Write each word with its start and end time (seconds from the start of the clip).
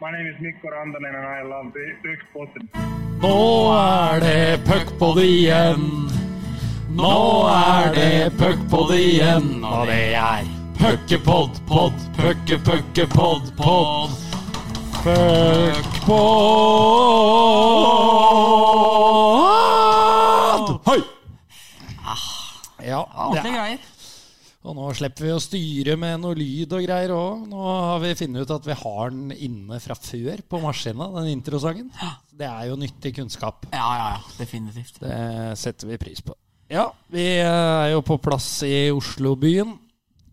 My 0.00 0.12
name 0.12 0.28
is 0.28 0.40
Mikko 0.40 0.68
Randanen 0.68 1.12
and 1.12 1.26
I 1.26 1.42
love 1.42 1.72
the 1.72 1.96
Puckpodden. 2.04 2.68
Nå 3.20 3.72
er 3.74 4.20
det 4.20 4.60
puckpod 4.64 5.18
igjen. 5.18 6.10
Nå 6.94 7.48
er 7.50 7.90
det 7.96 8.30
puckpod 8.38 8.94
igjen. 8.94 9.64
Og 9.64 9.86
det 9.90 10.14
er 10.14 10.46
puckepod, 10.78 11.58
pod, 11.66 11.92
pucke, 12.14 12.58
pucke, 12.62 13.06
pod, 13.10 13.50
pod. 13.58 14.10
Puckpod! 15.02 16.38
Hei! 20.86 21.02
Ja, 22.86 23.02
det 23.02 23.18
Ordentlige 23.18 23.50
er 23.50 23.58
greier. 23.58 23.78
Og 24.68 24.76
nå 24.76 24.88
slipper 24.92 25.24
vi 25.24 25.30
å 25.32 25.40
styre 25.40 25.94
med 25.96 26.20
noe 26.20 26.36
lyd 26.36 26.74
og 26.76 26.82
greier 26.84 27.14
òg. 27.16 27.46
Nå 27.48 27.62
har 27.64 28.02
vi 28.02 28.10
funnet 28.18 28.44
ut 28.44 28.52
at 28.58 28.66
vi 28.68 28.76
har 28.76 29.14
den 29.14 29.32
inne 29.32 29.78
fra 29.80 29.96
før 29.96 30.42
på 30.44 30.60
maskina, 30.60 31.08
den 31.14 31.30
introsangen. 31.32 31.88
Det 32.36 32.44
er 32.44 32.68
jo 32.68 32.76
nyttig 32.76 33.14
kunnskap. 33.16 33.64
Ja, 33.72 33.88
ja, 33.96 34.10
ja. 34.18 34.36
Definitivt. 34.36 35.00
Det 35.00 35.56
setter 35.56 35.88
vi 35.88 36.00
pris 36.02 36.20
på. 36.20 36.36
Ja, 36.68 36.90
vi 37.08 37.24
er 37.40 37.94
jo 37.94 38.04
på 38.04 38.18
plass 38.20 38.50
i 38.68 38.90
Oslobyen. 38.92 39.72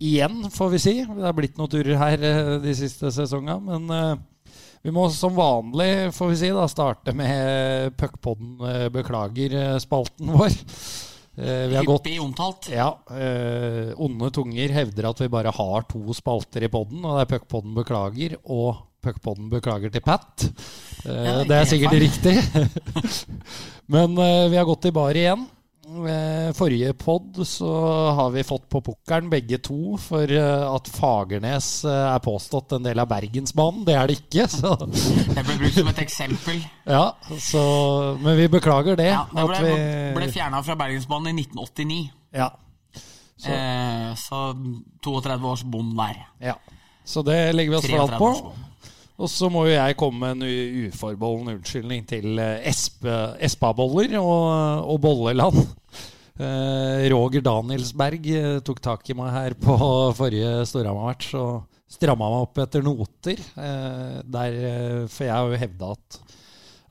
Igjen, 0.04 0.50
får 0.52 0.74
vi 0.74 0.84
si. 0.84 0.96
Det 1.08 1.24
har 1.24 1.36
blitt 1.38 1.56
noen 1.56 1.72
turer 1.72 1.96
her 2.02 2.28
eh, 2.28 2.56
de 2.60 2.76
siste 2.76 3.14
sesongene. 3.16 3.64
Men 3.64 3.96
eh, 3.96 4.58
vi 4.84 4.92
må 4.94 5.08
som 5.16 5.32
vanlig, 5.38 6.12
får 6.14 6.34
vi 6.34 6.40
si, 6.44 6.52
da 6.52 6.68
starte 6.68 7.16
med 7.16 7.96
Puckpodden 7.96 8.58
eh, 8.68 8.88
beklager-spalten 8.92 10.36
vår. 10.36 10.60
Eh, 11.38 11.68
Vi 11.68 11.76
har 11.76 11.84
gått 11.84 12.08
omtalt. 12.22 12.70
ja, 12.72 13.00
eh, 13.12 13.92
Onde 13.98 14.32
tunger 14.32 14.70
hevder 14.72 15.10
at 15.10 15.20
vi 15.20 15.28
bare 15.28 15.52
har 15.52 15.82
to 15.90 16.14
spalter 16.14 16.64
i 16.64 16.70
podden, 16.72 17.04
og 17.04 17.18
det 17.18 17.26
er 17.26 17.32
Puckpodden 17.38 17.76
beklager 17.76 18.38
og 18.46 18.78
Puckpodden 19.04 19.50
beklager 19.52 19.92
til 19.92 20.02
Pat. 20.02 20.48
Eh, 21.06 21.26
Ja, 21.26 21.44
det 21.44 21.52
er 21.52 21.66
ikke 21.66 21.74
sikkert 21.76 22.00
riktig. 22.02 22.38
Men 23.94 24.16
vi 24.16 24.56
har 24.58 24.66
gått 24.66 24.86
i 24.86 24.92
bar 24.96 25.14
igjen. 25.14 25.46
Forrige 26.56 26.94
pod 26.98 27.48
så 27.48 27.70
har 28.18 28.30
vi 28.34 28.44
fått 28.44 28.66
på 28.70 28.82
pukkelen 28.82 29.30
begge 29.30 29.60
to 29.62 29.98
for 30.02 30.32
eh, 30.34 30.64
at 30.66 30.88
Fagernes 30.90 31.68
eh, 31.86 32.08
er 32.10 32.24
påstått 32.26 32.74
en 32.78 32.88
del 32.88 33.00
av 33.04 33.10
Bergensbanen. 33.12 33.84
Det 33.86 33.94
er 33.94 34.10
det 34.10 34.18
ikke. 34.18 34.48
Så, 34.56 34.74
Det 34.82 35.44
ble 35.46 35.58
brukt 35.62 35.78
som 35.78 35.92
et 35.92 36.02
eksempel. 36.02 36.62
ja, 36.90 37.04
så, 37.40 37.64
men 38.22 38.38
vi 38.40 38.48
beklager 38.50 38.98
det. 38.98 39.12
Ja, 39.12 39.26
det 39.30 39.46
ble, 39.52 39.62
vi, 39.68 39.80
ble 40.18 40.30
fjerna 40.34 40.64
fra 40.66 40.78
Bergensbanen 40.80 41.36
i 41.36 41.46
1989. 41.46 42.00
ja, 42.42 42.50
Så, 43.38 43.52
eh, 43.54 44.10
så 44.18 44.46
32 45.06 45.52
års 45.54 45.64
bom 45.64 45.94
der. 46.02 46.24
ja. 46.52 46.58
Så 47.06 47.22
det 47.22 47.54
legger 47.54 47.76
vi 47.76 47.78
oss 47.78 47.86
33 47.86 48.08
flat 48.08 48.18
på. 48.18 48.54
Og 49.16 49.32
så 49.32 49.48
må 49.52 49.64
jo 49.68 49.76
jeg 49.78 49.96
komme 49.96 50.34
med 50.36 50.44
en 50.44 50.90
uforbeholden 50.90 51.54
unnskyldning 51.54 52.04
til 52.10 52.40
Espa-boller 52.42 53.38
Espaboller 53.48 54.18
og, 54.20 54.90
og 54.92 55.00
Bolleland. 55.06 55.62
Eh, 56.36 57.06
Roger 57.14 57.40
Danielsberg 57.46 58.26
eh, 58.28 58.58
tok 58.60 58.82
tak 58.84 59.08
i 59.08 59.16
meg 59.16 59.32
her 59.32 59.54
på 59.56 59.78
forrige 60.18 60.66
Storhamar-match 60.68 61.32
og 61.40 61.64
stramma 61.96 62.28
meg 62.28 62.44
opp 62.44 62.60
etter 62.66 62.84
noter. 62.84 63.40
Eh, 63.40 64.18
der, 64.36 64.58
eh, 64.68 64.98
for 65.08 65.30
jeg 65.30 65.32
har 65.32 65.48
jo 65.48 65.62
hevda 65.64 65.94
at 65.96 66.20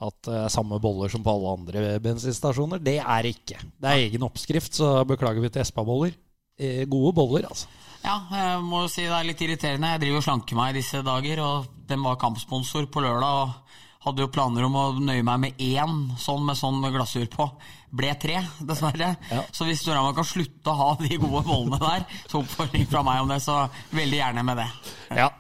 at 0.05 0.27
det 0.27 0.35
er 0.37 0.53
samme 0.53 0.77
boller 0.83 1.09
som 1.09 1.23
på 1.25 1.33
alle 1.33 1.53
andre 1.55 1.83
bensinstasjoner. 2.03 2.81
Det 2.83 2.99
er 3.01 3.29
ikke. 3.31 3.61
Det 3.81 3.89
er 3.89 4.03
egen 4.09 4.27
oppskrift, 4.27 4.75
så 4.77 4.99
beklager 5.09 5.41
vi 5.41 5.49
til 5.53 5.63
Espa-boller. 5.63 6.13
Eh, 6.59 6.83
gode 6.91 7.15
boller, 7.17 7.47
altså. 7.49 7.71
Ja, 8.05 8.19
jeg 8.29 8.65
må 8.67 8.83
jo 8.85 8.91
si 8.93 9.07
det 9.07 9.15
er 9.17 9.25
litt 9.25 9.41
irriterende. 9.41 9.95
Jeg 9.95 10.03
driver 10.03 10.21
og 10.21 10.27
slanker 10.27 10.59
meg 10.59 10.75
i 10.75 10.81
disse 10.83 11.01
dager, 11.05 11.41
og 11.41 11.71
den 11.89 12.03
var 12.05 12.19
kampsponsor 12.21 12.91
på 12.93 13.05
lørdag. 13.05 13.39
og 13.47 14.05
Hadde 14.05 14.21
jo 14.27 14.33
planer 14.33 14.67
om 14.67 14.77
å 14.77 14.85
nøye 15.01 15.25
meg 15.25 15.41
med 15.41 15.63
én 15.65 15.95
sånn 16.21 16.45
med 16.45 16.59
sånn 16.61 16.85
glasur 16.93 17.25
på. 17.33 17.49
Ble 17.97 18.13
tre, 18.21 18.43
dessverre. 18.69 19.15
Ja. 19.31 19.47
Så 19.49 19.65
hvis 19.65 19.81
Storhamar 19.81 20.13
kan 20.19 20.29
slutte 20.29 20.75
å 20.75 20.77
ha 20.83 20.91
de 21.01 21.17
gode 21.17 21.47
bollene 21.49 21.81
der, 21.81 22.05
så 22.29 22.43
oppfordring 22.43 22.85
fra 22.93 23.05
meg 23.07 23.25
om 23.25 23.33
det, 23.33 23.41
så 23.41 23.63
veldig 23.97 24.21
gjerne 24.21 24.47
med 24.51 24.61
det. 24.61 24.69
Ja. 25.17 25.31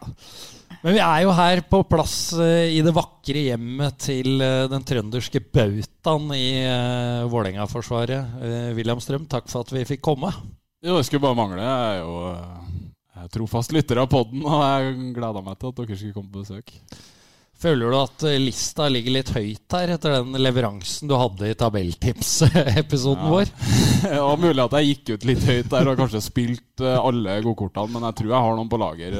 Men 0.80 0.96
vi 0.96 1.04
er 1.04 1.20
jo 1.24 1.36
her 1.36 1.64
på 1.68 1.84
plass 1.88 2.16
eh, 2.40 2.72
i 2.76 2.80
det 2.84 2.92
vakre 2.96 3.44
hjemmet 3.50 4.00
til 4.04 4.40
eh, 4.44 4.64
den 4.72 4.84
trønderske 4.84 5.40
bautaen 5.52 6.32
i 6.36 6.48
uh, 6.64 7.24
Vålerenga-forsvaret. 7.32 8.36
William 8.76 9.00
Strøm, 9.00 9.28
takk 9.28 9.48
for 9.52 9.64
at 9.64 9.72
vi 9.72 9.84
fikk 9.88 10.04
komme. 10.04 10.32
Jo, 10.84 10.96
det 10.98 11.04
skulle 11.08 11.24
bare 11.24 11.38
mangle. 11.38 11.64
Jeg 11.64 11.96
er 11.96 11.98
jo 12.02 12.14
eh, 12.28 12.62
jeg 13.14 13.24
er 13.28 13.34
trofast 13.38 13.72
lytter 13.72 14.00
av 14.02 14.08
podden, 14.12 14.42
og 14.44 14.60
jeg 14.64 15.12
gleda 15.16 15.40
meg 15.46 15.56
til 15.60 15.70
at 15.70 15.78
dere 15.80 15.96
skulle 15.96 16.16
komme 16.16 16.32
på 16.34 16.42
besøk. 16.42 16.72
Føler 17.64 17.94
du 17.94 17.96
at 18.00 18.24
eh, 18.28 18.40
lista 18.42 18.88
ligger 18.92 19.14
litt 19.14 19.30
høyt 19.32 19.76
her 19.78 19.92
etter 19.94 20.16
den 20.18 20.36
leveransen 20.42 21.08
du 21.08 21.14
hadde 21.16 21.48
i 21.52 21.56
tabelltipsepisoden 21.56 23.24
Ja. 23.24 23.30
vår? 23.32 23.52
Det 24.04 24.18
var 24.20 24.42
mulig 24.42 24.60
at 24.66 24.74
jeg 24.76 24.90
gikk 24.90 25.14
ut 25.14 25.26
litt 25.30 25.44
høyt 25.48 25.70
der 25.72 25.88
og 25.92 26.00
kanskje 26.02 26.20
spilt 26.26 26.82
eh, 26.84 26.98
alle 27.00 27.38
godkortene, 27.46 27.94
men 27.94 28.08
jeg 28.10 28.18
tror 28.20 28.34
jeg 28.34 28.44
har 28.48 28.58
noen 28.58 28.72
på 28.74 28.80
lager. 28.82 29.18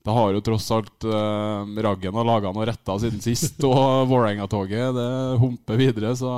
Det 0.00 0.12
har 0.16 0.30
jo 0.32 0.40
tross 0.40 0.64
alt 0.72 1.04
eh, 1.04 1.72
Raggen 1.84 2.16
og 2.16 2.24
laga 2.24 2.50
noe 2.56 2.64
retta 2.70 2.94
siden 3.02 3.20
sist, 3.20 3.58
og 3.68 4.06
Vålerenga-toget 4.10 4.94
det 4.96 5.08
humper 5.42 5.76
videre, 5.76 6.14
så 6.16 6.30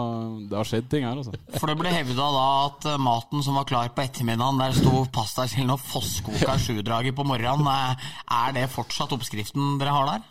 det 0.51 0.59
har 0.59 0.67
skjedd 0.67 0.89
ting 0.91 1.07
her, 1.07 1.21
altså. 1.21 1.37
For 1.61 1.71
det 1.71 1.77
ble 1.79 1.93
hevda 1.95 2.27
da 2.35 2.43
at 2.67 2.89
eh, 2.91 2.99
maten 2.99 3.45
som 3.47 3.61
var 3.61 3.69
klar 3.71 3.93
på 3.95 4.03
ettermiddagen, 4.03 4.59
der 4.59 4.75
sto 4.75 5.05
pastakilden 5.15 5.77
og 5.77 5.85
fosskoka 5.87 6.59
sjudraget 6.59 7.15
på 7.15 7.27
morgenen. 7.29 7.71
Eh, 7.71 8.13
Er 8.43 8.59
det 8.59 8.67
fortsatt 8.75 9.15
oppskriften 9.15 9.79
dere 9.79 9.95
har 9.95 10.11
der? 10.11 10.29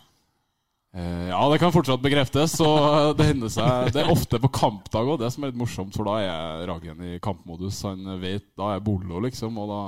Eh, 0.92 1.28
ja, 1.30 1.40
det 1.48 1.56
kan 1.62 1.72
fortsatt 1.72 2.02
bekreftes. 2.04 2.58
Og 2.60 3.16
det 3.16 3.30
hender 3.30 3.48
seg 3.48 3.94
Det 3.94 4.02
er 4.02 4.12
ofte 4.12 4.36
på 4.44 4.50
kampdag 4.52 5.08
òg, 5.08 5.22
det 5.24 5.30
som 5.32 5.46
er 5.46 5.54
litt 5.54 5.60
morsomt, 5.62 5.96
for 5.96 6.04
da 6.04 6.18
er 6.20 6.66
Raggen 6.68 7.00
i 7.14 7.16
kampmodus. 7.24 7.80
Han 7.88 8.04
vet 8.20 8.44
Da 8.60 8.74
er 8.74 8.84
Bollo, 8.84 9.22
liksom, 9.24 9.56
og, 9.56 9.72
da, 9.72 9.80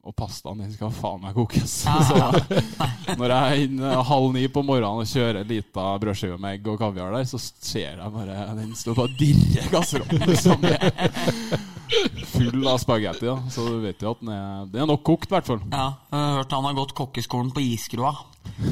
og 0.00 0.14
pastaen 0.16 0.62
den 0.62 0.70
skal 0.72 0.92
faen 0.96 1.20
meg 1.20 1.34
kokes. 1.36 1.74
Så 2.08 3.16
når 3.20 3.34
jeg 3.34 3.40
er 3.40 3.64
inne 3.66 3.90
halv 4.08 4.30
ni 4.32 4.46
på 4.52 4.62
morgenen 4.64 5.04
og 5.04 5.10
kjører 5.10 5.42
en 5.42 5.50
lita 5.50 5.86
brødskive 6.00 6.38
med 6.40 6.56
egg 6.56 6.70
og 6.72 6.78
kaviar 6.80 7.12
der, 7.18 7.26
så 7.28 7.40
ser 7.40 7.98
jeg 8.00 8.14
bare 8.14 8.46
Den 8.56 8.72
står 8.78 8.96
bare 8.96 9.12
og 9.12 9.18
dirrer 9.20 9.68
kasserollen. 9.74 10.24
Liksom. 10.30 10.64
Full 12.32 12.66
av 12.70 12.80
spagetti, 12.80 13.28
da. 13.28 13.36
Så 13.52 13.66
du 13.66 13.78
vet 13.84 14.00
jo 14.00 14.14
at 14.14 14.24
den 14.24 14.32
er, 14.32 14.66
den 14.72 14.84
er 14.86 14.90
nok 14.90 15.04
kokt, 15.06 15.28
i 15.28 15.36
hvert 15.36 15.52
fall. 15.52 15.60
Ja, 15.68 15.86
jeg 16.08 16.24
har 16.24 16.36
hørt 16.40 16.56
han 16.56 16.68
har 16.70 16.80
gått 16.80 16.96
kokkeskolen 16.96 17.52
på 17.56 17.64
Iskroa. 17.66 18.14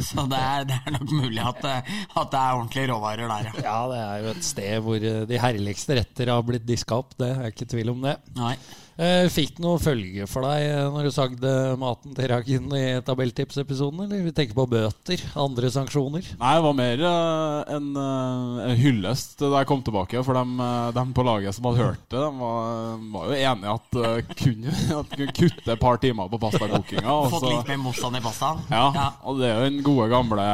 Så 0.04 0.24
det 0.28 0.38
er, 0.40 0.64
det 0.68 0.76
er 0.80 0.94
nok 0.96 1.12
mulig 1.12 1.42
at, 1.44 1.60
at 1.68 2.32
det 2.32 2.40
er 2.40 2.56
ordentlige 2.56 2.88
råvarer 2.88 3.28
der, 3.28 3.48
ja. 3.50 3.62
Ja, 3.68 3.78
det 3.92 4.00
er 4.00 4.24
jo 4.24 4.32
et 4.32 4.44
sted 4.46 4.84
hvor 4.84 5.08
eh, 5.12 5.22
de 5.28 5.40
herligste 5.44 5.96
retter 6.00 6.32
har 6.32 6.44
blitt 6.46 6.66
diska 6.68 7.02
opp. 7.02 7.16
Det 7.20 7.28
er 7.34 7.50
ikke 7.52 7.68
tvil 7.68 7.92
om 7.92 8.04
det. 8.08 8.16
Nei. 8.38 8.54
Eh, 8.98 9.28
Fikk 9.30 9.52
det 9.54 9.62
noe 9.62 9.78
følge 9.78 10.24
for 10.26 10.42
deg 10.42 10.64
eh, 10.72 10.88
når 10.90 11.06
du 11.06 11.12
sagde 11.14 11.50
maten 11.78 12.16
til 12.16 12.26
Raggen 12.32 12.64
i 12.74 12.98
tabelltipsepisoden? 13.06 14.00
Eller 14.08 14.24
vi 14.26 14.32
tenker 14.34 14.56
på 14.58 14.64
bøter, 14.66 15.22
andre 15.38 15.70
sanksjoner? 15.70 16.26
Nei, 16.40 16.54
det 16.56 16.64
var 16.64 16.74
mer 16.74 17.04
eh, 17.06 17.76
en, 17.76 17.86
en 17.94 18.80
hyllest 18.80 19.38
da 19.44 19.60
jeg 19.60 19.68
kom 19.70 19.84
tilbake. 19.86 20.18
For 20.26 20.34
dem, 20.34 20.58
dem 20.96 21.12
på 21.14 21.26
laget 21.26 21.54
som 21.54 21.68
hadde 21.70 21.84
hørt 21.84 22.02
det, 22.10 22.18
de 22.18 22.32
var, 22.40 22.98
var 23.14 23.30
jo 23.30 23.38
enige 23.38 23.76
at 23.76 23.98
uh, 24.02 24.34
kunne, 24.42 24.74
at 24.98 25.14
kunne 25.14 25.36
kutte 25.36 25.72
et 25.76 25.82
par 25.84 26.02
timer 26.02 26.32
på 26.32 26.42
pastakokinga. 26.42 27.16
Fått 27.30 27.46
litt 27.46 27.70
mer 27.70 27.80
motstand 27.84 28.18
i 28.18 28.24
pastaen? 28.24 28.64
ja, 28.72 29.06
og 29.22 29.38
det 29.38 29.46
er 29.46 29.60
jo 29.60 29.68
den 29.68 29.80
gode 29.86 30.08
gamle 30.10 30.44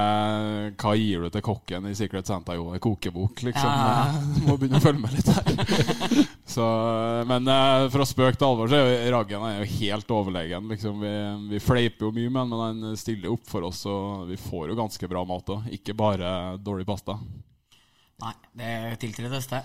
Hva 0.80 0.94
gir 0.98 1.24
du 1.24 1.32
til 1.32 1.44
kokken 1.46 1.88
i 1.88 1.96
Secret 1.96 2.28
Santa? 2.28 2.58
Jo, 2.58 2.68
en 2.76 2.82
kokebok, 2.82 3.40
liksom. 3.48 3.72
Ja, 3.72 4.12
ja, 4.12 4.44
må 4.44 4.58
begynne 4.60 4.82
å 4.82 4.84
følge 4.84 5.00
med 5.00 5.16
litt 5.16 5.32
her. 5.32 6.28
Så, 6.54 6.64
men 7.26 7.48
eh, 7.50 7.86
fra 7.90 8.04
spøk 8.06 8.36
til 8.38 8.46
alvor 8.46 8.70
så 8.70 8.78
er 8.78 9.08
Raggen 9.10 9.42
er 9.48 9.56
jo 9.58 9.70
helt 9.80 10.12
overlegen. 10.14 10.68
Liksom. 10.70 11.00
Vi, 11.02 11.14
vi 11.50 11.62
fleiper 11.62 12.06
jo 12.06 12.12
mye 12.14 12.30
med 12.30 12.42
han, 12.44 12.52
men 12.52 12.84
han 12.92 13.00
stiller 13.00 13.32
opp 13.34 13.48
for 13.50 13.66
oss, 13.66 13.82
og 13.90 14.28
vi 14.30 14.38
får 14.38 14.70
jo 14.70 14.78
ganske 14.78 15.10
bra 15.10 15.24
mat 15.26 15.50
òg. 15.50 15.66
Ikke 15.74 15.96
bare 15.98 16.54
dårlig 16.62 16.86
pasta. 16.86 17.18
Nei, 18.22 18.34
det 18.54 18.70
tiltredes, 19.02 19.50
det. 19.50 19.64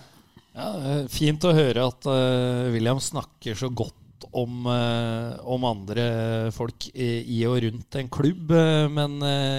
Ja, 0.56 0.70
Fint 1.12 1.46
å 1.46 1.54
høre 1.54 1.86
at 1.92 2.10
uh, 2.10 2.66
William 2.74 2.98
snakker 2.98 3.54
så 3.54 3.70
godt 3.70 3.96
om, 4.36 4.66
eh, 4.68 5.38
om 5.48 5.62
andre 5.64 6.02
folk 6.52 6.90
i, 6.90 7.38
i 7.38 7.38
og 7.48 7.56
rundt 7.64 7.96
en 7.96 8.10
klubb. 8.12 8.52
men 8.92 9.14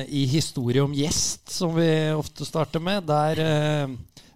i 0.06 0.22
historie 0.30 0.84
om 0.84 0.94
gjest, 0.94 1.50
som 1.50 1.74
vi 1.74 1.90
ofte 2.14 2.46
starter 2.46 2.84
med, 2.84 3.08
der, 3.10 3.42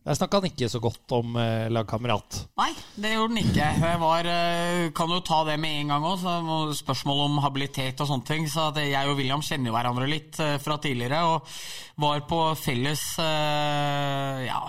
der 0.05 0.13
snakka 0.13 0.37
han 0.37 0.51
ikke 0.51 0.67
så 0.69 0.77
godt 0.77 1.13
om 1.17 1.33
eh, 1.41 1.65
lagkamerat. 1.73 2.43
Nei, 2.61 2.69
det 3.01 3.15
gjorde 3.15 3.33
han 3.33 3.39
ikke. 3.41 3.69
Jeg 3.81 4.01
var, 4.03 4.27
eh, 4.29 4.81
kan 4.93 5.09
jo 5.09 5.17
ta 5.25 5.39
det 5.47 5.55
med 5.57 5.79
en 5.79 5.93
gang 5.95 6.05
òg. 6.05 6.75
Spørsmål 6.77 7.23
om 7.23 7.39
habilitet 7.41 8.03
og 8.03 8.11
sånne 8.11 8.27
ting. 8.27 8.45
Så 8.45 8.67
jeg 8.77 9.09
og 9.09 9.17
William 9.17 9.41
kjenner 9.41 9.73
hverandre 9.73 10.05
litt 10.11 10.37
eh, 10.45 10.59
fra 10.61 10.77
tidligere. 10.77 11.23
Og 11.25 11.49
var 12.05 12.21
på 12.29 12.39
felles 12.59 13.01
eh, 13.23 14.45
ja, 14.45 14.61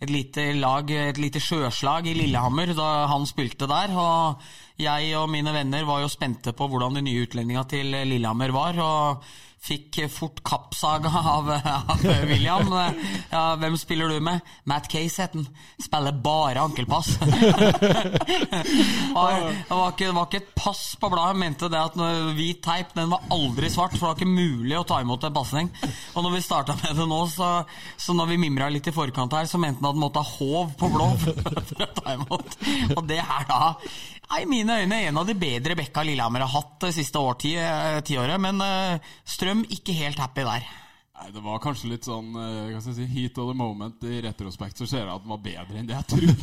et 0.00 0.08
lite 0.08 0.48
lag, 0.56 0.88
et 0.88 1.20
lite 1.20 1.42
sjøslag 1.42 2.08
i 2.08 2.16
Lillehammer 2.16 2.72
da 2.72 2.90
han 3.12 3.28
spilte 3.28 3.68
der. 3.68 3.92
Og 3.92 4.50
jeg 4.80 5.12
og 5.20 5.28
mine 5.36 5.52
venner 5.52 5.84
var 5.84 6.00
jo 6.00 6.08
spente 6.08 6.56
på 6.56 6.72
hvordan 6.72 6.96
de 6.96 7.04
nye 7.10 7.28
utlendinga 7.28 7.68
til 7.68 7.92
Lillehammer 7.92 8.56
var. 8.56 8.80
og 8.80 9.32
Fikk 9.62 10.00
fort 10.10 10.40
kappsaga 10.42 11.08
av, 11.08 11.50
av 11.88 12.00
William. 12.26 12.66
Ja, 13.30 13.54
hvem 13.60 13.76
spiller 13.78 14.08
du 14.10 14.18
med? 14.20 14.40
Matt 14.66 14.88
Case 14.90 15.22
het 15.22 15.36
han. 15.36 15.46
Spiller 15.78 16.16
bare 16.18 16.64
ankelpass. 16.64 17.12
det, 17.22 17.28
var 19.14 19.92
ikke, 19.92 20.08
det 20.08 20.16
var 20.16 20.26
ikke 20.26 20.40
et 20.40 20.50
pass 20.58 20.96
på 20.98 21.12
bladet. 21.12 21.30
Jeg 21.36 21.40
mente 21.44 21.70
det 21.70 21.78
at 21.78 21.94
hvit 22.34 22.58
teip 22.64 22.90
den 22.98 23.14
var 23.14 23.22
aldri 23.30 23.70
svart, 23.70 23.94
for 23.94 24.02
det 24.02 24.10
var 24.10 24.18
ikke 24.18 24.34
mulig 24.34 24.76
å 24.80 24.86
ta 24.88 24.98
imot 25.04 25.28
en 25.28 25.36
pasning. 25.36 25.70
Og 26.16 26.26
når 26.26 26.34
vi 26.34 26.42
starta 26.48 26.74
med 26.82 26.98
det 26.98 27.06
nå, 27.14 27.20
så, 27.30 27.52
så 27.94 28.18
når 28.18 28.32
vi 28.32 28.42
mimra 28.42 28.66
litt 28.72 28.90
i 28.90 28.96
forkant 28.98 29.38
her, 29.38 29.46
så 29.46 29.62
mente 29.62 29.78
han 29.78 29.92
at 29.92 29.94
han 29.94 30.02
måtte 30.02 30.26
ha 30.26 30.36
håv 30.40 30.74
på 30.80 30.90
blå 30.96 31.08
for 31.22 31.86
å 31.86 31.92
ta 32.02 32.18
imot. 32.18 32.58
Og 32.98 33.06
det 33.06 33.22
er 33.22 33.46
da 33.46 33.76
i 34.40 34.46
mine 34.48 34.78
øyne 34.82 35.00
en 35.08 35.18
av 35.20 35.26
de 35.28 35.34
bedre 35.36 35.76
bekka 35.76 36.04
Lillehammer 36.06 36.46
har 36.46 36.54
hatt 36.54 36.78
det 36.86 36.94
siste 36.96 37.20
tiåret, 37.44 38.38
Men 38.40 38.62
uh, 38.62 39.10
Strøm 39.24 39.64
ikke 39.68 39.92
helt 39.92 40.18
happy 40.18 40.46
der. 40.46 40.64
Nei, 41.18 41.28
Det 41.34 41.42
var 41.44 41.60
kanskje 41.62 41.90
litt 41.92 42.08
sånn 42.08 42.32
uh, 42.32 42.70
hva 42.70 42.80
skal 42.80 42.94
jeg 42.94 42.98
si, 43.02 43.08
heat 43.12 43.38
of 43.42 43.50
the 43.50 43.56
moment. 43.58 44.02
I 44.08 44.22
retrospekt 44.24 44.80
så 44.80 44.88
ser 44.88 45.04
jeg 45.04 45.12
at 45.12 45.22
den 45.26 45.34
var 45.34 45.44
bedre 45.44 45.78
enn 45.78 45.90
det 45.90 45.98
jeg 45.98 46.08
trodde. 46.14 46.34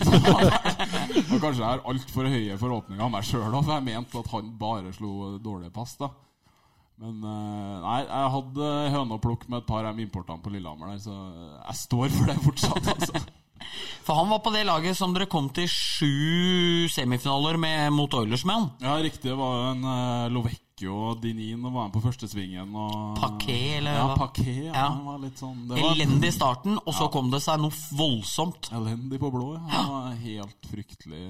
og 1.33 1.41
kanskje 1.41 1.63
jeg 1.63 1.67
har 1.67 1.85
altfor 1.93 2.29
høye 2.29 2.61
forhåpninger 2.61 3.05
av 3.07 3.13
meg 3.17 3.27
sjøl 3.27 3.49
òg, 3.49 3.63
for 3.63 3.75
jeg 3.75 3.87
mente 3.89 4.21
at 4.21 4.33
han 4.35 4.55
bare 4.61 4.95
slo 4.95 5.37
dårlige 5.41 5.75
pass. 5.75 5.97
da 5.99 6.13
men 6.99 7.21
nei, 7.23 7.99
jeg 8.03 8.31
hadde 8.33 8.69
høne 8.91 9.15
å 9.15 9.21
plukke 9.23 9.47
med 9.47 9.61
et 9.61 9.67
par 9.69 9.85
av 9.87 9.99
importene 10.03 10.43
på 10.43 10.51
Lillehammer 10.51 10.89
der, 10.91 10.97
så 10.99 11.13
jeg 11.55 11.77
står 11.79 12.09
for 12.11 12.27
det 12.27 12.35
fortsatt, 12.43 12.89
altså. 12.91 13.21
For 14.05 14.17
han 14.17 14.29
var 14.31 14.39
på 14.45 14.51
det 14.55 14.63
laget 14.65 14.97
som 14.97 15.13
dere 15.13 15.27
kom 15.29 15.49
til 15.53 15.67
sju 15.69 16.87
semifinaler 16.89 17.57
med, 17.61 17.91
mot 17.93 18.13
Oilers 18.17 18.45
med 18.45 18.55
han. 18.55 18.69
Ja, 18.81 18.95
riktig. 19.03 19.29
Det 19.29 19.37
var 19.37 19.55
jo 19.59 19.67
en 19.75 19.83
uh, 19.85 20.29
Lovecchio 20.33 20.95
og 21.11 21.21
Dinin 21.21 21.61
og 21.65 21.73
var 21.75 21.89
med 21.89 21.93
på 21.97 22.01
førstesvingen. 22.07 22.71
Og, 22.73 23.19
Paquet, 23.19 23.77
eller 23.81 23.99
ja, 23.99 24.07
hva? 24.09 24.17
Paquet, 24.23 24.63
ja. 24.69 24.73
Ja. 24.73 24.87
Han 24.95 25.05
var 25.05 25.21
litt 25.25 25.37
sånn 25.41 25.67
det 25.69 25.77
var- 25.77 25.93
Elendig 25.93 26.31
i 26.31 26.37
starten, 26.39 26.79
og 26.85 26.93
så 26.95 27.09
kom 27.13 27.29
det 27.33 27.43
seg 27.45 27.61
noe 27.61 27.75
voldsomt. 27.99 28.71
Elendig 28.73 29.19
på 29.21 29.31
blå, 29.33 29.53
ja. 29.59 29.85
Helt 30.23 30.69
fryktelig 30.71 31.23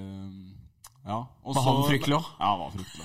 Ja. 1.06 1.16
og 1.44 1.54
Var 1.54 1.62
så- 1.62 1.72
han 1.72 1.88
fryktelig 1.88 2.16
også? 2.16 2.30
Ja, 2.40 2.46
han 2.50 2.60
var 2.60 2.70
fryktelig. 2.76 3.04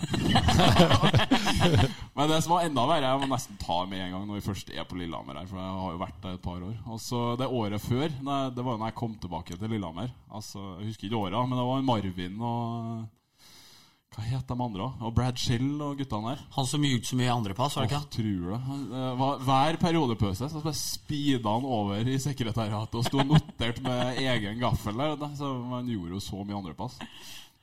Men 2.15 2.30
det 2.30 2.42
som 2.44 2.51
var 2.56 2.65
enda 2.68 2.83
verre, 2.89 3.07
jeg 3.12 3.19
må 3.21 3.27
nesten 3.31 3.57
ta 3.62 3.77
med 3.88 4.00
en 4.06 4.12
gang 4.15 4.25
når 4.27 4.36
vi 4.39 4.45
først 4.50 4.69
er 4.75 4.83
på 4.89 4.97
Lillehammer 5.00 5.39
her, 5.39 5.47
for 5.50 5.57
jeg 5.62 5.80
har 5.81 5.92
jo 5.95 6.01
vært 6.03 6.19
der 6.24 6.33
et 6.38 6.44
par 6.44 6.59
år. 6.68 6.75
Og 6.92 7.00
så 7.00 7.21
Det 7.39 7.47
året 7.47 7.81
før, 7.81 8.07
det 8.09 8.63
var 8.65 8.71
jo 8.75 8.77
når 8.81 8.88
jeg 8.92 8.95
kom 9.00 9.15
tilbake 9.21 9.57
til 9.57 9.69
Lillehammer. 9.69 10.09
Altså, 10.31 10.59
Jeg 10.80 10.88
husker 10.92 11.07
ikke 11.07 11.21
åra, 11.24 11.45
men 11.47 11.57
det 11.57 11.65
var 11.68 11.81
Marvin 11.81 12.42
og 12.42 13.06
Hva 14.15 14.24
het 14.24 14.48
de 14.48 14.56
andre? 14.63 14.86
Og 15.03 15.12
Brad 15.15 15.36
Shill 15.38 15.81
og 15.83 15.98
guttene 16.00 16.30
der. 16.36 16.44
Han 16.56 16.65
som 16.65 16.81
gjorde 16.88 17.03
så 17.09 17.15
mye 17.19 17.31
andrepass, 17.33 17.75
var 17.75 17.83
det 17.83 17.91
ikke? 17.91 18.00
Oh, 18.00 18.12
tror 18.15 18.45
det. 18.53 18.59
Eh, 18.95 19.15
var- 19.19 19.39
Hver 19.44 19.75
periodepause 19.81 20.48
så 20.50 20.62
bare 20.63 20.74
speeda 20.74 21.50
han 21.51 21.65
over 21.68 21.95
i 22.07 22.15
sekretariatet 22.18 22.95
og 22.95 23.03
sto 23.03 23.18
notert 23.24 23.81
med 23.83 24.15
egen 24.24 24.59
gaffel 24.59 24.95
der. 24.95 25.18
Så 25.36 25.50
man 25.68 25.86
gjorde 25.88 26.12
jo 26.15 26.19
så 26.24 26.45
mye 26.45 26.56
andrepass. 26.56 26.95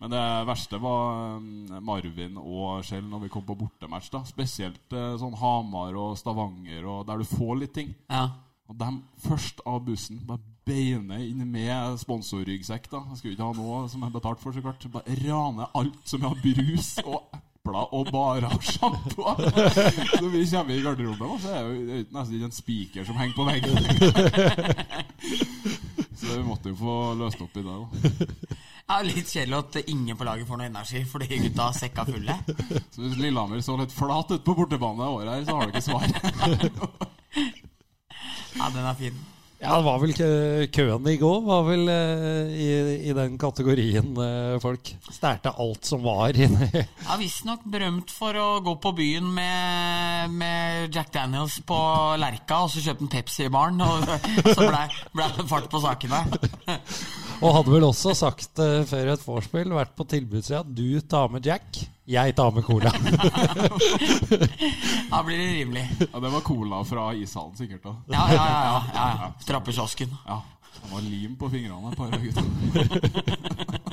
Men 0.02 0.10
det 0.10 0.22
verste 0.48 0.78
var 0.82 1.36
eh, 1.36 1.80
Marvin 1.80 2.38
og 2.40 2.80
Skjell 2.82 3.04
når 3.06 3.20
vi 3.22 3.28
kom 3.30 3.44
på 3.46 3.54
bortematch. 3.60 4.08
da 4.10 4.24
Spesielt 4.26 4.96
eh, 4.98 5.12
sånn 5.20 5.36
Hamar 5.38 5.94
og 5.94 6.16
Stavanger, 6.18 6.88
og 6.90 7.04
der 7.06 7.22
du 7.22 7.28
får 7.28 7.60
litt 7.60 7.76
ting. 7.76 7.92
Ja. 8.10 8.26
Og 8.66 8.78
dem 8.80 8.98
først 9.22 9.62
av 9.68 9.84
bussen 9.86 10.18
bare 10.26 10.42
beine 10.66 11.20
inn 11.22 11.46
med 11.46 12.00
sponsorryggsekk. 12.02 12.90
da 12.90 13.04
Jeg 13.12 13.20
skulle 13.20 13.36
ikke 13.36 13.46
ha 13.46 13.54
noe 13.60 13.86
som 13.92 14.02
er 14.02 14.12
betalt 14.14 14.42
for, 14.42 14.50
så 14.50 14.64
klart. 14.64 14.90
Bare 14.90 15.18
rane 15.22 15.70
alt 15.78 16.02
som 16.10 16.26
har 16.26 16.34
brus 16.42 16.96
og 17.04 17.22
epler 17.38 17.94
og 17.94 18.10
bare 18.10 18.50
sjampo. 18.58 19.36
Så 20.18 20.26
vi 20.34 20.42
kommer 20.50 20.74
i 20.74 20.82
garderoben, 20.82 21.30
og 21.30 21.40
så 21.40 21.54
er 21.54 21.68
det 21.68 21.78
jo 21.78 22.04
nesten 22.10 22.34
ikke 22.40 22.50
en 22.50 22.58
spiker 22.58 23.06
som 23.06 23.22
henger 23.22 23.38
på 23.38 23.46
veggen. 23.46 23.74
Så 26.32 26.38
vi 26.40 26.48
måtte 26.48 26.70
jo 26.72 26.76
få 26.80 26.92
løst 27.20 27.42
opp 27.44 27.56
i 27.60 27.64
det. 27.66 27.72
da 27.72 28.56
Ja, 28.92 28.98
litt 29.06 29.28
kjedelig 29.30 29.56
at 29.56 29.76
ingen 29.88 30.16
på 30.18 30.24
laget 30.26 30.48
får 30.48 30.58
noe 30.58 30.68
energi 30.68 31.02
fordi 31.08 31.28
gutta 31.44 31.68
har 31.68 31.76
sekka 31.76 32.04
fulle. 32.08 32.34
Så 32.92 33.04
hvis 33.04 33.18
Lillehammer 33.20 33.60
så 33.64 33.76
litt 33.78 33.94
flat 33.94 34.32
ut 34.34 34.44
på 34.44 34.56
bortebane 34.58 35.06
året 35.06 35.30
her, 35.32 35.44
så 35.46 35.56
har 35.56 35.68
du 35.68 35.72
ikke 35.72 35.86
svar. 35.86 36.08
Ja, 38.52 38.66
den 38.68 38.84
er 38.84 38.96
fin. 38.98 39.14
Ja, 39.62 39.76
det 39.78 39.86
var 39.86 40.00
vel 40.02 40.12
køen 40.74 41.04
i 41.06 41.18
går, 41.20 41.36
var 41.46 41.60
vel 41.68 41.86
eh, 41.92 42.48
i, 42.50 42.70
i 43.06 43.12
den 43.14 43.36
kategorien 43.38 44.08
eh, 44.18 44.56
folk. 44.62 44.90
Stærte 45.06 45.52
alt 45.62 45.86
som 45.86 46.02
var 46.02 46.34
inni 46.34 46.66
Ja, 47.06 47.14
Visstnok 47.20 47.62
berømt 47.70 48.10
for 48.10 48.34
å 48.34 48.48
gå 48.64 48.74
på 48.82 48.90
byen 48.98 49.28
med, 49.36 50.34
med 50.34 50.90
Jack 50.98 51.12
Daniels 51.14 51.60
på 51.68 51.78
Lerka, 52.18 52.64
og 52.64 52.72
så 52.74 52.82
kjøpte 52.82 53.06
han 53.06 53.12
Pepsi 53.14 53.46
i 53.46 53.52
baren, 53.54 53.78
og 53.86 54.02
så 54.50 54.66
blei 54.66 54.88
ble 55.14 55.30
det 55.38 55.46
fart 55.54 55.70
på 55.70 55.84
sakene. 55.86 56.24
Og 57.42 57.56
hadde 57.56 57.72
vel 57.74 57.84
også 57.88 58.12
sagt 58.14 58.60
uh, 58.62 58.84
før 58.86 59.12
et 59.16 59.24
vorspiel, 59.26 59.72
vært 59.74 59.96
på 59.98 60.06
tilbudssida 60.06 60.62
du 60.62 61.00
tar 61.10 61.26
med 61.32 61.46
Jack, 61.48 61.80
jeg 62.06 62.34
tar 62.38 62.52
med 62.54 62.62
cola. 62.66 62.92
Da 65.12 65.20
blir 65.26 65.36
det 65.36 65.48
rimelig. 65.58 65.82
Ja, 66.06 66.20
Det 66.22 66.30
var 66.32 66.44
cola 66.46 66.78
fra 66.88 67.08
ishallen, 67.18 67.56
sikkert. 67.58 67.84
òg. 67.90 67.98
Ja, 68.14 68.22
ja, 68.30 68.36
ja. 68.36 68.44
ja, 68.62 68.76
ja, 68.94 69.08
ja. 69.20 69.28
Trappekiosken. 69.44 70.14
Ja, 70.26 70.38
Han 70.78 70.94
var 70.94 71.02
lim 71.04 71.34
på 71.36 71.50
fingrene, 71.52 71.92
et 71.92 71.98
par 71.98 72.14
av 72.14 72.22
gutta. 72.22 72.42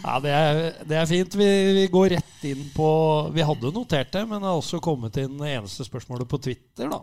Ja, 0.00 0.16
det 0.18 0.30
er, 0.34 0.56
det 0.88 0.96
er 0.98 1.06
fint. 1.06 1.34
Vi, 1.38 1.46
vi 1.76 1.84
går 1.92 2.08
rett 2.16 2.44
inn 2.50 2.64
på 2.74 2.88
Vi 3.30 3.44
hadde 3.46 3.70
notert 3.74 4.10
det, 4.16 4.24
men 4.26 4.40
det 4.42 4.48
har 4.48 4.58
også 4.58 4.80
kommet 4.82 5.16
inn 5.22 5.36
det 5.38 5.52
eneste 5.54 5.86
spørsmålet 5.86 6.26
på 6.30 6.40
Twitter. 6.42 6.90
da 6.90 6.98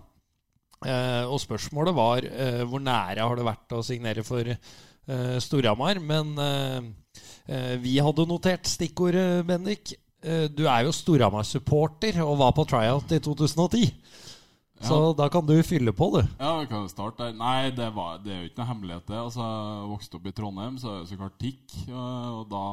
eh, 0.92 1.24
Og 1.30 1.40
spørsmålet 1.40 1.96
var 1.96 2.28
eh, 2.28 2.64
hvor 2.68 2.84
nære 2.84 3.24
har 3.24 3.40
det 3.40 3.48
vært 3.48 3.78
å 3.78 3.84
signere 3.86 4.26
for 4.28 4.44
eh, 5.08 5.38
Storhamar. 5.44 6.00
Men 6.04 6.34
eh, 6.44 6.82
eh, 7.48 7.74
vi 7.84 7.98
hadde 8.04 8.28
notert 8.30 8.68
stikkordet, 8.70 9.46
Bendik. 9.48 9.96
Eh, 10.24 10.48
du 10.52 10.66
er 10.68 10.86
jo 10.88 10.96
Storhamar-supporter 10.96 12.22
og 12.26 12.40
var 12.42 12.56
på 12.58 12.68
tryout 12.70 13.12
i 13.16 13.20
2010. 13.24 13.92
Så 14.78 14.98
da 15.18 15.26
kan 15.34 15.42
du 15.42 15.56
fylle 15.66 15.90
på, 15.90 16.10
du. 16.14 16.20
Ja, 16.38 16.52
vi 16.60 16.68
kan 16.70 16.84
starte 16.90 17.24
der. 17.24 17.34
Nei, 17.34 17.72
det, 17.74 17.88
var, 17.96 18.20
det 18.22 18.34
er 18.34 18.44
jo 18.44 18.50
ikke 18.52 18.62
noe 18.62 18.70
hemmelighet, 18.70 19.08
det. 19.10 19.18
Altså, 19.18 19.42
jeg 19.42 19.88
vokste 19.90 20.20
opp 20.20 20.28
i 20.30 20.34
Trondheim, 20.38 20.76
så 20.78 20.92
er 20.92 21.00
det 21.00 21.10
så 21.10 21.18
klart 21.18 21.40
TIC. 21.42 21.78
Og, 21.88 22.28
og 22.42 22.44
da 22.52 22.64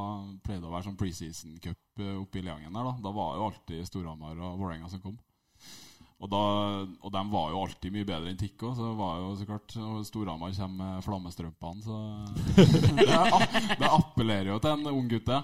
pleide 0.45 0.61
det 0.61 0.69
å 0.69 0.75
være 0.75 0.87
sånn 0.91 0.99
preseason 1.01 1.55
cup 1.65 2.03
eh, 2.05 2.19
oppe 2.21 2.41
i 2.41 2.45
Leangen 2.45 2.77
der. 2.77 2.91
Da 2.91 3.07
Da 3.07 3.15
var 3.17 3.39
jo 3.39 3.47
alltid 3.49 3.89
Storhamar 3.89 4.37
og 4.37 4.59
Vålerenga 4.61 4.91
som 4.93 5.01
kom. 5.01 5.17
Og, 6.23 6.29
da, 6.31 6.39
og 7.05 7.11
de 7.13 7.23
var 7.33 7.51
jo 7.53 7.63
alltid 7.65 7.93
mye 7.93 8.07
bedre 8.09 8.31
enn 8.31 8.39
Tikko, 8.41 8.71
så 8.79 8.93
var 8.97 9.19
jo 9.21 9.33
så 9.37 9.45
klart 9.49 9.75
og 9.83 10.05
Storhamar 10.07 10.55
kommer 10.57 10.95
med 10.95 11.05
flammestrømpene, 11.05 11.83
så 11.85 11.99
det, 13.01 13.09
det 13.83 13.91
appellerer 13.91 14.53
jo 14.55 14.61
til 14.63 14.71
en 14.77 14.93
ung 14.95 15.09
gutt, 15.11 15.27
det. 15.29 15.41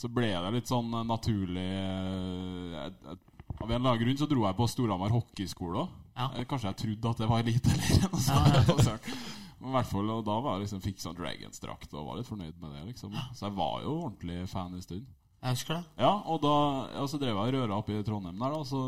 Så 0.00 0.08
ble 0.08 0.30
det 0.30 0.52
litt 0.54 0.70
sånn 0.70 0.88
naturlig 1.04 1.66
eh, 1.66 2.70
jeg- 2.76 2.94
jeg- 3.10 3.18
Av 3.60 3.66
en 3.68 3.74
eller 3.76 3.90
annen 3.90 4.00
grunn 4.00 4.16
så 4.16 4.26
dro 4.30 4.44
jeg 4.46 4.56
på 4.56 4.66
Storhamar 4.70 5.10
hockeyskole 5.12 5.82
òg. 5.82 5.88
Ja. 6.16 6.28
Kanskje 6.48 6.70
jeg 6.70 6.76
trodde 6.80 7.10
at 7.10 7.18
det 7.20 7.26
var 7.28 7.42
elite 7.42 7.72
eller. 7.74 9.00
Men 9.60 9.68
i 9.68 9.74
hvert 9.74 9.90
fall, 9.90 10.08
og 10.14 10.22
Da 10.24 10.36
var 10.40 10.54
jeg 10.56 10.62
liksom, 10.64 10.80
fikk 10.80 11.02
sånn 11.02 11.16
Dragons-drakt 11.18 11.92
og 11.92 12.06
var 12.06 12.16
litt 12.16 12.30
fornøyd 12.30 12.56
med 12.62 12.72
det. 12.72 12.84
liksom 12.94 13.12
Så 13.36 13.48
jeg 13.50 13.56
var 13.58 13.82
jo 13.84 13.96
ordentlig 14.06 14.38
fan 14.48 14.72
en 14.78 14.80
stund. 14.86 15.04
Jeg 15.40 15.56
husker 15.56 15.78
det. 15.78 15.84
Ja, 16.02 16.10
og 16.28 16.42
da 16.42 16.54
ja, 16.92 17.02
så 17.08 17.16
drev 17.16 17.32
jeg 17.32 17.40
og 17.40 17.54
røra 17.54 17.76
opp 17.80 17.88
i 17.88 18.02
Trondheim 18.04 18.42
der, 18.42 18.52
og 18.58 18.66
så 18.68 18.80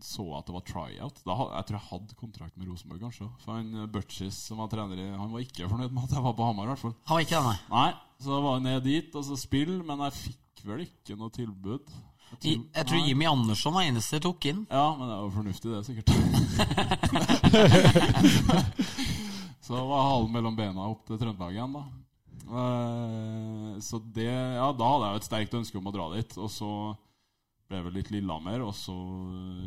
så 0.00 0.24
jeg 0.24 0.38
at 0.38 0.46
det 0.48 0.54
var 0.54 0.64
tryout. 0.64 1.18
Da, 1.26 1.34
jeg 1.36 1.66
tror 1.68 1.76
jeg 1.76 1.88
hadde 1.90 2.16
kontrakt 2.16 2.56
med 2.56 2.70
Rosenborg, 2.70 3.02
kanskje. 3.04 3.26
For 3.44 3.52
han 3.58 3.68
eh, 3.82 3.90
Butchis 3.92 4.38
som 4.48 4.62
var 4.62 4.70
trener 4.72 4.96
i 4.96 5.10
Han 5.12 5.34
var 5.34 5.44
ikke 5.44 5.68
fornøyd 5.68 5.92
med 5.92 6.06
at 6.06 6.14
jeg 6.16 6.24
var 6.24 6.36
på 6.38 6.46
Hamar, 6.48 6.64
i 6.64 6.72
hvert 6.72 6.84
fall. 6.86 6.96
Han 7.10 7.18
var 7.18 7.26
ikke 7.26 7.36
det, 7.36 7.44
nei. 7.50 7.58
Nei, 7.74 7.90
så 8.24 8.40
var 8.46 8.56
jeg 8.56 8.64
ned 8.70 8.80
dit 8.88 9.20
og 9.20 9.26
så 9.28 9.36
spill, 9.44 9.74
men 9.84 10.06
jeg 10.06 10.16
fikk 10.22 10.64
vel 10.70 10.80
ikke 10.86 11.18
noe 11.20 11.36
tilbud. 11.36 11.84
Jeg 12.46 12.86
tror 12.86 13.04
Jimmy 13.04 13.26
Andersson 13.28 13.74
var 13.74 13.84
eneste 13.90 14.16
jeg 14.16 14.24
tok 14.24 14.40
inn. 14.48 14.64
Ja, 14.70 14.86
men 14.96 15.04
det 15.04 15.14
er 15.18 15.22
jo 15.26 15.36
fornuftig, 15.36 15.68
det, 15.74 15.84
sikkert. 15.84 16.08
så 19.66 19.84
var 19.84 20.06
halen 20.08 20.32
mellom 20.32 20.56
bena 20.56 20.88
opp 20.88 21.04
til 21.10 21.20
Trøndelag 21.20 21.52
igjen, 21.58 21.76
da. 21.76 21.84
Eh, 22.50 23.78
Så 23.80 24.00
det 24.12 24.30
Ja, 24.30 24.72
da 24.72 24.90
hadde 24.92 25.06
jeg 25.06 25.14
jo 25.14 25.20
et 25.22 25.28
sterkt 25.28 25.56
ønske 25.60 25.78
om 25.78 25.88
å 25.88 25.94
dra 25.94 26.08
dit. 26.16 26.36
Og 26.38 26.50
så 26.52 26.70
ble 27.70 27.78
jeg 27.78 27.86
vel 27.86 27.98
litt 28.00 28.10
Lillehammer, 28.10 28.64
og 28.66 28.74
så 28.74 28.94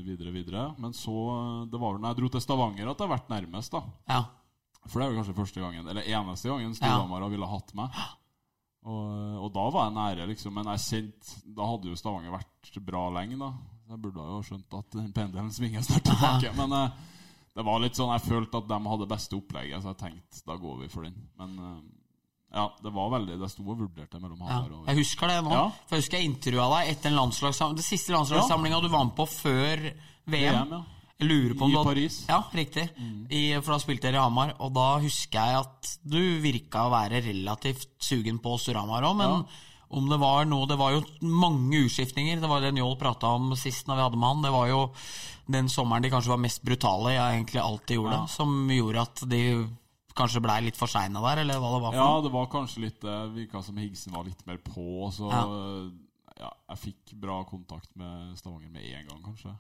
videre, 0.04 0.34
videre. 0.36 0.66
Men 0.78 0.94
så 0.94 1.68
Det 1.70 1.80
var 1.80 1.94
vel 1.94 2.02
når 2.04 2.14
jeg 2.14 2.22
dro 2.22 2.32
til 2.34 2.44
Stavanger 2.44 2.90
at 2.92 2.98
det 2.98 3.08
har 3.08 3.16
vært 3.18 3.32
nærmest, 3.32 3.72
da. 3.72 3.84
Ja. 4.10 4.24
For 4.84 5.00
det 5.00 5.06
er 5.06 5.14
jo 5.14 5.22
kanskje 5.22 5.38
første 5.38 5.64
gangen, 5.64 5.88
eller 5.88 6.04
eneste 6.04 6.52
gangen 6.52 6.76
Storhamar 6.76 7.24
ja. 7.24 7.32
ville 7.32 7.48
hatt 7.48 7.72
meg. 7.74 8.02
Og, 8.84 9.46
og 9.46 9.54
da 9.56 9.64
var 9.72 9.88
jeg 9.88 9.96
nære, 9.96 10.28
liksom. 10.34 10.58
Men 10.58 10.74
jeg 10.74 10.84
kjente 10.84 11.40
Da 11.56 11.70
hadde 11.70 11.88
jo 11.88 11.96
Stavanger 11.96 12.36
vært 12.36 12.82
bra 12.84 13.08
lenge, 13.16 13.40
da. 13.40 13.54
Jeg 13.94 14.02
burde 14.04 14.28
jo 14.28 14.44
skjønt 14.44 14.76
at 14.80 14.96
den 14.96 15.12
pendelen 15.16 15.52
svinger 15.56 15.84
snart 15.86 16.08
tilbake. 16.08 16.52
Men 16.60 16.76
uh, 16.76 17.02
det 17.54 17.66
var 17.68 17.82
litt 17.84 17.98
sånn 17.98 18.14
Jeg 18.16 18.26
følte 18.26 18.60
at 18.60 18.70
de 18.70 18.80
hadde 18.92 19.10
beste 19.12 19.38
opplegget, 19.38 19.84
så 19.84 19.94
jeg 19.94 20.02
tenkte 20.02 20.46
da 20.50 20.58
går 20.60 20.80
vi 20.84 20.90
for 20.92 21.08
den. 21.08 21.18
Men 21.40 21.54
eh, 21.60 21.82
Ja, 22.54 22.68
det 22.84 22.92
var 22.94 23.10
veldig 23.10 23.40
Det 23.42 23.50
sto 23.50 23.64
og 23.66 23.80
vurderte 23.80 24.20
mellom 24.22 24.38
Ja. 24.46 24.60
Og 24.62 24.88
Jeg 24.88 24.98
husker 24.98 25.28
det 25.28 25.44
nå. 25.44 25.52
Ja. 25.52 25.70
For 25.88 25.96
jeg 25.96 26.04
husker 26.04 26.18
jeg 26.20 26.30
intervjua 26.30 26.68
deg 26.80 26.92
etter 26.94 27.10
en 27.10 27.16
landslagssamling. 27.18 27.76
det 27.78 27.86
siste 27.86 28.14
landslagssamlinga 28.14 28.82
du 28.82 28.90
var 28.90 29.06
med 29.06 29.16
på 29.16 29.26
før 29.28 29.78
VM. 30.28 30.54
VM, 30.54 30.70
ja. 30.72 30.84
Jeg 31.20 31.30
lurer 31.30 31.54
på 31.58 31.64
om 31.66 31.70
I 31.70 31.74
du 31.74 31.78
hadde- 31.78 31.94
Paris. 31.94 32.26
Ja, 32.28 32.44
riktig. 32.54 32.90
I, 33.32 33.42
for 33.62 33.72
da 33.74 33.80
spilte 33.80 34.02
dere 34.12 34.16
i 34.20 34.24
Hamar. 34.24 34.54
Og 34.60 34.74
da 34.74 35.00
husker 35.00 35.40
jeg 35.40 35.56
at 35.60 35.98
du 36.06 36.40
virka 36.42 36.86
å 36.86 36.92
være 36.92 37.22
relativt 37.24 37.88
sugen 38.00 38.40
på 38.40 38.58
Storhamar 38.60 39.04
òg, 39.04 39.16
men 39.18 39.46
om 39.94 40.10
det 40.10 40.20
var 40.20 40.46
noe 40.46 40.66
Det 40.68 40.78
var 40.78 40.92
jo 40.92 41.04
mange 41.22 41.86
utskiftninger. 41.86 42.40
Det 42.42 42.50
var 42.50 42.62
det 42.62 42.74
Njål 42.74 42.98
prata 43.00 43.28
om 43.28 43.56
sist 43.56 43.86
når 43.88 43.96
vi 43.96 44.02
hadde 44.02 44.18
med 44.18 44.28
han. 44.28 44.42
Det 44.42 44.52
var 44.52 44.68
jo 44.68 44.92
den 45.50 45.66
sommeren 45.70 46.02
de 46.02 46.10
kanskje 46.10 46.30
var 46.30 46.38
mest 46.38 46.64
brutale 46.64 47.14
jeg 47.14 47.44
egentlig 47.46 47.62
alltid 47.62 47.98
gjorde, 47.98 48.12
Ja. 48.14 48.26
som 48.28 48.68
gjorde 48.70 49.02
at 49.02 49.30
de 49.30 49.68
kanskje 50.18 50.42
blei 50.44 50.60
litt 50.66 50.80
for 50.80 50.92
seina 50.92 51.22
der, 51.28 51.44
eller 51.44 51.60
hva 51.62 51.74
det 51.76 51.82
var 51.84 51.94
for 51.96 52.02
Ja, 52.02 52.24
det 52.26 52.32
var 52.34 52.50
kanskje 52.54 52.86
litt 52.88 53.02
Det 53.04 53.18
virka 53.36 53.64
som 53.66 53.78
Higsen 53.82 54.16
var 54.16 54.26
litt 54.28 54.46
mer 54.48 54.58
på, 54.64 55.10
så 55.14 55.30
Ja. 55.32 55.44
ja. 56.40 56.52
jeg 56.74 56.82
fikk 56.88 57.14
bra 57.22 57.44
kontakt 57.50 57.90
med 57.96 58.38
Stavanger 58.38 58.70
med 58.74 58.84
en 58.86 59.08
gang, 59.12 59.22
kanskje. 59.24 59.56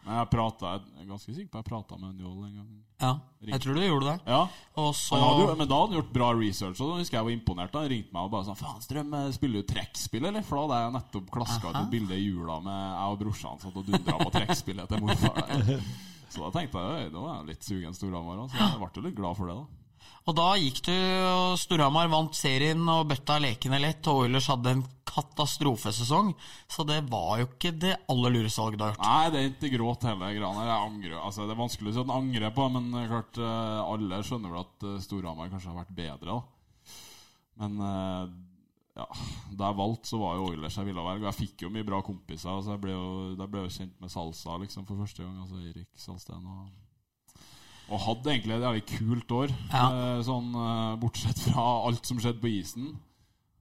Men 0.00 0.16
jeg 0.16 0.30
prata 0.32 0.70
Jeg 0.78 1.02
er 1.02 1.08
ganske 1.10 1.34
sikker 1.34 1.50
på 1.52 1.60
jeg 1.60 1.66
prata 1.68 1.96
med 2.00 2.14
Njål 2.16 2.44
en 2.46 2.54
gang. 2.56 2.68
Ja, 3.00 3.10
jeg 3.44 3.60
tror 3.60 3.74
du 3.76 3.80
gjorde 3.80 4.06
det. 4.06 4.18
Ja, 4.28 4.40
så 4.96 5.18
jo, 5.20 5.54
Men 5.56 5.68
da 5.68 5.76
hadde 5.76 5.92
han 5.92 5.96
gjort 5.98 6.12
bra 6.12 6.28
research, 6.36 6.80
og 6.80 6.92
da 6.92 7.00
husker 7.00 7.18
jeg 7.18 7.26
var 7.26 7.34
imponert. 7.34 7.76
Han 7.76 7.88
ringte 7.92 8.12
meg 8.16 8.28
og 8.28 8.32
bare 8.32 8.48
sånn 8.48 8.58
Faen, 8.60 8.80
Strøm, 8.84 9.16
spiller 9.36 9.60
du 9.60 9.68
trekkspill, 9.72 10.28
eller? 10.30 10.44
For 10.46 10.56
da 10.56 10.62
hadde 10.66 10.80
jeg 10.84 10.94
nettopp 10.96 11.32
klaska 11.36 11.72
ut 11.72 11.80
et 11.82 11.92
bilde 11.92 12.16
i 12.16 12.28
jula 12.30 12.60
med 12.64 12.78
jeg 12.80 13.16
og 13.16 13.20
brorsan 13.24 13.60
satt 13.60 13.76
og 13.76 13.90
dundra 13.90 14.16
på 14.20 14.32
trekkspillet 14.38 14.88
til 14.92 15.04
morfar. 15.04 15.42
der. 15.50 15.84
Så 16.30 16.44
da 16.44 16.50
tenkte 16.54 16.78
jeg 16.78 17.10
nå 17.10 17.24
var 17.24 17.40
jeg 17.40 17.48
litt 17.50 17.66
sugen 17.66 17.96
Storhamar, 17.96 18.44
så 18.46 18.54
jeg 18.60 18.78
ble 18.78 18.88
jo 18.94 19.02
litt 19.02 19.16
glad 19.18 19.34
for 19.34 19.50
det, 19.50 19.56
da. 19.58 19.79
Og 20.30 20.36
da 20.38 20.52
gikk 20.62 20.84
du, 20.86 20.94
og 21.26 21.56
Storhamar 21.58 22.06
vant 22.12 22.36
serien 22.38 22.84
og 22.92 23.08
bøtta 23.10 23.40
lekene 23.42 23.80
lett, 23.82 24.06
og 24.06 24.28
Oilers 24.28 24.46
hadde 24.46 24.76
en 24.76 24.82
katastrofesesong. 25.10 26.28
Så 26.70 26.84
det 26.86 27.00
var 27.10 27.40
jo 27.40 27.48
ikke 27.48 27.72
det 27.74 27.96
aller 28.12 28.36
lureste 28.36 28.62
valget 28.62 28.78
du 28.78 28.84
har 28.84 28.92
gjort. 28.92 29.08
Nei, 29.08 29.32
det 29.34 29.40
er 29.40 29.48
ikke 29.50 29.72
gråt 29.72 30.06
hele 30.06 30.28
greia. 30.36 30.50
Jeg 30.68 30.76
angrer. 30.76 31.16
Altså, 31.18 31.48
det 31.48 31.56
er 31.56 31.58
vanskelig 31.64 31.90
å 31.90 31.96
si 31.96 32.02
at 32.04 32.06
en 32.06 32.14
angrer 32.14 32.54
på, 32.54 32.66
men 32.76 32.86
klart 33.10 33.40
eh, 33.42 33.80
alle 33.82 34.20
skjønner 34.28 34.54
vel 34.54 34.62
at 34.62 34.86
eh, 34.86 35.00
Storhamar 35.08 35.50
kanskje 35.50 35.72
har 35.72 35.80
vært 35.80 35.98
bedre, 35.98 36.36
da. 36.36 36.94
Men 37.64 37.82
eh, 37.88 38.36
ja, 39.00 39.08
da 39.50 39.72
jeg 39.72 39.78
valgte, 39.80 40.12
så 40.12 40.20
var 40.22 40.38
jo 40.38 40.46
Oilers 40.52 40.78
jeg 40.78 40.92
ville 40.92 41.08
velge. 41.08 41.24
Og 41.24 41.30
jeg 41.32 41.40
fikk 41.40 41.66
jo 41.66 41.72
mye 41.74 41.88
bra 41.90 42.00
kompiser. 42.06 42.52
Altså, 42.54 42.76
jeg 42.76 42.84
ble 42.86 42.94
jo, 42.94 43.10
ble 43.42 43.66
jo 43.66 43.74
kjent 43.80 43.98
med 43.98 44.14
Salsa 44.14 44.60
liksom, 44.62 44.86
for 44.86 45.02
første 45.02 45.26
gang. 45.26 45.42
Altså 45.42 45.58
Erik 45.72 45.90
Salsten. 45.98 46.46
Og, 46.46 46.70
og 47.90 48.00
hadde 48.06 48.30
egentlig 48.30 48.54
et 48.56 48.62
jævlig 48.66 48.84
kult 48.98 49.32
år, 49.34 49.54
Ja. 49.72 49.84
eh, 49.90 50.22
sånn 50.22 50.50
eh, 50.54 50.96
bortsett 51.02 51.38
fra 51.50 51.64
alt 51.88 52.06
som 52.06 52.18
skjedde 52.22 52.40
på 52.40 52.50
isen. 52.60 52.92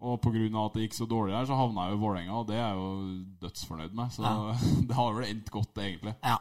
Og 0.01 0.21
pga. 0.21 0.65
at 0.65 0.73
det 0.77 0.83
gikk 0.85 0.93
så 0.95 1.05
dårlig 1.09 1.33
her, 1.35 1.45
så 1.45 1.57
havna 1.59 1.89
jeg 1.89 1.91
jo 1.91 1.97
i 1.97 2.03
Vålerenga, 2.05 2.31
og 2.39 2.47
det 2.47 2.55
er 2.55 2.69
jeg 2.69 2.77
jo 2.77 3.23
dødsfornøyd 3.41 3.93
med. 3.93 4.11
Så 4.15 4.23
Ja. 4.23 4.53
det 4.87 4.95
har 4.95 5.13
vel 5.13 5.25
endt 5.27 5.49
godt, 5.51 5.73
egentlig. 5.75 6.15
Ja. 6.23 6.37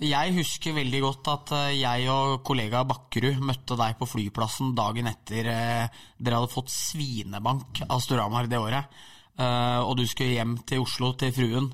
Jeg 0.00 0.34
husker 0.34 0.74
veldig 0.74 1.00
godt 1.04 1.28
at 1.30 1.52
eh, 1.52 1.76
jeg 1.78 2.08
og 2.10 2.42
kollega 2.42 2.82
Bakkerud 2.84 3.38
møtte 3.38 3.76
deg 3.78 3.94
på 4.00 4.08
flyplassen 4.10 4.74
dagen 4.74 5.06
etter 5.06 5.44
dere 5.44 6.34
hadde 6.40 6.50
fått 6.50 6.68
svinebank 6.74 7.84
av 7.88 8.00
Storhamar 8.02 8.48
det 8.50 8.58
året. 8.58 8.84
Og 9.38 9.96
du 9.98 10.04
skulle 10.06 10.34
hjem 10.36 10.58
til 10.66 10.78
Oslo 10.84 11.12
til 11.18 11.32
fruen, 11.34 11.72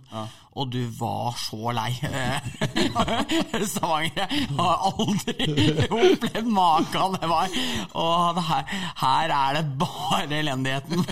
og 0.58 0.70
du 0.72 0.80
var 0.98 1.36
så 1.38 1.70
lei. 1.76 1.92
Stavanger 3.70 4.32
har 4.58 4.82
aldri 4.90 5.46
opplevd 5.94 6.48
maken 6.50 7.14
det 7.20 7.28
var. 7.30 7.52
Og 7.94 8.34
det 8.38 8.44
her, 8.48 8.72
her 9.02 9.34
er 9.36 9.58
det 9.60 9.64
bare 9.78 10.38
elendigheten. 10.40 11.04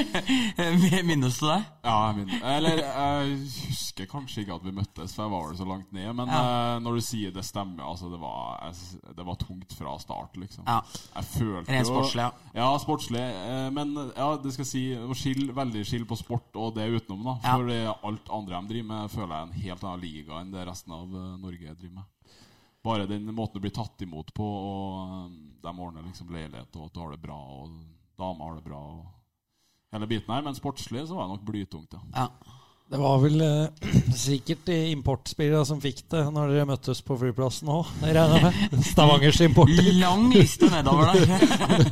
Minnes 1.08 1.38
du 1.40 1.46
det? 1.48 1.60
Ja, 1.84 1.94
jeg 2.10 2.16
minnes 2.20 2.42
eller 2.50 2.82
jeg 2.82 3.36
husker 3.70 4.08
kanskje 4.10 4.42
ikke 4.44 4.56
at 4.58 4.64
vi 4.66 4.72
møttes, 4.76 5.14
for 5.16 5.24
jeg 5.26 5.32
var 5.32 5.46
vel 5.48 5.56
så 5.58 5.66
langt 5.68 5.92
ned. 5.96 6.10
Men 6.16 6.28
Ja. 6.30 6.40
eh, 6.76 6.80
når 6.84 6.98
du 6.98 7.00
sier 7.04 7.32
det 7.34 7.44
stemmer, 7.44 7.84
altså 7.88 8.10
det 8.12 8.20
var, 8.20 8.60
jeg, 8.66 9.00
det 9.16 9.26
var 9.26 9.34
tungt 9.40 9.74
fra 9.76 9.96
start, 10.02 10.36
liksom. 10.40 10.64
Ja. 10.68 10.80
Jeg 11.16 11.24
følte 11.32 11.72
Rent 11.72 11.88
sportslig, 11.88 12.22
ja. 12.28 12.30
Ja, 12.60 12.68
sportslig. 12.78 13.20
eh, 13.24 13.70
Men 13.72 13.94
ja, 14.16 14.30
det 14.42 14.52
skal 14.54 14.68
si 14.68 14.84
å 14.96 15.14
skille 15.16 15.54
veldig 15.56 15.84
skille 15.88 16.08
på 16.08 16.16
sport 16.20 16.56
og 16.60 16.74
det 16.76 16.88
utenom, 16.92 17.24
da. 17.24 17.36
For 17.44 18.08
alt 18.10 18.30
andre 18.30 18.59
de 18.60 18.72
driver 18.74 18.88
med, 18.92 19.10
føler 19.12 19.34
jeg 19.34 19.40
er 19.40 19.48
en 19.48 19.62
helt 19.64 19.84
annen 19.86 20.04
liga 20.04 20.40
enn 20.40 20.52
det 20.54 20.66
resten 20.68 20.94
av 20.96 21.14
eh, 21.16 21.30
Norge 21.42 21.74
driver 21.78 21.94
med. 22.00 22.36
Bare 22.84 23.08
den 23.10 23.26
måten 23.36 23.58
du 23.58 23.64
blir 23.66 23.74
tatt 23.76 24.00
imot 24.06 24.32
på, 24.36 24.46
og 24.46 25.16
eh, 25.16 25.34
de 25.64 25.74
ordner 25.74 26.06
liksom 26.06 26.30
leilighet, 26.32 26.76
og 26.76 26.86
at 26.88 26.94
du 26.96 27.02
har 27.02 27.12
det 27.16 27.22
bra, 27.24 27.36
og 27.60 27.74
dama 28.20 28.48
har 28.48 28.56
det 28.60 28.64
bra, 28.68 28.80
og 29.00 29.94
hele 29.96 30.08
biten 30.10 30.32
her. 30.34 30.46
Men 30.46 30.56
sportslig 30.58 31.06
så 31.08 31.18
var 31.18 31.28
det 31.28 31.36
nok 31.36 31.46
blytungt, 31.50 31.98
ja. 31.98 32.24
Ja. 32.24 32.56
Det 32.90 32.98
var 32.98 33.20
vel 33.22 33.36
eh, 33.44 33.90
sikkert 34.18 34.64
de 34.66 34.76
importspillere 34.90 35.62
som 35.68 35.78
fikk 35.78 36.00
det 36.10 36.24
når 36.34 36.50
dere 36.50 36.66
møttes 36.72 36.98
på 37.06 37.14
flyplassen 37.20 37.68
òg, 37.70 37.86
regner 38.02 38.34
jeg 38.34 38.48
med. 38.48 38.82
Stavangers 38.88 39.38
importer. 39.46 39.92
Lang 40.00 40.24
liste 40.34 40.66
nedover 40.72 41.12
der. 41.12 41.86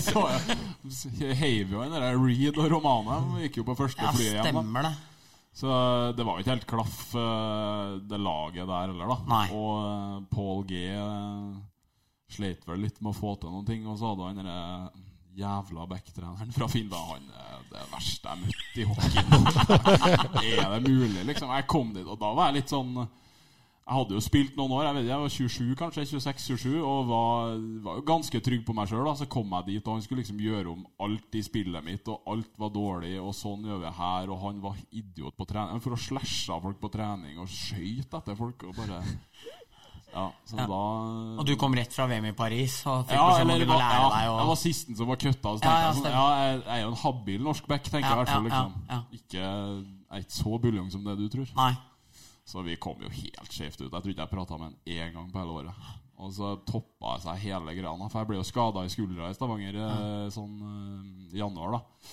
Så 0.08 0.22
jeg 1.20 1.36
heiv 1.42 1.74
jo 1.74 1.84
inn 1.84 1.92
Reed 2.22 2.56
og 2.56 2.70
Romane. 2.72 3.18
Gikk 3.44 3.60
jo 3.60 3.66
på 3.68 3.76
første 3.82 4.00
Ja, 4.00 4.14
flyet 4.16 4.38
hjem. 4.38 4.48
stemmer 4.48 4.88
det. 4.88 4.94
Så 5.52 5.68
det 6.16 6.24
var 6.24 6.38
jo 6.38 6.44
ikke 6.44 6.54
helt 6.54 6.68
klaff, 6.70 6.98
eh, 7.18 7.96
det 8.06 8.20
laget 8.22 8.68
der 8.68 8.92
heller, 8.92 9.10
da. 9.10 9.18
Nei. 9.28 9.44
Og 9.56 9.70
eh, 9.82 10.16
Paul 10.30 10.64
G 10.68 10.82
eh, 10.94 11.54
sleit 12.30 12.66
vel 12.68 12.84
litt 12.86 13.00
med 13.02 13.12
å 13.12 13.18
få 13.18 13.34
til 13.40 13.52
noen 13.52 13.66
ting. 13.66 13.86
Og 13.90 13.98
så 13.98 14.12
hadde 14.12 14.28
han 14.30 14.52
eh, 14.54 15.08
jævla 15.40 15.86
backtreneren 15.90 16.54
fra 16.54 16.68
Finland. 16.70 17.10
Han 17.10 17.26
er 17.34 17.66
det 17.70 17.86
verste 17.92 18.34
jeg 18.34 18.44
møtte 18.44 18.78
i 18.78 18.88
hockey. 18.90 19.24
er 20.64 20.76
det 20.76 20.80
mulig, 20.86 21.24
liksom? 21.32 21.52
Jeg 21.58 21.68
kom 21.70 21.92
dit, 21.96 22.06
og 22.06 22.18
da 22.22 22.32
var 22.36 22.50
jeg 22.50 22.60
litt 22.60 22.72
sånn 22.74 22.94
jeg 23.90 23.96
hadde 23.96 24.14
jo 24.14 24.20
spilt 24.22 24.58
noen 24.58 24.74
år, 24.76 24.84
jeg 24.86 24.94
vet 24.94 25.02
ikke, 25.02 25.10
jeg 25.10 25.22
var 25.24 25.32
27 25.34 25.78
kanskje, 25.80 26.02
26-27, 26.12 26.74
og 26.78 27.08
var, 27.08 27.54
var 27.82 27.96
jo 27.98 28.04
ganske 28.06 28.40
trygg 28.46 28.60
på 28.68 28.74
meg 28.76 28.90
sjøl. 28.90 29.08
Så 29.18 29.26
kom 29.32 29.56
jeg 29.56 29.66
dit, 29.66 29.80
og 29.82 29.96
han 29.96 30.04
skulle 30.04 30.22
liksom 30.22 30.42
gjøre 30.44 30.70
om 30.70 30.84
alt 31.02 31.34
i 31.34 31.42
spillet 31.42 31.86
mitt, 31.86 32.06
og 32.12 32.28
alt 32.30 32.60
var 32.60 32.70
dårlig, 32.76 33.16
og 33.18 33.34
sånn 33.34 33.66
gjør 33.66 33.82
vi 33.82 33.94
her, 33.96 34.30
og 34.30 34.44
han 34.44 34.60
var 34.62 34.78
idiot 34.94 35.34
på 35.34 35.48
trening. 35.50 35.82
For 35.82 35.96
å 35.96 36.02
slashe 36.06 36.60
folk 36.68 36.78
på 36.78 36.92
trening 36.94 37.42
og 37.42 37.50
skøyt 37.50 38.14
etter 38.20 38.38
folk, 38.38 38.68
og 38.68 38.78
bare 38.78 39.02
Ja, 40.10 40.24
så 40.42 40.56
Ja. 40.58 40.66
da 40.66 41.38
Og 41.38 41.44
du 41.46 41.54
kom 41.54 41.74
rett 41.74 41.92
fra 41.94 42.06
VM 42.10 42.24
i 42.26 42.32
Paris 42.34 42.80
og 42.86 43.06
fikk 43.06 43.14
ja, 43.14 43.26
beskjed 43.28 43.46
å 43.46 43.78
lære 43.78 44.00
ja, 44.00 44.08
deg 44.10 44.24
jeg 44.26 44.48
var 44.48 44.58
sisten 44.58 44.96
som 44.98 45.06
var 45.06 45.20
kutta. 45.22 45.52
Så 45.54 45.62
jeg 45.62 45.94
sånn, 45.94 46.08
ja, 46.10 46.24
jeg, 46.40 46.62
er 46.66 46.80
jo 46.80 46.88
en 46.88 46.98
habil 47.04 47.44
norsk 47.46 47.68
back, 47.70 47.84
tenker 47.86 48.08
jeg 48.08 48.16
i 48.16 48.18
hvert 48.24 48.32
fall. 48.34 48.48
Liksom. 48.48 48.74
Ikke, 49.14 49.38
jeg 49.38 50.18
er 50.18 50.24
ikke 50.24 50.38
så 50.40 50.58
buljong 50.58 50.90
som 50.90 51.06
det 51.06 51.14
du 51.20 51.28
tror. 51.30 51.46
Nei. 51.54 51.72
Så 52.50 52.64
vi 52.66 52.74
kom 52.82 52.98
jo 52.98 53.10
helt 53.14 53.52
skjevt 53.54 53.78
ut. 53.84 53.92
Jeg 53.92 54.02
tror 54.02 54.10
ikke 54.10 54.24
jeg 54.24 54.32
prata 54.32 54.56
med 54.58 54.72
han 54.72 54.78
én 54.90 55.12
gang 55.14 55.28
på 55.30 55.38
hele 55.38 55.60
året. 55.60 55.90
Og 56.20 56.32
så 56.34 56.56
toppa 56.68 57.14
seg 57.22 57.44
hele 57.46 57.76
greia. 57.76 58.08
For 58.10 58.18
jeg 58.20 58.28
ble 58.28 58.40
jo 58.40 58.48
skada 58.48 58.82
i 58.84 58.90
skuldra 58.92 59.30
i 59.30 59.36
Stavanger 59.36 59.78
eh, 59.78 60.26
sånn 60.34 60.56
eh, 60.58 61.36
i 61.36 61.40
januar, 61.40 61.78
da. 61.78 62.10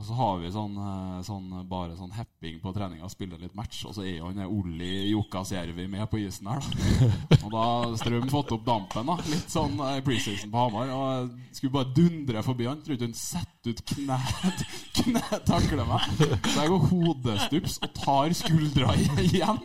Og 0.00 0.06
så 0.08 0.14
har 0.16 0.38
vi 0.40 0.48
sånn, 0.48 0.76
eh, 0.80 1.16
sånn 1.26 1.48
bare 1.68 1.92
sånn 1.92 2.14
hepping 2.16 2.56
på 2.62 2.70
treninga, 2.72 3.08
spiller 3.12 3.36
litt 3.42 3.52
match. 3.54 3.82
Og 3.84 3.92
så 3.92 4.00
er 4.06 4.14
jo 4.16 4.30
han 4.30 4.40
Olli 4.46 5.10
Jokasjärvi 5.10 5.84
med 5.92 6.08
på 6.08 6.22
isen 6.22 6.48
her, 6.48 6.64
da. 6.64 7.08
Og 7.44 7.52
da 7.52 7.64
har 7.66 7.96
Strøm 8.00 8.30
fått 8.32 8.54
opp 8.56 8.64
dampen, 8.64 9.10
da. 9.12 9.18
Litt 9.28 9.52
sånn 9.52 9.76
eh, 9.76 9.98
i 10.00 10.04
preseason 10.06 10.48
på 10.54 10.64
Hamar. 10.64 10.88
Og 10.96 11.34
jeg 11.36 11.58
skulle 11.60 11.76
bare 11.76 11.92
dundre 12.00 12.44
forbi 12.46 12.70
han. 12.70 12.80
Tror 12.80 12.96
ikke 12.96 13.10
han 13.10 13.18
setter 13.20 13.74
ut 13.76 13.84
kne 13.92 14.18
Kne 15.00 15.22
takler 15.44 15.84
meg. 15.92 16.08
Så 16.48 16.56
jeg 16.62 16.72
går 16.72 16.86
hodestups 16.94 17.76
og 17.84 17.92
tar 18.00 18.36
skuldra 18.40 18.96
igjen. 19.28 19.60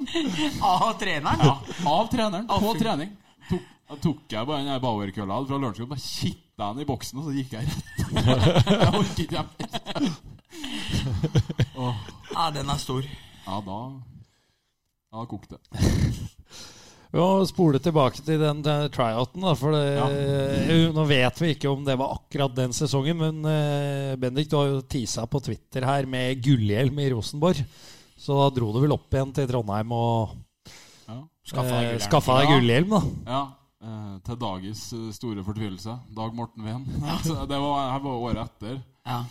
Av 0.60 0.90
treneren? 1.00 1.48
Ja, 1.48 1.56
av 1.96 2.12
treneren. 2.12 2.52
På 2.52 2.76
trening. 2.76 3.16
Da 3.86 3.96
tok 4.02 4.24
jeg 4.34 4.48
bare 4.50 4.64
den 4.64 4.72
der 4.72 4.82
Bauer-kølla 4.82 5.36
fra 5.46 5.58
lunsjjobb, 5.62 5.92
og 5.94 6.02
kitta 6.02 6.70
den 6.74 6.82
i 6.82 6.88
boksen, 6.90 7.20
og 7.22 7.28
så 7.28 7.34
gikk 7.36 7.52
jeg 7.54 7.68
rett. 7.70 7.84
jeg 8.82 8.94
orket 8.98 9.20
ikke 9.26 9.44
mer. 9.46 10.08
Åh, 11.86 12.00
Ja, 12.36 12.46
den 12.56 12.70
er 12.74 12.80
stor. 12.82 13.06
Ja, 13.46 13.60
da 13.64 13.80
Da 15.14 15.26
kokte 15.30 15.60
det. 15.60 15.92
Vi 17.16 17.22
må 17.22 17.46
spole 17.48 17.80
tilbake 17.80 18.20
til 18.26 18.42
den 18.42 18.64
den 18.66 18.90
tryouten, 18.92 19.44
da. 19.46 19.54
For 19.56 19.72
det, 19.72 19.84
eh, 20.66 20.82
nå 20.92 21.06
vet 21.08 21.38
vi 21.40 21.52
ikke 21.54 21.70
om 21.72 21.86
det 21.88 21.96
var 22.02 22.18
akkurat 22.18 22.56
den 22.58 22.74
sesongen, 22.76 23.22
men 23.22 23.38
uh, 23.48 24.16
Bendik, 24.20 24.50
du 24.52 24.58
har 24.60 24.68
jo 24.74 24.82
tisa 24.82 25.24
på 25.30 25.40
Twitter 25.46 25.86
her 25.88 26.10
med 26.12 26.42
gullhjelm 26.44 27.00
i 27.00 27.12
Rosenborg. 27.14 27.62
Så 28.20 28.36
da 28.36 28.50
dro 28.58 28.74
du 28.76 28.82
vel 28.84 28.96
opp 28.98 29.14
igjen 29.14 29.32
til 29.38 29.48
Trondheim 29.48 29.94
og 29.96 30.34
Ja. 31.06 31.22
Skaffa 31.46 31.78
deg 31.86 32.02
eh, 32.02 32.50
Ja. 32.50 32.50
gullhjelm, 32.58 32.90
da. 32.98 33.04
ja 33.30 33.44
eh, 33.86 34.14
til 34.26 34.40
Dagis 34.42 34.86
eh, 34.98 35.10
store 35.16 35.44
fortvilelse. 35.46 35.98
Dag 36.18 36.36
Morten. 36.38 36.88
Så 37.28 37.46
det 37.50 37.60
var, 37.62 37.92
her 37.94 38.02
var 38.06 38.24
året 38.30 38.42
etter. 38.48 38.82
Ja. 39.06 39.22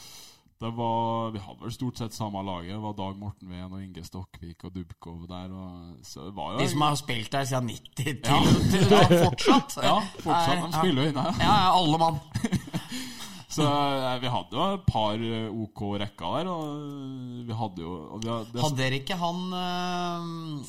Det 0.64 0.70
var, 0.78 1.32
Vi 1.34 1.40
hadde 1.42 1.60
vel 1.66 1.72
stort 1.74 1.98
sett 2.00 2.14
samme 2.16 2.40
laget. 2.46 2.72
Det 2.72 2.80
var 2.80 2.94
Dag 2.96 3.16
Morten 3.20 3.50
Ven 3.50 3.72
og 3.74 3.82
Inge 3.82 4.04
Stokkvik 4.06 4.64
og 4.64 4.72
Dubkov 4.76 5.26
der. 5.28 5.50
Og, 5.52 5.98
så 6.06 6.28
det 6.28 6.34
var 6.38 6.54
jo 6.54 6.62
De 6.62 6.68
som 6.70 6.84
har 6.86 6.94
spilt 7.00 7.32
der 7.34 7.44
siden 7.50 7.68
90 7.74 7.98
til, 7.98 8.14
Ja. 8.24 8.38
til, 8.70 8.86
ja, 8.94 9.02
fortsatt. 9.26 9.76
Ja, 9.82 9.96
fortsatt. 10.22 10.64
De 10.70 10.78
spiller 10.78 11.02
jo 11.02 11.12
inne. 11.12 11.26
Ja, 11.42 11.52
ja, 11.66 11.74
alle 11.74 12.00
mann. 12.00 12.22
Så 13.54 13.62
eh, 13.62 14.16
vi 14.22 14.30
hadde 14.32 14.56
jo 14.56 14.64
et 14.74 14.86
par 14.88 15.20
OK 15.52 15.82
rekker 16.02 16.38
der, 16.40 16.48
og 16.50 17.44
vi 17.46 17.54
hadde 17.54 17.84
jo 17.84 17.92
vi 18.18 18.30
hadde, 18.32 18.64
Hadde 18.64 18.80
dere 18.80 18.98
ikke 18.98 19.18
han 19.20 19.44
eh, 19.60 20.64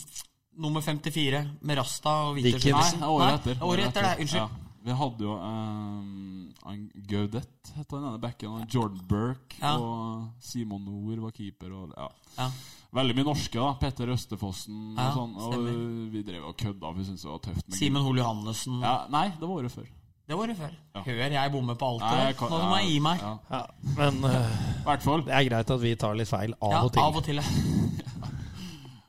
nummer 0.57 0.81
54 0.81 1.41
med 1.62 1.77
Rasta 1.77 2.13
og 2.29 2.35
Wittersen. 2.38 3.00
Nei, 3.01 3.07
året 3.09 3.39
etter. 3.41 3.63
Året 3.65 3.89
etter 3.89 4.01
det, 4.09 4.13
unnskyld. 4.25 4.41
Ja. 4.41 4.50
Vi 4.85 4.93
hadde 4.93 5.24
jo 5.25 5.33
um, 5.33 6.53
han 6.63 6.81
Gaudet, 7.09 7.47
het 7.75 7.91
han 7.91 8.03
denne 8.05 8.19
backen. 8.21 8.50
og 8.53 8.67
Jordan 8.69 9.01
Burke 9.09 9.57
Ja. 9.62 9.71
og 9.81 10.27
Simon 10.39 10.83
Nord 10.85 11.19
var 11.24 11.31
keeper. 11.31 11.71
Og, 11.74 11.93
ja. 11.97 12.07
Ja. 12.38 12.50
Veldig 12.95 13.15
mye 13.17 13.25
norske, 13.25 13.57
da. 13.59 13.74
Petter 13.81 14.12
Østefossen 14.13 14.93
Ja, 14.95 15.07
og 15.09 15.17
sånn. 15.17 15.33
Og 15.35 15.53
stemmer. 15.53 16.12
vi 16.13 16.21
drev 16.24 16.45
og 16.51 16.55
kødda, 16.57 16.91
vi 16.95 17.03
syntes 17.09 17.25
det 17.25 17.31
var 17.31 17.39
tøft. 17.50 17.67
med 17.67 17.77
Simen 17.77 18.01
Hol 18.05 18.17
Johannessen. 18.21 18.79
Ja, 18.85 18.95
nei, 19.09 19.29
det 19.39 19.41
var 19.41 19.55
året 19.57 19.71
før. 19.74 19.89
Det 20.27 20.38
var 20.38 20.47
det 20.47 20.55
før. 20.57 20.71
Ja. 20.95 21.01
Hør, 21.05 21.19
jeg 21.31 21.51
bommer 21.51 21.75
på 21.75 21.85
alt. 21.85 22.01
Nei, 22.01 22.31
kan- 22.33 22.50
Nå 22.50 22.62
må 22.69 22.77
jeg 22.81 22.88
gi 22.93 23.00
meg. 23.00 23.19
Ja, 23.21 23.38
Ja, 23.51 23.65
men 23.97 24.24
eh, 24.25 24.97
fall. 25.03 25.21
det 25.25 25.33
er 25.33 25.43
greit 25.50 25.69
at 25.71 25.81
vi 25.81 25.95
tar 25.95 26.15
litt 26.15 26.27
feil 26.29 26.53
av 26.62 26.71
Ja, 26.71 26.83
og 26.83 26.93
til. 26.93 27.01
av 27.01 27.15
og 27.17 27.24
til. 27.24 27.41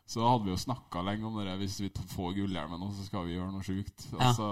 ja. 0.06 0.12
Så 0.14 0.22
hadde 0.22 0.44
vi 0.46 0.54
jo 0.54 0.62
snakka 0.62 1.02
lenge 1.02 1.26
om 1.26 1.34
det. 1.42 1.58
Hvis 1.58 1.80
vi 1.82 1.90
får 2.14 2.38
gullhjelmen 2.38 2.78
nå, 2.80 2.92
så 2.94 3.02
skal 3.08 3.26
vi 3.26 3.34
gjøre 3.34 3.50
noe 3.50 3.66
sjukt. 3.66 4.06
Ja. 4.12 4.18
Altså, 4.30 4.46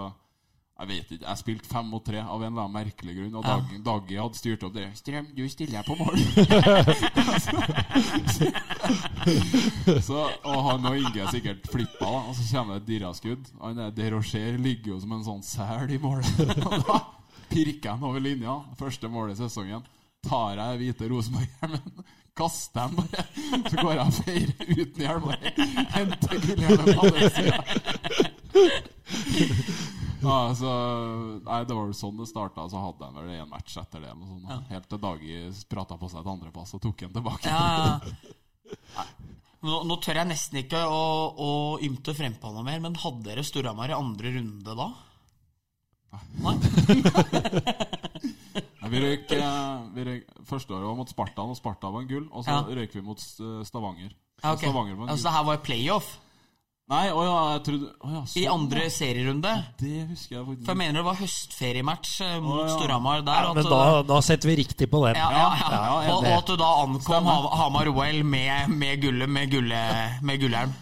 jeg 0.75 0.89
vet 0.91 1.07
ikke. 1.15 1.23
Jeg 1.29 1.39
spilte 1.39 1.69
fem 1.71 1.87
mot 1.87 2.03
tre 2.03 2.19
av 2.19 2.43
en 2.43 2.51
eller 2.51 2.65
annen 2.65 2.75
merkelig 2.75 3.13
grunn. 3.15 3.37
Og 3.39 3.45
Ja. 3.47 3.61
Dag, 3.61 3.69
Daggy 3.87 4.17
hadde 4.19 4.35
styrt 4.41 4.65
opp 4.67 4.75
det. 4.75 4.89
Strøm, 4.99 5.29
du 5.37 5.45
stiller 5.49 5.83
på 5.87 5.95
mål. 5.95 6.19
så, 10.09 10.19
og 10.43 10.59
han 10.67 10.89
og 10.91 10.99
Inge 10.99 11.21
er 11.23 11.31
sikkert 11.31 11.63
flippa, 11.71 12.03
da. 12.09 12.19
Og 12.27 12.35
så 12.35 12.43
kommer 12.51 12.75
det 12.75 12.83
et 12.83 12.89
dirraskudd. 12.91 13.47
Han 13.63 13.79
der 13.79 13.95
De 13.95 14.11
Rocher 14.17 14.59
ligger 14.59 14.89
jo 14.97 15.01
som 15.05 15.13
en 15.15 15.23
sånn 15.31 15.47
sel 15.47 15.87
i 15.95 16.01
målet. 16.03 16.27
og 16.67 16.75
da 16.89 16.99
pirker 17.53 17.95
han 17.95 18.03
over 18.11 18.19
linja. 18.27 18.59
Første 18.81 19.07
målet 19.13 19.39
i 19.39 19.43
sesongen. 19.45 19.83
Tar 20.27 20.59
jeg 20.59 20.79
hvite 20.83 21.07
Rosenborg-hjelmen, 21.13 22.03
kaster 22.39 22.81
den 22.81 22.93
bare. 22.99 23.21
Så 23.71 23.75
går 23.79 23.93
jeg 23.95 24.05
og 24.05 24.15
feirer 24.19 24.65
uten 24.79 25.01
hjelm 25.05 25.25
henter 25.95 26.37
gullhjelmen 26.47 26.89
på 26.95 27.01
andre 27.09 27.27
sida. 27.35 27.59
Ja, 30.25 30.55
så, 30.57 30.71
nei, 31.45 31.59
det 31.69 31.75
var 31.77 31.85
vel 31.85 31.97
sånn 31.97 32.17
det 32.17 32.25
starta. 32.31 32.65
Så 32.73 32.79
hadde 32.81 33.05
han 33.05 33.17
vel 33.19 33.29
en 33.35 33.51
match 33.51 33.77
etter 33.77 34.01
det. 34.01 34.13
Sånn, 34.17 34.47
ja. 34.49 34.57
Helt 34.71 34.89
til 34.89 35.01
Dagi 35.03 35.53
prata 35.69 35.99
på 36.01 36.09
seg 36.09 36.21
et 36.23 36.31
andrepass 36.33 36.75
og 36.77 36.81
tok 36.81 36.97
den 37.05 37.13
tilbake. 37.13 37.49
Ja. 37.53 38.01
Nå, 39.65 39.79
nå 39.89 39.97
tør 40.05 40.19
jeg 40.21 40.29
nesten 40.29 40.59
ikke 40.61 40.83
å, 40.93 41.01
å 41.41 41.51
ymte 41.85 42.13
frempå 42.17 42.51
noe 42.53 42.65
mer, 42.67 42.81
men 42.85 42.97
hadde 43.01 43.25
dere 43.25 43.45
Storhamar 43.47 43.89
i 43.93 43.97
andre 43.97 44.33
runde 44.35 44.73
da? 44.77 44.89
Nei? 46.45 46.57
Ja, 47.01 47.23
vi 48.95 49.05
røyk, 49.05 49.31
eh, 49.37 49.87
vi 49.95 50.05
røyk 50.11 50.27
Første 50.49 50.75
året 50.77 50.89
var 50.89 50.99
mot 51.03 51.11
Sparta, 51.13 51.43
og 51.51 51.57
Sparta 51.59 51.91
var 51.95 52.05
en 52.05 52.09
gull. 52.11 52.29
Og 52.33 52.45
så 52.47 52.51
Ja. 52.55 52.63
røyk 52.81 52.95
vi 52.95 53.03
mot 53.07 53.19
eh, 53.19 53.65
Stavanger. 53.69 54.13
Ja, 54.43 54.53
okay. 54.53 54.69
Stavanger 54.69 54.95
en 54.97 55.09
Altså, 55.09 55.15
gull. 55.15 55.25
Så 55.25 55.35
her 55.39 55.45
var 55.53 55.57
playoff 55.67 56.13
Nei, 56.87 57.07
å 57.17 57.21
ja, 57.25 57.37
jeg 57.55 57.63
trodde 57.65 57.87
å 58.05 58.09
ja, 58.13 58.19
i 58.21 58.43
sånn, 58.45 58.51
andre 58.53 58.83
serierunde. 58.93 59.53
Det 59.81 59.93
husker 60.11 60.35
jeg 60.37 60.45
faktisk 60.45 60.67
For 60.67 60.73
jeg 60.75 60.81
mener 60.83 60.99
det 61.01 61.05
var 61.07 61.15
høstferiematch 61.17 62.11
eh, 62.21 62.35
mot 62.45 62.59
Å, 62.59 62.67
ja. 62.69 62.75
Storhamar 62.75 63.23
der. 63.25 63.47
Ja, 63.47 63.53
men 63.57 63.65
da, 63.73 64.03
da 64.11 64.19
setter 64.21 64.51
vi 64.51 64.57
riktig 64.61 64.91
på 64.93 65.01
den. 65.07 65.17
ja, 65.17 65.31
ja, 65.33 65.47
ja. 65.63 65.71
Ja, 65.73 66.03
ja, 66.05 66.13
og, 66.13 66.27
og 66.29 66.35
at 66.37 66.47
du 66.53 66.57
da 66.61 66.69
ankom 66.83 67.25
Ha- 67.31 67.57
Hamar 67.63 67.89
OL 67.89 68.21
med, 68.29 68.69
med 68.69 69.01
gullet 69.01 69.33
med, 69.33 69.49
gulle, 69.55 69.81
med 70.21 70.41
gullhjelm. 70.45 70.75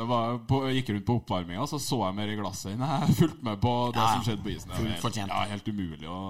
Det 0.00 0.06
var 0.08 0.38
på, 0.48 0.62
gikk 0.72 0.94
rundt 0.94 1.06
på 1.10 1.16
oppvarminga, 1.20 1.66
så 1.68 1.76
så 1.82 1.98
jeg 2.06 2.16
mer 2.16 2.30
i 2.32 2.38
glasset 2.40 2.72
enn 2.72 2.86
jeg 2.88 3.16
fulgte 3.20 3.44
med 3.50 3.60
på 3.60 3.74
det 3.92 4.00
Ja, 4.00 4.06
ja. 4.06 4.14
som 4.16 4.24
skjedde 4.30 4.46
på 4.46 4.54
isen. 4.54 4.72
Det 4.78 4.96
fortjent. 5.02 5.34
ja, 5.34 5.42
helt 5.52 5.68
umulig 5.68 6.08
å 6.08 6.20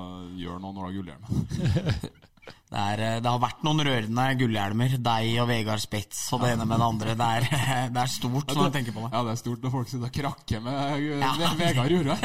gjøre 0.40 0.58
noe 0.64 0.74
når 0.74 0.80
du 0.80 0.88
har 0.88 0.98
gullhjelm. 0.98 1.24
Det, 2.70 2.78
er, 2.78 3.00
eh, 3.02 3.16
det 3.22 3.26
har 3.26 3.40
vært 3.42 3.64
noen 3.66 3.80
rørende 3.82 4.24
gullhjelmer. 4.38 4.92
Deg 5.02 5.30
og 5.42 5.48
Vegard 5.50 5.82
Spitz 5.82 6.20
og 6.34 6.42
det 6.44 6.52
ene 6.54 6.64
med 6.70 6.78
det 6.78 6.86
andre. 6.86 7.14
Det 7.18 7.26
er, 7.36 7.46
det 7.94 7.98
er 8.04 8.10
stort 8.10 8.52
når 8.54 8.68
du 8.70 8.76
tenker 8.76 8.94
på 8.94 9.02
det. 9.04 9.10
Ja, 9.10 9.22
det 9.26 9.32
er 9.34 9.40
stort 9.40 9.64
når 9.66 9.72
folk 9.74 9.90
sitter 9.90 10.06
og 10.06 10.14
krakker 10.14 10.62
med 10.62 11.02
Ja. 11.18 11.32
Ve- 11.40 11.50
Vegard 11.58 11.90
Rure. 11.90 12.16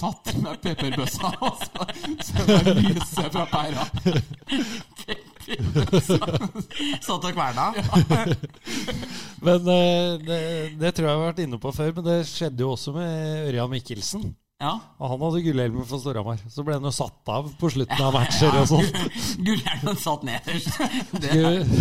Satt 0.00 0.32
med 0.40 0.60
pepperbøssa 0.64 1.32
og 1.44 1.60
så, 1.60 1.88
så 2.24 2.46
det 2.48 2.74
lyse 2.80 3.26
fra 3.36 3.44
pæra. 3.52 3.84
Satt 7.06 7.24
og 7.24 7.32
kverna. 7.32 7.70
Men 9.46 9.72
eh, 9.72 10.20
det, 10.22 10.42
det 10.80 10.92
tror 10.94 11.08
jeg 11.08 11.16
har 11.16 11.24
vært 11.30 11.42
inne 11.46 11.58
på 11.60 11.72
før, 11.74 11.94
men 11.96 12.06
det 12.06 12.20
skjedde 12.28 12.64
jo 12.64 12.74
også 12.74 12.92
med 12.94 13.48
Ørjan 13.48 13.70
Mikkelsen. 13.72 14.30
Ja. 14.60 14.74
Og 15.00 15.08
han 15.08 15.22
hadde 15.24 15.40
gullhjelmen 15.46 15.86
for 15.88 16.02
Storhamar. 16.02 16.40
Så 16.52 16.60
ble 16.66 16.74
han 16.76 16.84
jo 16.84 16.92
satt 16.92 17.30
av 17.32 17.48
på 17.56 17.70
slutten 17.72 18.02
av 18.04 18.12
matcher 18.12 18.58
og 18.60 18.66
sånt. 18.74 18.98
Gullhjelmen 19.40 19.96
satt 19.96 20.26
nederst. 20.28 20.68
Skulle, 21.14 21.80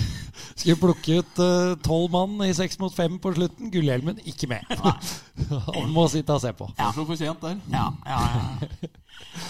skulle 0.54 0.78
plukke 0.86 1.20
ut 1.20 1.42
eh, 1.44 1.74
tolv 1.84 2.16
mann 2.16 2.40
i 2.48 2.54
seks 2.56 2.80
mot 2.80 2.96
fem 2.96 3.20
på 3.20 3.34
slutten. 3.36 3.68
Gullhjelmen 3.74 4.24
ikke 4.24 4.48
med. 4.54 4.64
Han 4.80 5.92
må 5.92 6.08
sitte 6.14 6.40
og 6.40 6.46
se 6.46 6.56
på. 6.56 6.72
Det 6.78 6.88
er 6.88 6.96
for 7.02 7.20
sent 7.20 7.44
der. 7.44 7.60
ja, 7.76 7.90
ja, 8.08 8.22
ja. 8.24 9.50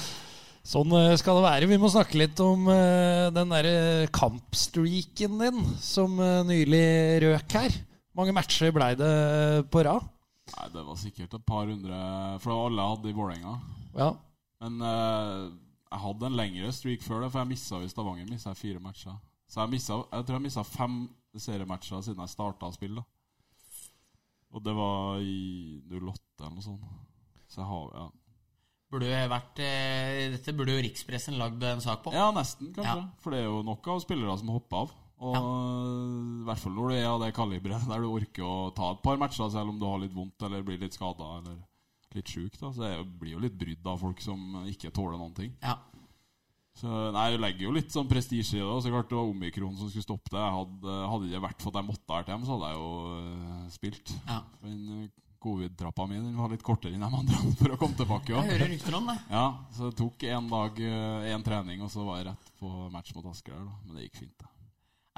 Sånn 0.69 0.93
eh, 0.93 1.15
skal 1.17 1.39
det 1.39 1.45
være. 1.47 1.69
Vi 1.71 1.79
må 1.81 1.89
snakke 1.89 2.19
litt 2.19 2.37
om 2.45 2.67
uh, 2.69 3.29
den 3.33 3.49
derre 3.49 4.09
kampstreaken 4.13 5.39
din 5.41 5.63
som 5.81 6.19
uh, 6.21 6.45
nylig 6.45 7.23
røk 7.23 7.55
her. 7.57 7.77
Mange 8.17 8.35
matcher 8.37 8.73
blei 8.75 8.91
det 8.99 9.13
på 9.73 9.81
rad? 9.87 10.05
Nei, 10.53 10.67
det 10.73 10.83
var 10.85 10.99
sikkert 10.99 11.33
et 11.33 11.45
par 11.45 11.65
hundre, 11.69 11.97
for 12.43 12.67
alle 12.67 12.85
hadde 12.91 13.09
i 13.09 13.15
Vålerenga. 13.17 13.55
Ja. 13.97 14.11
Men 14.61 14.77
uh, 14.85 15.49
jeg 15.89 16.03
hadde 16.05 16.29
en 16.29 16.37
lengre 16.37 16.71
streak 16.75 17.01
før 17.05 17.23
det, 17.25 17.31
for 17.33 17.41
jeg 17.41 17.53
missa 17.55 17.81
i 17.81 17.89
Stavanger 17.89 18.29
misset 18.29 18.51
jeg 18.51 18.61
fire 18.61 18.83
matcher. 18.83 19.17
Så 19.49 19.63
jeg, 19.63 19.73
misset, 19.73 20.05
jeg 20.13 20.27
tror 20.27 20.37
jeg 20.37 20.45
missa 20.45 20.65
fem 20.67 21.01
seriematcher 21.33 22.05
siden 22.05 22.21
jeg 22.21 22.35
starta 22.35 22.69
å 22.69 22.75
spille. 22.77 23.01
da. 23.01 23.89
Og 24.53 24.65
det 24.65 24.77
var 24.77 25.21
i 25.21 25.81
08 25.89 26.45
eller 26.45 26.57
noe 26.59 26.65
sånt. 26.65 26.89
Så 27.49 27.63
jeg 27.63 27.69
har 27.71 27.93
ja. 27.97 28.09
Burde 28.89 29.09
vært, 29.29 29.59
eh, 29.61 30.31
dette 30.33 30.53
burde 30.57 30.73
jo 30.73 30.81
rikspressen 30.81 31.37
lagd 31.37 31.61
en 31.63 31.81
sak 31.83 32.01
på. 32.03 32.13
ja, 32.15 32.31
nesten, 32.33 32.71
kanskje. 32.73 33.03
Ja. 33.03 33.09
For 33.21 33.35
det 33.35 33.43
er 33.43 33.45
jo 33.45 33.61
nok 33.67 33.87
av 33.87 34.01
spillere 34.01 34.37
som 34.41 34.49
hopper 34.49 34.83
av. 34.83 34.95
Og 35.19 35.35
i 35.35 36.45
hvert 36.47 36.61
fall 36.63 36.73
når 36.77 36.89
du 36.89 36.95
er 36.95 37.07
av 37.09 37.19
det 37.21 37.33
kaliberet 37.35 37.87
der 37.89 37.99
du 37.99 38.07
orker 38.07 38.45
å 38.47 38.73
ta 38.73 38.93
et 38.93 39.01
par 39.03 39.19
matcher 39.19 39.49
selv 39.51 39.73
om 39.73 39.79
du 39.79 39.85
har 39.85 39.99
litt 39.99 40.15
vondt 40.15 40.45
eller 40.47 40.63
blir 40.63 40.79
litt 40.79 40.95
skada 40.95 41.27
eller 41.41 41.57
litt 42.15 42.31
sjuk. 42.31 42.55
Så 42.55 42.71
det 42.79 42.93
blir 43.19 43.35
jo 43.35 43.43
litt 43.43 43.57
brydd 43.59 43.85
av 43.85 43.99
folk 43.99 44.23
som 44.23 44.63
ikke 44.71 44.93
tåler 44.95 45.19
noen 45.19 45.35
ting. 45.35 45.51
Ja. 45.61 45.75
Så 46.79 46.87
nei, 47.11 47.25
Du 47.35 47.41
legger 47.43 47.65
jo 47.67 47.75
litt 47.75 47.91
sånn 47.91 48.07
prestisje 48.07 48.57
i 48.57 48.63
det. 48.63 48.81
Så 48.81 48.93
klart 48.93 49.09
det 49.11 49.17
var 49.19 49.27
omikron 49.27 49.75
som 49.77 49.89
skulle 49.91 50.07
stoppe 50.07 50.31
det. 50.31 50.39
Hadde, 50.55 50.99
hadde 51.11 51.31
det 51.33 51.41
vært 51.43 51.61
for 51.61 51.73
at 51.73 51.81
jeg 51.81 51.89
måtte 51.91 52.15
her 52.15 52.23
til 52.23 52.33
dem, 52.37 52.45
så 52.47 52.55
hadde 52.55 52.69
jeg 52.71 52.79
jo 52.79 52.91
øh, 53.19 53.65
spilt. 53.75 54.13
Ja. 54.29 54.39
Men 54.63 54.77
øh, 54.95 55.09
covid-trappa 55.39 56.05
mi 56.09 56.17
den 56.19 56.35
var 56.37 56.51
litt 56.51 56.63
kortere 56.65 56.93
enn 56.97 57.03
de 57.05 57.09
andre 57.21 57.39
for 57.59 57.73
å 57.73 57.79
komme 57.79 57.95
tilbake. 57.99 58.33
Jeg 58.35 58.51
hører 58.53 58.71
rykter 58.73 58.97
om 58.99 59.09
det. 59.11 59.17
Ja, 59.31 59.45
Så 59.75 59.89
det 59.89 59.97
tok 60.01 60.23
én 60.27 60.49
dag, 60.51 60.79
én 61.33 61.43
trening, 61.45 61.81
og 61.85 61.91
så 61.93 62.03
var 62.07 62.19
jeg 62.21 62.29
rett 62.31 62.53
på 62.59 62.71
match 62.93 63.13
mot 63.15 63.25
Asker. 63.31 63.55
da. 63.57 63.75
Men 63.85 63.95
det 63.99 64.07
gikk 64.09 64.21
fint. 64.25 64.35
det. 64.39 64.49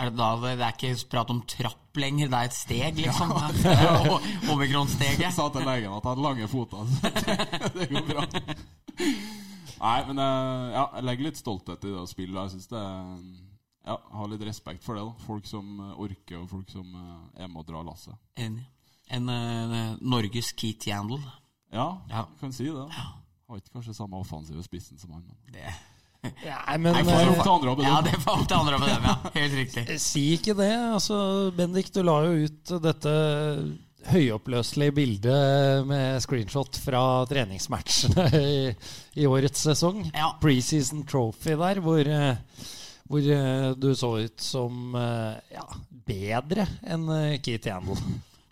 Er 0.01 0.10
det, 0.10 0.17
da, 0.17 0.27
det 0.41 0.51
er 0.65 0.71
ikke 0.73 1.10
prat 1.12 1.29
om 1.29 1.41
trapp 1.45 1.97
lenger, 2.01 2.29
det 2.31 2.38
er 2.39 2.47
et 2.49 2.55
steg, 2.57 3.01
liksom? 3.03 3.34
Ja. 3.65 4.19
Omikron-steget. 4.49 5.34
sa 5.36 5.45
til 5.53 5.65
legen 5.67 5.91
at 5.93 5.99
jeg 6.01 6.10
hadde 6.10 6.25
lange 6.25 6.47
føtter. 6.49 6.88
så 6.89 7.12
Det, 7.75 7.89
går 7.91 8.07
bra. 8.07 8.23
Nei, 9.81 9.99
men 10.07 10.19
øh, 10.21 10.65
ja, 10.75 10.84
jeg 10.97 11.05
legger 11.07 11.27
litt 11.27 11.39
stolthet 11.41 11.86
i 11.86 11.91
det 11.93 12.01
å 12.01 12.07
spille. 12.10 12.38
Jeg 12.45 12.53
synes 12.55 12.69
det 12.71 12.81
er- 12.81 13.47
ja, 13.81 13.95
jeg 13.97 14.17
har 14.19 14.27
litt 14.29 14.43
respekt 14.45 14.84
for 14.86 14.97
det. 14.97 15.05
da 15.07 15.25
Folk 15.25 15.47
som 15.49 15.69
øh, 15.81 15.93
orker, 16.05 16.38
og 16.43 16.49
folk 16.51 16.69
som 16.69 16.91
er 17.38 17.47
med 17.49 17.62
å 17.63 17.65
dra 17.65 17.81
lasset. 17.88 18.13
Enig. 18.38 18.65
En 19.12 19.28
uh, 19.30 19.95
Norges 20.02 20.52
Keith 20.56 20.88
Yandel. 20.88 21.19
Ja, 21.71 22.02
Ja. 22.10 22.26
kan 22.39 22.54
si 22.56 22.65
det. 22.71 22.88
Har 23.52 23.60
ikke 23.60 23.74
kanskje 23.80 23.95
samme 23.95 24.19
offensive 24.19 24.63
spissen 24.63 25.00
som 25.00 25.12
han. 25.17 25.24
Men. 25.28 25.38
Det. 25.56 25.74
Nei, 26.45 26.78
men 26.78 26.93
Nei, 26.93 27.04
opp 27.32 27.39
til 27.41 27.52
andre 27.52 27.71
bedømme. 27.76 27.91
Ja, 27.91 28.02
det 28.06 28.19
får 28.21 28.41
opp 28.43 28.47
til 28.47 28.58
andre 28.60 28.78
å 28.78 28.82
bedømme, 28.84 29.13
ja. 29.15 29.32
Helt 29.36 29.56
riktig. 29.58 29.86
Si 30.12 30.26
ikke 30.38 30.56
det. 30.60 30.71
Altså, 30.93 31.17
Bendik, 31.58 31.89
du 31.95 32.04
la 32.08 32.17
jo 32.28 32.45
ut 32.45 32.74
dette 32.84 33.13
høyoppløselige 34.12 34.95
bildet 34.97 35.86
med 35.86 36.21
screenshot 36.24 36.78
fra 36.82 37.02
treningsmatchene 37.30 38.28
i, 38.41 38.62
i 39.21 39.28
årets 39.30 39.67
sesong. 39.67 40.06
Ja. 40.13 40.32
Preseason 40.41 41.04
trophy 41.10 41.58
der, 41.60 41.82
hvor, 41.86 42.02
eh, 42.02 42.65
hvor 43.12 43.28
eh, 43.36 43.67
du 43.78 43.91
så 43.97 44.15
ut 44.24 44.41
som 44.41 44.95
ja, 45.52 45.67
bedre 46.08 46.65
enn 46.88 47.08
Keith 47.45 47.69
Yandel. 47.69 48.00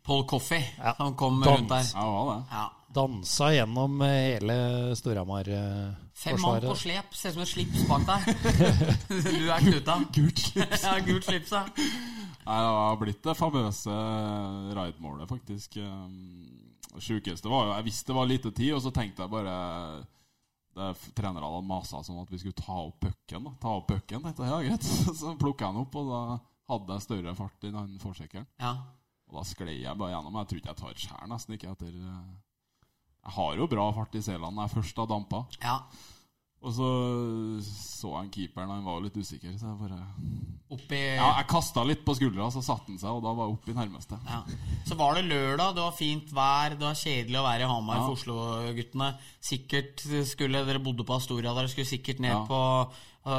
Paul 0.10 0.26
Coffey, 0.30 0.64
Ja. 0.82 0.96
som 0.98 1.16
kom 1.16 1.40
Dans. 1.42 1.54
rundt 1.60 1.70
der. 1.70 1.86
Ja, 1.94 2.04
det 2.04 2.18
var 2.18 2.36
det. 2.36 2.44
Ja. 2.58 2.66
Dansa 2.98 3.52
gjennom 3.54 4.00
hele 4.02 4.56
Storhamar-forsvaret. 4.98 6.06
Fem 6.20 6.40
mann 6.42 6.62
på 6.66 6.76
slep, 6.76 7.14
ser 7.16 7.30
ut 7.30 7.36
som 7.36 7.44
et 7.44 7.52
slips 7.52 7.84
bak 7.88 8.06
deg. 8.08 8.26
Du 9.40 9.46
er 9.54 9.60
knuta. 9.64 10.00
Gult 10.18 10.40
slips. 10.42 10.84
Ja, 10.84 10.96
gult 11.06 11.28
slips, 11.30 11.52
ja. 11.54 11.62
Nei, 11.70 12.58
det 12.58 12.72
har 12.74 12.98
blitt 13.00 13.22
det 13.24 13.36
famøse 13.38 13.94
raidmålet, 14.76 15.30
faktisk. 15.30 15.78
Um, 15.78 16.66
Det 16.90 17.04
sjukeste 17.06 17.46
var 17.52 17.68
jo 17.68 17.74
Jeg 17.78 17.86
visste 17.86 18.10
det 18.10 18.16
var 18.18 18.26
lite 18.26 18.52
tid, 18.52 18.74
og 18.74 18.82
så 18.82 18.92
tenkte 18.92 19.22
jeg 19.22 19.30
bare 19.32 19.58
det 20.80 20.86
er 20.86 20.94
trenerne 21.18 21.44
hadde 21.46 21.66
masa 21.68 22.00
sånn 22.06 22.22
at 22.22 22.30
vi 22.32 22.38
skulle 22.42 22.56
ta 22.58 22.74
opp 22.88 23.00
pucken. 23.04 23.48
Ta 23.62 23.72
opp 23.78 23.88
pucken, 23.90 24.22
tenkte 24.24 24.46
jeg, 24.46 24.50
ja 24.50 24.60
greit. 24.70 24.84
Så 25.20 25.34
plukka 25.38 25.66
jeg 25.68 25.76
den 25.76 25.82
opp, 25.84 25.96
og 26.00 26.10
da 26.10 26.20
hadde 26.74 26.94
jeg 26.98 27.06
større 27.06 27.34
fart 27.36 27.66
i 27.68 27.72
den 27.74 27.96
forsekkeren. 28.02 28.48
Ja. 28.62 28.74
Og 29.30 29.40
da 29.40 29.44
sklei 29.46 29.82
jeg 29.84 29.98
bare 29.98 30.12
gjennom. 30.16 30.38
Jeg 30.42 30.48
tror 30.50 30.58
ikke 30.62 30.72
jeg 30.74 30.82
tar 30.84 31.02
skjær 31.06 31.28
nesten 31.30 31.54
ikke 31.58 31.72
etter 31.72 31.88
eh, 31.94 32.30
Jeg 33.26 33.36
har 33.36 33.56
jo 33.60 33.68
bra 33.68 33.92
fart 33.94 34.16
i 34.16 34.22
selene 34.26 34.56
når 34.56 34.68
jeg 34.68 34.78
først 34.80 35.04
har 35.04 35.12
dampa. 35.12 35.46
ja. 35.64 35.80
Og 36.60 36.74
så 36.76 36.88
så 37.64 38.10
jeg 38.20 38.32
keeperen, 38.36 38.68
han 38.74 38.82
var 38.84 38.98
jo 38.98 39.06
litt 39.06 39.16
usikker, 39.16 39.54
så 39.56 39.70
jeg 39.70 39.78
bare 39.80 40.00
Oppi 40.76 40.98
Ja, 41.16 41.30
jeg 41.40 41.48
kasta 41.48 41.86
litt 41.88 42.02
på 42.04 42.12
skuldra, 42.18 42.50
så 42.52 42.60
satte 42.62 42.92
han 42.92 43.00
seg, 43.00 43.10
og 43.16 43.24
da 43.24 43.32
var 43.32 43.48
jeg 43.48 43.56
oppe 43.56 43.72
i 43.72 43.76
nærmeste. 43.78 44.20
Ja. 44.28 44.42
Så 44.86 44.98
var 45.00 45.16
det 45.16 45.24
lørdag, 45.30 45.72
det 45.78 45.86
var 45.86 45.96
fint 45.96 46.34
vær, 46.36 46.76
det 46.76 46.84
var 46.84 47.00
kjedelig 47.00 47.40
å 47.40 47.46
være 47.48 47.64
i 47.64 47.70
Hamar 47.72 47.96
Ja. 48.02 48.04
for 48.10 48.18
Oslo-guttene. 48.20 49.08
Sikkert 49.40 50.04
skulle 50.28 50.66
Dere 50.68 50.84
bodde 50.84 51.06
på 51.08 51.16
Astoria, 51.16 51.54
dere 51.56 51.72
skulle 51.72 51.88
sikkert 51.88 52.20
ned 52.20 52.36
Ja. 52.36 52.44
på 52.46 52.60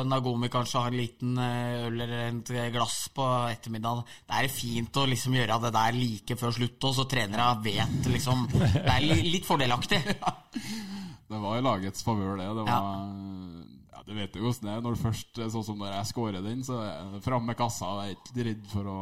Nagomi 0.07 0.49
kanskje 0.53 0.81
har 0.83 0.93
en 0.93 0.99
liten 1.01 1.39
uh, 1.39 1.87
øl 1.87 2.01
eller 2.05 2.27
et 2.29 2.53
glass 2.75 3.09
på 3.15 3.27
ettermiddagen. 3.51 4.05
Det 4.29 4.39
er 4.39 4.53
fint 4.53 5.01
å 5.01 5.07
liksom 5.11 5.37
gjøre 5.39 5.59
det 5.65 5.73
der 5.77 5.99
like 5.99 6.37
før 6.41 6.55
slutt, 6.57 6.87
og 6.89 6.97
så 6.97 7.07
trenere 7.11 7.49
vet 7.65 8.09
liksom 8.13 8.47
Det 8.51 8.87
er 8.87 9.07
litt 9.07 9.49
fordelaktig. 9.49 10.01
Det 11.31 11.39
var 11.39 11.61
i 11.61 11.63
lagets 11.63 12.03
favør, 12.03 12.41
det. 12.41 12.49
Det 12.59 12.65
var 12.67 12.73
ja. 12.75 14.01
Du 14.11 14.17
vet 14.17 14.35
jo 14.35 14.43
hvordan 14.43 14.67
det 14.67 14.73
er 14.73 14.81
når 14.83 14.97
først 14.99 15.39
Sånn 15.53 15.63
som 15.63 15.77
når 15.79 15.93
jeg 15.93 16.09
scorer 16.09 16.43
den, 16.43 16.65
så 16.67 16.81
er 16.83 16.89
jeg 16.91 17.21
fram 17.23 17.45
med 17.47 17.59
kassa 17.59 17.93
jeg 18.01 18.17
er 18.17 18.17
ikke 18.17 18.47
redd 18.49 18.65
for 18.73 18.91
å, 18.91 18.97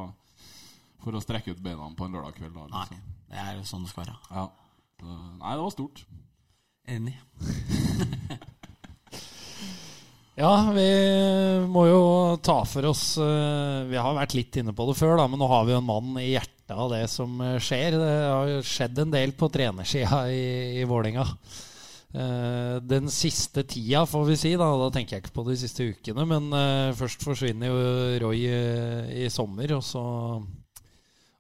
for 1.05 1.17
å 1.17 1.23
strekke 1.25 1.55
ut 1.57 1.63
beina 1.65 1.89
på 1.97 2.05
en 2.05 2.19
lørdag 2.19 2.37
kveld. 2.37 2.59
Da, 2.59 2.69
Nei, 2.75 2.85
liksom. 2.91 3.17
det 3.31 3.41
er 3.47 3.65
sånn 3.71 3.87
det 3.87 3.95
skal 3.95 4.05
være. 4.05 4.19
ja. 4.35 4.45
nei, 5.07 5.55
det 5.55 5.65
var 5.65 5.75
stort. 5.79 6.05
Enig. 6.89 7.17
Ja, 10.39 10.71
vi 10.71 10.91
må 11.67 11.83
jo 11.89 12.03
ta 12.47 12.61
for 12.69 12.87
oss 12.87 13.17
eh, 13.19 13.79
Vi 13.91 13.99
har 13.99 14.15
vært 14.15 14.37
litt 14.39 14.59
inne 14.61 14.71
på 14.77 14.85
det 14.87 14.95
før, 14.95 15.17
da, 15.19 15.25
men 15.27 15.41
nå 15.43 15.49
har 15.51 15.65
vi 15.67 15.75
jo 15.75 15.81
en 15.81 15.89
mann 15.89 16.13
i 16.23 16.29
hjertet 16.29 16.77
av 16.77 16.93
det 16.93 17.09
som 17.11 17.41
eh, 17.43 17.57
skjer. 17.59 17.97
Det 17.99 18.13
har 18.23 18.53
jo 18.53 18.61
skjedd 18.63 19.01
en 19.03 19.17
del 19.17 19.35
på 19.35 19.49
trenersida 19.51 20.21
i, 20.31 20.79
i 20.79 20.87
Vålinga. 20.87 21.25
Eh, 22.15 22.77
Den 22.87 23.11
siste 23.11 23.67
tida, 23.67 24.05
får 24.07 24.31
vi 24.31 24.39
si, 24.39 24.55
da, 24.61 24.71
da 24.79 24.89
tenker 24.95 25.17
jeg 25.19 25.27
ikke 25.27 25.35
på 25.41 25.47
de 25.51 25.59
siste 25.59 25.91
ukene, 25.91 26.29
men 26.31 26.49
først 27.03 27.27
forsvinner 27.27 27.75
jo 27.75 27.83
Roy 28.29 28.47
i 29.19 29.27
sommer, 29.35 29.75
og 29.81 29.83
så 29.91 30.07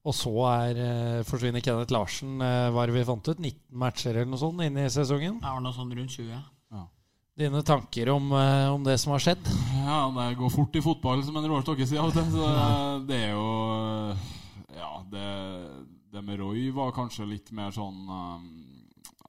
og 0.09 0.15
så 0.17 0.31
er, 0.49 0.79
forsvinner 1.29 1.61
Kenneth 1.61 1.93
Larsen, 1.93 2.39
var 2.41 2.89
det 2.89 2.95
vi 2.95 3.03
fant 3.05 3.29
ut? 3.29 3.37
19 3.37 3.59
matcher 3.77 4.15
eller 4.15 4.31
noe 4.31 4.41
sånt 4.41 4.63
inn 4.65 4.79
i 4.81 4.91
sesongen. 4.91 5.37
Det 5.43 5.51
var 5.53 5.61
noe 5.61 5.77
sånn 5.77 5.93
rundt 5.93 6.15
20. 6.17 6.39
Dine 7.39 7.61
tanker 7.63 8.09
om, 8.11 8.33
eh, 8.35 8.69
om 8.75 8.83
det 8.85 8.97
som 8.99 9.13
har 9.15 9.23
skjedd? 9.23 9.45
Ja, 9.87 10.01
det 10.11 10.33
går 10.41 10.51
fort 10.51 10.75
i 10.77 10.83
fotball, 10.83 11.23
som 11.25 11.37
en 11.39 11.47
Roar 11.47 11.63
Stokke 11.63 11.87
sier 11.87 12.03
av 12.03 12.11
og 12.11 12.17
til. 12.17 12.27
Så 12.35 12.49
eh, 12.51 12.97
det 13.07 13.21
er 13.29 13.37
jo 13.37 14.17
Ja, 14.75 14.91
det, 15.13 15.27
det 16.13 16.23
med 16.27 16.41
Roy 16.43 16.65
var 16.75 16.91
kanskje 16.97 17.29
litt 17.31 17.53
mer 17.55 17.71
sånn 17.75 18.01
eh, 18.11 18.49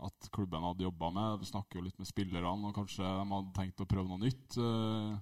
at 0.10 0.30
klubben 0.34 0.64
hadde 0.66 0.88
jobba 0.88 1.12
med. 1.14 1.40
Vi 1.44 1.50
snakker 1.52 1.80
jo 1.80 1.86
litt 1.86 2.00
med 2.02 2.10
spillerne, 2.10 2.70
og 2.72 2.74
kanskje 2.76 3.04
de 3.06 3.26
hadde 3.30 3.54
tenkt 3.58 3.84
å 3.84 3.90
prøve 3.90 4.08
noe 4.10 4.24
nytt. 4.26 4.58
eh, 4.58 5.14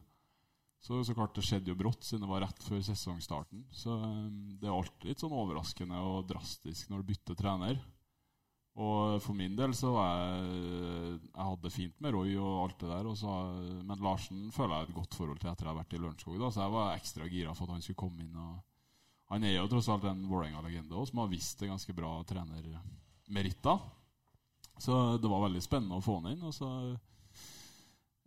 Så, 0.88 1.02
så 1.04 1.16
klart 1.18 1.36
det 1.36 1.44
skjedde 1.44 1.74
jo 1.74 1.76
brått, 1.76 2.06
siden 2.08 2.24
det 2.24 2.30
var 2.32 2.46
rett 2.46 2.64
før 2.64 2.80
sesongstarten. 2.86 3.66
Så 3.76 3.98
eh, 4.00 4.26
det 4.62 4.70
er 4.70 4.78
alltid 4.78 5.12
litt 5.12 5.26
sånn 5.26 5.36
overraskende 5.36 6.00
og 6.08 6.28
drastisk 6.32 6.88
når 6.94 7.04
du 7.04 7.12
bytter 7.12 7.36
trener. 7.44 7.84
Og 8.78 9.18
for 9.24 9.34
min 9.34 9.56
del 9.58 9.74
så 9.74 9.90
var 9.90 10.12
jeg 10.14 11.18
Jeg 11.18 11.46
hadde 11.48 11.64
det 11.64 11.74
fint 11.74 12.02
med 12.04 12.14
Roy 12.14 12.36
og 12.38 12.64
alt 12.68 12.80
det 12.84 12.90
der. 12.92 13.10
Så, 13.18 13.34
men 13.82 14.04
Larsen 14.06 14.52
føler 14.54 14.76
jeg 14.76 14.90
et 14.90 14.98
godt 15.00 15.18
forhold 15.18 15.40
til 15.42 15.50
etter 15.50 15.66
jeg 15.66 15.74
har 15.74 15.80
vært 15.80 15.96
i 15.98 16.02
Lørenskog. 16.02 16.44
Så 16.46 16.62
jeg 16.62 16.76
var 16.76 16.94
ekstra 16.94 17.30
gira 17.32 17.56
for 17.58 17.66
at 17.66 17.78
han 17.78 17.86
skulle 17.86 18.04
komme 18.04 18.22
inn. 18.22 18.38
og 18.38 19.34
Han 19.34 19.44
er 19.44 19.58
jo 19.58 19.68
tross 19.72 19.90
alt 19.90 20.06
en 20.06 20.22
Vålerenga-legende 20.30 21.06
som 21.10 21.24
har 21.24 21.32
vist 21.32 21.60
det 21.60 21.72
ganske 21.72 21.98
bra 21.98 22.14
trenermeritter. 22.30 23.82
Så 24.78 25.18
det 25.18 25.32
var 25.32 25.48
veldig 25.48 25.64
spennende 25.66 25.98
å 25.98 26.06
få 26.06 26.20
han 26.20 26.36
inn. 26.36 26.46
Og 26.46 26.54
så 26.54 26.70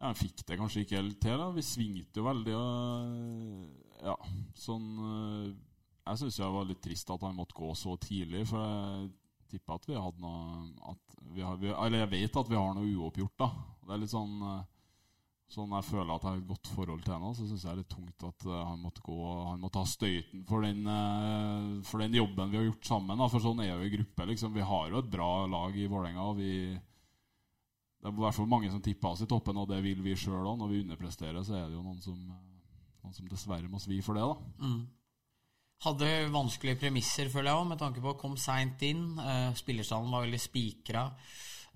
Han 0.01 0.17
fikk 0.17 0.47
det 0.49 0.57
kanskje 0.57 0.83
ikke 0.83 0.97
helt 0.97 1.21
til. 1.21 1.39
da, 1.39 1.51
Vi 1.55 1.63
svingte 1.63 2.21
jo 2.21 2.27
veldig. 2.27 2.55
og 2.57 4.03
ja, 4.03 4.17
sånn 4.57 4.87
eh, 5.05 5.57
Jeg 6.09 6.19
syns 6.19 6.39
det 6.41 6.47
var 6.51 6.65
litt 6.65 6.81
trist 6.83 7.11
at 7.13 7.23
han 7.23 7.37
måtte 7.37 7.55
gå 7.55 7.75
så 7.77 7.95
tidlig. 8.01 8.47
For 8.49 8.65
jeg 8.65 9.11
tipper 9.51 9.77
at 9.77 9.89
vi 9.89 9.97
hadde 9.99 10.23
noe 10.23 10.93
at 10.93 11.17
vi 11.35 11.45
har, 11.45 11.57
vi, 11.61 11.71
Eller 11.75 12.05
jeg 12.05 12.13
vet 12.15 12.39
at 12.41 12.51
vi 12.51 12.59
har 12.59 12.77
noe 12.77 12.93
uoppgjort, 12.97 13.37
da. 13.39 13.49
Det 13.87 13.95
er 13.95 14.05
litt 14.05 14.15
sånn 14.15 14.37
eh, 14.47 14.61
Sånn 15.51 15.73
jeg 15.75 15.83
føler 15.83 16.13
at 16.15 16.23
jeg 16.23 16.31
har 16.31 16.37
et 16.39 16.47
godt 16.47 16.69
forhold 16.71 17.01
til 17.03 17.11
henne, 17.17 17.29
så 17.35 17.43
syns 17.43 17.65
jeg 17.65 17.67
det 17.67 17.73
er 17.73 17.79
litt 17.81 17.91
tungt 17.91 18.25
at 18.29 18.45
eh, 18.47 18.59
han 18.69 18.83
måtte 18.85 19.03
gå 19.03 19.17
Han 19.49 19.65
måtte 19.65 19.81
ta 19.81 19.83
støyten 19.91 20.45
for 20.47 20.63
den, 20.63 20.85
eh, 20.87 21.65
for 21.89 22.05
den 22.05 22.15
jobben 22.15 22.53
vi 22.53 22.61
har 22.61 22.69
gjort 22.69 22.87
sammen. 22.87 23.19
Da. 23.19 23.27
For 23.33 23.43
sånn 23.43 23.65
er 23.65 23.73
jo 23.73 23.89
i 23.89 23.91
gruppe. 23.97 24.29
liksom 24.31 24.55
Vi 24.55 24.69
har 24.69 24.93
jo 24.93 25.01
et 25.03 25.11
bra 25.11 25.31
lag 25.51 25.75
i 25.75 25.89
Vålerenga. 25.91 26.29
det 26.39 26.53
er 28.07 28.15
i 28.15 28.23
hvert 28.23 28.39
fall 28.39 28.47
mange 28.47 28.71
som 28.71 28.81
tipper 28.85 29.11
oss 29.11 29.25
i 29.27 29.29
toppen, 29.29 29.59
og 29.59 29.67
det 29.69 29.83
vil 29.83 30.07
vi 30.07 30.15
sjøl 30.15 30.47
òg. 30.47 30.55
Når 30.61 30.71
vi 30.71 30.85
underpresterer, 30.85 31.43
så 31.43 31.59
er 31.59 31.67
det 31.67 31.75
jo 31.75 31.83
noen 31.83 31.99
som, 32.01 32.23
noen 33.03 33.19
som 33.19 33.27
dessverre 33.29 33.69
må 33.69 33.83
svi 33.83 33.99
for 34.07 34.15
det. 34.15 34.23
da. 34.31 34.69
Mm. 34.69 34.87
Hadde 35.81 36.09
vanskelige 36.33 36.83
premisser, 36.83 37.31
føler 37.33 37.51
jeg 37.51 37.61
òg, 37.63 37.69
med 37.71 37.81
tanke 37.81 38.03
på 38.05 38.13
å 38.13 38.19
komme 38.21 38.41
seint 38.41 38.83
inn. 38.85 39.15
Uh, 39.17 39.49
spillerstallen 39.57 40.13
var 40.13 40.27
veldig 40.27 40.41
spikra. 40.43 41.07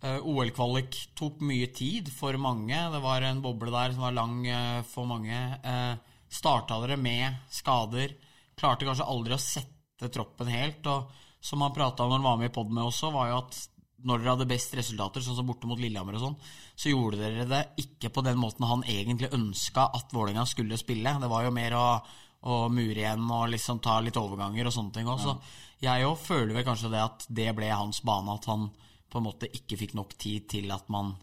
Eh, 0.05 0.21
OL-kvalik 0.21 0.97
tok 1.17 1.41
mye 1.49 1.71
tid 1.73 2.11
for 2.13 2.37
mange. 2.37 2.77
Det 2.93 3.01
var 3.01 3.25
en 3.25 3.41
boble 3.45 3.73
der 3.73 3.95
som 3.95 4.05
var 4.05 4.17
lang 4.17 4.43
eh, 4.45 4.81
for 4.91 5.09
mange. 5.09 5.39
Uh, 5.65 5.95
Starta 6.35 6.81
dere 6.83 6.99
med 7.01 7.39
skader. 7.53 8.13
Klarte 8.59 8.85
kanskje 8.89 9.07
aldri 9.09 9.37
å 9.37 9.41
sette 9.41 10.11
troppen 10.13 10.51
helt. 10.51 10.85
Og 10.91 11.15
som 11.45 11.63
han 11.65 11.73
prata 11.77 12.05
om 12.05 12.13
når 12.13 12.21
han 12.21 12.27
var 12.27 12.43
med 12.43 12.51
i 12.51 12.55
pod 12.55 12.73
med 12.75 12.85
også, 12.85 13.13
var 13.15 13.31
jo 13.31 13.39
at 13.39 13.61
når 14.05 14.21
dere 14.21 14.33
hadde 14.35 14.49
best 14.51 14.75
resultater, 14.77 15.25
sånn 15.25 15.39
som 15.39 15.49
borte 15.49 15.69
mot 15.71 15.81
Lillehammer 15.81 16.19
og 16.19 16.25
sånn, 16.27 16.37
så 16.77 16.91
gjorde 16.91 17.23
dere 17.23 17.47
det 17.49 17.63
ikke 17.81 18.11
på 18.13 18.25
den 18.27 18.37
måten 18.37 18.67
han 18.69 18.85
egentlig 18.85 19.31
ønska 19.33 19.87
at 19.97 20.13
Vålerenga 20.13 20.45
skulle 20.51 20.77
spille. 20.81 21.15
Det 21.23 21.31
var 21.33 21.47
jo 21.47 21.55
mer 21.55 21.79
å, 21.79 21.87
å 22.45 22.69
mure 22.73 23.01
igjen 23.01 23.25
og 23.33 23.51
liksom 23.55 23.81
ta 23.85 23.99
litt 24.05 24.19
overganger 24.21 24.69
og 24.69 24.75
sånne 24.75 24.93
ting 24.97 25.09
òg. 25.09 25.23
Så 25.23 25.37
jeg 25.85 26.07
òg 26.09 26.19
føler 26.21 26.55
vel 26.57 26.67
kanskje 26.67 26.93
det 26.93 27.03
at 27.03 27.27
det 27.29 27.49
ble 27.57 27.71
hans 27.73 28.03
bane, 28.05 28.35
at 28.37 28.49
han 28.51 28.69
på 29.11 29.21
en 29.21 29.27
måte 29.29 29.49
ikke 29.49 29.79
fikk 29.81 29.95
nok 29.97 30.17
tid 30.21 30.49
til 30.51 30.73
at 30.75 30.89
man 30.93 31.15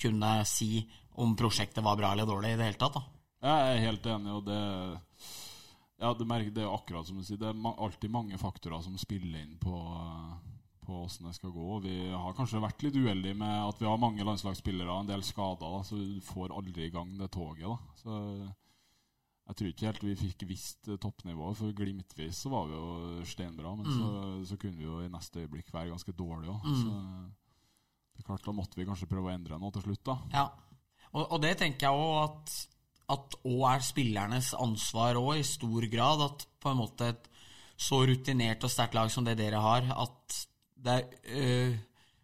kunne 0.00 0.34
si 0.48 0.84
om 1.20 1.34
prosjektet 1.36 1.84
var 1.84 1.98
bra 2.00 2.12
eller 2.14 2.28
dårlig 2.28 2.54
i 2.54 2.58
det 2.60 2.70
hele 2.70 2.80
tatt. 2.80 2.96
da. 2.96 3.02
Jeg 3.42 3.74
er 3.74 3.84
helt 3.88 4.06
enig, 4.06 4.36
og 4.38 4.44
det 4.46 4.62
Ja, 6.02 6.10
det, 6.18 6.26
merker, 6.26 6.50
det 6.50 6.64
er 6.64 6.72
akkurat 6.74 7.06
som 7.06 7.18
du 7.18 7.22
sier. 7.22 7.38
Det 7.38 7.46
er 7.46 7.76
alltid 7.78 8.10
mange 8.10 8.38
faktorer 8.38 8.82
som 8.82 8.96
spiller 8.98 9.38
inn 9.42 9.58
på 9.60 9.76
på 10.82 10.96
åssen 11.04 11.28
det 11.28 11.36
skal 11.36 11.52
gå. 11.54 11.78
Vi 11.84 12.10
har 12.10 12.34
kanskje 12.34 12.58
vært 12.62 12.82
litt 12.82 12.96
uheldige 12.98 13.36
med 13.38 13.68
at 13.68 13.78
vi 13.78 13.86
har 13.86 14.00
mange 14.02 14.24
landslagsspillere 14.26 14.90
og 14.90 15.04
en 15.04 15.12
del 15.12 15.22
skader, 15.22 15.62
da, 15.62 15.84
så 15.86 15.94
vi 15.94 16.18
får 16.26 16.54
aldri 16.58 16.88
i 16.88 16.90
gang 16.90 17.12
det 17.20 17.30
toget. 17.30 17.68
da. 17.68 17.76
Så 18.02 18.16
Jeg 19.52 19.58
tror 19.58 19.68
ikke 19.68 19.88
helt 19.90 20.04
vi 20.06 20.16
fikk 20.16 20.42
visst 20.48 20.88
toppnivået, 21.02 21.58
for 21.58 21.76
glimtvis 21.76 22.42
så 22.46 22.52
var 22.52 22.70
vi 22.70 22.76
jo 22.78 23.24
steinbra, 23.28 23.74
men 23.76 23.88
så, 23.92 24.08
så 24.48 24.56
kunne 24.56 24.80
vi 24.80 24.86
jo 24.88 25.02
i 25.04 25.10
neste 25.12 25.44
øyeblikk 25.44 25.68
være 25.74 25.92
ganske 25.92 26.14
dårlige 26.16 26.54
òg. 26.54 26.68
Så 26.80 26.92
det 28.12 28.22
er 28.22 28.28
klart, 28.30 28.46
da 28.46 28.54
måtte 28.56 28.80
vi 28.80 28.86
kanskje 28.88 29.10
prøve 29.10 29.28
å 29.28 29.34
endre 29.34 29.60
noe 29.60 29.74
til 29.74 29.84
slutt, 29.84 30.02
da. 30.08 30.16
Ja, 30.32 30.46
og, 31.12 31.26
og 31.26 31.42
det 31.44 31.58
tenker 31.60 31.90
jeg 31.90 32.00
òg 32.00 32.16
at 32.22 32.54
at 33.12 33.36
òg 33.44 33.62
er 33.68 33.84
spillernes 33.84 34.52
ansvar 34.56 35.18
òg, 35.20 35.34
i 35.40 35.46
stor 35.46 35.86
grad. 35.92 36.24
At 36.24 36.46
på 36.62 36.72
en 36.72 36.80
måte 36.80 37.12
et 37.12 37.30
så 37.82 38.02
rutinert 38.06 38.64
og 38.64 38.72
sterkt 38.72 38.96
lag 38.96 39.10
som 39.12 39.26
det 39.26 39.36
dere 39.40 39.60
har, 39.62 39.88
at 39.92 40.42
det 40.82 40.98
er 40.98 41.32
øh, 41.38 41.80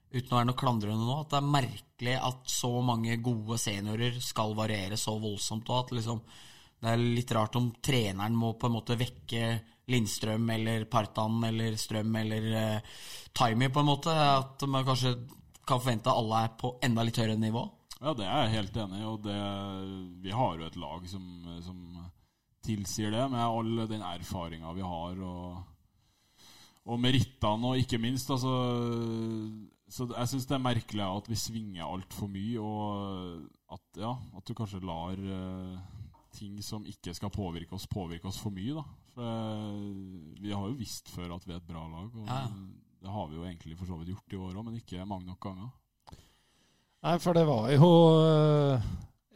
Uten 0.09 0.31
å 0.33 0.39
være 0.39 0.47
noe 0.49 0.57
klandrende 0.57 1.05
nå, 1.05 1.15
at 1.21 1.35
det 1.35 1.37
er 1.37 1.49
merkelig 1.53 2.13
at 2.17 2.47
så 2.49 2.71
mange 2.81 3.19
gode 3.21 3.59
seniorer 3.61 4.15
skal 4.25 4.55
variere 4.57 4.97
så 4.97 5.13
voldsomt, 5.21 5.69
og 5.69 5.83
at 5.83 5.91
liksom 5.99 6.23
det 6.79 6.93
er 6.93 7.01
litt 7.03 7.33
rart 7.35 7.57
om 7.59 7.73
treneren 7.83 8.37
må 8.39 8.53
på 8.55 8.69
en 8.69 8.77
måte 8.77 8.97
vekke 8.99 9.59
Lindstrøm 9.89 10.51
eller 10.53 10.85
Partan 10.91 11.41
eller 11.49 11.79
Strøm 11.81 12.15
eller 12.21 12.45
uh, 12.53 12.99
Taimi, 13.35 13.71
på 13.73 13.83
en 13.83 13.89
måte. 13.89 14.13
At 14.13 14.63
man 14.69 14.87
kanskje 14.87 15.15
kan 15.69 15.81
forvente 15.81 16.13
at 16.13 16.21
alle 16.21 16.45
er 16.45 16.55
på 16.61 16.77
enda 16.85 17.05
litt 17.07 17.19
høyere 17.19 17.39
nivå. 17.41 17.65
Ja, 17.99 18.13
det 18.15 18.29
er 18.29 18.45
jeg 18.45 18.55
helt 18.55 18.77
enig 18.79 19.01
i, 19.01 19.09
og 19.11 19.25
det, 19.25 19.39
vi 20.23 20.35
har 20.35 20.61
jo 20.61 20.69
et 20.69 20.79
lag 20.79 21.09
som, 21.11 21.25
som 21.65 21.81
tilsier 22.63 23.11
det, 23.11 23.25
med 23.33 23.43
all 23.43 23.89
den 23.91 24.05
erfaringa 24.07 24.71
vi 24.77 24.85
har, 24.87 25.19
og, 25.27 26.45
og 26.87 27.03
merittene, 27.03 27.73
og 27.73 27.83
ikke 27.83 27.99
minst, 27.99 28.31
altså 28.31 28.55
Så 29.91 30.07
jeg 30.13 30.31
syns 30.31 30.47
det 30.47 30.55
er 30.55 30.63
merkelig 30.63 31.05
at 31.09 31.31
vi 31.33 31.41
svinger 31.43 31.89
altfor 31.89 32.31
mye, 32.31 32.61
og 32.63 33.75
at, 33.75 33.87
ja, 33.99 34.15
at 34.37 34.47
du 34.47 34.55
kanskje 34.55 34.85
lar 34.85 35.19
uh, 35.19 35.98
ting 36.39 36.63
som 36.65 36.87
ikke 36.89 37.15
skal 37.17 37.33
påvirke 37.35 37.75
oss, 37.77 37.87
påvirke 37.91 38.31
oss 38.31 38.39
for 38.41 38.55
mye, 38.55 38.79
da. 38.79 38.85
For 39.15 39.27
uh, 39.27 40.39
vi 40.41 40.55
har 40.55 40.69
jo 40.71 40.79
visst 40.79 41.11
før 41.11 41.35
at 41.37 41.45
vi 41.49 41.53
er 41.57 41.61
et 41.61 41.69
bra 41.69 41.83
lag, 41.91 42.09
og 42.15 42.27
Ja. 42.31 42.45
det 43.03 43.11
har 43.15 43.29
vi 43.29 43.37
jo 43.41 43.45
egentlig 43.49 43.77
for 43.79 43.87
så 43.91 43.99
vidt 43.99 44.13
gjort 44.15 44.33
i 44.37 44.41
år 44.47 44.57
òg, 44.59 44.65
men 44.71 44.79
ikke 44.81 45.05
mange 45.07 45.27
nok 45.27 45.41
ganger. 45.49 45.69
Nei, 47.03 47.19
for 47.23 47.37
det 47.39 47.45
var 47.47 47.69
jo 47.71 47.89
eh, 48.27 48.89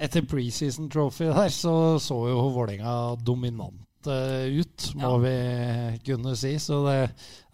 Etter 0.03 0.25
preseason 0.27 0.89
trophy 0.91 1.29
der, 1.31 1.49
så 1.55 1.75
så 2.03 2.17
jo 2.27 2.41
Vålerenga 2.57 3.15
dominante 3.23 4.17
ut, 4.59 4.89
må 4.99 5.13
Ja. 5.13 5.19
vi 5.23 5.99
kunne 6.09 6.33
si. 6.37 6.57
Så 6.59 6.81
det, 6.89 6.97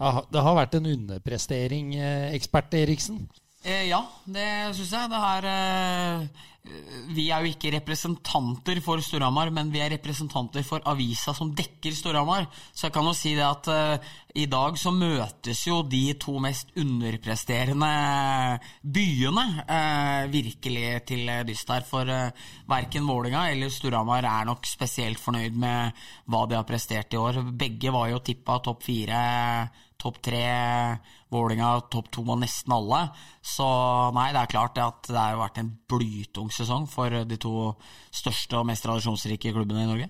ja, 0.01 0.13
det 0.33 0.41
har 0.47 0.57
vært 0.57 0.79
en 0.79 0.87
underprestering, 0.95 1.91
eh, 2.01 2.33
ekspert 2.39 2.73
Eriksen. 2.79 3.27
Eh, 3.67 3.89
ja, 3.91 4.05
det 4.25 4.47
syns 4.77 4.93
jeg. 4.95 5.11
Det 5.11 5.19
her 5.25 5.47
eh, 5.51 6.45
Vi 7.17 7.25
er 7.33 7.43
jo 7.43 7.51
ikke 7.51 7.73
representanter 7.75 8.79
for 8.85 9.03
Storhamar, 9.03 9.51
men 9.55 9.73
vi 9.73 9.81
er 9.83 9.91
representanter 9.97 10.63
for 10.67 10.85
avisa 10.87 11.35
som 11.35 11.51
dekker 11.57 11.97
Storhamar. 11.97 12.47
Så 12.71 12.87
jeg 12.87 12.95
kan 12.95 13.09
jo 13.09 13.15
si 13.19 13.33
det 13.35 13.47
at 13.47 13.71
eh, 13.73 14.13
i 14.39 14.47
dag 14.47 14.79
så 14.79 14.93
møtes 14.95 15.65
jo 15.67 15.81
de 15.83 16.05
to 16.23 16.37
mest 16.45 16.71
underpresterende 16.79 17.91
byene 18.85 19.47
virkelig 20.31 20.93
til 21.09 21.33
dyst 21.49 21.75
her. 21.75 21.83
For 21.89 22.15
eh, 22.15 22.47
verken 22.71 23.11
Vålinga 23.11 23.49
eller 23.51 23.75
Storhamar 23.75 24.29
er 24.29 24.47
nok 24.47 24.71
spesielt 24.71 25.19
fornøyd 25.19 25.59
med 25.59 26.07
hva 26.31 26.47
de 26.47 26.61
har 26.61 26.69
prestert 26.69 27.11
i 27.11 27.19
år. 27.19 27.43
Begge 27.59 27.91
var 27.91 28.13
jo 28.13 28.23
tippa 28.23 28.61
topp 28.63 28.87
fire 28.87 29.19
topp 29.99 30.21
tre, 30.23 30.45
Vålinga 31.29 31.73
topp 31.93 32.09
to 32.15 32.23
og 32.25 32.39
nesten 32.41 32.73
alle. 32.73 33.01
Så 33.45 33.67
nei, 34.17 34.31
det 34.33 34.43
er 34.43 34.53
klart 34.53 34.79
at 34.81 35.11
det 35.11 35.19
har 35.19 35.41
vært 35.41 35.61
en 35.61 35.73
blytung 35.91 36.53
sesong 36.55 36.87
for 36.91 37.13
de 37.29 37.41
to 37.41 37.73
største 38.15 38.61
og 38.61 38.69
mest 38.71 38.87
tradisjonsrike 38.87 39.53
klubbene 39.53 39.85
i 39.85 39.91
Norge. 39.91 40.09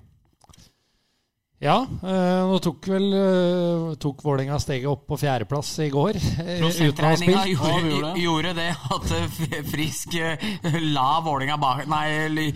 Ja, 1.59 1.81
eh, 1.83 2.41
nå 2.47 2.59
tok 2.63 2.87
vel 2.87 3.09
eh, 3.19 3.95
tok 3.99 4.21
Vålerenga 4.23 4.61
steget 4.63 4.87
opp 4.87 5.09
på 5.11 5.17
fjerdeplass 5.19 5.73
i 5.83 5.89
går. 5.91 6.15
eh, 6.45 6.61
uten 6.63 6.63
å 6.63 6.69
ha 6.71 6.91
Prosentregninga 6.95 7.41
spilt. 7.43 7.89
gjorde, 7.91 8.13
gjorde 8.23 8.53
det. 8.55 8.67
at 8.95 9.65
Frisk 9.67 10.15
la 10.95 11.07
Vålinga 11.25 11.57
bak 11.59 11.81
Nei, 11.91 12.53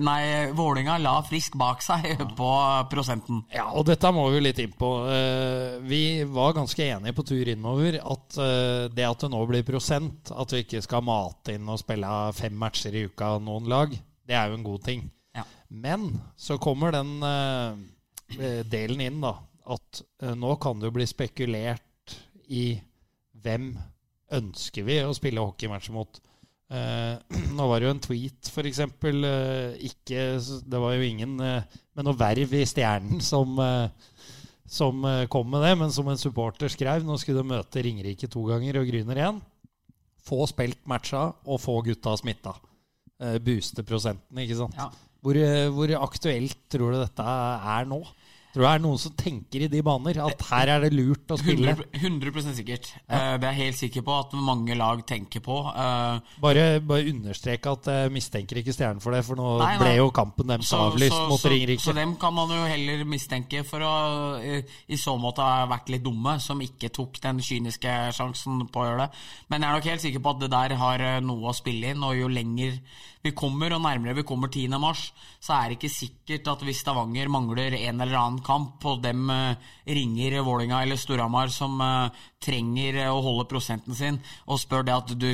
nei 0.00 0.20
Vålinga 0.56 0.96
la 1.04 1.18
Frisk 1.28 1.58
bak 1.60 1.84
seg 1.84 2.06
på 2.38 2.52
prosenten. 2.88 3.42
Ja, 3.52 3.66
og 3.76 3.84
dette 3.90 4.12
må 4.16 4.24
vi 4.30 4.38
jo 4.38 4.44
litt 4.46 4.62
inn 4.64 4.72
på. 4.78 4.88
Vi 5.84 6.00
var 6.24 6.54
ganske 6.56 6.86
enige 6.86 7.16
på 7.18 7.26
tur 7.28 7.50
innover 7.52 7.98
at 8.00 8.38
det 8.96 9.04
at 9.04 9.26
det 9.26 9.30
nå 9.34 9.42
blir 9.50 9.66
prosent, 9.68 10.32
at 10.32 10.54
vi 10.54 10.62
ikke 10.64 10.80
skal 10.84 11.04
mate 11.04 11.58
inn 11.58 11.68
og 11.68 11.82
spille 11.82 12.14
fem 12.36 12.56
matcher 12.56 12.96
i 12.96 13.04
uka 13.10 13.34
noen 13.36 13.68
lag, 13.68 13.92
det 14.26 14.38
er 14.38 14.48
jo 14.48 14.56
en 14.56 14.64
god 14.64 14.86
ting. 14.88 15.04
Ja. 15.36 15.44
Men 15.68 16.08
så 16.40 16.56
kommer 16.62 16.96
den 16.96 17.18
delen 18.70 19.02
inn, 19.06 19.20
da. 19.22 19.34
At 19.66 20.02
eh, 20.22 20.34
nå 20.38 20.54
kan 20.62 20.78
det 20.78 20.90
jo 20.90 20.96
bli 20.98 21.06
spekulert 21.08 22.16
i 22.54 22.76
hvem 23.42 23.72
ønsker 24.36 24.86
vi 24.86 25.00
å 25.02 25.14
spille 25.14 25.42
hockeymatch 25.42 25.90
mot. 25.94 26.20
Eh, 26.70 27.14
nå 27.56 27.66
var 27.70 27.80
det 27.82 27.88
jo 27.88 27.94
en 27.94 28.04
tweet, 28.06 28.50
eksempel. 28.70 29.26
eh, 29.26 29.76
ikke, 29.90 30.26
det 30.66 30.82
var 30.82 30.96
jo 30.96 31.06
ingen 31.06 31.38
eh, 31.42 31.76
med 31.96 32.06
noe 32.08 32.18
verv 32.18 32.54
i 32.58 32.64
Stjernen 32.66 33.22
som, 33.24 33.54
eh, 33.62 33.88
som 34.66 35.02
eh, 35.06 35.24
kom 35.30 35.50
med 35.50 35.66
det, 35.66 35.74
men 35.82 35.94
som 35.94 36.08
en 36.10 36.20
supporter 36.20 36.70
skrev. 36.72 37.06
Nå 37.06 37.18
skulle 37.22 37.42
de 37.42 37.54
møte 37.54 37.82
Ringerike 37.86 38.30
to 38.30 38.46
ganger 38.50 38.82
og 38.82 38.90
Gryner 38.90 39.22
igjen. 39.22 39.42
Få 40.26 40.42
spilt 40.50 40.82
matcha 40.90 41.28
og 41.46 41.60
få 41.62 41.78
gutta 41.86 42.16
smitta. 42.18 42.56
Eh, 43.22 43.38
booste 43.42 43.82
prosentene, 43.86 44.42
ikke 44.46 44.58
sant. 44.58 44.78
Ja. 44.78 44.90
Hvor, 45.26 45.40
eh, 45.42 45.66
hvor 45.74 45.96
aktuelt 46.06 46.56
tror 46.70 46.94
du 46.94 47.02
dette 47.02 47.26
er 47.26 47.90
nå? 47.90 48.04
Tror 48.56 48.62
du 48.64 48.68
det 48.70 48.72
er 48.72 48.80
noen 48.80 48.96
som 49.02 49.12
tenker 49.12 49.64
i 49.66 49.68
de 49.68 49.80
baner? 49.84 50.16
At 50.24 50.40
her 50.48 50.70
er 50.72 50.84
det 50.86 50.88
lurt 50.96 51.28
å 51.28 51.36
spille? 51.36 51.74
100, 51.92 52.30
100 52.32 52.54
sikkert. 52.56 52.86
Ja. 53.04 53.34
Er 53.34 53.42
jeg 53.50 53.56
helt 53.58 53.76
sikker 53.76 54.04
på 54.06 54.14
at 54.16 54.32
mange 54.32 54.72
lag 54.80 55.02
tenker 55.04 55.42
på. 55.44 55.58
Eh, 55.76 56.38
Bare, 56.40 56.62
bare 56.80 57.04
understreke 57.10 57.74
at 57.76 57.90
jeg 57.92 58.14
mistenker 58.14 58.62
ikke 58.62 58.72
Stjernen 58.72 59.02
for 59.04 59.12
det, 59.12 59.20
for 59.26 59.36
nå 59.36 59.50
Nei, 59.60 59.74
nei. 59.74 59.82
ble 59.82 59.90
jo 59.98 60.06
kampen 60.16 60.48
deres 60.48 60.70
Så, 60.72 60.78
avlyst 60.86 61.12
så, 61.12 61.26
mot 61.28 61.44
Ringerike. 61.52 61.84
så 61.84 61.92
dem 61.98 62.14
kan 62.22 62.32
man 62.38 62.54
jo 62.56 62.62
heller 62.70 63.04
mistenke 63.04 63.60
for 63.68 63.84
å 63.84 63.92
i, 64.40 64.96
så 64.96 65.18
måte 65.20 65.44
ha 65.44 65.66
vært 65.68 65.92
litt 65.92 66.06
dumme, 66.06 66.38
som 66.40 66.62
ikke 66.64 66.88
tok 66.96 67.20
den 67.26 67.42
kyniske 67.44 67.92
sjansen 68.16 68.64
på 68.72 68.80
å 68.80 68.88
gjøre 68.88 69.04
det. 69.04 69.20
Men 69.52 69.66
jeg 69.66 69.68
er 69.68 69.76
nok 69.82 69.90
helt 69.92 70.06
sikker 70.06 70.24
på 70.24 70.32
at 70.32 70.40
det 70.46 70.50
der 70.56 70.78
har 70.80 71.04
eh, 71.10 71.20
noe 71.20 71.52
å 71.52 71.56
spille 71.60 71.92
inn, 71.92 72.08
og 72.08 72.16
jo 72.16 72.32
lenger 72.32 72.80
vi 73.26 73.34
kommer, 73.36 73.74
og 73.74 73.82
nærmere 73.84 74.16
vi 74.16 74.24
kommer 74.26 74.50
10. 74.52 74.68
mars, 74.80 75.10
så 75.42 75.56
er 75.56 75.68
det 75.68 75.78
ikke 75.78 75.92
sikkert 75.92 76.50
at 76.52 76.64
hvis 76.66 76.80
Stavanger 76.84 77.30
mangler 77.32 77.76
en 77.78 78.00
eller 78.00 78.18
annen 78.20 78.42
kamp, 78.46 78.84
og 78.86 79.02
dem 79.04 79.28
eh, 79.32 79.68
ringer 79.98 80.40
Vålinga 80.46 80.82
eller 80.84 81.00
Storhamar 81.00 81.52
som 81.54 81.80
eh, 81.82 82.24
trenger 82.42 83.02
eh, 83.04 83.12
å 83.12 83.22
holde 83.24 83.48
prosenten 83.50 83.96
sin, 83.98 84.20
og 84.46 84.62
spør 84.62 84.86
det 84.86 84.96
at 84.96 85.14
du 85.16 85.30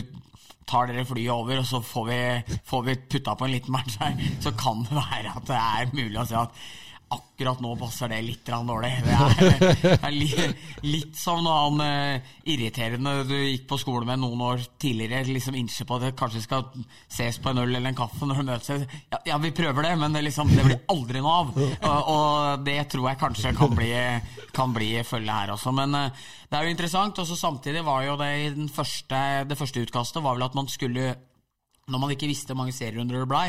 tar 0.69 0.89
dere 0.89 1.07
flyet 1.07 1.33
over, 1.35 1.61
og 1.61 1.69
så 1.69 1.83
får 1.85 2.07
vi, 2.09 2.21
får 2.69 2.87
vi 2.87 3.01
putta 3.17 3.35
på 3.37 3.49
en 3.49 3.57
liten 3.57 3.75
match 3.75 3.99
her, 4.01 4.17
så 4.45 4.55
kan 4.59 4.87
det 4.87 4.97
være 4.97 5.37
at 5.37 5.51
det 5.51 5.59
er 5.59 5.93
mulig 5.97 6.23
å 6.23 6.29
si 6.29 6.39
at 6.39 6.65
akkurat 7.13 7.61
nå 7.63 7.73
passer 7.81 8.11
det 8.13 8.21
litt 8.25 8.49
dårlig. 8.49 8.91
Det 9.05 9.17
er, 9.17 9.97
er 9.97 10.15
litt, 10.15 10.63
litt 10.87 11.17
som 11.19 11.43
når 11.45 11.59
han 11.63 11.83
eh, 11.85 12.35
irriterende 12.55 13.15
du 13.29 13.35
gikk 13.37 13.67
på 13.71 13.79
skole 13.81 14.07
med 14.09 14.23
noen 14.23 14.45
år 14.47 14.63
tidligere, 14.81 15.25
liksom 15.29 15.57
innser 15.59 15.89
på 15.89 15.99
at 15.99 16.07
det 16.07 16.13
kanskje 16.19 16.45
skal 16.45 16.67
ses 17.07 17.41
på 17.43 17.53
en 17.53 17.63
øl 17.65 17.75
eller 17.75 17.93
en 17.93 17.99
kaffe 17.99 18.29
når 18.29 18.41
du 18.41 18.47
møtes. 18.51 18.87
Ja, 19.13 19.21
ja, 19.33 19.41
vi 19.43 19.55
prøver 19.57 19.89
det, 19.89 19.97
men 20.01 20.17
det, 20.17 20.25
liksom, 20.29 20.53
det 20.55 20.67
blir 20.69 20.81
aldri 20.95 21.25
noe 21.25 21.35
av. 21.43 21.53
Og, 21.63 22.13
og 22.15 22.65
det 22.67 22.79
tror 22.93 23.11
jeg 23.11 23.23
kanskje 23.25 23.57
kan 23.59 23.77
bli, 23.77 23.93
kan 24.55 24.77
bli 24.77 24.95
følge 25.07 25.41
her 25.43 25.57
også. 25.57 25.75
Men 25.77 25.99
eh, 25.99 26.25
det 26.49 26.59
er 26.59 26.69
jo 26.69 26.77
interessant. 26.77 27.21
Og 27.23 27.37
samtidig 27.37 27.85
var 27.87 28.07
jo 28.07 28.17
det 28.21 28.33
i 28.47 28.71
første, 28.73 29.21
det 29.49 29.59
første 29.59 29.85
utkastet 29.85 30.25
var 30.25 30.39
vel 30.39 30.49
at 30.49 30.59
man 30.59 30.71
skulle 30.71 31.13
når 31.91 31.99
man 31.99 32.13
ikke 32.15 32.29
visste 32.31 32.53
hvor 32.53 32.63
mange 32.63 32.75
serierunder 32.77 33.19
det 33.19 33.29
blei, 33.31 33.49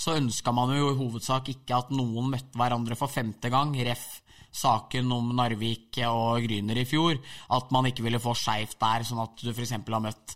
så 0.00 0.16
ønska 0.16 0.52
man 0.56 0.72
jo 0.72 0.90
i 0.94 0.96
hovedsak 0.96 1.50
ikke 1.52 1.76
at 1.76 1.92
noen 1.92 2.30
møtte 2.32 2.56
hverandre 2.56 2.96
for 2.96 3.12
femte 3.12 3.52
gang. 3.52 3.74
Ref. 3.84 4.22
saken 4.50 5.12
om 5.14 5.28
Narvik 5.38 6.00
og 6.08 6.42
Gryner 6.42 6.80
i 6.80 6.86
fjor. 6.88 7.20
At 7.54 7.68
man 7.70 7.86
ikke 7.86 8.02
ville 8.02 8.18
få 8.18 8.32
skeivt 8.34 8.80
der, 8.80 9.04
sånn 9.06 9.20
at 9.22 9.36
du 9.38 9.52
f.eks. 9.52 9.76
har 9.76 10.02
møtt 10.02 10.34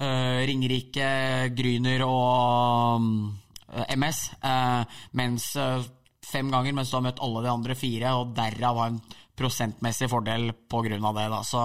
uh, 0.00 0.40
Ringerike, 0.42 1.10
Gryner 1.54 2.02
og 2.08 3.04
eh, 3.70 3.94
MS. 3.94 4.24
uh, 4.42 4.82
mens 5.14 5.52
eh, 5.54 5.86
fem 6.24 6.50
ganger, 6.50 6.74
mens 6.74 6.90
du 6.90 6.96
har 6.98 7.06
møtt 7.06 7.22
alle 7.22 7.44
de 7.44 7.52
andre 7.52 7.76
fire, 7.78 8.16
og 8.18 8.34
derav 8.34 8.80
har 8.80 8.90
en 8.90 9.02
prosentmessig 9.38 10.08
fordel 10.10 10.52
på 10.70 10.82
grunn 10.86 11.04
av 11.04 11.16
det. 11.18 11.24
Da. 11.32 11.40
Så 11.46 11.62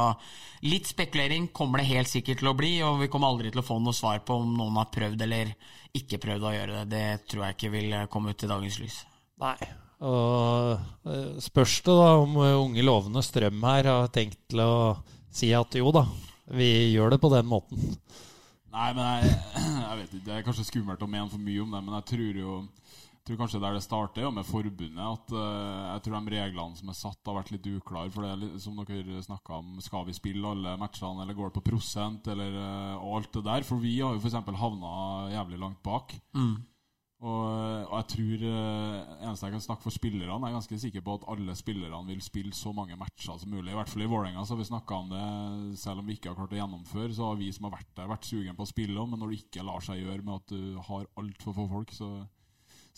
litt 0.66 0.90
spekulering 0.90 1.50
kommer 1.56 1.82
det 1.82 1.90
helt 1.92 2.12
sikkert 2.12 2.42
til 2.42 2.52
å 2.52 2.56
bli, 2.58 2.78
og 2.86 3.02
vi 3.04 3.10
kommer 3.12 3.32
aldri 3.32 3.52
til 3.54 3.62
å 3.62 3.66
få 3.66 3.80
noe 3.84 3.96
svar 3.96 4.24
på 4.26 4.40
om 4.42 4.56
noen 4.58 4.80
har 4.82 4.90
prøvd 4.94 5.28
eller 5.28 5.54
ikke 5.96 6.22
prøvd 6.22 6.48
å 6.48 6.56
gjøre 6.56 6.80
det. 6.80 6.88
Det 6.96 7.30
tror 7.30 7.46
jeg 7.46 7.58
ikke 7.58 7.76
vil 7.76 8.00
komme 8.12 8.34
ut 8.34 8.46
i 8.46 8.52
dagens 8.52 8.80
lys. 8.82 9.04
Nei. 9.44 9.56
Og 10.00 10.80
eh, 11.12 11.40
spørs 11.44 11.82
det 11.84 11.96
da 12.00 12.12
om 12.22 12.38
eh, 12.40 12.56
unge 12.56 12.84
lovende 12.86 13.24
Strøm 13.26 13.64
her 13.68 13.90
har 13.92 14.12
tenkt 14.16 14.40
til 14.48 14.64
å 14.64 14.74
si 15.36 15.52
at 15.56 15.76
jo 15.76 15.92
da, 15.92 16.06
vi 16.56 16.94
gjør 16.94 17.14
det 17.14 17.20
på 17.22 17.32
den 17.34 17.50
måten. 17.50 17.98
Nei, 18.72 18.90
men 18.96 19.04
jeg, 19.04 19.34
jeg 19.84 19.98
vet 20.00 20.14
ikke. 20.14 20.26
Det 20.26 20.36
er 20.38 20.46
kanskje 20.46 20.68
skummelt 20.70 21.04
å 21.04 21.10
mene 21.10 21.28
for 21.32 21.42
mye 21.44 21.66
om 21.66 21.76
det, 21.76 21.84
men 21.84 21.98
jeg 22.00 22.08
tror 22.14 22.40
jo 22.44 22.60
tror 23.30 23.42
kanskje 23.44 23.62
der 23.62 23.78
det 23.78 23.84
starter, 23.86 24.24
jo 24.26 24.32
med 24.34 24.48
forbundet. 24.48 25.00
At 25.00 25.36
uh, 25.36 25.92
jeg 25.94 26.06
tror 26.06 26.18
de 26.18 26.34
reglene 26.36 26.80
som 26.80 26.90
er 26.92 26.98
satt, 26.98 27.22
har 27.30 27.38
vært 27.38 27.54
litt 27.54 27.70
uklare. 27.70 28.14
For 28.14 28.26
det 28.26 28.32
er 28.34 28.42
litt, 28.44 28.58
som 28.64 28.82
dere 28.82 29.26
snakka 29.26 29.60
om, 29.62 29.78
skal 29.86 30.08
vi 30.08 30.18
spille 30.18 30.56
alle 30.56 30.78
matchene, 30.82 31.24
eller 31.24 31.38
går 31.38 31.52
det 31.52 31.60
på 31.60 31.68
prosent, 31.70 32.32
eller 32.34 32.58
uh, 32.58 32.98
og 33.04 33.20
alt 33.20 33.38
det 33.38 33.46
der? 33.46 33.68
For 33.68 33.84
vi 33.84 34.00
har 34.02 34.18
jo 34.18 34.24
f.eks. 34.24 34.42
havna 34.64 34.96
jævlig 35.36 35.62
langt 35.62 35.82
bak. 35.86 36.18
Mm. 36.34 36.58
Og, 37.20 37.48
og 37.92 37.96
jeg 37.98 38.06
tror 38.14 38.44
uh, 38.48 39.24
eneste 39.28 39.48
jeg 39.50 39.54
kan 39.58 39.64
snakke 39.66 39.84
for 39.84 39.92
spillerne, 39.92 40.38
jeg 40.40 40.54
er 40.54 40.56
ganske 40.56 40.78
sikker 40.86 41.04
på 41.04 41.18
at 41.20 41.26
alle 41.34 41.56
spillerne 41.60 42.08
vil 42.08 42.22
spille 42.24 42.56
så 42.56 42.72
mange 42.72 42.96
matcher 42.98 43.36
som 43.42 43.52
mulig. 43.52 43.74
I 43.74 43.76
hvert 43.76 43.92
fall 43.92 44.06
i 44.06 44.10
Vålerenga 44.10 44.46
så 44.48 44.56
har 44.56 44.62
vi 44.62 44.70
snakka 44.72 45.02
om 45.04 45.12
det, 45.12 45.24
selv 45.82 46.00
om 46.00 46.08
vi 46.08 46.16
ikke 46.16 46.32
har 46.32 46.40
klart 46.40 46.56
å 46.56 46.62
gjennomføre. 46.62 47.12
Så 47.14 47.28
har 47.28 47.40
vi 47.42 47.52
som 47.54 47.68
har 47.68 47.76
vært 47.76 47.92
der, 48.00 48.12
vært 48.14 48.30
sugen 48.30 48.56
på 48.56 48.64
å 48.64 48.72
spille. 48.72 49.08
Men 49.12 49.20
når 49.20 49.34
det 49.34 49.42
ikke 49.44 49.68
lar 49.68 49.84
seg 49.84 50.00
gjøre 50.00 50.24
med 50.24 50.38
at 50.40 50.56
du 50.56 50.84
har 50.88 51.10
altfor 51.20 51.58
få 51.60 51.68
folk, 51.76 51.92
så 52.00 52.14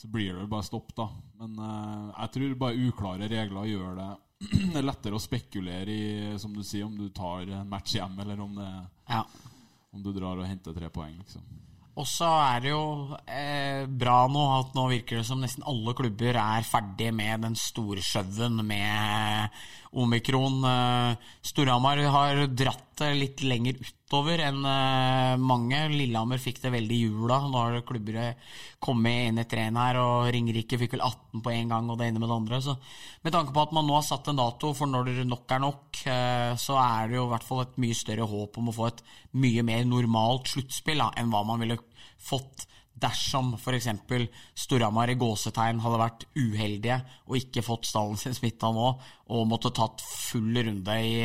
så 0.02 0.10
blir 0.10 0.34
det 0.40 0.50
bare 0.50 0.66
stopp, 0.66 0.92
da. 0.98 1.08
Men 1.42 1.58
uh, 1.62 2.12
jeg 2.16 2.34
tror 2.36 2.60
bare 2.64 2.90
uklare 2.90 3.30
regler 3.30 3.70
gjør 3.70 3.96
det 4.00 4.10
det 4.74 4.80
er 4.80 4.86
lettere 4.88 5.18
å 5.18 5.22
spekulere 5.22 5.94
i, 5.94 6.38
som 6.42 6.54
du 6.56 6.64
sier, 6.66 6.88
om 6.88 6.96
du 6.98 7.12
tar 7.14 7.46
en 7.46 7.68
match 7.70 7.94
hjem, 8.00 8.16
eller 8.24 8.40
om, 8.42 8.56
det, 8.58 8.70
Ja. 9.12 9.22
om 9.94 10.02
du 10.02 10.10
drar 10.16 10.42
og 10.42 10.48
henter 10.50 10.74
tre 10.74 10.90
poeng, 10.90 11.14
liksom. 11.22 11.46
Og 12.02 12.08
så 12.08 12.26
er 12.26 12.62
det 12.64 12.70
jo 12.72 13.18
eh, 13.28 13.84
bra 13.86 14.24
nå 14.32 14.42
at 14.56 14.74
nå 14.78 14.86
virker 14.94 15.20
det 15.20 15.26
som 15.28 15.42
nesten 15.44 15.66
alle 15.68 15.92
klubber 15.94 16.38
er 16.40 16.64
ferdig 16.66 17.10
med 17.14 17.44
den 17.44 17.58
store 17.60 18.02
showen 18.02 18.62
med 18.66 19.60
omikron. 20.00 20.64
Eh, 20.66 21.28
Storhamar 21.52 22.00
har 22.16 22.46
dratt 22.48 22.88
det 23.04 23.12
litt 23.20 23.44
lenger 23.44 23.82
ut 23.84 23.98
utover 24.12 24.42
enn 24.44 24.66
eh, 24.68 25.38
mange. 25.40 25.78
Lillehammer 25.88 26.40
fikk 26.42 26.60
det 26.62 26.74
veldig 26.74 26.96
i 26.98 27.06
jula. 27.06 27.38
Nå 27.48 27.62
har 27.62 27.84
klubber 27.88 28.18
kommet 28.84 29.30
inn 29.30 29.40
etter 29.40 29.56
treen 29.56 29.78
her, 29.80 30.00
og 30.02 30.28
Ringerike 30.34 30.80
fikk 30.80 30.98
vel 30.98 31.06
18 31.06 31.44
på 31.44 31.54
en 31.54 31.72
gang, 31.72 31.88
og 31.90 32.00
det 32.00 32.10
ene 32.10 32.20
med 32.20 32.28
det 32.28 32.36
andre. 32.36 32.60
Så 32.62 32.76
med 33.24 33.32
tanke 33.32 33.56
på 33.56 33.64
at 33.64 33.72
man 33.76 33.88
nå 33.88 33.96
har 33.96 34.04
satt 34.04 34.28
en 34.28 34.42
dato 34.42 34.74
for 34.76 34.92
når 34.92 35.08
det 35.08 35.28
nok 35.30 35.56
er 35.56 35.64
nok, 35.64 36.02
eh, 36.04 36.52
så 36.60 36.76
er 36.82 37.08
det 37.08 37.20
jo 37.22 37.30
i 37.30 37.32
hvert 37.32 37.48
fall 37.48 37.64
et 37.64 37.80
mye 37.80 38.02
større 38.02 38.28
håp 38.28 38.60
om 38.60 38.68
å 38.72 38.76
få 38.76 38.90
et 38.90 39.02
mye 39.40 39.64
mer 39.64 39.88
normalt 39.88 40.52
sluttspill 40.52 41.04
enn 41.08 41.32
hva 41.32 41.46
man 41.48 41.64
ville 41.64 41.80
fått 42.22 42.68
dersom 43.02 43.56
f.eks. 43.56 43.88
Storhamar 44.60 45.10
i 45.10 45.18
gåsetegn 45.18 45.80
hadde 45.82 46.02
vært 46.04 46.26
uheldige 46.36 47.00
og 47.26 47.40
ikke 47.40 47.64
fått 47.66 47.88
stallen 47.90 48.20
sin 48.20 48.36
smitta 48.38 48.70
nå, 48.76 48.92
og 49.32 49.48
måtte 49.50 49.72
tatt 49.74 50.04
full 50.04 50.60
runde 50.60 50.98
i, 51.00 51.16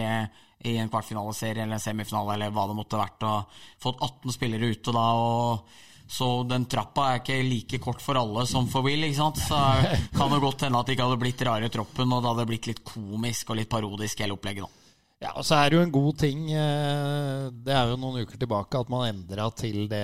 i 0.65 0.77
en 0.81 0.89
kvartfinaleserie 0.89 1.63
eller 1.63 1.77
en 1.77 1.83
semifinale 1.83 2.35
eller 2.35 2.55
hva 2.55 2.65
det 2.71 2.79
måtte 2.79 3.01
vært, 3.01 3.27
og 3.29 3.59
fått 3.83 4.01
18 4.01 4.35
spillere 4.35 4.71
ute 4.73 4.95
da. 4.95 5.05
og 5.13 5.83
så 6.07 6.45
den 6.47 6.69
trappa 6.71 7.09
er 7.11 7.21
ikke 7.21 7.37
like 7.43 7.79
kort 7.83 8.03
for 8.03 8.19
alle 8.19 8.45
som 8.47 8.69
for 8.71 8.87
Will. 8.87 9.03
ikke 9.09 9.19
sant? 9.19 9.41
Så 9.43 9.59
kan 10.17 10.31
det 10.31 10.43
godt 10.43 10.63
hende 10.63 10.79
at 10.79 10.87
det 10.87 10.95
ikke 10.95 11.09
hadde 11.09 11.23
blitt 11.23 11.47
rare 11.49 11.71
troppen, 11.73 12.13
og 12.13 12.23
det 12.23 12.31
hadde 12.33 12.51
blitt 12.53 12.69
litt 12.71 12.83
komisk 12.87 13.51
og 13.51 13.59
litt 13.59 13.71
parodisk 13.73 14.23
hele 14.23 14.37
opplegget. 14.39 14.67
da. 14.67 14.83
Ja, 15.27 15.33
og 15.33 15.47
så 15.49 15.57
er 15.59 15.71
det 15.71 15.79
jo 15.79 15.83
en 15.83 15.93
god 15.95 16.19
ting 16.21 16.41
eh, 16.53 17.47
Det 17.65 17.73
er 17.73 17.89
jo 17.89 17.97
noen 17.97 18.21
uker 18.21 18.37
tilbake 18.37 18.83
at 18.83 18.91
man 18.93 19.07
endra 19.09 19.47
til 19.57 19.87
det 19.89 20.03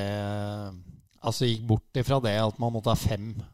Altså 1.21 1.51
gikk 1.51 1.67
bort 1.69 2.01
ifra 2.01 2.17
det 2.25 2.33
at 2.41 2.57
man 2.63 2.73
måtte 2.73 2.95
ha 2.95 2.97
fem 2.97 3.35
eh, 3.37 3.52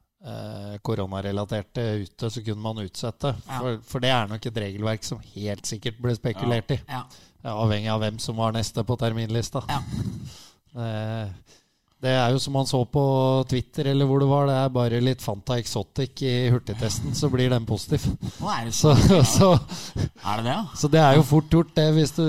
koronarelaterte 0.82 1.82
ute, 2.02 2.26
så 2.30 2.40
kunne 2.42 2.58
man 2.58 2.80
utsette. 2.82 3.30
Ja. 3.46 3.58
For, 3.60 3.76
for 3.86 4.02
det 4.02 4.10
er 4.10 4.26
nok 4.26 4.48
et 4.50 4.56
regelverk 4.64 5.06
som 5.06 5.20
helt 5.36 5.68
sikkert 5.68 6.00
ble 6.02 6.16
spekulert 6.18 6.74
i. 6.74 6.80
Ja. 6.90 7.04
Ja, 7.44 7.54
avhengig 7.54 7.90
av 7.92 8.02
hvem 8.02 8.18
som 8.18 8.38
var 8.40 8.56
neste 8.56 8.84
på 8.84 8.98
terminlista. 9.00 9.64
Ja. 9.70 9.82
Eh, 10.78 11.54
det 11.98 12.10
er 12.12 12.30
jo 12.30 12.38
som 12.38 12.52
man 12.54 12.66
så 12.68 12.78
på 12.86 13.02
Twitter, 13.50 13.88
eller 13.90 14.06
hvor 14.06 14.20
det 14.22 14.28
var. 14.30 14.44
Det 14.46 14.56
er 14.60 14.74
bare 14.74 14.98
litt 15.02 15.22
Fanta 15.24 15.56
Exotic 15.58 16.20
i 16.22 16.34
hurtigtesten, 16.52 17.14
så 17.16 17.30
blir 17.32 17.50
den 17.50 17.64
positiv. 17.66 18.04
Det 18.20 18.74
Så, 18.76 18.92
så, 19.38 19.48
er 19.56 20.36
det 20.36 20.44
det, 20.44 20.52
ja? 20.52 20.60
så 20.76 20.90
det 20.92 21.00
er 21.00 21.16
jo 21.16 21.24
fort 21.26 21.50
gjort, 21.50 21.72
det, 21.74 21.88
hvis 21.96 22.12
du 22.14 22.28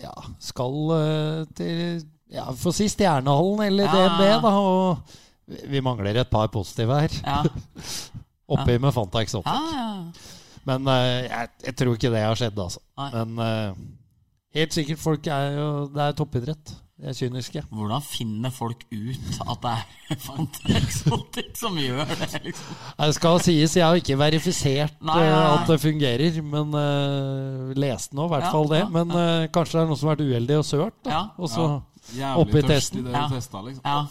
ja, 0.00 0.14
skal 0.40 0.94
eh, 0.96 1.42
til 1.58 2.00
ja, 2.30 2.46
Få 2.56 2.72
si 2.72 2.86
Stjernehallen 2.88 3.66
eller. 3.66 3.90
DNB, 3.90 4.24
da. 4.46 4.54
Og 4.54 5.18
vi- 5.70 5.80
mangler 5.84 6.16
et 6.22 6.30
par 6.30 6.48
positive 6.54 7.00
her. 7.00 7.16
Ja, 7.24 7.42
Oppi 8.54 8.78
med 8.82 8.92
Fanta 8.96 9.22
Exotic. 9.22 9.46
ja. 9.76 9.88
Men 10.68 10.84
eh, 10.92 11.24
jeg, 11.30 11.48
jeg 11.64 11.76
tror 11.78 11.94
ikke 11.96 12.10
det 12.12 12.20
har 12.20 12.36
skjedd, 12.36 12.58
altså. 12.60 12.80
Nei. 13.00 13.10
Men 13.14 13.38
eh, 13.46 13.74
helt 14.58 14.74
sikkert, 14.76 14.98
folk 15.00 15.26
er 15.32 15.54
jo 15.56 15.68
Det 15.94 16.02
er 16.04 16.16
toppidrett. 16.18 16.72
De 17.00 17.06
er 17.08 17.14
kyniske. 17.16 17.62
Hvordan 17.72 18.02
finner 18.04 18.52
folk 18.52 18.82
ut 18.92 19.38
at 19.40 19.62
det 19.62 19.70
er 20.10 20.18
Fanta 20.26 20.74
Exotic 20.76 21.54
som 21.62 21.78
gjør 21.80 22.02
det? 22.10 22.28
liksom? 22.44 22.76
Det 22.98 23.08
skal 23.16 23.40
sies, 23.46 23.76
jeg 23.78 23.86
har 23.86 23.96
ikke 24.02 24.18
verifisert 24.20 24.98
Nei, 25.00 25.16
eh, 25.22 25.30
nei, 25.30 25.38
nei. 25.38 25.54
at 25.62 25.70
det 25.72 25.78
fungerer, 25.80 26.40
men 26.44 26.76
uh, 26.76 27.70
leste 27.80 28.18
nå 28.18 28.26
i 28.28 28.32
hvert 28.34 28.44
Ja, 28.44 28.52
fall 28.52 28.68
det. 28.74 28.82
ja, 28.82 28.90
Men 28.98 29.16
eh, 29.16 29.46
kanskje 29.54 29.78
det 29.78 29.84
er 29.86 29.88
noen 29.94 30.02
som 30.02 30.10
har 30.12 30.18
vært 30.18 30.26
uheldig 30.28 30.58
og 30.60 30.66
sølt, 30.74 30.98
da. 31.08 31.14
Ja. 31.16 31.22
Og 31.40 31.48
så 31.54 31.70
Jævlig 32.16 32.42
Oppi 32.42 32.62
testen. 32.66 32.98
i 32.98 33.02
det 33.08 33.12
Ja. 33.12 33.28
testa, 33.28 33.60
liksom. 33.62 33.84
Ja. 33.84 34.06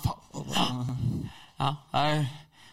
Ja, 1.59 2.25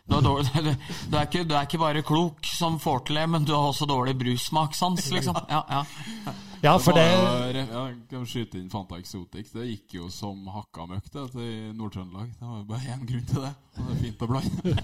du, 0.07 0.17
er 0.17 0.21
dårlig, 0.23 0.51
du, 0.55 0.75
du, 1.11 1.17
er 1.17 1.23
ikke, 1.27 1.45
du 1.45 1.55
er 1.57 1.63
ikke 1.67 1.79
bare 1.83 2.03
klok 2.07 2.47
som 2.47 2.77
får 2.79 3.01
til 3.09 3.17
det, 3.19 3.25
men 3.29 3.45
du 3.45 3.53
har 3.57 3.67
også 3.73 3.87
dårlig 3.91 4.15
brussmakssans, 4.21 5.09
liksom. 5.11 5.37
Ja, 5.51 5.63
ja. 5.71 5.83
Ja, 6.65 6.73
for 6.81 6.97
det 6.97 7.05
var 7.05 7.53
ja, 7.57 7.65
jeg 7.91 7.97
kan 8.11 8.25
skyte 8.29 8.59
inn 8.59 8.71
Fanta 8.73 8.97
Exotic. 9.01 9.51
Det 9.53 9.67
gikk 9.69 9.97
jo 9.99 10.09
som 10.13 10.39
hakka 10.51 10.87
møkk 10.89 11.07
det, 11.13 11.25
til 11.35 11.51
Nord-Trøndelag. 11.77 12.31
Det 12.39 12.49
var 12.49 12.59
jo 12.61 12.65
bare 12.71 12.95
én 12.95 13.05
grunn 13.09 13.27
til 13.29 13.45
det. 13.45 13.53
Og 13.77 13.87
det 13.87 13.95
er 13.95 14.01
fint 14.01 14.25
å 14.25 14.29
blande. 14.31 14.75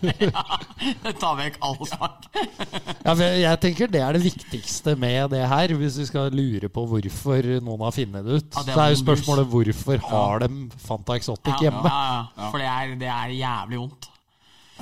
Det 1.02 1.12
tar 1.22 1.36
vekk 1.38 1.56
all 1.64 1.78
smak. 1.88 2.26
Ja, 2.34 3.14
for 3.14 3.22
jeg 3.24 3.60
tenker 3.62 3.90
det 3.92 4.02
er 4.04 4.16
det 4.18 4.22
viktigste 4.24 4.94
med 5.00 5.32
det 5.32 5.42
her, 5.48 5.74
hvis 5.80 5.96
vi 6.02 6.06
skal 6.10 6.34
lure 6.34 6.68
på 6.72 6.84
hvorfor 6.90 7.48
noen 7.64 7.84
har 7.86 7.94
funnet 7.96 8.26
det 8.26 8.40
ut. 8.40 8.48
Ja, 8.56 8.64
det 8.66 8.72
er 8.72 8.76
så 8.76 8.84
er 8.84 8.92
jo 8.92 9.00
spørsmålet 9.02 9.52
hvorfor 9.52 10.02
har 10.10 10.44
de 10.44 10.50
Fanta 10.82 11.16
Exotic 11.20 11.54
Ja, 11.54 11.60
hjemme? 11.68 11.84
ja, 11.88 12.26
ja. 12.36 12.50
For 12.50 12.60
det 12.62 12.68
er, 12.72 12.96
det 13.00 13.12
er 13.14 13.36
jævlig 13.38 13.80
vondt. 13.84 14.10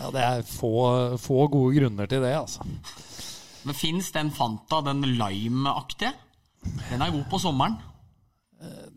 Ja, 0.00 0.10
det 0.14 0.24
er 0.24 0.42
få, 0.48 0.72
få 1.20 1.46
gode 1.52 1.76
grunner 1.78 2.08
til 2.10 2.24
det, 2.24 2.32
altså. 2.38 2.64
Men 3.68 3.76
fins 3.76 4.10
den 4.16 4.30
Fanta, 4.32 4.80
den 4.86 5.04
lime-aktige? 5.20 6.14
Den 6.90 7.02
er 7.02 7.10
god 7.10 7.24
på 7.30 7.38
sommeren. 7.40 7.78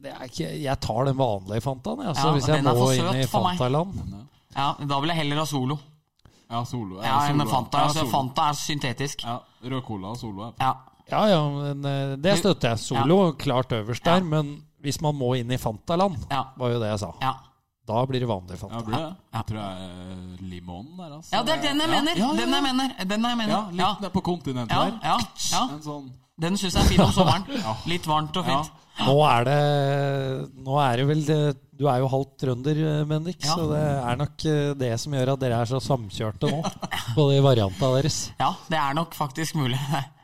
Det 0.03 0.11
er 0.11 0.23
ikke, 0.27 0.47
jeg 0.61 0.79
tar 0.83 1.05
den 1.07 1.15
vanlige 1.17 1.61
Fantaen, 1.63 1.99
jeg, 2.03 2.07
altså, 2.11 2.27
Ja, 2.27 2.31
hvis 2.35 2.47
jeg 2.51 2.63
må 2.63 2.87
inn 2.91 3.21
i. 3.21 3.27
Fantaland. 3.31 3.93
Ja, 4.55 4.73
Da 4.89 4.99
vil 4.99 5.07
jeg 5.13 5.17
heller 5.21 5.39
ha 5.39 5.45
Solo. 5.47 5.77
Ja, 6.51 6.63
Solo. 6.67 6.99
Ja, 7.01 7.21
enn 7.29 7.39
Solo. 7.39 7.49
Fanta. 7.53 7.77
Ja, 7.77 7.83
Altså, 7.87 7.99
Solo. 8.03 8.11
Fanta 8.11 8.49
er 8.49 8.53
syntetisk. 8.59 9.23
Ja, 9.23 9.37
Rød 9.63 9.81
Cola 9.87 10.07
og 10.11 10.17
Solo. 10.19 10.43
Ja. 10.43 10.51
Ja. 10.59 10.73
Ja, 11.11 11.21
ja, 11.27 11.39
men 11.49 11.85
eh, 11.85 12.15
det 12.17 12.37
støtter 12.39 12.69
jeg. 12.73 12.79
Solo 12.79 13.31
klart 13.39 13.71
øverst 13.71 14.05
Ja. 14.05 14.13
der, 14.19 14.23
men 14.23 14.63
hvis 14.81 14.99
man 15.01 15.15
må 15.15 15.33
inn 15.39 15.51
i 15.51 15.57
Fantaland, 15.57 16.15
Ja. 16.31 16.43
var 16.57 16.69
jo 16.69 16.79
det 16.79 16.89
jeg 16.89 16.99
sa. 16.99 17.11
Ja. 17.21 17.33
Da 17.87 18.05
blir 18.05 18.19
det 18.19 18.27
vanlig 18.27 18.51
Ja, 18.51 18.55
Fanta. 18.67 18.83
blir 18.85 18.97
det? 18.97 19.15
Jeg 19.33 19.45
tror 19.47 19.57
jeg 19.57 19.83
er 19.83 20.43
limon 20.43 20.85
der, 20.97 21.15
altså. 21.15 21.29
ja, 21.35 21.41
det 21.43 21.53
er 21.57 21.61
den 21.61 21.79
jeg 21.81 21.89
mener! 21.89 22.11
Ja, 22.15 22.25
ja, 22.27 22.33
ja. 22.33 22.45
Den 22.45 22.53
jeg 22.53 22.63
mener. 22.63 23.05
Den 23.05 23.23
jeg 23.23 23.37
mener. 23.37 23.53
Ja, 23.53 23.65
litt 23.71 23.79
Ja, 23.79 23.95
ned 24.01 24.09
på 24.11 24.21
kontinentet 24.21 24.71
ja, 24.71 24.83
der. 24.83 24.99
ja, 25.03 25.17
ja. 25.51 25.63
En 25.73 25.81
sånn 25.81 26.11
Den 26.41 26.55
syns 26.57 26.73
jeg 26.73 26.81
er 26.83 26.89
fin 26.89 27.01
om 27.03 27.11
sommeren. 27.13 27.43
Litt 27.91 28.07
varmt 28.09 28.37
og 28.41 28.47
fint. 28.47 28.71
Nå 29.03 29.13
er 29.25 29.45
det 29.47 29.59
Nå 30.65 30.75
er 30.77 30.99
det 31.01 31.05
vel 31.09 31.21
det, 31.25 31.37
Du 31.79 31.87
er 31.89 31.97
jo 32.03 32.09
halvt 32.11 32.33
trønder, 32.43 32.77
eh, 32.77 33.03
Bendik, 33.09 33.39
Ja. 33.41 33.55
så 33.57 33.65
det 33.71 33.79
er 33.81 34.19
nok 34.19 34.45
eh, 34.49 34.73
det 34.77 34.91
som 35.01 35.13
gjør 35.17 35.31
at 35.33 35.41
dere 35.41 35.61
er 35.63 35.69
så 35.71 35.79
samkjørte 35.81 36.49
nå. 36.51 36.59
På 37.17 37.25
de 37.31 37.39
variantene 37.41 37.89
deres. 38.01 38.19
Ja, 38.39 38.51
det 38.69 38.77
er 38.77 38.93
nok 38.97 39.15
faktisk 39.17 39.57
mulig. 39.57 39.79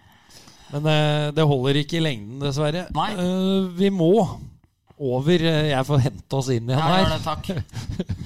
Men 0.73 0.85
eh, 0.85 1.31
det 1.33 1.45
holder 1.49 1.79
ikke 1.81 1.97
i 1.97 2.03
lengden, 2.05 2.37
dessverre. 2.43 2.85
Nei. 2.93 3.09
Vi 3.79 3.89
må 3.89 4.11
over 4.99 5.41
Jeg 5.45 5.85
får 5.87 6.01
hente 6.03 6.35
oss 6.37 6.49
inn 6.53 6.69
igjen 6.69 6.77
Ja, 6.77 6.89
her. 6.99 7.13
det, 7.13 7.21
takk. 7.23 8.25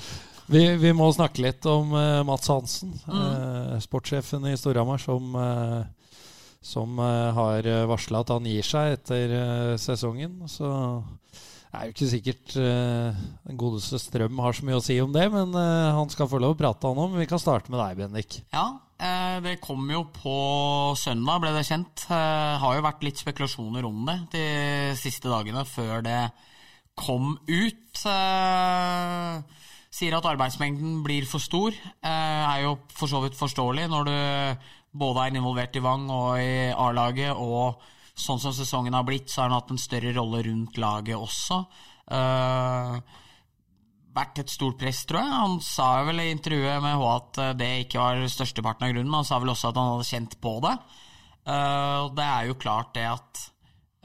Vi, 0.51 0.63
vi 0.81 0.91
må 0.97 1.07
snakke 1.15 1.39
litt 1.45 1.63
om 1.71 1.93
Mats 2.27 2.49
Hansen, 2.51 2.91
Mm. 3.07 3.79
sportssjefen 3.83 4.43
i 4.51 4.57
Storhamar, 4.59 4.99
som, 4.99 5.37
som 6.63 6.95
uh, 6.99 7.33
har 7.35 7.67
varsla 7.91 8.23
at 8.23 8.31
han 8.31 8.47
gir 8.47 8.63
seg 8.63 8.97
etter 8.97 9.35
eh, 9.35 9.73
sesongen. 9.81 10.41
Så 10.47 10.69
det 11.73 11.79
er 11.79 11.87
jo 11.89 11.93
ikke 11.95 12.07
sikkert 12.11 12.51
eh, 12.61 13.21
den 13.47 13.57
godeste 13.57 13.97
Strøm 13.97 14.37
har 14.45 14.53
så 14.53 14.65
mye 14.67 14.77
å 14.77 14.83
si 14.85 14.93
om 15.01 15.09
det, 15.09 15.23
men 15.33 15.55
eh, 15.57 15.95
han 15.97 16.11
skal 16.13 16.27
få 16.29 16.37
lov 16.37 16.53
å 16.53 16.57
prate 16.59 16.85
han 16.85 16.99
om. 17.01 17.15
Vi 17.17 17.25
kan 17.25 17.41
starte 17.41 17.73
med 17.73 17.81
deg, 17.81 17.97
Bendik. 17.97 18.35
Ja, 18.53 18.67
eh, 19.01 19.39
det 19.41 19.55
kom 19.63 19.89
jo 19.89 20.03
på 20.13 20.35
søndag, 21.01 21.41
ble 21.41 21.55
det 21.55 21.65
kjent. 21.65 22.05
Det 22.05 22.21
har 22.61 22.77
jo 22.77 22.85
vært 22.85 23.07
litt 23.07 23.23
spekulasjoner 23.23 23.89
om 23.89 24.05
det 24.05 24.19
de 24.35 24.45
siste 25.01 25.33
dagene 25.33 25.65
før 25.65 26.05
det 26.05 26.21
kom 26.93 27.33
ut. 27.49 28.05
Eh, 28.05 29.65
sier 29.93 30.13
at 30.19 30.29
arbeidsmengden 30.29 31.01
blir 31.01 31.25
for 31.25 31.41
stor. 31.41 31.73
Eh, 31.73 32.53
er 32.53 32.67
jo 32.67 32.77
for 32.93 33.09
så 33.09 33.25
vidt 33.25 33.39
forståelig 33.39 33.89
når 33.89 34.11
du 34.11 34.15
både 34.93 35.25
er 35.25 35.37
involvert 35.37 35.75
i 35.75 35.83
Vang 35.83 36.05
og 36.13 36.37
i 36.41 36.69
A-laget, 36.71 37.33
og 37.33 37.81
sånn 38.13 38.41
som 38.41 38.53
sesongen 38.53 38.93
har 38.93 39.05
blitt, 39.07 39.31
så 39.31 39.41
har 39.41 39.49
han 39.49 39.57
hatt 39.57 39.73
en 39.73 39.81
større 39.81 40.13
rolle 40.15 40.43
rundt 40.45 40.77
laget 40.81 41.17
også. 41.17 41.63
Uh, 42.13 42.99
vært 44.13 44.43
et 44.43 44.53
stort 44.53 44.77
press, 44.81 45.01
tror 45.09 45.23
jeg. 45.23 45.39
Han 45.41 45.55
sa 45.65 45.87
vel 46.05 46.21
i 46.21 46.29
intervjuet 46.33 46.83
med 46.83 46.99
H 47.01 47.07
at 47.09 47.39
eh, 47.41 47.55
det 47.57 47.69
ikke 47.87 48.03
var 48.03 48.19
størsteparten 48.29 48.85
av 48.85 48.91
grunnen. 48.91 49.09
men 49.09 49.23
Han 49.23 49.25
sa 49.25 49.39
vel 49.41 49.49
også 49.55 49.71
at 49.71 49.79
han 49.79 49.89
hadde 49.95 50.05
kjent 50.05 50.35
på 50.43 50.51
det. 50.61 50.73
Og 51.49 52.13
det 52.13 52.27
er 52.27 52.45
jo 52.45 52.59
klart 52.61 52.93
det 52.93 53.07
at 53.09 53.41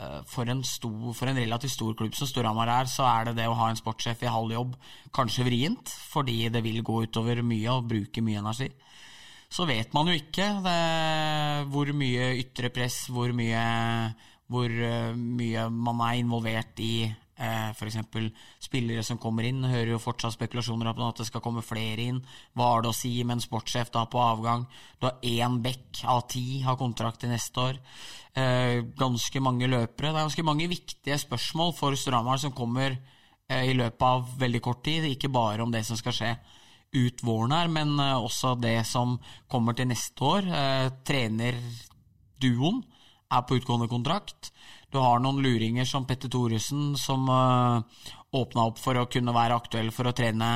uh, 0.01 0.23
for 0.27 0.49
en, 0.49 0.63
stor, 0.65 1.13
for 1.13 1.29
en 1.29 1.37
relativt 1.37 1.75
stor 1.75 1.93
klubb 1.99 2.17
som 2.17 2.31
Storhamar 2.31 2.73
er, 2.73 2.89
så 2.89 3.05
er 3.05 3.29
det 3.29 3.37
det 3.43 3.51
å 3.53 3.59
ha 3.61 3.69
en 3.69 3.79
sportssjef 3.79 4.25
i 4.25 4.33
halv 4.33 4.57
jobb 4.57 4.75
kanskje 5.15 5.45
vrient, 5.51 5.93
fordi 6.09 6.49
det 6.57 6.65
vil 6.65 6.81
gå 6.81 7.03
utover 7.05 7.45
mye 7.45 7.77
og 7.77 7.93
bruke 7.93 8.25
mye 8.25 8.41
energi. 8.41 8.73
Så 9.49 9.65
vet 9.69 9.95
man 9.97 10.11
jo 10.11 10.17
ikke 10.17 10.51
det, 10.65 10.81
hvor 11.73 11.89
mye 11.97 12.35
ytre 12.43 12.69
press, 12.73 13.07
hvor 13.13 13.33
mye, 13.37 13.63
hvor 14.53 14.69
eh, 14.69 15.15
mye 15.17 15.65
man 15.73 16.03
er 16.05 16.19
involvert 16.21 16.83
i 16.85 16.93
eh, 17.39 17.71
f.eks. 17.73 17.97
spillere 18.61 19.05
som 19.07 19.21
kommer 19.21 19.49
inn. 19.49 19.65
Hører 19.65 19.95
jo 19.95 20.03
fortsatt 20.03 20.37
spekulasjoner 20.37 20.93
om 20.93 21.07
at 21.09 21.23
det 21.23 21.29
skal 21.31 21.43
komme 21.45 21.65
flere 21.65 22.11
inn. 22.11 22.21
Hva 22.53 22.75
har 22.75 22.85
det 22.85 22.93
å 22.93 22.99
si 22.99 23.15
med 23.23 23.39
en 23.39 23.45
sportssjef 23.45 23.93
da 23.95 24.05
på 24.11 24.21
avgang? 24.21 24.67
Du 24.99 25.09
har 25.09 25.19
én 25.25 25.61
bekk 25.65 26.05
av 26.05 26.27
ti 26.33 26.61
har 26.67 26.79
kontrakt 26.81 27.23
til 27.25 27.33
neste 27.33 27.65
år. 27.71 27.81
Eh, 28.39 28.85
ganske 29.01 29.45
mange 29.45 29.71
løpere. 29.71 30.13
Det 30.13 30.19
er 30.19 30.29
ganske 30.29 30.47
mange 30.47 30.69
viktige 30.71 31.19
spørsmål 31.25 31.75
for 31.79 31.97
Storhamar 31.99 32.41
som 32.43 32.55
kommer 32.55 32.93
eh, 32.93 33.65
i 33.71 33.75
løpet 33.79 34.09
av 34.13 34.29
veldig 34.45 34.63
kort 34.65 34.85
tid. 34.87 35.09
Ikke 35.09 35.33
bare 35.33 35.65
om 35.65 35.73
det 35.73 35.87
som 35.89 35.99
skal 35.99 36.17
skje 36.21 36.37
ut 36.93 37.23
våren 37.23 37.53
her, 37.53 37.69
men 37.73 37.99
eh, 38.01 38.17
også 38.17 38.55
det 38.61 38.81
som 38.89 39.19
kommer 39.51 39.77
til 39.77 39.91
neste 39.91 40.25
år. 40.25 40.49
Eh, 40.49 40.87
trenerduoen 41.07 42.83
er 43.29 43.45
på 43.45 43.59
utgående 43.59 43.89
kontrakt. 43.91 44.53
Du 44.93 45.01
har 45.03 45.21
noen 45.21 45.43
luringer 45.45 45.85
som 45.89 46.07
Petter 46.09 46.31
Thoresen, 46.33 46.95
som 46.97 47.27
uh, 47.29 47.83
åpna 48.33 48.63
opp 48.71 48.79
for 48.81 48.97
å 48.97 49.09
kunne 49.13 49.35
være 49.37 49.59
aktuell 49.61 49.91
for 49.93 50.09
å 50.09 50.15
trene 50.17 50.49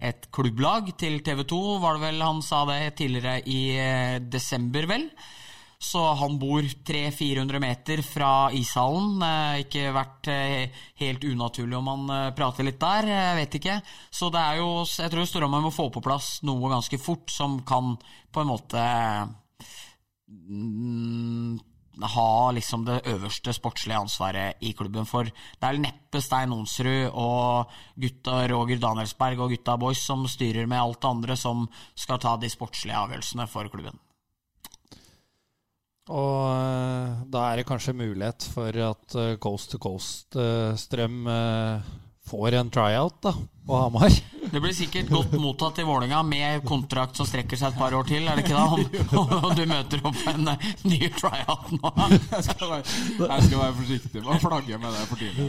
et 0.00 0.30
klubblag 0.32 0.88
til 0.96 1.18
TV 1.20 1.42
2, 1.44 1.58
var 1.82 1.98
det 1.98 2.06
vel 2.06 2.24
han 2.24 2.40
sa 2.40 2.62
det 2.70 2.94
tidligere 2.96 3.42
i 3.44 3.60
desember, 4.32 4.88
vel. 4.88 5.04
Så 5.80 6.00
han 6.14 6.36
bor 6.38 6.60
300-400 6.62 7.58
meter 7.58 8.02
fra 8.04 8.50
ishallen. 8.52 9.22
Eh, 9.24 9.62
ikke 9.62 9.94
vært 9.96 10.28
eh, 10.28 10.82
helt 11.00 11.24
unaturlig 11.24 11.78
om 11.78 11.88
han 11.88 12.12
eh, 12.12 12.32
prater 12.36 12.66
litt 12.68 12.76
der, 12.82 13.08
jeg 13.08 13.38
vet 13.38 13.56
ikke. 13.56 13.76
Så 14.12 14.28
det 14.34 14.42
er 14.42 14.60
jo 14.60 14.68
Jeg 14.84 15.08
tror 15.08 15.46
det 15.46 15.48
må 15.54 15.72
få 15.72 15.88
på 15.88 16.02
plass 16.04 16.42
noe 16.44 16.68
ganske 16.68 17.00
fort 17.00 17.32
som 17.32 17.62
kan 17.64 17.94
på 18.30 18.42
en 18.42 18.50
måte 18.50 18.82
mm, 20.28 21.56
ha 22.12 22.50
liksom 22.52 22.84
det 22.84 23.00
øverste 23.14 23.56
sportslige 23.56 24.02
ansvaret 24.04 24.60
i 24.60 24.74
klubben. 24.76 25.08
For 25.08 25.24
det 25.24 25.64
er 25.64 25.80
neppe 25.80 26.20
Stein 26.20 26.52
Onsrud 26.52 27.08
og 27.08 27.72
gutta 27.96 28.44
Roger 28.52 28.84
Danielsberg 28.84 29.40
og 29.40 29.56
gutta 29.56 29.80
Boys 29.80 30.04
som 30.04 30.28
styrer 30.28 30.68
med 30.68 30.80
alt 30.80 31.00
det 31.00 31.10
andre 31.16 31.40
som 31.40 31.64
skal 31.96 32.20
ta 32.20 32.36
de 32.36 32.52
sportslige 32.52 33.00
avgjørelsene 33.00 33.48
for 33.48 33.72
klubben. 33.72 33.96
Og 36.10 36.42
uh, 36.50 37.22
da 37.30 37.46
er 37.48 37.60
det 37.60 37.68
kanskje 37.68 37.94
mulighet 37.94 38.46
for 38.50 38.74
at 38.90 39.16
uh, 39.18 39.34
Coast 39.42 39.70
to 39.70 39.78
Coast-strøm 39.82 41.20
uh, 41.30 41.90
får 42.30 42.56
en 42.58 42.70
tryout 42.70 43.22
da, 43.22 43.32
på 43.66 43.78
Hamar. 43.78 44.16
Det 44.50 44.58
blir 44.62 44.74
sikkert 44.74 45.10
godt 45.10 45.36
mottatt 45.38 45.78
i 45.82 45.86
Vålinga 45.86 46.22
med 46.26 46.64
kontrakt 46.66 47.18
som 47.18 47.26
strekker 47.28 47.58
seg 47.58 47.72
et 47.72 47.78
par 47.78 47.94
år 47.94 48.06
til, 48.08 48.26
er 48.26 48.38
det 48.38 48.46
ikke 48.46 48.58
da? 48.58 48.66
Om, 49.20 49.54
du 49.54 49.64
møter 49.70 50.04
opp 50.10 50.20
en 50.32 50.52
ny 50.90 51.00
tryout 51.14 51.72
nå. 51.76 51.94
Jeg 52.34 52.44
skal, 52.50 52.66
være, 52.66 52.84
jeg 53.20 53.46
skal 53.46 53.58
være 53.62 53.74
forsiktig 53.78 54.22
med 54.22 54.30
å 54.34 54.38
flagge 54.42 54.78
med 54.82 54.94
det 54.94 55.08
for 55.10 55.22
tidlig. 55.22 55.48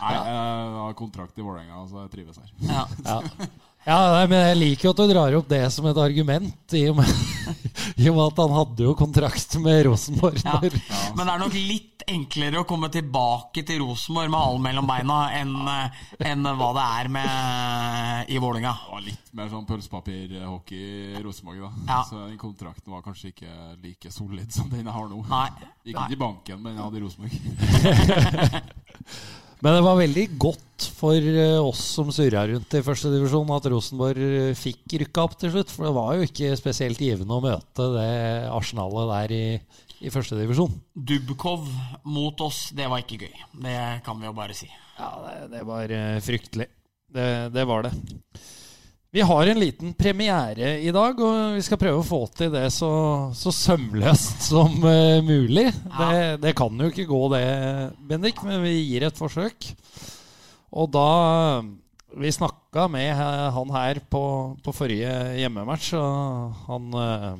Nei, 0.00 0.12
jeg 0.14 0.76
har 0.76 0.94
kontrakt 0.98 1.38
i 1.38 1.46
Vålerenga, 1.46 1.82
så 1.90 2.04
jeg 2.04 2.14
trives 2.14 2.40
her. 2.42 2.54
Ja. 2.70 2.86
Ja. 3.06 3.50
Ja, 3.88 3.96
nei, 4.12 4.24
men 4.28 4.42
Jeg 4.44 4.56
liker 4.60 4.88
jo 4.88 4.90
at 4.92 4.98
du 5.00 5.06
drar 5.08 5.34
opp 5.38 5.46
det 5.48 5.62
som 5.72 5.86
et 5.88 5.96
argument, 6.00 6.74
i 6.76 6.82
og 6.90 6.96
med, 6.98 7.08
i 8.02 8.10
og 8.10 8.16
med 8.18 8.24
at 8.26 8.42
han 8.42 8.52
hadde 8.58 8.84
jo 8.84 8.92
kontrakt 8.98 9.56
med 9.62 9.86
Rosenborg. 9.88 10.36
Ja. 10.44 10.58
Men 10.60 11.24
det 11.24 11.32
er 11.32 11.40
nok 11.40 11.56
litt 11.56 11.86
enklere 12.10 12.60
å 12.60 12.66
komme 12.68 12.90
tilbake 12.92 13.62
til 13.64 13.80
Rosenborg 13.84 14.30
med 14.32 14.40
halen 14.40 14.62
mellom 14.64 14.86
beina 14.88 15.18
enn 15.36 15.54
enn 16.26 16.42
hva 16.58 16.70
det 16.76 16.84
er 17.00 17.06
med 17.16 17.28
i 18.34 18.36
Vålinga. 18.42 18.74
Litt 19.04 19.26
mer 19.36 19.48
sånn 19.52 19.66
pølsepapirhockey 19.68 21.16
i 21.16 21.22
Rosenborg, 21.24 21.60
da. 21.64 21.70
Ja. 21.88 22.00
Så 22.08 22.14
den 22.20 22.38
kontrakten 22.40 22.92
var 22.92 23.02
kanskje 23.06 23.28
ikke 23.32 23.52
like 23.80 24.08
solid 24.12 24.52
som 24.52 24.68
den 24.72 24.84
jeg 24.84 24.96
har 24.96 25.06
nå. 25.08 25.18
Nei. 25.30 25.50
Gikk 25.86 25.96
Nei. 25.96 26.04
ikke 26.08 26.18
i 26.18 26.24
banken, 26.26 26.58
men 26.66 26.72
jeg 26.76 26.84
hadde 26.84 26.98
i 27.00 27.02
Rosenborg. 27.06 27.34
Men 29.60 29.76
det 29.76 29.84
var 29.84 29.98
veldig 29.98 30.24
godt 30.40 30.86
for 30.96 31.16
eh, 31.20 31.58
oss 31.60 31.82
som 31.98 32.08
surra 32.14 32.46
rundt 32.48 32.76
i 32.76 32.82
første 32.84 33.10
divisjon, 33.12 33.50
at 33.52 33.66
Rosenborg 33.68 34.22
eh, 34.24 34.52
fikk 34.56 34.96
rykka 35.02 35.26
opp 35.26 35.36
til 35.40 35.52
slutt. 35.52 35.72
For 35.74 35.88
det 35.88 35.92
var 35.96 36.14
jo 36.16 36.28
ikke 36.28 36.54
spesielt 36.56 37.02
givende 37.04 37.36
å 37.36 37.44
møte 37.44 37.88
det 37.96 38.12
arsenalet 38.48 39.10
der 39.12 39.34
i, 39.36 39.44
i 40.08 40.12
første 40.12 40.38
divisjon. 40.40 40.72
Dubkov 40.94 41.68
mot 42.08 42.40
oss, 42.46 42.70
det 42.76 42.88
var 42.88 43.04
ikke 43.04 43.20
gøy. 43.26 43.44
Det 43.66 43.76
kan 44.06 44.22
vi 44.22 44.30
jo 44.30 44.36
bare 44.40 44.56
si. 44.56 44.70
Ja, 44.96 45.12
det, 45.26 45.36
det 45.52 45.66
var 45.68 45.92
eh, 45.96 46.16
fryktelig. 46.24 46.70
Det, 47.10 47.28
det 47.52 47.66
var 47.68 47.84
det. 47.84 47.92
Vi 49.10 49.20
har 49.26 49.46
en 49.46 49.58
liten 49.58 49.94
premiere 49.98 50.76
i 50.78 50.90
dag, 50.94 51.18
og 51.18 51.56
vi 51.56 51.62
skal 51.66 51.80
prøve 51.82 51.98
å 51.98 52.06
få 52.06 52.20
til 52.38 52.52
det 52.54 52.68
så, 52.70 52.90
så 53.34 53.50
sømløst 53.50 54.44
som 54.46 54.76
uh, 54.84 55.18
mulig. 55.26 55.66
Det, 55.96 56.36
det 56.44 56.52
kan 56.58 56.78
jo 56.78 56.92
ikke 56.92 57.08
gå 57.10 57.18
det, 57.32 57.42
Bendik, 58.06 58.38
men 58.46 58.62
vi 58.62 58.76
gir 58.78 59.08
et 59.08 59.18
forsøk. 59.18 59.72
Og 60.70 60.92
da 60.94 61.10
Vi 62.20 62.30
snakka 62.34 62.88
med 62.90 63.14
han 63.14 63.70
her 63.74 64.00
på, 64.10 64.22
på 64.62 64.72
forrige 64.74 65.10
hjemmematch, 65.38 65.92
og 65.98 66.54
han 66.68 66.94
uh, 66.94 67.34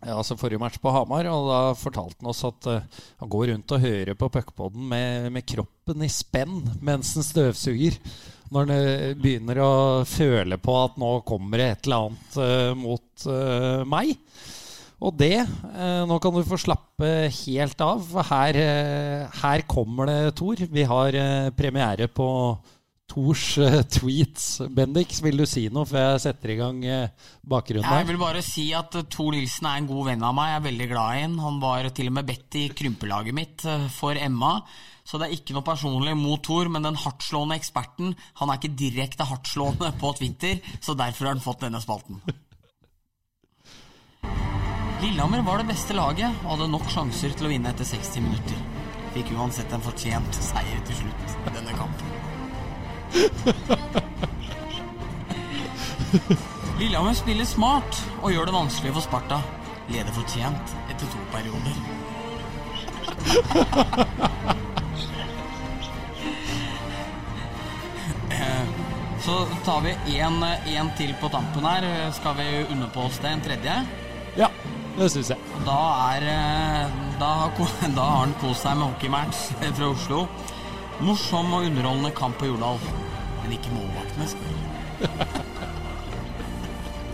ja, 0.00 0.16
altså 0.16 0.36
forrige 0.40 0.60
match 0.60 0.80
på 0.80 0.92
Hamar, 0.96 1.28
og 1.28 1.48
da 1.52 1.60
fortalte 1.76 2.22
han 2.22 2.32
oss 2.32 2.40
at 2.48 2.72
uh, 2.72 3.04
han 3.20 3.36
går 3.36 3.52
rundt 3.52 3.76
og 3.76 3.84
hører 3.84 4.16
på 4.16 4.32
puckpoden 4.32 4.88
med, 4.88 5.28
med 5.36 5.44
kroppen 5.44 6.08
i 6.08 6.12
spenn 6.12 6.62
mens 6.80 7.18
han 7.20 7.28
støvsuger. 7.28 8.00
Når 8.50 8.72
eh, 8.74 9.12
begynner 9.18 9.60
å 9.62 9.74
føle 10.08 10.58
på 10.58 10.74
at 10.80 10.96
nå 10.98 11.12
kommer 11.26 11.60
det 11.60 11.68
et 11.70 11.86
eller 11.86 12.08
annet 12.08 12.40
eh, 12.42 12.72
mot 12.78 13.28
eh, 13.30 13.84
meg. 13.86 14.16
Og 15.00 15.14
det 15.16 15.36
eh, 15.38 16.02
Nå 16.08 16.18
kan 16.20 16.34
du 16.34 16.42
få 16.44 16.58
slappe 16.60 17.12
helt 17.30 17.86
av. 17.86 18.10
Her, 18.32 18.58
her 19.40 19.64
kommer 19.70 20.10
det, 20.10 20.18
Tor. 20.40 20.66
Vi 20.66 20.84
har 20.90 21.16
premiere 21.56 22.10
på 22.10 22.28
Tors 23.10 23.46
tweets. 23.94 24.50
Bendik, 24.70 25.14
vil 25.22 25.40
du 25.40 25.46
si 25.48 25.68
noe 25.70 25.86
før 25.88 26.12
jeg 26.12 26.26
setter 26.26 26.52
i 26.52 26.58
gang 26.58 26.84
bakgrunnen 27.42 27.86
Jeg 27.86 28.10
vil 28.10 28.20
bare 28.20 28.42
si 28.44 28.68
at 28.76 28.98
Tor 29.10 29.32
Nilsen 29.34 29.70
er 29.70 29.80
en 29.80 29.88
god 29.88 30.10
venn 30.10 30.26
av 30.26 30.36
meg. 30.36 30.52
Jeg 30.52 30.60
er 30.60 30.68
veldig 30.68 30.92
glad 30.92 31.16
i 31.16 31.24
ham. 31.24 31.40
Han 31.46 31.58
var 31.62 31.90
til 31.94 32.10
og 32.10 32.18
med 32.18 32.30
bedt 32.34 32.58
i 32.60 32.68
krympelaget 32.82 33.38
mitt 33.40 33.66
for 33.94 34.18
Emma. 34.18 34.56
Så 35.04 35.18
det 35.18 35.28
er 35.28 35.36
ikke 35.36 35.54
noe 35.56 35.66
personlig 35.66 36.14
mot 36.18 36.42
Thor, 36.44 36.68
men 36.72 36.84
den 36.86 36.98
hardtslående 36.98 37.56
eksperten 37.58 38.14
Han 38.40 38.50
er 38.50 38.60
ikke 38.60 38.76
direkte 38.78 39.26
hardtslående 39.26 39.92
på 40.00 40.12
Twitter, 40.18 40.60
så 40.80 40.94
derfor 40.94 41.26
har 41.26 41.36
han 41.36 41.44
fått 41.44 41.64
denne 41.64 41.80
spalten. 41.82 42.22
Lillehammer 45.00 45.42
var 45.42 45.56
det 45.58 45.70
beste 45.70 45.96
laget 45.96 46.28
og 46.44 46.50
hadde 46.52 46.68
nok 46.74 46.90
sjanser 46.92 47.32
til 47.32 47.46
å 47.48 47.52
vinne 47.54 47.70
etter 47.72 47.88
60 47.88 48.20
minutter. 48.26 48.58
Fikk 49.14 49.32
uansett 49.32 49.72
en 49.72 49.82
fortjent 49.82 50.34
seier 50.44 50.80
til 50.86 50.96
slutt 51.00 51.28
i 51.40 51.54
denne 51.56 51.72
kampen. 51.78 52.06
Lillehammer 56.80 57.14
spiller 57.16 57.48
smart 57.48 58.02
og 58.20 58.32
gjør 58.34 58.44
det 58.50 58.54
vanskelig 58.58 58.92
for 58.98 59.02
Sparta. 59.08 59.38
Leder 59.90 60.12
fortjent 60.14 60.66
etter 60.92 61.06
to 61.10 61.20
perioder. 61.32 61.76
Så 69.20 69.34
tar 69.66 69.82
vi 69.84 69.94
en 70.16 70.90
til 70.96 71.12
på 71.20 71.28
tampen 71.28 71.66
her. 71.66 71.86
Skal 72.16 72.38
vi 72.38 72.48
unne 72.72 72.88
på 72.94 73.04
oss 73.08 73.18
det, 73.20 73.34
en 73.34 73.44
tredje? 73.44 73.74
Ja, 74.38 74.48
det 74.96 75.10
syns 75.12 75.32
jeg. 75.34 75.60
Da 75.66 75.78
er 76.14 76.26
eh, 76.30 76.98
Da 77.20 77.28
har, 77.42 77.52
da 77.98 78.06
har 78.06 78.24
han 78.24 78.34
kost 78.40 78.64
seg 78.64 78.78
med 78.78 78.88
hockeymatch 78.88 79.44
fra 79.76 79.90
Oslo. 79.92 80.24
Morsom 81.04 81.52
og 81.56 81.68
underholdende 81.68 82.14
kamp 82.16 82.40
på 82.40 82.48
Jordal. 82.48 82.80
Men 83.42 83.56
ikke 83.58 83.76
målvaktene. 83.76 85.46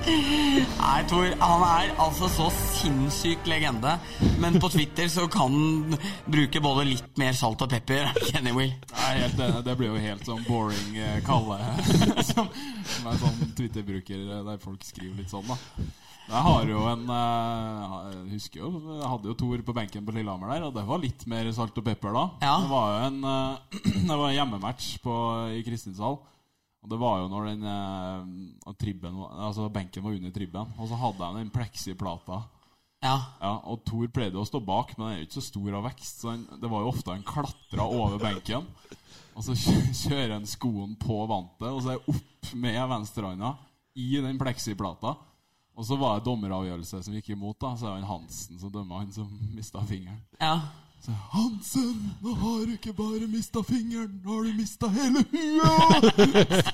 Nei, 0.06 1.00
Tor, 1.10 1.26
han 1.40 1.64
er 1.66 1.90
altså 2.02 2.28
så 2.30 2.46
sinnssyk 2.54 3.46
legende. 3.50 3.96
Men 4.42 4.58
på 4.62 4.70
Twitter 4.72 5.08
så 5.10 5.26
kan 5.30 5.50
han 5.56 5.98
bruke 6.30 6.62
både 6.62 6.86
litt 6.88 7.18
mer 7.20 7.34
salt 7.36 7.62
og 7.64 7.70
pepper. 7.72 8.12
Kenny 8.28 8.54
Will. 8.54 8.72
Er 8.94 9.20
helt 9.24 9.40
enig. 9.40 9.64
Det 9.66 9.76
blir 9.78 9.92
jo 9.92 10.00
helt 10.00 10.26
sånn 10.28 10.44
boring 10.46 10.98
eh, 11.00 11.18
Kalle 11.26 11.58
som, 12.30 12.48
som 12.86 13.10
er 13.10 13.20
sånn 13.22 13.54
Twitter-bruker 13.58 14.22
eh, 14.22 14.44
der 14.46 14.60
folk 14.62 14.86
skriver 14.86 15.18
litt 15.20 15.32
sånn, 15.32 15.46
da. 15.50 15.86
Jeg 16.26 16.42
har 16.42 16.70
jo 16.70 16.80
en 16.90 17.04
eh, 17.14 17.92
Jeg 18.10 18.32
husker 18.32 18.58
jo 18.64 18.70
Jeg 18.96 19.10
hadde 19.12 19.28
jo 19.30 19.36
Tor 19.38 19.60
på 19.62 19.74
benken 19.76 20.06
på 20.08 20.14
Lillehammer 20.16 20.50
der, 20.56 20.64
og 20.66 20.72
det 20.74 20.82
var 20.88 21.02
litt 21.02 21.22
mer 21.30 21.50
salt 21.54 21.76
og 21.78 21.86
pepper 21.86 22.14
da. 22.16 22.24
Ja. 22.42 22.56
Det 22.62 22.72
var 22.72 22.94
jo 22.94 23.10
en 23.10 23.20
Det 24.08 24.16
var 24.16 24.26
en 24.30 24.38
hjemmematch 24.38 24.96
på, 25.04 25.18
i 25.54 25.62
Kristinshall. 25.66 26.18
Og 26.86 26.92
det 26.92 26.98
var 27.02 27.16
jo 27.18 27.30
når 27.32 27.48
den 27.48 27.64
eh, 27.66 28.74
tribben, 28.78 29.16
altså 29.42 29.66
benken 29.74 30.04
var 30.04 30.14
under 30.14 30.30
tribben, 30.30 30.68
og 30.78 30.86
så 30.86 30.98
hadde 31.00 31.26
han 31.26 31.40
den 31.40 31.50
pleksiplata. 31.50 32.44
Ja. 33.02 33.16
Ja, 33.42 33.50
og 33.66 33.82
Thor 33.86 34.06
pleide 34.14 34.38
å 34.38 34.46
stå 34.46 34.60
bak, 34.62 34.94
men 34.94 35.02
han 35.02 35.16
er 35.16 35.18
jo 35.18 35.26
ikke 35.26 35.40
så 35.40 35.44
stor 35.48 35.74
av 35.80 35.84
vekst. 35.88 36.22
Så 36.22 36.30
han, 36.30 36.46
det 36.62 36.70
var 36.70 36.84
jo 36.84 36.92
ofte 36.92 37.10
han 37.10 37.26
klatra 37.26 37.88
over 37.90 38.22
benken. 38.22 38.70
Og 39.34 39.44
så 39.44 39.58
kjører 39.58 40.36
han 40.36 40.46
skoen 40.48 40.94
på 41.02 41.18
vantet, 41.26 41.68
og 41.72 41.82
så 41.82 41.90
er 41.92 41.98
jeg 41.98 42.14
opp 42.14 42.54
med 42.54 42.80
venstrehånda 42.94 43.52
i 43.98 44.08
den 44.22 44.38
pleksiplata. 44.40 45.16
Og 45.76 45.84
så 45.90 45.98
var 46.00 46.16
det 46.16 46.28
dommeravgjørelse 46.30 47.02
som 47.04 47.18
gikk 47.18 47.34
imot, 47.34 47.58
da. 47.60 47.74
Så 47.76 47.90
er 47.90 47.98
det 47.98 48.06
han 48.06 48.10
Hansen 48.14 48.62
som 48.62 48.72
dømmer 48.72 49.02
han 49.02 49.10
som 49.12 49.28
mista 49.58 49.82
fingeren. 49.90 50.22
ja. 50.38 50.60
Så 51.06 51.12
Hansen, 51.30 51.98
nå 52.18 52.32
har 52.40 52.62
du 52.66 52.72
ikke 52.72 52.94
bare 52.96 53.28
mista 53.30 53.60
fingeren, 53.62 54.16
nå 54.24 54.32
har 54.32 54.46
du 54.48 54.56
mista 54.56 54.88
hele 54.90 55.20
huet! 55.30 56.70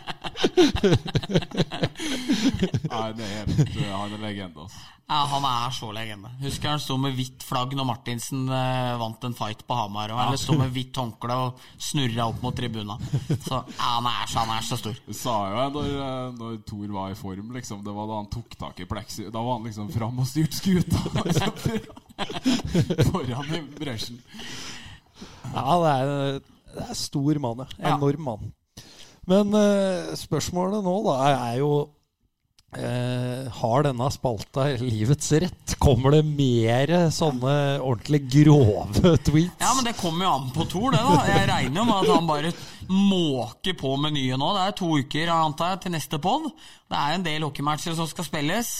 Nei, 2.92 3.06
det 3.16 3.24
er 3.24 3.32
helt 3.36 3.70
Han 3.92 4.16
er 4.16 4.20
legende, 4.22 4.64
altså. 4.66 4.80
Ja, 5.12 5.18
han 5.28 5.44
er 5.44 5.72
så 5.76 5.90
legende. 5.92 6.30
Husker 6.40 6.70
han 6.72 6.80
sto 6.80 6.94
med 7.00 7.12
hvitt 7.18 7.42
flagg 7.44 7.74
når 7.76 7.84
Martinsen 7.84 8.46
eh, 8.48 8.92
vant 9.00 9.24
en 9.26 9.34
fight 9.36 9.60
på 9.68 9.76
Hamar. 9.76 10.12
Og 10.14 10.20
han 10.22 10.38
sto 10.40 10.54
med 10.56 10.72
hvitt 10.72 10.96
håndkle 10.96 11.36
og 11.36 11.60
snurra 11.76 12.28
opp 12.30 12.40
mot 12.44 12.56
tribuna. 12.56 12.96
Så 13.42 13.58
ja, 13.58 13.88
han 13.98 14.08
er 14.08 14.30
så, 14.30 14.38
han 14.40 14.54
er 14.56 14.64
så 14.64 14.78
stor. 14.80 14.96
Det 15.08 15.16
sa 15.18 15.34
jo 15.50 15.58
jeg 15.58 15.74
når, 15.74 15.90
eh, 16.06 16.28
når 16.38 16.56
Thor 16.70 16.94
var 16.96 17.12
i 17.12 17.18
form, 17.18 17.52
liksom. 17.58 17.82
Det 17.84 17.96
var 17.98 18.08
da 18.08 18.22
han 18.22 18.30
tok 18.32 18.56
tak 18.62 18.80
i 18.80 18.88
pleksi. 18.88 19.26
Da 19.28 19.44
var 19.44 19.58
han 19.58 19.68
liksom 19.68 19.92
fram 19.92 20.22
og 20.22 20.30
styrte 20.30 20.56
skuta. 20.62 20.98
Foran 23.10 23.52
i 23.58 23.62
bresjen. 23.76 24.22
Ja, 25.52 25.76
det 25.82 25.92
er, 25.92 26.40
det 26.72 26.88
er 26.88 26.98
stor 26.98 27.42
mann, 27.42 27.66
ja. 27.66 27.68
Ja. 27.82 27.96
Enorm 27.98 28.28
mann. 28.30 28.52
Men 29.30 29.54
eh, 29.54 30.14
spørsmålet 30.18 30.82
nå 30.82 30.94
da 31.06 31.16
er, 31.28 31.58
jo 31.60 31.70
eh, 32.74 33.46
Har 33.60 33.84
denne 33.86 34.08
spalta 34.10 34.64
livets 34.82 35.30
rett? 35.44 35.76
Kommer 35.82 36.16
det 36.16 36.24
mer 36.26 36.92
sånne 37.14 37.54
ordentlig 37.78 38.24
grove 38.32 39.14
tweets? 39.28 39.62
Ja, 39.62 39.70
men 39.78 39.86
det 39.86 39.94
kommer 40.00 40.26
jo 40.26 40.34
an 40.34 40.50
på 40.56 40.66
Thor, 40.72 40.90
det, 40.90 41.02
da. 41.06 41.22
Jeg 41.30 41.48
regner 41.52 41.82
jo 41.82 41.86
med 41.86 41.96
at 42.00 42.12
han 42.16 42.30
bare 42.32 42.52
måker 42.90 43.78
på 43.78 43.94
menyen 44.02 44.42
nå. 44.42 44.52
Det 44.58 44.66
er 44.66 44.78
to 44.82 44.90
uker, 44.98 45.30
antar 45.32 45.76
jeg, 45.76 45.84
til 45.86 45.94
neste 45.94 46.18
pod. 46.22 46.50
Det 46.90 46.98
er 46.98 47.14
en 47.16 47.26
del 47.30 47.46
hockeymatcher 47.46 47.94
som 47.96 48.10
skal 48.10 48.26
spilles, 48.26 48.72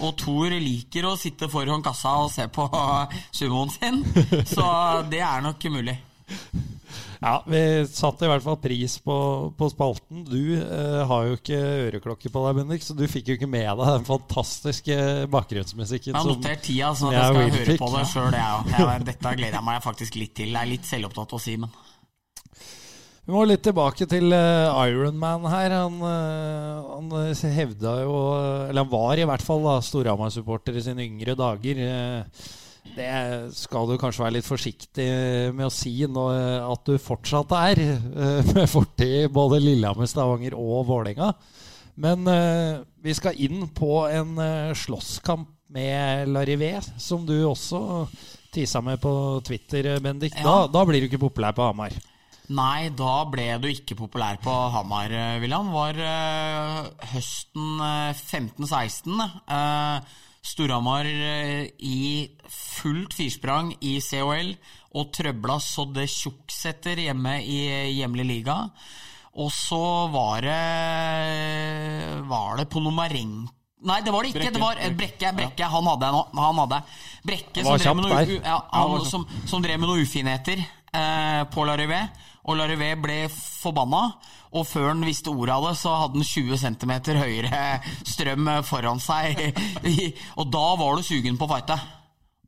og 0.00 0.16
Thor 0.18 0.56
liker 0.56 1.06
å 1.06 1.16
sitte 1.20 1.50
foran 1.52 1.84
kassa 1.84 2.16
og 2.24 2.32
se 2.32 2.48
på 2.50 2.66
sumoen 3.36 3.74
sin. 3.76 4.00
Så 4.48 4.64
det 5.12 5.20
er 5.20 5.44
nok 5.44 5.68
mulig. 5.76 6.00
Ja, 7.20 7.34
vi 7.44 7.60
satte 7.84 8.24
i 8.24 8.30
hvert 8.30 8.44
fall 8.44 8.56
pris 8.62 8.94
på, 9.04 9.14
på 9.56 9.66
spalten. 9.68 10.22
Du 10.24 10.54
eh, 10.56 11.00
har 11.04 11.26
jo 11.28 11.36
ikke 11.36 11.58
øreklokke 11.58 12.32
på 12.32 12.44
deg, 12.46 12.56
Bendik, 12.56 12.84
så 12.86 12.96
du 12.96 13.04
fikk 13.12 13.28
jo 13.28 13.36
ikke 13.36 13.50
med 13.50 13.68
deg 13.68 13.82
den 13.84 14.06
fantastiske 14.08 14.96
bakgrunnsmusikken 15.32 16.14
Jeg 16.14 16.16
har 16.16 16.30
notert 16.30 16.64
tida, 16.64 16.94
så 16.96 17.12
jeg, 17.12 17.20
jeg 17.20 17.52
skal 17.52 17.58
høre 17.58 17.76
på 17.82 17.90
det 17.92 18.06
sjøl. 18.14 18.38
Ja. 18.40 18.96
Dette 19.10 19.34
gleder 19.36 19.58
jeg 19.58 19.66
meg 19.68 19.84
faktisk 19.84 20.16
litt 20.16 20.32
til. 20.40 20.54
Jeg 20.54 20.62
er 20.62 20.72
litt 20.72 20.88
selvopptatt 20.88 21.36
å 21.36 21.42
si, 21.44 21.58
men 21.60 21.76
Vi 23.26 23.36
må 23.36 23.44
litt 23.44 23.66
tilbake 23.68 24.08
til 24.08 24.32
uh, 24.32 24.80
Ironman 24.88 25.44
her. 25.52 25.76
Han, 25.76 26.00
eh, 26.00 26.88
han 26.88 27.12
eh, 27.20 27.44
hevda 27.52 27.98
jo 28.00 28.16
Eller 28.70 28.80
han 28.80 28.94
var 28.96 29.20
i 29.20 29.28
hvert 29.28 29.44
fall 29.44 29.60
da, 29.68 29.76
Storhamar-supporter 29.84 30.80
i 30.80 30.86
sine 30.88 31.04
yngre 31.04 31.36
dager. 31.36 31.84
Eh, 31.84 32.48
det 32.96 33.54
skal 33.56 33.88
du 33.90 33.96
kanskje 34.00 34.24
være 34.24 34.36
litt 34.38 34.46
forsiktig 34.48 35.06
med 35.56 35.66
å 35.66 35.72
si 35.74 35.92
nå 36.10 36.24
eh, 36.34 36.66
at 36.66 36.84
du 36.88 36.96
fortsatt 37.00 37.54
er, 37.58 37.80
eh, 37.80 38.52
med 38.56 38.68
fortid 38.70 39.14
i 39.24 39.30
både 39.32 39.60
Lillehammer, 39.62 40.08
Stavanger 40.10 40.56
og 40.58 40.84
Vålerenga. 40.90 41.32
Men 42.00 42.26
eh, 42.30 42.80
vi 43.04 43.14
skal 43.16 43.38
inn 43.42 43.66
på 43.76 44.04
en 44.08 44.36
slåsskamp 44.76 45.48
med 45.70 46.30
Larivé, 46.34 46.76
som 46.98 47.22
du 47.28 47.36
også 47.46 48.06
tisa 48.50 48.80
med 48.82 48.98
på 49.02 49.12
Twitter, 49.46 49.92
Bendik. 50.02 50.34
Da, 50.34 50.40
Ja. 50.42 50.66
da 50.66 50.84
blir 50.88 51.00
du 51.04 51.06
ikke 51.10 51.20
populær 51.28 51.54
på 51.54 51.68
Hamar. 51.68 51.94
Nei, 52.50 52.88
da 52.98 53.20
ble 53.30 53.44
du 53.62 53.68
ikke 53.70 53.94
populær 53.94 54.40
på 54.42 54.50
Hamar, 54.74 55.12
William. 55.38 55.68
Var 55.70 56.00
eh, 56.02 56.80
høsten 57.12 57.84
eh, 57.86 58.18
15-16. 58.18 59.22
Uh, 59.46 60.00
Storhamar 60.40 61.04
eh, 61.06 61.68
i 61.84 62.30
fullt 62.48 63.14
firsprang 63.14 63.74
i 63.84 63.98
COL 64.00 64.54
og 64.96 65.12
trøbla 65.14 65.58
så 65.60 65.84
det 65.92 66.08
tjukksetter 66.10 67.04
hjemme 67.04 67.36
i 67.44 67.60
eh, 67.68 67.92
hjemlig 67.98 68.26
liga. 68.26 68.58
Og 69.40 69.52
så 69.54 69.84
var 70.10 70.42
det 70.42 70.60
Var 72.26 72.56
det 72.58 72.68
Ponomarenko 72.72 73.59
Nei, 73.80 74.00
det 74.04 74.12
var 74.12 74.22
det 74.24 74.32
ikke. 74.32 74.40
Brekke. 74.40 74.54
Det 74.54 74.62
var 74.62 74.80
Brekke. 74.80 74.96
Brekke. 74.96 75.36
Brekke 75.36 75.68
Han 75.72 75.86
hadde. 75.88 76.10
Han 76.36 76.58
hadde 76.64 76.80
Brekke 77.26 77.64
som 77.64 77.78
drev, 77.78 78.02
noe, 78.02 78.40
ja, 78.44 78.58
han, 78.72 79.06
som, 79.08 79.24
som 79.48 79.62
drev 79.64 79.80
med 79.80 79.88
noen 79.88 80.04
ufinheter 80.04 80.60
eh, 80.60 81.40
på 81.52 81.64
Larivé. 81.68 82.02
Og 82.48 82.58
Larivé 82.60 82.94
ble 83.00 83.22
forbanna. 83.32 84.06
Og 84.50 84.66
før 84.66 84.90
han 84.90 85.04
visste 85.06 85.30
ordet 85.30 85.54
av 85.54 85.68
det, 85.68 85.76
så 85.78 85.94
hadde 85.94 86.18
han 86.18 86.26
20 86.26 86.58
cm 86.64 86.92
høyere 87.20 87.62
strøm 88.12 88.52
foran 88.66 89.00
seg. 89.02 89.40
og 90.40 90.52
da 90.52 90.66
var 90.80 90.96
du 90.98 91.06
sugen 91.06 91.40
på 91.40 91.48
å 91.48 91.52
fighte. 91.54 91.78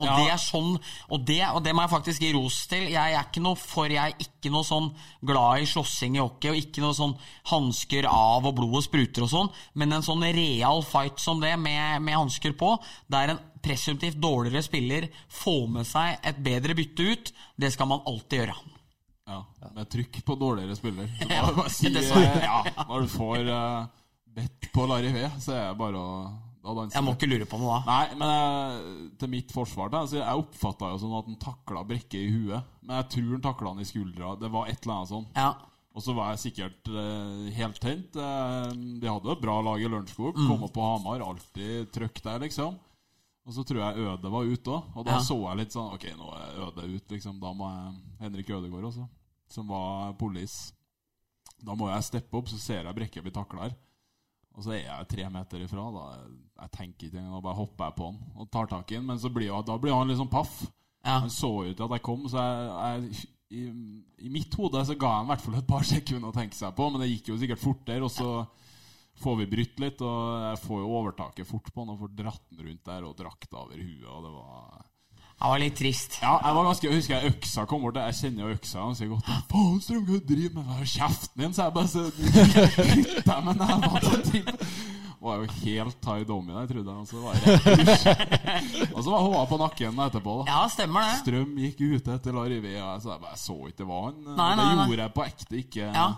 Og 0.03 0.09
Ja. 0.09 0.17
det 0.19 0.33
er 0.35 0.41
sånn 0.43 0.73
og 1.11 1.25
det, 1.29 1.41
og 1.55 1.63
det 1.65 1.73
må 1.75 1.85
jeg 1.85 1.93
faktisk 1.93 2.25
gi 2.25 2.33
ros 2.35 2.57
til. 2.67 2.89
Jeg 2.91 3.15
er 3.15 3.23
ikke 3.23 3.43
noe 3.45 3.57
for 3.57 3.87
Jeg 3.87 4.13
er 4.13 4.27
ikke 4.27 4.51
noe 4.51 4.67
sånn 4.67 4.91
glad 5.25 5.63
i 5.63 5.69
slåssing 5.71 6.17
i 6.19 6.23
hockey, 6.23 6.51
og 6.51 6.59
ikke 6.59 6.83
noe 6.83 6.97
sånn 6.99 7.15
hansker 7.53 8.09
av 8.11 8.47
og 8.51 8.57
blodet 8.59 8.85
spruter 8.89 9.23
og 9.27 9.31
sånn, 9.31 9.51
men 9.79 9.93
en 9.93 10.03
sånn 10.03 10.23
real 10.35 10.83
fight 10.83 11.21
som 11.23 11.41
det, 11.41 11.55
med, 11.59 12.03
med 12.03 12.15
hansker 12.19 12.53
på, 12.59 12.75
der 13.09 13.35
en 13.37 13.41
presumptivt 13.63 14.19
dårligere 14.19 14.63
spiller 14.67 15.09
får 15.31 15.69
med 15.71 15.87
seg 15.87 16.19
et 16.27 16.39
bedre 16.43 16.75
bytte 16.75 17.07
ut, 17.13 17.33
det 17.57 17.73
skal 17.73 17.87
man 17.87 18.03
alltid 18.11 18.41
gjøre. 18.43 18.57
Ja, 19.31 19.45
med 19.73 19.87
trykk 19.89 20.25
på 20.27 20.35
dårligere 20.35 20.75
spiller. 20.77 21.07
Så 21.21 21.29
Ja, 21.31 21.45
bare 21.55 21.71
si, 21.71 21.87
eh, 21.87 22.43
ja, 22.43 22.63
når 22.89 23.05
du 23.07 23.13
får 23.13 23.47
uh, 23.49 23.87
bedt 24.35 24.73
på 24.75 24.87
Larry 24.91 25.13
V, 25.15 25.29
så 25.39 25.53
er 25.55 25.69
det 25.69 25.79
bare 25.79 26.01
å 26.03 26.17
Jeg 26.63 27.03
må 27.03 27.15
ikke 27.17 27.27
lure 27.27 27.47
på 27.51 27.59
noe 27.59 27.81
da. 27.81 27.81
Nei, 27.91 28.15
men 28.21 29.11
til 29.19 29.31
mitt 29.33 29.51
forsvar 29.51 29.91
da, 29.91 30.05
altså, 30.05 30.21
Jeg 30.21 30.43
oppfatta 30.45 30.93
jo 30.93 31.01
sånn 31.03 31.17
at 31.19 31.27
han 31.27 31.39
takla 31.43 31.83
Brekke 31.89 32.21
i 32.21 32.31
huet. 32.31 32.69
Men 32.87 33.01
jeg 33.01 33.09
tror 33.17 33.33
han 33.33 33.43
takla 33.49 33.73
han 33.73 33.83
i 33.83 33.89
skuldra. 33.89 34.37
Det 34.39 34.51
var 34.55 34.71
et 34.71 34.79
eller 34.85 34.95
annet 35.01 35.11
sånn. 35.11 35.27
Ja. 35.35 35.51
Og 35.93 36.01
så 36.07 36.15
var 36.17 36.31
jeg 36.33 36.41
sikkert 36.47 36.89
eh, 36.89 37.51
helt 37.59 37.81
tent. 37.83 38.15
Eh, 38.17 38.71
de 39.03 39.11
hadde 39.11 39.35
et 39.35 39.43
bra 39.43 39.59
lag 39.61 39.83
i 39.83 39.91
Lørenskog. 39.91 40.39
Mm. 40.39 40.47
Kom 40.49 40.63
opp 40.69 40.73
på 40.77 40.87
Hamar, 40.87 41.25
alltid 41.27 41.91
trøkk 41.93 42.23
der, 42.25 42.39
liksom. 42.47 42.79
Og 43.43 43.57
så 43.57 43.65
tror 43.67 43.83
jeg 43.83 44.07
Øde 44.07 44.31
var 44.31 44.47
ute 44.47 44.71
òg. 44.71 44.93
Og 44.95 45.05
da 45.05 45.19
Ja. 45.19 45.25
så 45.27 45.35
jeg 45.51 45.59
litt 45.59 45.75
sånn 45.75 45.91
Ok, 45.93 46.05
nå 46.17 46.31
er 46.31 46.63
Øde 46.69 46.87
ute, 46.95 47.11
liksom. 47.17 47.41
Da 47.43 47.51
må 47.53 47.69
jeg 47.69 47.95
Henrik 48.23 48.51
Ødegaard 48.55 48.85
også, 48.93 49.09
som 49.51 49.67
var 49.69 50.13
polis. 50.15 50.73
Da 51.63 51.75
må 51.75 51.91
jeg 51.91 52.07
steppe 52.07 52.39
opp, 52.39 52.47
så 52.49 52.59
ser 52.59 52.85
jeg 52.85 52.95
Brekke 52.95 53.23
bli 53.23 53.35
takla 53.35 53.67
her. 53.67 53.75
Og 54.53 54.65
så 54.65 54.75
er 54.77 54.85
jeg 54.85 55.11
tre 55.11 55.27
meter 55.33 55.65
ifra. 55.65 55.89
Da 55.95 56.07
jeg 56.63 56.73
tenker 56.77 57.09
ikke 57.09 57.21
engang, 57.21 57.43
bare 57.45 57.59
hopper 57.59 57.89
jeg 57.89 57.99
på 57.99 58.09
han 58.11 58.19
og 58.37 58.51
tar 58.53 58.71
tak 58.71 58.93
i 58.93 58.99
han. 58.99 59.07
Men 59.09 59.21
så 59.23 59.33
blir 59.33 59.49
jo, 59.49 59.61
da 59.67 59.79
blir 59.81 59.97
han 59.97 60.11
liksom 60.13 60.31
paff. 60.33 60.63
Ja. 61.03 61.21
Han 61.25 61.33
så 61.35 61.51
jo 61.65 61.73
ikke 61.73 61.89
at 61.89 61.97
jeg 61.97 62.07
kom, 62.07 62.27
så 62.31 62.43
jeg, 62.43 62.67
jeg 63.03 63.29
i, 63.53 63.63
I 64.25 64.31
mitt 64.33 64.55
hode 64.57 64.81
så 64.87 64.95
ga 64.97 65.09
jeg 65.11 65.21
ham 65.21 65.27
i 65.27 65.33
hvert 65.35 65.43
fall 65.45 65.57
et 65.59 65.71
par 65.73 65.89
sekunder 65.95 66.31
å 66.31 66.37
tenke 66.37 66.59
seg 66.59 66.77
på, 66.77 66.89
men 66.91 67.03
det 67.03 67.11
gikk 67.11 67.33
jo 67.33 67.41
sikkert 67.41 67.65
fortere. 67.65 68.07
Og 68.07 68.13
så 68.13 68.31
får 69.23 69.43
vi 69.43 69.51
brytt 69.51 69.83
litt, 69.83 70.05
og 70.05 70.47
jeg 70.47 70.63
får 70.63 70.81
jo 70.85 70.95
overtaket 71.01 71.49
fort 71.49 71.69
på 71.73 71.85
han 71.85 71.93
og 71.95 72.01
får 72.05 72.17
dratt 72.23 72.47
han 72.49 72.65
rundt 72.69 72.89
der 72.89 73.07
og 73.09 73.19
drakta 73.19 73.65
over 73.65 73.79
huet, 73.83 74.09
og 74.09 74.25
det 74.27 74.33
var 74.39 74.89
Det 75.43 75.49
var 75.51 75.59
litt 75.59 75.75
trist. 75.75 76.19
ja, 76.23 76.37
jeg 76.39 76.55
var 76.55 76.65
ganske, 76.69 76.87
jeg 76.87 76.95
husker 77.01 77.15
jeg 77.19 77.33
øksa 77.35 77.65
kom 77.67 77.83
bort. 77.83 77.97
Jeg 77.99 78.15
kjenner 78.21 78.45
jo 78.47 78.55
øksa 78.55 78.79
ganske 78.87 79.09
godt. 79.11 79.31
Faen, 79.51 79.81
Strøm, 79.83 80.05
hva 80.07 80.21
driver 80.29 80.55
med? 80.61 80.69
Hold 80.77 80.91
kjeften 80.93 81.43
din? 81.43 81.55
Så 81.57 81.67
jeg 81.67 81.75
bare 81.75 81.91
så 81.91 82.05
Kutt 82.15 83.25
deg 83.27 83.45
med 83.49 83.57
nevene! 83.59 84.01
til 84.07 84.23
driver- 84.31 84.67
var 85.23 85.37
jo 85.39 85.47
helt 85.63 85.99
Ty 86.03 86.15
i 86.19 86.25
der, 86.51 86.67
trodde 86.67 86.91
jeg. 86.91 86.99
Og 86.99 87.07
så 87.07 87.21
var 87.23 87.35
jeg. 87.39 88.89
Og 88.91 89.05
så 89.05 89.11
var 89.13 89.21
HA 89.23 89.43
på 89.53 89.59
nakken 89.61 90.01
etterpå. 90.09 90.33
da 90.47 90.51
Ja, 90.51 90.63
stemmer 90.73 91.05
det. 91.07 91.21
Strøm 91.21 91.53
gikk 91.63 91.79
ute 91.93 92.17
etter 92.17 92.35
Larry 92.35 92.59
V, 92.65 92.73
og 92.73 92.89
jeg, 92.89 93.03
så 93.05 93.13
jeg, 93.13 93.21
bare, 93.23 93.39
så 93.39 93.57
ikke 93.69 93.79
det 93.83 93.87
var 93.93 94.03
han. 94.09 94.17
Nei, 94.33 94.49
det 94.59 94.65
nei, 94.65 94.87
gjorde 94.91 95.07
jeg 95.07 95.15
på 95.19 95.27
ekte, 95.29 95.61
ikke 95.63 95.87
Ja. 95.95 96.09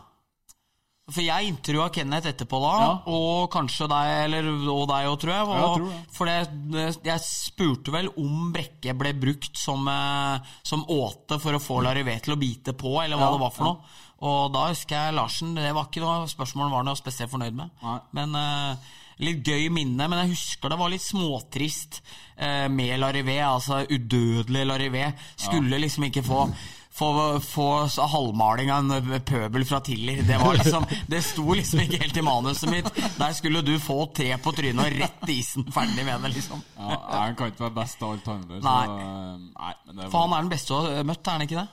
For 1.12 1.20
jeg 1.20 1.50
intervjua 1.50 1.90
Kenneth 1.92 2.30
etterpå 2.30 2.58
da, 2.62 2.72
Ja. 2.80 2.92
og 3.12 3.50
kanskje 3.52 3.88
deg, 3.92 4.12
eller 4.24 4.46
og 4.72 4.86
deg 4.88 5.08
òg, 5.10 5.18
tror 5.20 5.32
jeg. 5.34 5.42
Og, 5.44 5.54
Ja, 5.54 5.60
jeg 5.60 5.76
tror 5.76 5.90
det. 5.90 6.14
For 6.16 6.24
det, 6.24 7.04
jeg 7.04 7.20
spurte 7.20 7.92
vel 7.92 8.08
om 8.16 8.52
Brekke 8.54 8.94
ble 8.96 9.12
brukt 9.12 9.56
som, 9.60 9.86
eh, 9.86 10.38
som 10.62 10.84
åte 10.88 11.38
for 11.38 11.52
å 11.52 11.60
få 11.60 11.82
Larivé 11.84 12.16
til 12.22 12.34
å 12.34 12.40
bite 12.40 12.72
på, 12.72 13.02
eller 13.04 13.16
hva 13.18 13.28
Ja, 13.28 13.32
det 13.32 13.40
var 13.40 13.50
for 13.50 13.64
noe. 13.64 13.78
Og 14.24 14.52
da 14.54 14.68
husker 14.70 14.94
jeg 14.96 15.14
Larsen 15.14 15.54
Det 15.54 15.74
var 15.74 15.84
ikke 15.84 16.00
noe 16.00 16.26
spørsmål 16.26 16.70
var 16.70 16.84
noe 16.84 16.96
spesielt 16.96 17.30
fornøyd 17.30 17.52
med. 17.54 17.70
Nei. 17.82 17.98
Men 18.14 18.34
uh, 18.34 18.76
Litt 19.20 19.44
gøy 19.46 19.68
minne, 19.70 20.08
men 20.08 20.18
jeg 20.26 20.30
husker 20.34 20.70
det 20.70 20.78
var 20.78 20.90
litt 20.90 21.04
småtrist 21.04 22.00
eh, 22.36 22.66
med 22.66 22.98
Larivé. 22.98 23.36
Altså 23.46 23.84
udødelig 23.86 24.64
Larivé. 24.66 25.12
Skulle 25.36 25.78
liksom 25.78 26.08
ikke 26.08 26.24
få 26.26 26.48
få, 26.94 27.08
få 27.42 27.68
halvmaling 28.12 28.70
av 28.72 28.92
en 28.92 29.20
pøbel 29.26 29.64
fra 29.66 29.80
Tiller. 29.84 30.20
Det 30.22 30.38
var 30.38 30.54
liksom 30.60 30.86
Det 31.10 31.20
sto 31.26 31.44
liksom 31.54 31.80
ikke 31.84 31.98
helt 32.04 32.16
i 32.16 32.22
manuset 32.22 32.70
mitt. 32.70 32.90
Der 33.18 33.32
skulle 33.34 33.62
du 33.66 33.72
få 33.82 34.04
tre 34.14 34.30
på 34.38 34.52
trynet 34.54 34.84
og 34.86 34.98
rett 35.02 35.28
i 35.32 35.38
isen. 35.42 35.66
Ferdig 35.74 36.04
med 36.06 36.22
det, 36.22 36.34
liksom. 36.36 36.62
Ja, 36.78 37.00
Han 37.10 37.34
kan 37.38 37.50
ikke 37.50 37.66
være 37.66 37.76
best 37.82 38.02
av 38.02 38.14
alt, 38.16 38.28
andre. 38.36 38.60
Nei. 38.62 38.84
eh, 38.84 39.48
Nei, 39.58 39.74
men 39.88 39.96
det 40.04 40.10
For 40.12 40.22
han 40.26 40.36
er 40.38 40.46
den 40.46 40.52
beste 40.54 40.74
du 40.74 40.92
har 40.94 41.08
møtt, 41.10 41.26
er 41.26 41.38
han 41.38 41.48
ikke 41.48 41.60
det? 41.64 41.68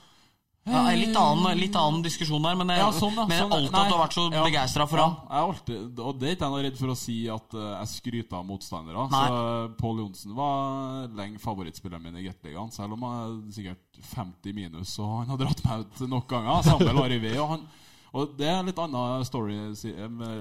Ja, 0.62 0.82
litt, 0.94 1.16
annen, 1.18 1.58
litt 1.58 1.74
annen 1.74 2.04
diskusjon 2.04 2.44
der, 2.44 2.54
men 2.54 2.70
jeg, 2.70 2.78
Ja, 2.78 2.90
sånn, 2.94 3.16
ja, 3.18 3.24
men 3.26 3.40
sånn, 3.40 3.54
alltid 3.56 3.74
at 3.80 3.88
du 3.88 3.94
har 3.96 4.02
vært 4.04 4.14
så 4.14 4.26
ja, 4.30 4.42
begeistra 4.46 4.84
for. 4.86 5.00
Jeg 5.02 5.34
er 5.34 5.46
alltid, 5.48 5.98
og 5.98 6.20
det 6.20 6.28
er 6.28 6.36
ikke 6.36 6.46
jeg 6.46 6.54
noe 6.54 6.64
redd 6.68 6.76
for 6.78 6.92
å 6.92 6.96
si 7.00 7.16
at 7.34 7.56
eh, 7.58 7.70
jeg 7.72 7.90
skryter 7.96 8.38
av 8.38 8.44
motstandere. 8.46 9.06
Nei. 9.10 9.22
Så 9.26 9.40
eh, 9.40 9.64
Pål 9.80 10.02
Johnsen 10.04 10.36
var 10.38 11.08
lenge 11.18 11.42
favorittspilleren 11.42 12.06
min 12.06 12.20
i 12.20 12.26
Gateligaen, 12.28 12.70
selv 12.74 12.94
om 12.94 13.06
jeg 13.08 13.24
er 13.24 13.56
sikkert 13.56 14.04
50 14.12 14.58
minus, 14.60 14.92
og 15.02 15.16
han 15.16 15.32
har 15.34 15.42
dratt 15.42 15.64
meg 15.66 15.82
ut 15.82 16.04
nok 16.14 16.30
ganger. 16.30 16.70
Larry 17.00 17.18
V. 17.24 17.34
Og, 17.42 17.56
han, 17.56 17.66
og 18.12 18.38
det 18.38 18.46
er 18.46 18.60
en 18.60 18.70
litt 18.70 18.80
annen 18.86 19.26
story. 19.26 19.58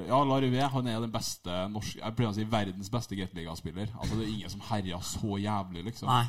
Ja, 0.05 0.21
Larry 0.21 0.51
V 0.53 0.61
han 0.75 0.91
er 0.91 1.01
den 1.01 1.13
beste 1.13 1.65
norske 1.73 1.97
Jeg 1.97 2.17
pleier 2.19 2.29
å 2.29 2.37
si 2.37 2.45
verdens 2.45 2.93
beste 2.93 3.17
Gateliga-spiller. 3.17 3.89
Altså, 3.97 4.21
det 4.21 4.27
er 4.27 4.33
ingen 4.35 4.53
som 4.53 4.61
herjer 4.69 5.01
så 5.15 5.41
jævlig, 5.41 5.87
liksom. 5.89 6.13
Nei. 6.13 6.27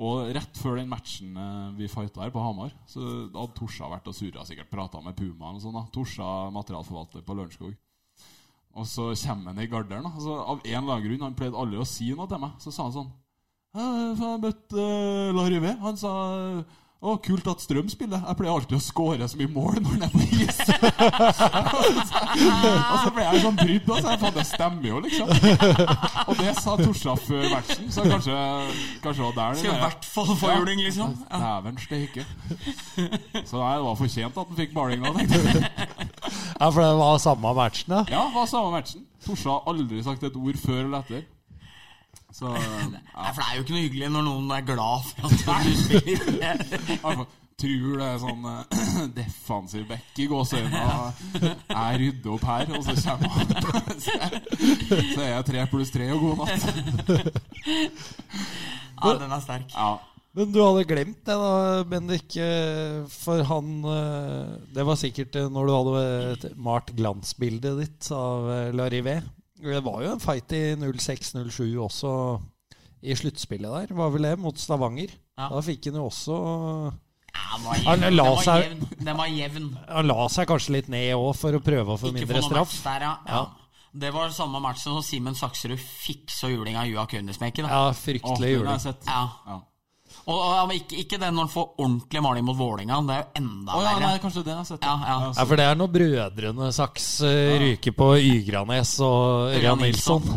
Og 0.00 0.30
rett 0.32 0.56
før 0.56 0.78
den 0.80 0.88
matchen 0.88 1.36
eh, 1.36 1.72
vi 1.76 1.88
fighta 1.92 2.24
her 2.24 2.32
på 2.32 2.40
Hamar, 2.40 2.72
så 2.88 3.02
hadde 3.04 3.52
Torsa 3.58 3.90
vært 3.92 4.08
og 4.08 4.16
surra, 4.16 4.46
sikkert 4.48 4.70
prata 4.72 5.02
med 5.04 5.16
Puma 5.18 5.52
og 5.52 5.60
sånn. 5.60 5.76
da 5.76 5.84
Torsa 5.92 6.28
materialforvalter 6.54 7.24
på 7.26 7.36
Lørenskog. 7.36 7.74
Og 8.80 8.86
så 8.86 9.10
kommer 9.26 9.50
han 9.50 9.60
i 9.60 9.68
garderen. 9.68 10.06
Altså, 10.08 10.36
av 10.40 10.60
en 10.62 10.76
eller 10.78 10.94
annen 10.94 11.06
grunn, 11.08 11.24
han 11.26 11.36
pleide 11.36 11.58
aldri 11.58 11.80
å 11.82 11.88
si 11.88 12.12
noe 12.14 12.28
til 12.30 12.40
meg. 12.40 12.54
Så 12.62 12.72
sa 12.72 12.86
han 12.86 12.94
sånn 12.94 13.10
«Ja, 13.74 13.86
Jeg 14.18 14.42
møtte 14.42 14.82
uh, 14.82 15.32
Larry 15.36 15.58
V. 15.62 15.74
Han 15.82 15.98
sa 15.98 16.12
Å, 17.00 17.14
kult 17.24 17.46
at 17.48 17.62
Strøm 17.64 17.86
spiller. 17.88 18.20
Jeg 18.28 18.36
pleier 18.36 18.52
alltid 18.52 18.76
å 18.76 18.78
score 18.84 19.24
så 19.32 19.38
mye 19.40 19.48
mål 19.48 19.78
når 19.80 19.94
han 19.94 20.02
er 20.04 20.10
på 20.12 20.20
is. 20.36 20.58
og 22.92 22.96
så 23.00 23.08
ble 23.16 23.24
jeg 23.24 23.40
sånn 23.40 23.56
brydd, 23.56 23.88
og 23.88 23.96
så 24.02 24.10
jeg 24.10 24.20
faen, 24.20 24.36
det 24.36 24.44
stemmer 24.50 24.84
jo, 24.90 25.00
liksom. 25.06 25.24
Og 26.26 26.34
det 26.42 26.52
sa 26.60 26.74
før 26.76 27.48
matchen, 27.54 27.88
så 27.88 28.04
kanskje, 28.04 28.36
kanskje 29.00 29.16
det 29.16 29.24
var 29.30 29.32
der 29.38 29.56
Skal 29.62 29.72
i 29.72 29.80
hvert 29.86 30.04
fall 30.12 30.28
få 30.42 30.52
juling, 30.58 30.76
liksom. 30.84 31.16
Ja. 31.24 31.40
Dæven 31.46 31.80
steike. 31.86 32.22
Så 33.48 33.56
nei, 33.56 33.80
det 33.80 33.88
var 33.88 33.96
fortjent 34.04 34.36
at 34.36 34.44
han 34.52 34.60
fikk 34.60 34.76
malinga, 34.76 35.08
tenkte 35.16 35.40
jeg. 35.40 35.64
Ja, 36.60 36.68
for 36.68 36.84
det 36.84 36.92
var 37.00 37.16
samme 37.24 37.48
matchen, 37.62 37.96
ja. 37.96 38.04
Ja, 38.12 38.28
det 38.28 38.36
var 38.36 38.44
samme 38.52 38.76
matchen. 38.76 39.08
Torshov 39.24 39.56
har 39.56 39.64
aldri 39.72 40.04
sagt 40.04 40.20
et 40.28 40.36
ord 40.36 40.60
før 40.60 40.84
eller 40.84 41.00
etter. 41.00 41.24
Så 42.32 42.46
ja. 42.54 42.86
Nei, 42.94 43.30
for 43.34 43.40
det 43.42 43.48
er 43.50 43.56
jo 43.58 43.62
ikke 43.64 43.74
noe 43.76 43.84
hyggelig 43.88 44.08
når 44.14 44.26
noen 44.28 44.50
er 44.56 44.66
glad 44.68 45.06
for 45.10 45.20
at 45.26 45.66
du 45.66 45.72
spiller. 45.84 46.56
Tror 47.60 47.98
det 48.00 48.06
er 48.06 48.20
sånn 48.22 48.44
eh, 48.48 49.08
defensiv 49.18 49.82
back 49.90 50.16
i 50.16 50.24
gåseøynene. 50.30 51.10
Jeg 51.68 51.98
rydder 52.00 52.30
opp 52.32 52.46
her, 52.48 52.70
og 52.78 52.86
så 52.86 52.94
kommer 53.04 53.34
han. 53.34 53.50
Så 54.00 54.14
er- 54.16 54.38
så 55.10 55.20
er 55.20 55.28
jeg 55.34 55.44
tre 55.50 55.66
pluss 55.68 55.92
tre 55.92 56.06
og 56.14 56.22
god 56.24 56.40
natt. 56.40 57.34
Ja, 59.00 59.12
den 59.20 59.32
er 59.36 59.42
sterk. 59.44 59.74
Ja. 59.74 59.90
Men 60.38 60.52
du 60.54 60.60
hadde 60.62 60.84
glemt 60.86 61.20
det, 61.26 61.34
da, 61.36 61.82
Bendik. 61.90 62.36
eh, 62.38 63.00
For 63.10 63.42
han 63.48 63.70
eh, 63.82 64.50
Det 64.76 64.84
var 64.86 64.98
sikkert 65.00 65.34
eh, 65.40 65.48
når 65.50 65.66
du 65.66 65.72
hadde 65.74 66.02
eh, 66.06 66.52
malt 66.62 66.92
glansbildet 66.96 67.80
ditt 67.80 68.10
av 68.14 68.46
eh, 68.54 68.68
Larivé. 68.78 69.16
Det 69.62 69.82
var 69.84 70.02
jo 70.02 70.12
en 70.12 70.20
fight 70.22 70.52
i 70.56 70.62
06-07 70.76 71.76
også 71.84 72.12
i 73.02 73.14
sluttspillet 73.16 73.88
der, 73.88 73.94
var 73.96 74.10
vel 74.12 74.22
det, 74.28 74.34
mot 74.38 74.56
Stavanger. 74.60 75.08
Ja. 75.38 75.48
Da 75.48 75.60
fikk 75.64 75.86
han 75.88 75.94
jo 76.00 76.08
også 76.10 76.34
Ja, 77.30 77.56
den 77.56 77.64
var 77.64 77.74
Han 77.86 78.00
jevn. 78.02 78.16
la 78.16 78.24
Den 78.24 78.34
var 78.34 78.42
seg- 78.44 78.64
jevn. 78.64 78.88
Den 79.06 79.16
var 79.16 79.26
jevn. 79.26 79.68
Han 79.88 80.06
la 80.10 80.28
seg 80.28 80.46
kanskje 80.50 80.70
litt 80.76 80.88
ned 80.92 81.14
òg 81.14 81.36
for 81.36 81.52
å 81.56 81.60
prøve 81.64 81.94
å 81.94 81.98
få 82.00 82.10
Ikke 82.10 82.18
mindre 82.18 82.36
få 82.36 82.40
noe 82.42 82.50
straff. 82.50 82.74
match 82.74 82.82
der, 82.84 83.00
ja. 83.06 83.16
ja. 83.28 83.46
Det 83.92 84.12
var 84.14 84.28
samme 84.30 84.60
matchen 84.62 84.92
som 84.92 85.02
Simen 85.02 85.34
Sakserud 85.34 85.78
fiksa 85.80 86.48
juling 86.50 86.76
av 86.76 86.86
Jua 86.86 87.06
Kønismeken. 87.10 87.66
Ja, 87.66 87.86
Ja. 87.88 87.92
Fryktelig 87.92 88.50
juling. 88.54 88.84
Ja. 89.06 89.22
Ja. 89.46 89.60
Og, 90.30 90.38
og 90.38 90.72
ikke, 90.76 91.00
ikke 91.02 91.18
den 91.18 91.34
når 91.34 91.48
han 91.48 91.52
får 91.52 91.68
ordentlig 91.80 92.22
maling 92.22 92.46
mot 92.46 92.58
Vålinga 92.58 93.00
Det 93.06 93.16
er 93.16 93.22
jo 93.24 93.42
enda 93.42 93.74
oh, 93.74 93.82
ja, 93.82 93.92
verre. 93.96 94.06
nei, 94.06 94.22
kanskje 94.22 94.44
det 94.46 94.52
jeg 94.52 94.60
har 94.60 94.68
sett. 94.68 94.86
Ja, 94.86 94.96
ja. 95.02 95.18
Ja, 95.34 95.44
for 95.44 95.60
det 95.60 95.66
er 95.66 95.78
når 95.80 95.92
brødrene 95.96 96.72
Saks 96.76 97.06
eh, 97.26 97.54
ryker 97.64 97.96
på 97.98 98.10
Ygranes 98.18 98.96
og 99.04 99.54
Ørjan 99.56 99.82
Nilsson. 99.82 100.28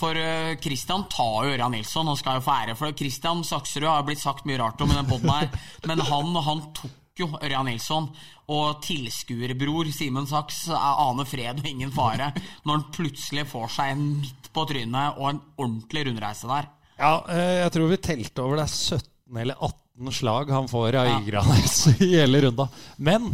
For 0.00 0.16
Kristian 0.64 1.04
tar 1.12 1.44
jo 1.44 1.52
Ørjan 1.52 1.74
Nilsson 1.76 2.08
og 2.08 2.16
skal 2.18 2.38
jo 2.38 2.44
få 2.46 2.56
ære 2.56 2.74
for 2.78 2.88
det. 2.88 2.96
Kristian 2.98 3.44
Sakserud 3.44 3.90
har 3.90 4.06
blitt 4.08 4.22
sagt 4.22 4.48
mye 4.48 4.58
rart 4.62 4.80
om 4.80 4.90
i 4.90 4.96
den 4.96 5.10
poden 5.10 5.28
her, 5.34 5.50
men 5.90 6.02
han, 6.08 6.40
han 6.48 6.64
tok 6.78 7.20
jo 7.20 7.28
Ørjan 7.36 7.68
Nilsson. 7.68 8.08
Og 8.50 8.80
tilskuerbror 8.82 9.92
Simen 9.94 10.26
Saks 10.26 10.64
aner 10.74 11.28
fred 11.28 11.60
og 11.62 11.68
ingen 11.70 11.92
fare 11.94 12.32
når 12.64 12.72
han 12.72 12.88
plutselig 12.96 13.46
får 13.52 13.70
seg 13.76 13.94
en 13.94 14.04
midt 14.24 14.50
på 14.50 14.66
trynet 14.66 15.20
og 15.20 15.28
en 15.30 15.42
ordentlig 15.60 16.08
rundreise 16.08 16.50
der. 16.50 16.70
Ja, 17.00 17.14
eh, 17.32 17.60
jeg 17.62 17.72
tror 17.76 17.88
vi 17.92 18.02
telte 18.02 18.44
over 18.44 18.60
det 18.60 18.66
er 18.66 18.74
17 18.74 19.09
eller 19.38 19.54
18 19.60 20.12
slag 20.12 20.50
han 20.50 20.68
får 20.68 20.94
av 20.96 21.06
Ja. 21.06 21.20
Ygranes 21.20 21.86
i 22.00 22.14
hele 22.16 22.40
runda. 22.46 22.68
Men 22.96 23.30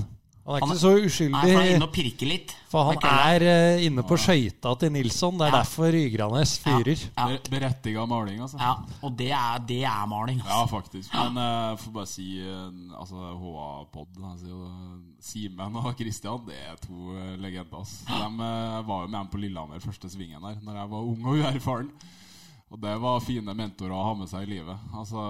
han 0.47 0.55
er 0.55 0.61
Han 0.62 0.70
ikke 0.70 0.78
så 0.78 0.90
så 1.11 1.24
Nei, 1.26 1.40
for 1.42 1.42
han 1.42 1.57
er 1.59 1.64
uskyldig, 1.66 1.74
inne 1.74 1.86
og 1.88 1.92
pirker 1.92 2.26
litt. 2.30 2.53
for 2.70 2.84
han 2.86 2.99
Det 3.03 3.11
er 3.11 3.42
eh, 3.51 3.84
inne 3.88 4.03
på 4.07 4.14
skøyta 4.14 4.74
til 4.78 4.92
Nilsson. 4.94 5.38
Det 5.40 5.47
er 5.49 5.51
Ja. 5.51 5.62
derfor 5.64 5.97
Ygranes 5.99 6.53
fyrer. 6.62 7.01
Ja. 7.16 7.24
ja. 7.32 7.38
Berettiga 7.51 8.05
maling, 8.07 8.38
altså. 8.40 8.61
Ja, 8.62 8.76
og 9.03 9.16
det 9.18 9.30
er, 9.34 9.59
det 9.66 9.80
er 9.84 10.07
maling. 10.07 10.38
Ja, 10.44 10.61
Altså. 10.62 10.76
faktisk. 10.76 11.11
Men 11.14 11.34
jeg 11.42 11.70
jeg 11.72 11.78
får 11.82 11.92
bare 11.99 12.07
si 12.07 12.28
uh, 12.47 13.01
altså, 13.01 13.16
HA-pod 13.42 14.22
altså, 14.22 14.70
Simen 15.20 15.76
og 15.82 15.94
Christian, 15.99 16.38
det 16.47 16.55
er 16.62 16.76
to 16.86 16.94
uh, 16.94 17.34
legender. 17.42 17.78
Altså. 17.80 18.07
De 18.07 18.28
uh, 18.38 18.86
var 18.86 19.03
jo 19.03 19.09
med 19.09 19.18
dem 19.18 19.26
på 19.34 19.38
Lillehammer 19.42 19.80
første 19.82 20.11
svingen 20.11 20.40
der 20.47 20.62
Når 20.62 20.78
jeg 20.78 20.90
var 20.90 21.11
ung 21.11 21.26
og 21.26 21.40
uerfaren. 21.42 21.90
Og 22.66 22.80
det 22.82 22.96
var 22.98 23.20
fine 23.22 23.54
mentorer 23.54 23.94
å 23.94 24.02
ha 24.08 24.14
med 24.18 24.26
seg 24.26 24.42
i 24.42 24.56
livet. 24.56 24.88
Altså, 24.98 25.20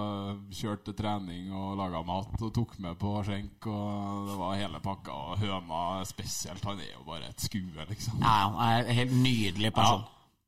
Kjørte 0.57 0.95
trening 0.97 1.51
og 1.53 1.75
laga 1.77 2.01
mat 2.07 2.33
og 2.41 2.49
tok 2.55 2.73
med 2.81 2.97
på 2.97 3.11
skjenk. 3.27 3.67
Og 3.69 4.31
det 4.31 4.37
var 4.39 4.57
hele 4.57 4.81
pakka. 4.81 5.13
Og 5.13 5.43
høna 5.43 5.81
spesielt. 6.09 6.65
Han 6.65 6.81
er 6.81 6.95
jo 6.95 7.05
bare 7.05 7.29
et 7.29 7.45
skue, 7.45 7.85
liksom. 7.91 8.17
Ja, 8.25 8.33
ja, 8.41 8.47
han 8.57 8.61
er 8.71 8.89
en 8.89 9.01
helt 9.03 9.17
nydelig 9.21 9.73
person. 9.77 10.01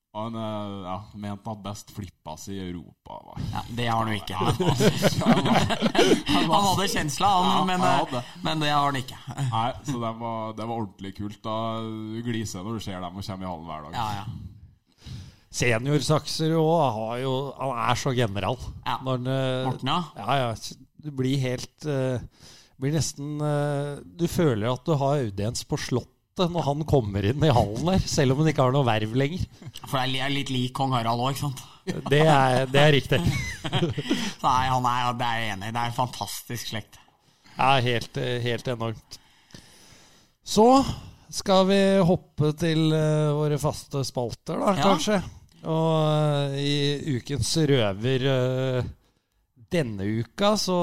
Og 0.10 0.24
Han 0.26 0.34
eh, 0.42 0.72
ja, 0.90 0.96
mente 1.22 1.52
han 1.52 1.60
best 1.62 1.92
best 1.94 2.48
si 2.48 2.56
i 2.58 2.64
Europa. 2.72 3.20
var. 3.28 3.42
Ja, 3.54 3.62
det 3.78 3.86
har 3.86 4.00
han 4.02 4.10
jo 4.10 4.18
ikke. 4.18 4.40
Han 6.34 6.50
hadde 6.50 6.88
kjensla, 6.90 7.30
han, 7.30 7.50
Ja, 7.54 7.64
men, 7.70 7.82
eh, 7.86 7.98
hadde. 8.02 8.24
men 8.42 8.60
det 8.66 8.72
har 8.74 8.90
han 8.90 8.98
ikke. 8.98 9.20
Nei, 9.38 9.68
så 9.86 10.02
det 10.02 10.14
var, 10.26 10.54
det 10.58 10.66
var 10.66 10.76
ordentlig 10.82 11.14
kult. 11.22 11.38
Da 11.46 11.56
Du 11.86 12.22
gliser 12.26 12.66
når 12.66 12.80
du 12.80 12.86
ser 12.90 12.98
dem 13.06 13.22
og 13.22 13.26
kommer 13.30 13.46
i 13.46 13.52
hallen 13.54 13.70
hver 13.70 13.86
dag. 13.86 13.94
Ja, 14.02 14.08
ja. 14.24 14.49
Seniorsakser 15.50 16.54
òg 16.60 16.76
har 16.94 17.18
jo 17.24 17.34
Han 17.58 17.72
er 17.90 17.98
så 17.98 18.14
general. 18.14 18.60
Ja. 18.86 19.00
Når 19.02 19.18
han, 19.18 19.28
eh, 19.34 19.82
ja. 19.90 20.38
Ja. 20.44 20.54
Du 21.00 21.10
blir 21.16 21.40
helt 21.42 21.88
uh, 21.90 22.20
Blir 22.80 22.94
nesten 22.94 23.40
uh, 23.42 23.98
Du 24.04 24.28
føler 24.30 24.70
at 24.70 24.86
du 24.86 24.94
har 25.00 25.24
audiens 25.24 25.66
på 25.66 25.80
Slottet 25.80 26.54
når 26.54 26.64
han 26.70 26.84
kommer 26.88 27.26
inn 27.26 27.42
i 27.44 27.50
hallen 27.52 27.90
der, 27.90 28.04
selv 28.08 28.32
om 28.32 28.40
han 28.40 28.48
ikke 28.52 28.64
har 28.64 28.72
noe 28.72 28.86
verv 28.88 29.16
lenger. 29.20 29.42
For 29.90 29.98
jeg 30.00 30.22
er 30.24 30.32
litt 30.32 30.52
lik 30.54 30.72
kong 30.78 30.94
Harald 30.96 31.20
òg, 31.20 31.34
ikke 31.34 31.50
sant. 31.50 31.64
Det 32.14 32.22
er, 32.22 32.62
det 32.72 32.80
er 32.80 32.94
riktig. 32.96 33.20
Nei, 34.46 34.62
han 34.72 34.88
er, 34.88 35.10
det 35.20 35.28
er 35.28 35.42
jeg 35.42 35.50
enig 35.58 35.68
i. 35.68 35.74
Det 35.76 35.82
er 35.82 35.90
en 35.92 35.98
fantastisk 35.98 36.72
slekt. 36.72 36.96
Ja, 37.58 37.74
helt, 37.84 38.22
helt 38.46 38.72
enormt. 38.72 39.20
Så 40.48 40.70
skal 41.28 41.68
vi 41.74 41.82
hoppe 42.08 42.54
til 42.58 42.88
uh, 42.96 43.36
våre 43.42 43.60
faste 43.60 44.06
spalter, 44.08 44.64
da, 44.64 44.78
Ja. 44.80 44.88
kanskje. 44.94 45.20
Og 45.68 46.54
eh, 46.56 46.60
i 46.64 47.18
ukens 47.20 47.52
røver 47.70 48.26
eh, 48.32 48.90
denne 49.70 50.06
uka 50.24 50.54
så, 50.58 50.78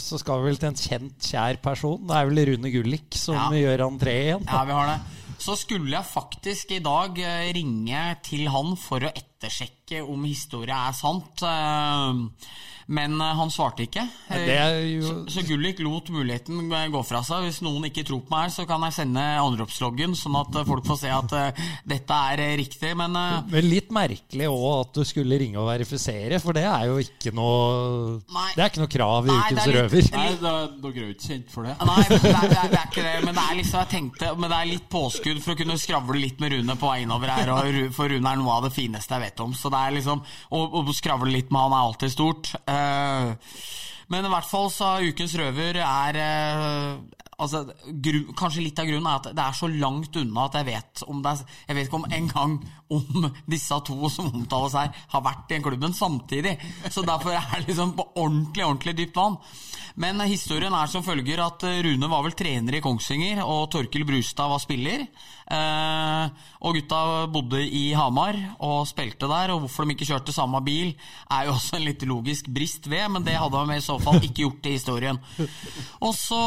så 0.00 0.18
skal 0.18 0.40
vi 0.42 0.48
vel 0.50 0.56
til 0.58 0.70
en 0.72 0.78
kjent, 0.80 1.18
kjær 1.30 1.60
person. 1.62 2.00
Det 2.08 2.16
er 2.16 2.30
vel 2.30 2.40
Rune 2.52 2.72
Gullik 2.74 3.14
som 3.18 3.36
Ja. 3.38 3.50
gjør 3.54 3.84
entré 3.90 4.14
igjen. 4.24 4.46
Ja, 4.48 4.64
vi 4.66 4.72
har 4.78 4.86
det. 4.94 5.00
Så 5.42 5.56
skulle 5.58 5.90
jeg 5.96 6.06
faktisk 6.06 6.70
i 6.76 6.80
dag 6.82 7.18
eh, 7.18 7.52
ringe 7.54 8.02
til 8.22 8.46
han 8.50 8.76
for 8.78 9.02
å 9.04 9.10
ettersjekke 9.12 10.02
om 10.06 10.24
historia 10.24 10.84
er 10.88 10.94
sant. 10.94 11.42
Eh, 12.82 12.92
Men 12.92 13.18
eh, 13.20 13.34
han 13.38 13.50
svarte 13.52 13.86
ikke. 13.86 14.04
Eh, 14.28 14.46
Det 14.46 14.56
er 14.58 14.78
jo 14.98 15.02
Så, 15.06 15.16
så 15.36 15.44
Gullik 15.46 15.80
lot 15.82 16.10
muligheten 16.12 16.68
gå 16.92 17.02
fra 17.06 17.22
seg. 17.26 17.46
Hvis 17.46 17.62
noen 17.64 17.86
ikke 17.88 18.04
tror 18.06 18.22
på 18.26 18.32
meg 18.34 18.46
her, 18.48 18.54
så 18.54 18.66
kan 18.68 18.82
jeg 18.86 18.96
sende 18.98 19.22
anropsloggen, 19.42 20.14
sånn 20.18 20.36
at 20.40 20.56
eh, 20.60 20.66
folk 20.68 20.86
får 20.86 20.98
se 21.02 21.12
at 21.12 21.34
uh, 21.36 21.62
dette 21.88 22.18
er 22.32 22.42
eh, 22.44 22.54
riktig. 22.60 22.92
Men 22.98 23.16
uh... 23.16 23.42
men 23.50 23.68
litt 23.68 23.92
merkelig 23.94 24.48
òg 24.50 24.66
at 24.80 25.00
du 25.00 25.04
skulle 25.08 25.38
ringe 25.40 25.60
og 25.60 25.68
verifisere, 25.70 26.40
for 26.42 26.56
det 26.56 26.64
er 26.68 26.88
jo 26.90 26.98
ikke 27.02 27.32
noe 27.36 28.20
Nei. 28.32 28.48
Det 28.56 28.62
er 28.64 28.70
ikke 28.72 28.82
noe 28.82 28.92
krav 28.92 29.28
i 29.28 29.32
Nei, 29.32 29.38
Ukens 29.42 29.62
er 29.62 29.70
litt- 29.70 29.78
røver. 29.78 30.08
Nei, 30.16 30.26
dere 30.42 30.52
er 30.62 30.72
jo 30.82 31.12
ikke 31.12 31.28
kjent 31.28 31.52
for 31.52 31.68
det. 31.68 31.76
Nei, 31.86 31.98
det 32.08 32.18
er, 32.18 32.22
det, 32.22 32.58
er, 32.58 32.70
det 32.72 32.80
er 32.80 32.88
ikke 32.90 33.06
det. 33.06 33.14
Men 33.26 33.36
det 33.38 33.44
er 33.44 33.58
liksom, 33.58 33.78
jeg 33.82 33.90
tenkte 33.92 34.32
Men 34.38 34.52
det 34.52 34.58
er 34.58 34.70
litt 34.72 34.88
påskudd 34.92 35.42
for 35.44 35.54
å 35.54 35.58
kunne 35.62 35.78
skravle 35.80 36.18
litt 36.20 36.40
med 36.42 36.54
Rune 36.56 36.76
på 36.80 36.90
vei 36.90 36.98
innover 37.04 37.32
her. 37.32 37.52
Og 37.56 37.94
for 37.96 38.12
Rune 38.12 38.32
er 38.32 38.40
noe 38.40 38.56
av 38.56 38.66
det 38.66 38.72
fineste 38.74 39.16
jeg 39.16 39.24
vet 39.26 39.42
om. 39.44 39.54
Så 39.56 39.70
det 39.72 39.80
er 39.80 39.96
liksom 39.98 40.22
Å 40.52 40.82
skravle 40.96 41.32
litt 41.32 41.52
med 41.52 41.62
han 41.66 41.76
er 41.76 41.86
alltid 41.88 42.12
stort. 42.14 42.52
Eh, 42.66 42.71
men 44.12 44.26
i 44.26 44.32
hvert 44.32 44.48
fall 44.48 44.70
så 44.72 44.94
Ukens 45.08 45.34
røver 45.40 45.80
er 45.82 46.22
eh, 46.22 47.02
Altså, 47.42 47.64
gru, 48.04 48.20
kanskje 48.38 48.62
litt 48.62 48.78
av 48.78 48.86
grunnen 48.86 49.08
er 49.08 49.18
at 49.18 49.24
det 49.34 49.42
er 49.42 49.56
så 49.56 49.66
langt 49.66 50.14
unna 50.20 50.44
at 50.46 50.58
jeg 50.60 50.66
vet 50.68 51.02
om 51.10 51.22
det 51.24 51.32
er, 51.32 51.40
Jeg 51.66 51.76
vet 51.78 51.88
ikke 51.88 51.98
om 51.98 52.04
en 52.18 52.28
gang 52.30 52.52
om 52.92 53.26
disse 53.54 53.78
to 53.88 54.10
som 54.12 54.28
omtales 54.30 54.76
her, 54.78 54.92
har 55.14 55.24
vært 55.24 55.48
i 55.48 55.56
den 55.56 55.64
klubben 55.64 55.96
samtidig. 55.96 56.52
Så 56.92 57.02
derfor 57.06 57.34
er 57.34 57.48
det 57.56 57.72
liksom 57.72 57.96
på 57.98 58.06
ordentlig, 58.12 58.66
ordentlig 58.66 58.94
dypt 59.00 59.18
vann. 59.18 59.40
Men 59.98 60.22
historien 60.28 60.76
er 60.76 60.92
som 60.92 61.04
følger 61.04 61.42
at 61.44 61.66
eh, 61.66 61.80
Rune 61.84 62.12
var 62.12 62.22
vel 62.28 62.36
trener 62.36 62.78
i 62.78 62.84
Kongsvinger, 62.84 63.42
og 63.42 63.70
Torkil 63.74 64.06
Brustad 64.08 64.52
var 64.52 64.62
spiller. 64.62 65.08
Eh, 65.52 66.46
og 66.64 66.78
gutta 66.78 67.00
bodde 67.32 67.60
i 67.60 67.90
Hamar 67.98 68.38
og 68.62 68.86
spilte 68.88 69.28
der, 69.28 69.52
og 69.52 69.64
hvorfor 69.64 69.84
de 69.84 69.96
ikke 69.96 70.08
kjørte 70.08 70.32
samme 70.32 70.62
bil, 70.64 70.94
er 71.28 71.48
jo 71.48 71.56
også 71.58 71.76
en 71.76 71.86
litt 71.90 72.06
logisk 72.08 72.48
brist 72.48 72.88
ved, 72.88 73.04
men 73.12 73.26
det 73.26 73.36
hadde 73.36 73.66
de 73.68 73.76
i 73.76 73.84
så 73.84 73.98
fall 74.00 74.22
ikke 74.22 74.46
gjort 74.46 74.70
i 74.70 74.76
historien. 74.78 75.20
Og 76.00 76.16
så 76.16 76.40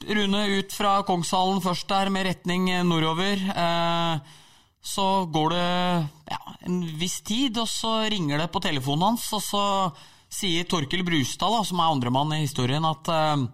Rune 0.00 0.46
ut 0.56 0.72
fra 0.72 0.94
Kongshallen 1.04 1.60
først 1.60 1.88
der, 1.90 2.08
med 2.12 2.24
retning 2.24 2.70
nordover. 2.88 3.36
Eh, 3.36 4.38
så 4.80 5.26
går 5.28 5.52
det 5.52 5.66
ja, 6.32 6.40
en 6.68 6.78
viss 7.00 7.18
tid, 7.20 7.58
og 7.60 7.68
så 7.68 7.98
ringer 8.08 8.40
det 8.40 8.48
på 8.52 8.62
telefonen 8.64 9.10
hans, 9.10 9.26
og 9.36 9.44
så 9.44 9.64
sier 10.32 10.64
Torkel 10.64 11.04
Brustad, 11.04 11.52
da, 11.52 11.60
som 11.66 11.82
er 11.82 11.92
andremann 11.92 12.32
i 12.36 12.44
historien, 12.46 12.86
at 12.88 13.12
eh, 13.12 13.44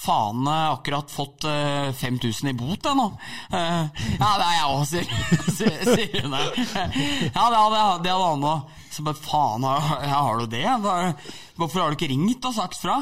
faen 0.00 0.46
jeg 0.46 0.56
har 0.64 0.74
akkurat 0.78 1.12
fått 1.12 1.44
eh, 1.50 1.90
5000 1.96 2.50
i 2.50 2.56
bot, 2.56 2.86
jeg 2.88 2.96
nå. 2.96 3.06
Eh, 3.52 4.04
ja, 4.16 4.30
det 4.40 4.46
er 4.46 4.54
jeg 4.56 4.68
òg, 4.70 4.84
sier, 5.58 6.18
hun 6.22 6.36
der. 6.36 6.50
Ja, 7.34 7.46
det 7.52 7.60
hadde, 7.60 7.82
det 8.06 8.14
hadde 8.14 8.26
han 8.26 8.46
òg. 8.54 8.76
Så 8.90 9.04
bare 9.06 9.20
faen, 9.22 9.66
har, 9.68 10.04
har 10.10 10.40
du 10.40 10.50
det? 10.50 10.66
Hvorfor 11.60 11.82
har 11.82 11.92
du 11.92 11.98
ikke 11.98 12.10
ringt 12.10 12.48
og 12.48 12.56
sagt 12.56 12.80
fra? 12.80 12.98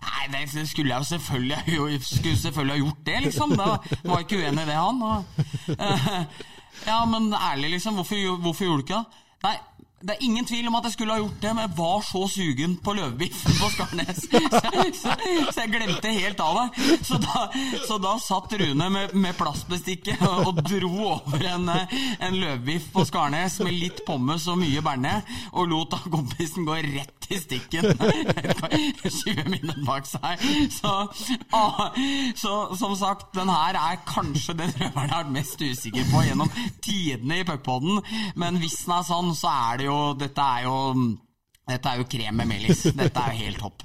Nei, 0.00 0.26
det 0.32 0.66
skulle 0.68 0.94
jeg 0.94 1.02
jo 1.02 1.08
selvfølgelig, 1.10 2.00
skulle 2.04 2.38
selvfølgelig 2.40 2.74
ha 2.74 2.82
gjort 2.82 3.06
det, 3.06 3.18
liksom. 3.26 3.56
Da 3.56 3.66
var 4.04 4.20
jeg 4.20 4.26
ikke 4.26 4.42
uenig 4.42 4.64
i 4.64 4.70
det, 4.70 4.78
han. 4.80 5.02
Eh, 5.76 6.46
ja, 6.90 7.00
men 7.08 7.32
ærlig, 7.36 7.76
liksom. 7.76 8.00
Hvorfor, 8.00 8.38
hvorfor 8.40 8.64
gjorde 8.64 8.82
du 8.82 8.86
ikke 8.88 9.00
det? 9.00 9.26
Nei, 9.40 9.56
det 10.00 10.14
er 10.14 10.22
ingen 10.24 10.46
tvil 10.48 10.64
om 10.70 10.76
at 10.78 10.86
jeg 10.88 10.94
skulle 10.94 11.12
ha 11.12 11.20
gjort 11.20 11.42
det, 11.42 11.50
men 11.52 11.66
jeg 11.66 11.76
var 11.76 12.04
så 12.08 12.22
sugen 12.32 12.76
på 12.80 12.94
løvebiffen 12.96 13.56
på 13.60 13.68
Skarnes. 13.74 14.22
Så, 14.30 14.40
så, 14.96 15.12
så, 15.52 15.60
jeg 15.60 15.72
glemte 15.74 16.12
helt 16.14 16.40
av 16.40 16.56
det. 16.56 16.86
Så 17.04 17.18
da, 17.20 17.42
så 17.84 17.98
da 18.00 18.14
satt 18.22 18.54
Rune 18.60 18.88
med, 18.92 19.12
med 19.14 19.36
plastbestikket 19.36 20.22
og, 20.24 20.62
dro 20.64 20.92
over 21.10 21.44
en, 21.52 21.68
en 21.68 22.36
løvebiff 22.36 22.88
på 22.94 23.04
Skarnes 23.08 23.58
med 23.64 23.76
litt 23.76 24.04
pommes 24.08 24.46
og 24.48 24.60
mye 24.62 24.82
bearnés, 24.84 25.28
og 25.52 25.68
lot 25.68 25.92
da 25.92 26.00
kompisen 26.08 26.68
gå 26.68 26.78
rett 26.80 27.19
i 27.30 27.38
stikken 27.40 27.86
20 27.94 29.48
minutter 29.52 29.84
bak 29.86 30.08
seg. 30.08 30.44
Så, 30.74 30.92
ah, 31.56 31.80
så, 32.36 32.54
som 32.78 32.94
sagt, 32.98 33.30
den 33.36 33.50
her 33.52 33.78
er 33.78 34.02
kanskje 34.08 34.56
den 34.58 34.74
røveren 34.74 35.08
jeg 35.10 35.14
har 35.14 35.24
vært 35.24 35.34
mest 35.38 35.62
usikker 35.62 36.06
på 36.10 36.24
gjennom 36.26 36.52
tidene 36.84 37.40
i 37.40 37.46
puckpoden, 37.48 38.00
men 38.40 38.60
hvis 38.62 38.80
den 38.84 38.96
er 38.98 39.06
sånn, 39.06 39.34
så 39.38 39.52
er 39.70 39.82
det 39.82 39.90
jo 39.90 39.98
Dette 40.20 40.46
er 40.58 40.66
jo 40.66 40.78
dette 41.70 41.86
er 41.86 42.00
jo 42.00 42.06
krem 42.10 42.40
med 42.40 42.48
melis. 42.50 42.82
Dette 42.98 43.22
er 43.22 43.36
jo 43.36 43.44
helt 43.44 43.60
topp. 43.62 43.84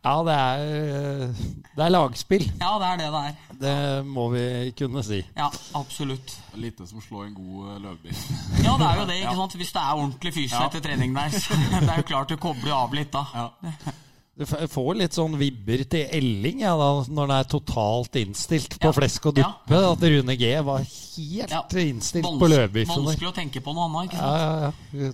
Ja, 0.00 0.14
det 0.24 0.34
er, 0.34 1.32
det 1.76 1.84
er 1.84 1.92
lagspill. 1.92 2.46
Ja, 2.60 2.76
det 2.80 2.86
er 2.88 3.00
det 3.02 3.08
det 3.12 3.22
er. 3.28 3.40
Det 3.60 4.06
må 4.08 4.30
vi 4.32 4.44
kunne 4.78 5.02
si. 5.04 5.20
Ja, 5.36 5.50
absolutt. 5.76 6.36
Lite 6.56 6.86
som 6.88 7.02
slår 7.04 7.26
en 7.28 7.34
god 7.36 7.74
eh, 7.74 7.80
løvbiff. 7.84 8.22
ja, 8.66 8.76
det 8.80 8.86
er 8.86 9.00
jo 9.00 9.08
det. 9.10 9.18
ikke 9.20 9.34
sant? 9.42 9.56
Hvis 9.60 9.72
det 9.76 9.82
er 9.82 9.98
ordentlig 9.98 10.32
fysisk 10.34 10.56
ja. 10.56 10.68
etter 10.70 10.86
trening 10.88 11.16
der, 11.16 11.34
så 11.36 11.58
det 11.74 11.82
er 11.84 12.00
jo 12.00 12.06
klart 12.14 12.32
du 12.32 12.38
kobler 12.40 12.72
av 12.78 12.96
litt 12.96 13.12
da. 13.12 13.26
Ja. 13.34 13.50
Du 14.40 14.46
får 14.48 14.94
litt 14.96 15.12
sånn 15.12 15.34
vibber 15.36 15.82
til 15.90 16.06
Elling 16.16 16.62
ja, 16.62 16.70
da, 16.78 16.86
når 17.12 17.26
den 17.28 17.32
er 17.34 17.48
totalt 17.50 18.14
innstilt 18.16 18.78
på 18.80 18.88
ja. 18.88 18.94
flesk 18.96 19.26
og 19.28 19.34
duppe. 19.36 19.74
Ja. 19.74 19.90
At 19.90 20.06
Rune 20.14 20.36
G 20.40 20.52
var 20.64 20.86
helt 20.86 21.52
ja. 21.52 21.60
innstilt 21.82 22.24
på 22.40 22.48
løvbiffen. 22.48 23.04
Vanskelig 23.04 23.28
å 23.28 23.34
tenke 23.36 23.60
på 23.60 23.74
noe 23.76 23.90
annet. 23.90 24.08
ikke 24.08 24.22
sant? 24.22 24.40
Ja, 24.40 24.70
Ja, 24.96 25.10
ja, 25.10 25.12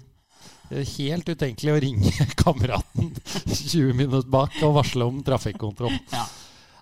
Helt 0.71 1.29
utenkelig 1.29 1.73
å 1.75 1.79
ringe 1.83 2.27
kameraten 2.43 3.13
20 3.47 3.95
minutter 3.95 4.27
bak 4.31 4.57
og 4.67 4.77
varsle 4.81 5.07
om 5.07 5.23
trafikkontroll. 5.27 5.95
Ja. 6.13 6.27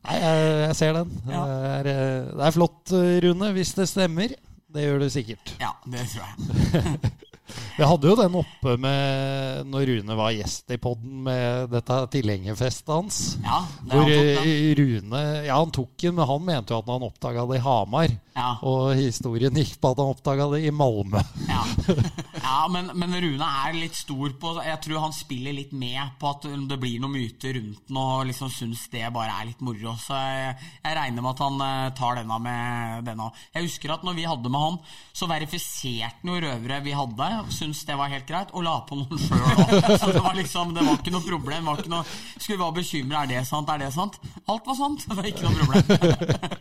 Nei, 0.04 0.16
jeg, 0.20 0.48
jeg, 0.60 0.76
ser 0.76 0.96
den. 0.98 1.12
Det 1.24 1.36
er, 1.42 1.86
det, 1.86 2.40
er, 2.44 2.50
flott, 2.52 2.92
Rune, 3.24 3.52
hvis 3.56 3.72
det 3.78 3.88
stemmer. 3.88 4.34
Det 4.74 4.82
gjør 4.84 5.04
det 5.04 5.12
sikkert. 5.14 5.54
Ja, 5.62 5.70
det 5.88 6.04
tror 6.12 6.26
jeg. 6.26 7.14
Vi 7.76 7.86
hadde 7.86 8.10
jo 8.10 8.16
den 8.18 8.36
oppe 8.38 8.76
med 8.80 9.70
når 9.70 9.88
Rune 9.90 10.18
var 10.18 10.34
gjest 10.34 10.70
i 10.74 10.78
poden 10.80 11.24
med 11.26 11.72
dette 11.72 12.00
tilhengerfestet 12.14 12.92
hans. 12.94 13.22
Ja, 13.44 13.62
det 13.82 13.98
hvor 13.98 14.10
den 14.10 14.76
Rune 14.78 15.22
Ja, 15.46 15.58
han 15.58 15.74
tok 15.74 15.96
den, 16.00 16.14
men 16.18 16.28
han 16.28 16.44
mente 16.46 16.74
jo 16.74 16.80
at 16.82 16.92
han 16.92 17.06
oppdaga 17.08 17.46
det 17.50 17.58
i 17.58 17.64
Hamar. 17.64 18.14
Ja. 18.34 18.48
Og 18.66 18.96
historien 18.98 19.54
gikk 19.54 19.76
på 19.78 19.92
at 19.92 20.00
han 20.02 20.10
oppdaga 20.10 20.48
det 20.54 20.64
i 20.66 20.72
Malmö. 20.74 21.20
Ja, 21.46 21.62
ja 22.46 22.56
men, 22.72 22.90
men, 22.98 23.14
Rune 23.22 23.50
er 23.66 23.76
litt 23.76 23.94
stor 23.94 24.32
på 24.40 24.56
Jeg 24.64 24.80
tror 24.82 25.04
han 25.04 25.14
spiller 25.14 25.54
litt 25.54 25.74
med 25.76 26.16
på 26.18 26.32
at 26.32 26.48
det 26.70 26.78
blir 26.82 26.98
noen 27.02 27.14
myter 27.14 27.54
rundt 27.58 27.84
den, 27.86 28.00
og 28.00 28.26
liksom 28.28 28.50
syns 28.52 28.86
det 28.92 29.06
bare 29.14 29.38
er 29.38 29.50
litt 29.50 29.62
moro. 29.64 29.94
Så 30.02 30.18
jeg, 30.18 30.56
jeg 30.82 30.98
regner 30.98 31.22
med 31.22 31.30
at 31.34 31.44
han 31.44 31.64
eh, 31.68 31.92
tar 31.98 32.18
denne 32.20 32.40
med 32.42 33.06
denne. 33.10 33.30
Jeg 33.54 33.68
husker 33.68 33.94
at 33.94 34.06
når 34.06 34.18
vi 34.18 34.26
hadde 34.28 34.50
med 34.50 34.66
han, 34.66 34.80
så 35.14 35.30
verifiserte 35.30 36.22
han 36.24 36.34
jo 36.34 36.42
røvere 36.42 36.82
vi 36.84 36.96
hadde 36.96 37.30
syntes 37.52 37.84
det 37.88 37.96
var 37.98 38.12
helt 38.12 38.26
greit, 38.28 38.52
og 38.54 38.64
la 38.66 38.78
på 38.88 38.96
noen 38.98 39.20
sjøl 39.20 39.42
òg. 39.42 39.72
Så 40.00 40.12
det 40.14 40.22
var 40.24 40.36
liksom, 40.38 40.74
det 40.76 40.84
var 40.86 40.98
ikke 41.00 41.14
noe 41.14 41.26
problem. 41.26 41.68
Var 41.70 41.82
ikke 41.82 41.92
noe, 41.92 42.04
skulle 42.38 42.60
være 42.62 42.78
bekymra. 42.80 43.24
Er 43.24 43.32
det 43.34 43.44
sant? 43.48 43.72
Er 43.74 43.82
det 43.84 43.90
sant? 43.94 44.18
Alt 44.48 44.70
var 44.70 44.78
sant. 44.80 45.04
Det 45.08 45.18
var 45.18 45.30
ikke 45.30 45.48
noe 45.48 45.56
problem. 45.60 45.84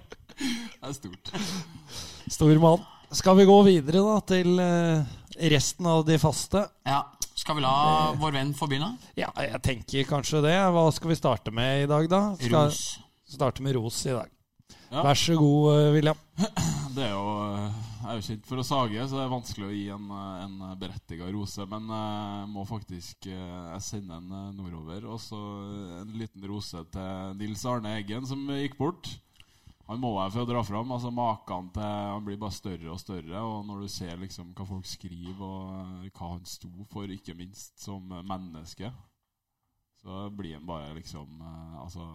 Det 0.83 0.89
er 0.89 0.95
stort. 0.97 1.33
Stor 2.33 2.59
mann. 2.63 2.87
Skal 3.13 3.37
vi 3.37 3.45
gå 3.45 3.57
videre 3.67 4.01
da 4.01 4.15
til 4.25 4.57
eh, 4.59 5.11
resten 5.53 5.87
av 5.87 6.01
de 6.07 6.17
faste? 6.21 6.65
Ja. 6.89 7.03
Skal 7.37 7.57
vi 7.57 7.63
la 7.65 8.13
vår 8.19 8.35
venn 8.35 8.51
få 8.55 8.67
begynne? 8.71 8.93
Ja, 9.19 9.31
jeg 9.41 9.59
tenker 9.65 10.05
kanskje 10.07 10.41
det. 10.45 10.53
Hva 10.73 10.85
skal 10.95 11.11
vi 11.11 11.17
starte 11.19 11.53
med 11.55 11.85
i 11.85 11.89
dag, 11.89 12.05
da? 12.11 12.21
Skal 12.39 12.69
ros. 12.69 12.83
Starte 13.33 13.65
med 13.65 13.75
ros 13.75 13.97
i 14.07 14.13
dag. 14.13 14.29
Ja. 14.93 15.01
Vær 15.01 15.17
så 15.17 15.35
god, 15.39 15.71
eh, 15.73 15.89
William. 15.95 16.19
Det 16.95 17.07
er 17.07 17.15
jo 17.15 17.25
eh, 17.47 17.81
jeg 18.03 18.11
er 18.11 18.17
jo 18.19 18.25
kjent 18.27 18.47
for 18.49 18.59
å 18.59 18.65
sage, 18.67 19.03
så 19.07 19.15
det 19.15 19.21
er 19.23 19.29
vanskelig 19.31 19.67
å 19.69 19.73
gi 19.73 19.83
en, 19.95 20.09
en 20.11 20.55
berettiga 20.79 21.29
rose. 21.31 21.63
Men 21.71 21.85
jeg 21.87 22.49
må 22.51 22.65
faktisk 22.67 23.29
jeg 23.29 23.83
sende 23.85 24.17
en 24.19 24.57
nordover. 24.57 25.07
Og 25.07 25.21
så 25.23 25.39
en 26.01 26.11
liten 26.19 26.43
rose 26.49 26.83
til 26.91 27.37
Nils 27.39 27.63
Arne 27.69 27.93
Eggen, 28.01 28.27
som 28.27 28.43
gikk 28.59 28.75
bort. 28.81 29.07
Han 29.87 30.03
må 30.03 30.11
jeg 30.17 30.35
få 30.35 30.43
dra 30.47 30.65
fram. 30.67 30.91
altså 30.91 31.11
Maken 31.15 31.71
til 31.75 31.87
Han 31.87 32.27
blir 32.27 32.39
bare 32.43 32.55
større 32.59 32.91
og 32.91 32.99
større. 32.99 33.39
Og 33.39 33.65
når 33.67 33.85
du 33.85 33.95
ser 33.95 34.19
liksom 34.19 34.51
hva 34.51 34.67
folk 34.67 34.87
skriver, 34.87 35.47
og 35.47 36.11
hva 36.11 36.35
han 36.35 36.45
sto 36.47 36.71
for, 36.91 37.07
ikke 37.07 37.37
minst 37.39 37.79
som 37.79 38.03
menneske, 38.11 38.91
så 40.03 40.27
blir 40.35 40.57
han 40.59 40.67
bare 40.67 40.91
liksom 40.99 41.39
Altså 41.79 42.07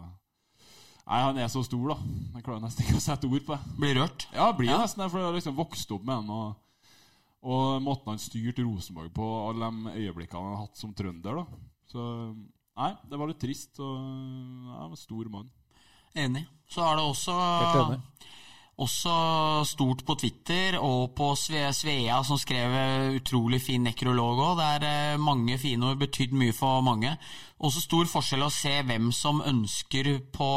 Nei, 1.09 1.23
han 1.25 1.39
er 1.41 1.49
så 1.49 1.63
stor, 1.65 1.95
da. 1.95 1.97
Jeg 2.37 2.45
klarer 2.45 2.61
nesten 2.61 2.85
ikke 2.85 2.99
å 2.99 3.01
sette 3.01 3.29
ord 3.31 3.45
på 3.47 3.55
det. 3.55 3.75
Blir 3.81 3.95
rørt? 3.97 4.27
Ja, 4.37 4.51
blir 4.53 4.69
ja. 4.69 4.81
nesten 4.83 5.01
det. 5.01 5.09
For 5.09 5.23
jeg 5.23 5.31
har 5.31 5.37
liksom 5.39 5.57
vokst 5.57 5.93
opp 5.97 6.03
med 6.05 6.19
han. 6.21 6.33
Og, 6.35 6.99
og 7.49 7.79
måten 7.81 8.13
han 8.13 8.21
styrte 8.21 8.67
Rosenborg 8.67 9.15
på, 9.17 9.29
alle 9.49 9.71
de 9.73 9.95
øyeblikkene 10.03 10.43
han 10.43 10.53
har 10.53 10.67
hatt 10.67 10.81
som 10.81 10.93
trønder. 10.97 11.41
da. 11.41 11.63
Så 11.89 12.09
nei, 12.77 12.91
det 13.09 13.21
var 13.21 13.31
litt 13.31 13.41
trist. 13.41 13.81
Og 13.81 13.95
ja, 13.95 14.83
en 14.85 15.01
stor 15.01 15.31
mann. 15.33 15.49
Enig. 16.13 16.45
Så 16.69 16.85
er 16.85 17.01
det 17.01 17.07
også 17.09 17.39
også 18.79 19.13
stort 19.67 20.05
på 20.07 20.15
Twitter 20.21 20.77
og 20.79 21.17
på 21.19 21.33
Svea, 21.35 22.21
som 22.23 22.39
skrev 22.39 22.77
utrolig 23.17 23.59
fin 23.65 23.83
nekrolog 23.83 24.39
òg. 24.39 24.53
Det 24.61 24.69
er 24.77 24.85
eh, 24.87 25.21
mange 25.21 25.57
fine 25.59 25.89
ord, 25.89 25.99
betydd 25.99 26.37
mye 26.37 26.55
for 26.55 26.85
mange. 26.87 27.17
Også 27.59 27.83
stor 27.83 28.07
forskjell 28.07 28.45
å 28.47 28.53
se 28.55 28.77
hvem 28.87 29.11
som 29.11 29.43
ønsker 29.43 30.13
på 30.31 30.53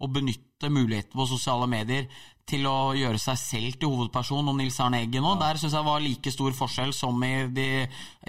å 0.00 0.08
benytte 0.08 0.70
muligheten 0.72 1.16
på 1.16 1.28
sosiale 1.28 1.68
medier 1.70 2.06
til 2.50 2.64
å 2.66 2.92
gjøre 2.96 3.20
seg 3.20 3.38
selv 3.38 3.76
til 3.78 3.92
hovedperson, 3.92 4.48
og 4.50 4.56
Nils 4.58 4.78
Arne 4.82 5.02
Eggen 5.04 5.26
òg. 5.26 5.38
Der 5.42 5.60
syns 5.60 5.76
jeg 5.76 5.86
var 5.86 6.02
like 6.02 6.32
stor 6.34 6.56
forskjell 6.56 6.92
som 6.96 7.20
i, 7.26 7.46
de, 7.54 7.68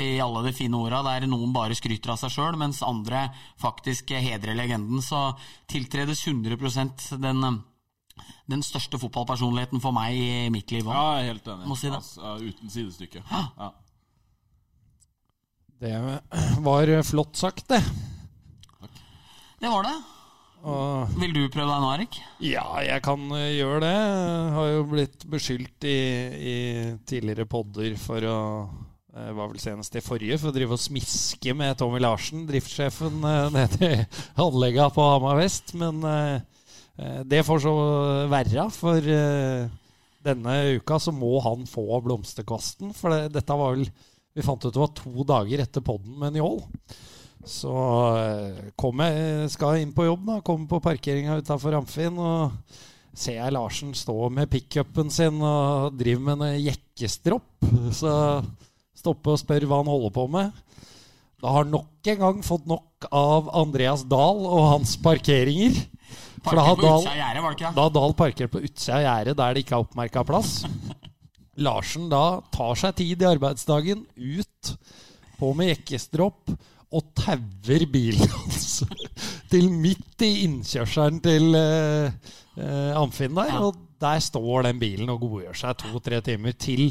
i 0.04 0.12
alle 0.22 0.44
de 0.46 0.54
fine 0.56 0.78
orda, 0.78 1.02
der 1.08 1.28
noen 1.30 1.54
bare 1.56 1.78
skryter 1.78 2.14
av 2.14 2.22
seg 2.22 2.36
sjøl, 2.36 2.60
mens 2.62 2.84
andre 2.86 3.28
faktisk 3.62 4.14
hedrer 4.14 4.58
legenden. 4.58 5.02
Så 5.06 5.24
tiltredes 5.72 6.22
100% 6.28 7.08
den, 7.24 7.62
den 8.52 8.66
største 8.68 9.02
fotballpersonligheten 9.02 9.82
for 9.84 9.96
meg 9.96 10.18
i 10.18 10.32
mitt 10.54 10.74
liv 10.76 10.86
òg. 10.86 10.94
Ja, 10.94 11.18
jeg 11.18 11.24
er 11.24 11.34
helt 11.34 11.52
enig. 11.56 11.82
Si 11.82 11.94
altså, 11.96 12.38
uten 12.46 12.76
sidestykke. 12.78 13.26
Ja. 13.32 13.74
Det 15.82 15.98
var 16.62 16.98
flott 17.08 17.40
sagt, 17.42 17.66
det. 17.74 17.82
Takk. 18.78 19.06
Det 19.62 19.70
var 19.70 19.88
det. 19.90 20.00
Og, 20.62 21.16
Vil 21.18 21.34
du 21.34 21.42
prøve 21.50 21.70
deg 21.72 21.82
nå, 21.82 21.90
Erik? 21.96 22.20
Ja, 22.46 22.66
jeg 22.86 23.02
kan 23.06 23.24
uh, 23.34 23.40
gjøre 23.50 23.82
det. 23.82 23.96
Jeg 23.98 24.54
har 24.58 24.70
jo 24.70 24.86
blitt 24.92 25.26
beskyldt 25.32 25.88
i, 25.90 25.98
i 26.38 26.56
tidligere 27.10 27.50
podder 27.50 27.98
for 28.02 28.30
å 28.30 28.40
det 29.12 29.34
var 29.36 29.50
vel 29.52 29.60
senest 29.60 29.98
i 30.00 30.00
forrige 30.00 30.38
for 30.40 30.54
å 30.54 30.56
drive 30.56 30.78
og 30.78 30.80
smiske 30.80 31.52
med 31.60 31.76
Tommy 31.76 32.00
Larsen, 32.00 32.46
driftssjefen 32.48 33.18
uh, 33.26 33.50
nede 33.58 33.90
i 33.90 34.06
anlegga 34.40 34.88
på 34.96 35.04
Hamar 35.04 35.42
vest. 35.42 35.74
Men 35.76 36.00
det 37.28 37.42
får 37.44 37.64
så 37.64 37.74
være, 38.30 38.68
for 38.76 39.12
denne 40.22 40.56
uka 40.78 41.00
så 41.02 41.12
må 41.16 41.34
han 41.44 41.66
få 41.68 42.00
blomsterkvasten. 42.06 42.94
For 42.96 43.12
det, 43.12 43.34
dette 43.36 43.58
var 43.58 43.76
vel 43.76 43.88
Vi 44.32 44.46
fant 44.46 44.64
ut 44.64 44.72
det 44.72 44.80
var 44.80 44.94
to 44.96 45.26
dager 45.28 45.60
etter 45.60 45.84
podden 45.84 46.16
med 46.22 46.38
Njål. 46.38 46.62
Så 47.48 47.74
eh, 48.20 48.72
kom 48.78 49.02
jeg, 49.02 49.50
skal 49.54 49.82
inn 49.82 49.94
på 49.96 50.06
jobb, 50.06 50.26
da. 50.28 50.40
Kommer 50.46 50.70
på 50.70 50.82
parkeringa 50.84 51.40
utafor 51.42 51.80
Amfin. 51.80 52.18
Og 52.22 52.52
ser 53.18 53.40
jeg 53.40 53.56
Larsen 53.56 53.94
stå 53.98 54.30
med 54.34 54.50
pickupen 54.52 55.12
sin 55.14 55.42
og 55.44 55.98
driver 56.00 56.28
med 56.28 56.46
en 56.48 56.66
jekkestropp. 56.70 57.70
Så 57.98 58.14
stopper 59.02 59.36
og 59.36 59.42
spør 59.42 59.68
hva 59.68 59.82
han 59.82 59.92
holder 59.92 60.14
på 60.16 60.28
med. 60.32 60.62
Da 61.42 61.50
har 61.50 61.66
han 61.66 61.74
nok 61.74 62.10
en 62.12 62.20
gang 62.22 62.44
fått 62.46 62.68
nok 62.70 63.08
av 63.10 63.50
Andreas 63.58 64.04
Dahl 64.06 64.44
og 64.46 64.68
hans 64.76 64.94
parkeringer. 65.02 65.80
For 66.46 66.58
da 66.58 66.74
Dahl, 66.78 67.08
da 67.78 67.86
Dahl 67.94 68.14
parkert 68.18 68.54
på 68.54 68.62
utsida 68.62 69.00
av 69.00 69.06
gjerdet 69.06 69.38
der 69.40 69.56
det 69.56 69.64
ikke 69.64 69.78
er 69.78 69.86
oppmerka 69.86 70.24
plass. 70.26 70.60
Larsen 71.62 72.08
da 72.14 72.42
tar 72.54 72.78
seg 72.80 72.96
tid 73.02 73.22
i 73.22 73.30
arbeidsdagen, 73.30 74.06
ut 74.16 74.72
på 75.42 75.52
med 75.58 75.74
jekkestropp 75.74 76.54
og 76.92 77.14
tauer 77.18 77.86
bilen 77.92 78.34
hans 78.36 78.82
til 79.52 79.70
midt 79.72 80.26
i 80.28 80.32
innkjørselen 80.46 81.22
til 81.24 81.56
uh, 81.56 82.12
uh, 82.60 83.00
Amfinn 83.00 83.38
der. 83.38 83.56
Og 83.64 83.80
der 84.02 84.20
står 84.24 84.68
den 84.68 84.82
bilen 84.82 85.12
og 85.14 85.24
godgjør 85.24 85.58
seg 85.64 85.80
to-tre 85.82 86.22
timer 86.26 86.56
til 86.58 86.90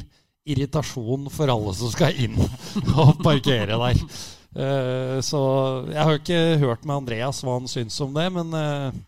irritasjon 0.48 1.28
for 1.32 1.53
alle 1.53 1.72
som 1.76 1.92
skal 1.92 2.16
inn 2.16 2.38
og 3.01 3.20
parkere 3.24 3.76
der. 3.76 4.05
Eh, 4.51 5.18
så 5.22 5.40
jeg 5.86 6.01
har 6.01 6.11
jo 6.11 6.20
ikke 6.20 6.42
hørt 6.64 6.86
med 6.86 6.96
Andreas 6.96 7.42
hva 7.44 7.59
han 7.59 7.70
syns 7.70 7.98
om 8.03 8.16
det, 8.16 8.26
men 8.34 8.51
eh, 8.57 8.98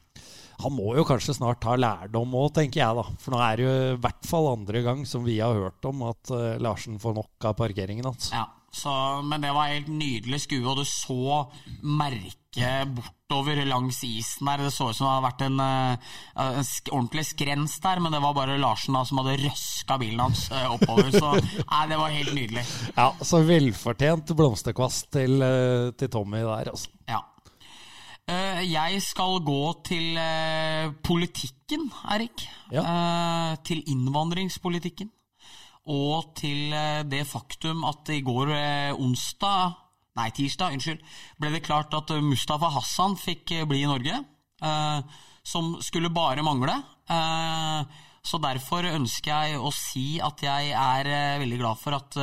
han 0.63 0.75
må 0.77 0.93
jo 0.95 1.07
kanskje 1.07 1.35
snart 1.35 1.63
ta 1.65 1.75
lærdom 1.79 2.37
òg, 2.39 2.53
tenker 2.59 2.83
jeg, 2.83 2.99
da. 3.01 3.07
For 3.19 3.35
nå 3.35 3.41
er 3.43 3.59
det 3.59 3.67
jo 3.67 3.73
i 3.97 4.01
hvert 4.05 4.29
fall 4.29 4.53
andre 4.53 4.85
gang 4.87 5.07
som 5.09 5.27
vi 5.27 5.41
har 5.43 5.57
hørt 5.59 5.89
om 5.89 6.05
at 6.11 6.35
eh, 6.37 6.61
Larsen 6.63 7.01
får 7.03 7.17
nok 7.19 7.49
av 7.51 7.57
parkeringen 7.59 8.07
hans. 8.07 8.31
Ja, 8.35 8.47
så, 8.73 9.21
men 9.23 9.43
det 9.45 9.51
var 9.53 9.69
helt 9.69 9.89
nydelig 9.93 10.47
skue, 10.47 10.65
og 10.65 10.79
du 10.81 10.87
så 10.89 11.43
merket 11.85 12.89
bortover 12.97 13.61
langs 13.69 13.99
isen 14.07 14.49
der. 14.49 14.63
Det 14.65 14.73
så 14.73 14.89
ut 14.89 14.97
som 14.97 15.07
det 15.07 15.13
hadde 15.13 15.27
vært 15.27 15.45
en, 15.45 15.61
eh, 15.61 16.15
en 16.41 16.65
sk 16.65 16.89
ordentlig 16.93 17.27
skrens 17.29 17.77
der, 17.85 18.01
men 18.01 18.17
det 18.17 18.23
var 18.25 18.33
bare 18.37 18.57
Larsen 18.61 18.97
da 18.97 19.05
som 19.09 19.21
hadde 19.21 19.37
røska 19.45 19.99
bilen 20.01 20.25
hans 20.25 20.47
eh, 20.51 20.69
oppover. 20.73 21.13
Så 21.13 21.35
nei, 21.37 21.83
det 21.93 22.01
var 22.01 22.17
helt 22.17 22.33
nydelig. 22.37 22.65
Ja, 22.97 23.11
så 23.21 23.43
velfortjent 23.45 24.33
blomsterkvast 24.41 25.13
til, 25.19 25.37
eh, 25.45 25.93
til 26.01 26.13
Tommy 26.13 26.41
der, 26.41 26.73
altså. 26.73 26.89
Ja. 27.13 27.21
Jeg 28.63 29.01
skal 29.03 29.41
gå 29.45 29.63
til 29.85 30.15
politikken, 31.05 31.89
Erik. 32.15 32.45
Ja. 32.71 33.57
Til 33.67 33.83
innvandringspolitikken. 33.91 35.11
Og 35.91 36.35
til 36.39 36.71
eh, 36.77 37.03
det 37.09 37.25
faktum 37.27 37.83
at 37.89 38.11
i 38.15 38.21
går 38.23 38.53
eh, 38.55 38.93
onsdag 38.95 39.79
Nei, 40.13 40.27
tirsdag, 40.37 40.75
unnskyld. 40.77 40.99
Ble 41.41 41.49
det 41.55 41.63
klart 41.65 41.95
at 41.97 42.11
eh, 42.13 42.21
Mustafa 42.21 42.69
Hassan 42.75 43.17
fikk 43.17 43.55
bli 43.69 43.81
i 43.81 43.89
Norge. 43.89 44.21
som 45.43 45.73
skulle 45.83 46.13
bare 46.15 46.45
mangle. 46.47 46.75
Så 48.23 48.39
derfor 48.39 48.87
ønsker 48.87 49.33
jeg 49.33 49.57
å 49.59 49.73
si 49.75 50.21
at 50.23 50.45
jeg 50.45 50.69
er 50.71 51.41
veldig 51.41 51.59
glad 51.59 51.81
for 51.81 51.97
at 51.97 52.15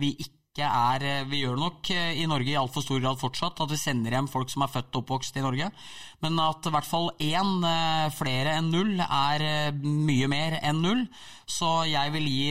vi 0.00 0.16
ikke 0.16 0.35
er 0.64 1.04
eh, 1.04 1.24
Vi 1.28 1.42
gjør 1.42 1.56
det 1.56 1.64
nok 1.64 1.90
eh, 1.92 2.18
i 2.22 2.26
Norge 2.30 2.52
i 2.52 2.58
altfor 2.58 2.84
stor 2.84 3.00
grad 3.02 3.20
fortsatt, 3.20 3.60
at 3.60 3.72
vi 3.72 3.78
sender 3.80 4.16
hjem 4.16 4.30
folk 4.32 4.52
som 4.52 4.64
er 4.64 4.72
født 4.72 4.94
og 4.94 5.02
oppvokst 5.02 5.36
i 5.36 5.44
Norge. 5.44 5.70
Men 6.24 6.40
at 6.40 6.64
i 6.64 6.72
hvert 6.72 6.88
fall 6.88 7.10
én 7.20 7.66
eh, 7.68 8.06
flere 8.16 8.56
enn 8.56 8.70
null 8.72 8.94
er 9.04 9.72
mye 9.82 10.30
mer 10.32 10.60
enn 10.62 10.80
null. 10.84 11.04
Så 11.44 11.82
jeg 11.90 12.14
vil 12.16 12.30
gi 12.30 12.48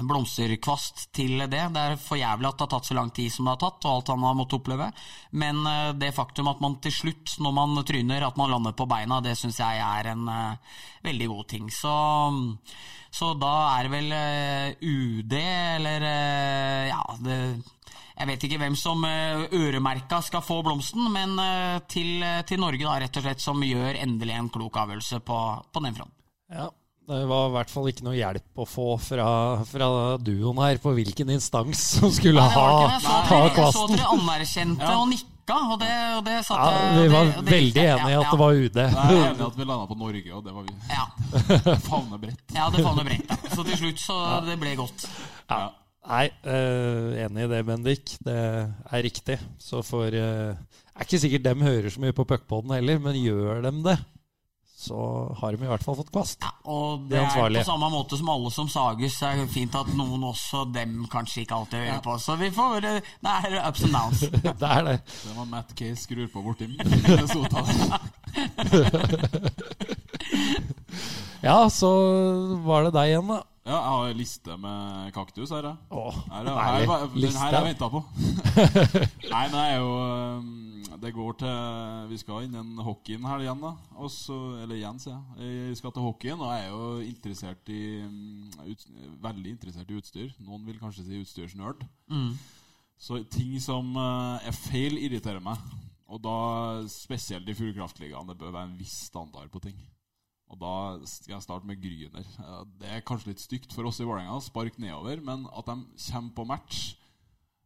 blomsterkvast 0.00 1.10
til 1.14 1.42
det. 1.44 1.66
Det 1.74 1.82
er 1.82 1.98
for 2.00 2.20
jævlig 2.20 2.48
at 2.48 2.56
det 2.56 2.64
har 2.64 2.70
tatt 2.74 2.88
så 2.88 2.96
lang 2.96 3.10
tid 3.14 3.32
som 3.32 3.46
det 3.46 3.54
har 3.54 3.60
tatt, 3.60 3.84
og 3.84 3.98
alt 3.98 4.12
han 4.14 4.24
har 4.26 4.38
måttet 4.38 4.58
oppleve. 4.60 4.88
Men 5.36 5.60
eh, 5.68 5.92
det 5.98 6.14
faktum 6.16 6.48
at 6.52 6.62
man 6.64 6.78
til 6.82 6.94
slutt, 6.94 7.36
når 7.42 7.54
man 7.58 7.84
tryner, 7.88 8.26
at 8.26 8.40
man 8.40 8.50
lander 8.52 8.76
på 8.76 8.88
beina, 8.90 9.20
det 9.24 9.36
syns 9.38 9.60
jeg 9.60 9.84
er 9.84 10.12
en 10.14 10.24
eh, 10.32 10.80
veldig 11.04 11.28
god 11.34 11.46
ting. 11.52 11.68
Så, 11.74 11.92
så 13.12 13.32
da 13.40 13.52
er 13.76 13.86
det 13.86 13.94
vel 13.98 14.16
eh, 14.16 14.80
UD, 14.80 15.38
eller 15.76 16.08
ja 16.88 17.02
det, 17.22 17.38
Jeg 18.12 18.28
vet 18.28 18.44
ikke 18.44 18.58
hvem 18.60 18.74
som 18.76 19.04
øremerka 19.04 20.20
skal 20.22 20.44
få 20.44 20.60
blomsten, 20.62 21.08
men 21.12 21.32
til, 21.88 22.22
til 22.46 22.60
Norge, 22.60 22.84
da, 22.84 22.98
rett 23.00 23.16
og 23.18 23.24
slett, 23.24 23.40
som 23.40 23.64
gjør 23.64 23.98
endelig 23.98 24.36
en 24.36 24.52
klok 24.52 24.76
avgjørelse 24.84 25.20
på, 25.26 25.38
på 25.72 25.84
den 25.84 25.96
fronten. 25.96 26.18
Ja, 26.52 26.68
det 27.08 27.24
var 27.28 27.48
i 27.48 27.52
hvert 27.56 27.70
fall 27.72 27.88
ikke 27.90 28.04
noe 28.06 28.14
hjelp 28.16 28.60
å 28.62 28.66
få 28.68 28.84
fra, 29.02 29.26
fra 29.68 29.88
duoen 30.22 30.60
her 30.62 30.78
på 30.82 30.92
hvilken 30.96 31.32
instans 31.34 31.80
som 31.98 32.12
skulle 32.14 32.40
Nei, 32.40 32.54
ha, 32.54 32.98
ha 33.28 33.40
kvasten. 33.52 33.58
Jeg 33.58 33.74
så 33.74 33.86
dere 33.90 34.12
anerkjente 34.14 34.92
og 35.00 35.08
nikka, 35.10 35.58
og 35.74 35.74
det, 35.82 35.90
og 36.16 36.22
det 36.28 36.36
satte 36.46 36.70
Ja, 36.70 36.94
vi 37.00 37.08
var 37.12 37.24
det- 37.26 37.42
det- 37.42 37.52
veldig 37.56 37.82
ja, 37.84 37.96
enige 37.98 38.08
i 38.08 38.14
ja, 38.14 38.20
at 38.22 38.30
det 38.30 38.40
var 38.44 38.52
UD. 38.62 38.80
Jeg 38.80 38.94
er 38.94 39.28
enig 39.32 39.46
at 39.48 39.58
vi 39.58 39.64
landa 39.68 39.86
på 39.90 39.98
Norge, 39.98 40.32
og 40.38 40.44
det 40.46 40.54
var 40.54 40.62
vi. 40.62 40.74
Ja, 40.94 41.76
Favner 41.90 42.22
bredt. 42.22 42.42
ja 42.54 42.70
det 42.70 42.84
favner 42.86 43.04
bredt. 43.10 43.26
ja. 43.28 43.36
Så 43.56 43.64
til 43.66 43.76
slutt 43.82 43.98
så 44.06 44.18
det 44.46 44.58
ble 44.62 44.76
godt. 44.78 45.06
Ja. 45.50 45.62
Nei, 46.08 46.24
eh, 46.50 47.24
enig 47.26 47.44
i 47.44 47.50
det, 47.50 47.60
Bendik. 47.66 48.16
Det 48.26 48.38
er 48.38 49.02
riktig. 49.06 49.36
Så 49.62 49.82
for 49.86 50.06
eh, 50.06 50.54
Det 50.54 50.96
er 50.98 51.04
ikke 51.06 51.20
sikkert 51.22 51.44
dem 51.46 51.60
hører 51.62 51.90
så 51.94 52.00
mye 52.02 52.12
på 52.16 52.24
puckpoden 52.26 52.72
heller, 52.74 52.98
men 53.02 53.14
gjør 53.18 53.62
dem 53.66 53.82
det, 53.86 53.98
så 54.82 54.98
har 55.38 55.54
de 55.54 55.64
i 55.64 55.70
hvert 55.70 55.84
fall 55.84 55.96
fått 56.00 56.10
kvast. 56.14 56.42
Ja, 56.42 56.50
og 56.72 57.04
Det 57.06 57.20
det 57.20 57.22
er 57.22 57.56
på 57.60 57.64
samme 57.68 57.90
måte 57.92 58.18
som 58.18 58.28
alle 58.32 58.50
som 58.54 58.68
sages, 58.72 59.14
så 59.18 59.30
er 59.30 59.42
det 59.42 59.48
fint 59.54 59.74
at 59.78 59.92
noen 59.98 60.24
også 60.32 60.64
dem 60.74 61.04
kanskje 61.12 61.44
ikke 61.44 61.58
alltid 61.60 61.78
hører 61.84 62.02
på. 62.04 62.16
Så 62.18 62.36
vi 62.40 62.50
får 62.54 62.80
Det 62.82 62.94
er 63.30 63.58
ups 63.68 63.84
and 63.86 63.94
downs. 63.94 64.20
Det 64.62 64.68
er 64.72 64.82
det. 64.88 64.96
Det 65.06 65.36
var 65.36 65.46
Matt 65.52 65.74
Case 65.78 66.02
skrur 66.02 66.26
på 66.32 66.42
borti 66.42 66.66
Minnesota. 66.72 67.62
Ja, 71.42 71.66
så 71.74 71.88
var 72.62 72.84
det 72.86 72.92
deg 72.94 73.08
igjen, 73.10 73.26
da. 73.32 73.40
Ja, 73.62 73.76
jeg 73.76 73.90
har 73.94 74.08
en 74.10 74.16
liste 74.18 74.54
med 74.58 75.12
kaktus 75.14 75.50
her, 75.54 75.66
jeg. 75.68 75.76
Åh, 75.94 76.16
Her, 76.32 76.48
er- 76.50 76.56
herlig. 76.58 76.88
her, 76.90 77.04
den 77.14 77.36
her 77.36 77.44
har 77.44 77.52
jeg 77.52 77.66
venta 77.68 77.88
på. 77.92 78.00
Nei, 79.32 79.42
men 79.46 79.54
det 79.54 79.60
er 79.62 79.76
jo 79.78 79.92
um, 80.40 80.48
Det 81.04 81.12
går 81.14 81.36
til 81.38 82.08
Vi 82.10 82.18
skal 82.18 82.48
innen 82.48 82.72
hockeyen 82.82 83.24
her 83.30 83.44
igjen, 83.44 83.62
da. 83.62 83.70
Også, 84.02 84.34
eller 84.64 84.74
igjen, 84.80 84.98
sier 85.02 85.14
jeg. 85.38 85.68
Vi 85.70 85.78
skal 85.78 85.94
til 85.94 86.02
hockeyen, 86.08 86.42
og 86.42 86.50
jeg 86.50 86.66
er 86.66 86.74
jo 86.74 86.90
interessert 87.06 87.70
i 87.70 87.80
um, 88.02 88.50
ut, 88.66 88.84
Veldig 89.28 89.54
interessert 89.54 89.94
i 89.94 90.00
utstyr. 90.00 90.34
Noen 90.42 90.66
vil 90.66 90.82
kanskje 90.82 91.06
si 91.06 91.22
utstyrsnerd. 91.22 91.86
Så 93.02 93.22
ting 93.30 93.54
som 93.62 93.94
uh, 93.94 94.42
er 94.42 94.54
feil, 94.58 94.98
irriterer 95.06 95.40
meg. 95.42 95.62
Og 96.12 96.18
da 96.22 96.34
spesielt 96.92 97.46
i 97.48 97.54
Fuglekraftligaen. 97.56 98.26
Det 98.28 98.36
bør 98.42 98.52
være 98.58 98.72
en 98.72 98.78
viss 98.82 99.04
standard 99.06 99.48
på 99.54 99.62
ting. 99.64 99.78
Og 100.52 100.58
da 100.60 100.74
skal 101.08 101.38
jeg 101.38 101.44
starte 101.46 101.68
med 101.68 101.80
Gryner. 101.80 102.26
Det 102.80 102.90
er 102.92 103.04
kanskje 103.08 103.32
litt 103.32 103.40
stygt 103.42 103.72
for 103.72 103.88
oss 103.88 104.02
i 104.02 104.06
Vålerenga, 104.06 104.36
spark 104.44 104.76
nedover, 104.82 105.22
men 105.24 105.46
at 105.48 105.70
de 105.70 105.78
kommer 106.10 106.34
på 106.36 106.48
match 106.48 106.82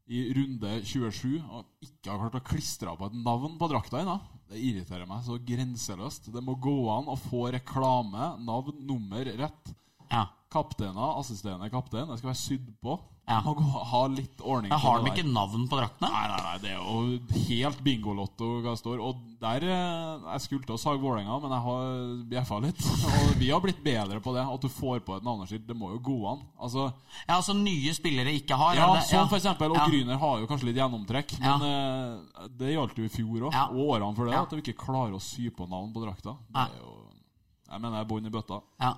i 0.07 0.21
runde 0.37 0.71
27 0.87 1.41
og 1.51 1.65
ikke 1.83 2.13
har 2.13 2.21
klart 2.21 2.39
å 2.39 2.47
klistre 2.47 2.93
på 2.95 3.09
et 3.09 3.17
navn 3.19 3.57
på 3.59 3.69
drakta 3.73 3.99
ennå, 4.05 4.21
det 4.47 4.61
irriterer 4.63 5.09
meg 5.11 5.25
så 5.27 5.39
grenseløst. 5.43 6.31
Det 6.31 6.43
må 6.45 6.55
gå 6.63 6.77
an 6.95 7.11
å 7.11 7.19
få 7.19 7.49
reklame, 7.55 8.37
navn, 8.47 8.79
nummer 8.87 9.27
rett. 9.41 9.73
Ja. 10.11 10.27
Kapteiner, 10.53 11.19
assisterende 11.19 11.69
kaptein, 11.71 12.07
det 12.09 12.19
skal 12.21 12.31
være 12.31 12.39
sydd 12.39 12.69
på. 12.81 12.95
Ja. 13.27 13.41
Må 13.43 13.57
gå, 13.59 13.65
ha 13.91 14.01
litt 14.07 14.39
ordning 14.47 14.71
jeg 14.71 14.79
har 14.79 15.01
det 15.03 15.09
de 15.09 15.11
ikke 15.17 15.33
navn 15.35 15.65
på 15.67 15.75
draktene? 15.81 16.07
Nei, 16.13 16.27
nei, 16.31 16.37
nei, 16.45 16.59
det 16.63 16.69
er 16.71 16.77
jo 16.79 17.41
helt 17.49 17.81
bingolotto 17.83 18.51
hva 18.63 18.71
det 18.77 18.79
står. 18.79 19.01
Og 19.03 19.17
der 19.43 19.65
eh, 19.67 20.29
Jeg 20.31 20.45
skulle 20.45 20.63
til 20.69 20.77
å 20.77 20.79
sage 20.79 21.03
Vålerenga, 21.03 21.41
men 21.43 21.51
jeg 21.57 21.65
har 21.65 21.89
bjeffa 22.31 22.61
litt. 22.63 22.85
Og 23.19 23.33
vi 23.41 23.49
har 23.51 23.65
blitt 23.65 23.83
bedre 23.83 24.21
på 24.23 24.31
det. 24.37 24.45
At 24.47 24.63
du 24.63 24.69
får 24.71 25.03
på 25.09 25.17
et 25.19 25.27
navneskilt. 25.27 25.67
Det 25.67 25.75
må 25.77 25.91
jo 25.97 25.99
gå 26.07 26.15
an. 26.31 26.45
Altså, 26.63 26.87
Ja, 27.27 27.41
altså 27.41 27.57
nye 27.59 27.97
spillere 27.99 28.31
ikke 28.39 28.55
har? 28.63 28.79
ja, 28.79 28.87
det- 28.95 29.03
Som 29.11 29.27
for 29.29 29.41
eksempel. 29.43 29.75
Og 29.75 29.81
Ja. 29.83 29.89
Gryner 29.91 30.23
har 30.23 30.39
jo 30.39 30.47
kanskje 30.47 30.71
litt 30.71 30.79
gjennomtrekk, 30.79 31.35
Ja. 31.43 31.57
men 31.59 31.67
eh, 31.67 32.47
det 32.63 32.77
gjaldt 32.77 32.95
jo 33.03 33.11
i 33.11 33.13
fjor 33.19 33.49
òg. 33.51 33.53
Ja. 33.59 33.67
Og 33.75 33.91
årene 33.99 34.15
før 34.15 34.31
det. 34.31 34.39
Ja. 34.39 34.43
At 34.47 34.55
vi 34.55 34.63
ikke 34.63 34.79
klarer 34.87 35.19
å 35.19 35.21
sy 35.21 35.51
på 35.51 35.67
navn 35.69 35.91
på 35.93 36.07
drakta. 36.07 36.39
Det 36.47 36.63
er 36.71 36.79
jo 36.79 36.95
Jeg 37.67 37.81
mener 37.83 37.99
jeg 37.99 38.05
er 38.07 38.11
bånn 38.15 38.27
i 38.27 38.31
bøtta. 38.31 38.61
Ja. 38.79 38.95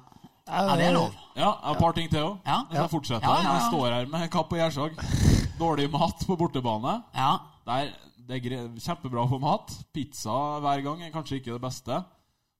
Ja, 0.49 0.76
det 0.76 0.84
er 0.88 0.92
lov. 0.96 1.12
Ja, 1.36 1.40
jeg 1.40 1.64
har 1.68 1.74
et 1.74 1.78
par 1.84 1.92
ting 1.96 2.11
til 2.11 2.18
òg. 2.24 2.36
Ja. 2.46 2.59
Jeg 2.70 2.76
skal 2.80 2.88
fortsette. 2.92 3.24
Ja, 3.28 3.36
ja, 3.36 3.46
ja. 3.49 3.55
Jeg 3.59 3.66
står 3.70 3.86
her 3.94 4.07
med 4.12 4.28
kapp 4.34 4.53
og 4.53 4.59
gjærsag. 4.59 4.99
Dårlig 5.62 5.88
mat 5.92 6.26
på 6.26 6.36
bortebane. 6.40 6.94
Ja. 7.16 7.32
Der, 7.68 7.90
det 8.28 8.38
er 8.44 8.68
kjempebra 8.80 9.26
for 9.30 9.38
mat. 9.42 9.74
Pizza 9.94 10.36
hver 10.64 10.82
gang 10.86 11.03
er 11.03 11.11
kanskje 11.14 11.40
ikke 11.40 11.53
det 11.57 11.62
beste. 11.64 12.01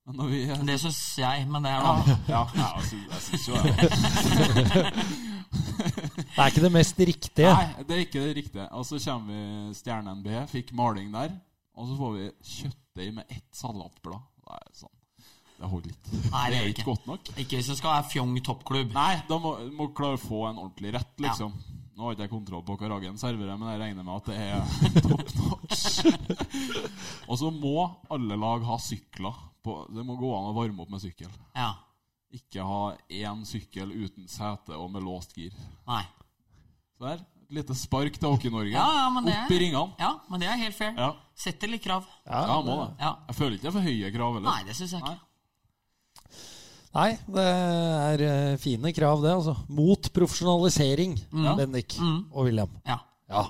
Men 0.09 0.17
når 0.17 0.29
vi 0.33 0.39
Det 0.71 0.79
syns 0.81 1.01
jeg, 1.21 1.47
men 1.53 1.65
det 1.67 1.71
er 1.73 1.83
noe 1.85 2.15
ja, 2.31 2.45
ja, 2.57 2.69
jeg 2.79 2.87
syns- 2.89 3.11
jeg 3.13 3.21
syns 3.27 3.49
jo 3.49 3.55
det. 3.61 3.75
Det 6.29 6.45
er 6.45 6.51
ikke 6.53 6.63
det 6.63 6.73
mest 6.73 6.99
riktige. 7.01 7.51
Nei, 7.51 7.85
det 7.89 7.95
er 7.97 8.01
ikke 8.05 8.21
det 8.23 8.35
riktige. 8.37 8.67
Og 8.77 8.85
så 8.87 8.99
kommer 9.03 9.33
vi 9.33 9.75
Stjerne 9.79 10.15
NB, 10.19 10.29
fikk 10.51 10.73
maling 10.77 11.11
der. 11.15 11.33
Og 11.79 11.89
så 11.89 11.97
får 11.99 12.13
vi 12.17 12.27
kjøttdeig 12.55 13.13
med 13.17 13.25
ett 13.37 13.47
salatblad. 13.57 14.23
Det 14.45 14.59
er 14.59 14.73
sånn 14.81 14.95
Det 15.59 15.67
holder 15.67 15.91
litt. 15.91 16.11
Nei, 16.31 16.45
det 16.45 16.53
det 16.53 16.59
er 16.59 16.69
ikke. 16.71 16.83
ikke 16.83 16.91
godt 16.93 17.07
nok. 17.11 17.31
Ikke 17.43 17.59
hvis 17.59 17.71
det 17.73 17.77
skal 17.81 17.97
være 17.97 18.11
fjong 18.13 18.37
toppklubb. 18.47 18.93
Nei, 18.95 19.15
da 19.27 19.39
må 19.43 19.57
må 19.75 19.89
klare 19.97 20.19
å 20.19 20.23
få 20.23 20.45
en 20.47 20.61
ordentlig 20.63 20.93
rett, 20.95 21.15
liksom. 21.25 21.57
Nå 21.99 22.07
har 22.07 22.15
ikke 22.15 22.29
jeg 22.29 22.31
kontroll 22.31 22.63
på 22.63 22.77
hva 22.79 22.89
Ragen 22.93 23.17
serverer, 23.19 23.57
men 23.59 23.73
jeg 23.73 23.81
regner 23.81 24.05
med 24.07 24.21
at 24.21 24.29
det 24.31 24.37
er 24.39 25.01
top 25.09 25.33
notch. 25.41 25.81
og 27.29 27.41
så 27.41 27.51
må 27.51 27.89
alle 28.15 28.39
lag 28.39 28.63
ha 28.69 28.77
sykler. 28.79 29.41
På, 29.67 29.81
det 29.91 30.05
må 30.07 30.15
gå 30.21 30.31
an 30.37 30.53
å 30.53 30.55
varme 30.55 30.85
opp 30.85 30.93
med 30.95 31.03
sykkel. 31.03 31.33
Ja. 31.59 31.73
Ikke 32.39 32.63
ha 32.63 32.83
én 33.11 33.43
sykkel 33.49 33.91
uten 33.91 34.31
sete 34.31 34.79
og 34.79 34.93
med 34.95 35.03
låst 35.03 35.35
gir. 35.35 35.59
Nei. 35.91 36.05
Så 36.95 37.09
der, 37.09 37.27
et 37.49 37.59
lite 37.59 37.75
spark 37.75 38.15
til 38.15 38.31
Hockey-Norge. 38.31 38.77
Ja, 38.77 38.87
ja, 39.01 39.09
men 39.11 39.27
det 39.27 39.35
Opp 39.35 39.57
i 39.57 39.63
ringene. 39.65 39.99
Ja, 39.99 40.13
men 40.31 40.45
det 40.45 40.53
er 40.53 40.63
helt 40.63 40.79
fair. 40.79 40.95
Ja. 40.95 41.17
Setter 41.35 41.75
litt 41.75 41.83
krav. 41.83 42.07
ja, 42.29 42.61
må 42.63 42.79
det. 42.85 42.93
Ja. 43.03 43.17
Jeg 43.33 43.41
føler 43.41 43.59
ikke 43.59 43.67
det 43.67 43.73
er 43.73 43.81
for 43.81 43.91
høye 43.91 44.13
krav 44.15 44.39
heller. 44.39 44.53
Nei, 44.53 44.69
det 44.71 44.79
syns 44.79 44.95
jeg 44.95 45.03
ikke. 45.03 45.17
Nei. 45.19 45.28
Nei, 46.97 47.13
det 47.29 47.45
er 47.45 48.25
eh, 48.25 48.57
fine 48.61 48.93
krav, 48.97 49.21
det, 49.23 49.35
altså. 49.37 49.55
Mot 49.69 50.09
profesjonalisering, 50.15 51.19
Bendik 51.59 51.99
og 52.01 52.49
William. 52.49 52.73
Ja. 52.89 52.99
Ja. 53.29 53.45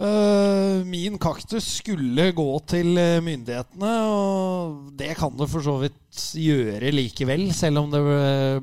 Eh, 0.00 0.80
min 0.88 1.18
kaktus 1.20 1.66
skulle 1.82 2.30
gå 2.32 2.48
til 2.72 2.96
eh, 2.96 3.20
myndighetene, 3.24 3.92
og 4.08 4.96
det 4.96 5.12
kan 5.20 5.36
det 5.36 5.50
for 5.52 5.66
så 5.66 5.76
vidt 5.82 6.24
gjøre 6.40 6.92
likevel, 6.94 7.50
selv 7.56 7.84
om 7.84 7.92
det 7.92 8.02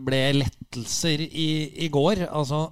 ble 0.04 0.22
lettelser 0.40 1.22
i, 1.28 1.50
i 1.86 1.92
går. 1.94 2.26
Altså, 2.32 2.66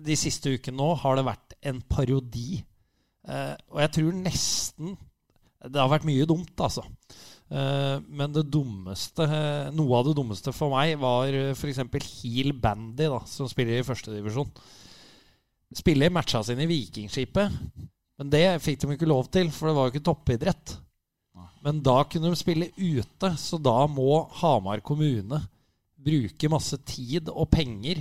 de 0.00 0.16
siste 0.16 0.54
ukene 0.54 0.78
nå 0.78 0.94
har 1.02 1.18
det 1.18 1.26
vært 1.26 1.58
en 1.66 1.82
parodi 1.90 2.62
og 3.30 3.78
jeg 3.82 3.90
tror 3.94 4.14
nesten 4.16 4.94
Det 5.60 5.76
har 5.76 5.90
vært 5.92 6.06
mye 6.08 6.24
dumt, 6.26 6.54
altså. 6.56 6.82
Eh, 7.50 7.96
men 8.06 8.34
det 8.34 8.46
dummeste, 8.46 9.26
eh, 9.26 9.70
noe 9.74 9.96
av 9.98 10.06
det 10.06 10.16
dummeste 10.18 10.52
for 10.54 10.70
meg 10.74 10.94
var 11.02 11.34
f.eks. 11.50 11.82
Heel 12.22 12.52
Bandy, 12.54 13.08
da, 13.10 13.18
som 13.26 13.50
spiller 13.50 13.80
i 13.80 13.86
førstedivisjon. 13.86 14.52
Spiller 15.80 16.12
matcha 16.14 16.42
sine 16.46 16.66
i 16.66 16.70
Vikingskipet, 16.70 17.58
men 18.20 18.30
det 18.30 18.44
fikk 18.62 18.82
de 18.82 18.94
ikke 18.94 19.10
lov 19.10 19.30
til, 19.32 19.50
for 19.54 19.70
det 19.70 19.76
var 19.76 19.88
jo 19.88 19.94
ikke 19.94 20.06
toppidrett. 20.06 20.76
Men 21.64 21.82
da 21.84 22.00
kunne 22.08 22.30
de 22.32 22.38
spille 22.38 22.70
ute, 22.78 23.32
så 23.36 23.58
da 23.60 23.84
må 23.90 24.24
Hamar 24.40 24.80
kommune 24.84 25.42
bruke 26.00 26.48
masse 26.48 26.78
tid 26.88 27.28
og 27.28 27.50
penger 27.52 28.00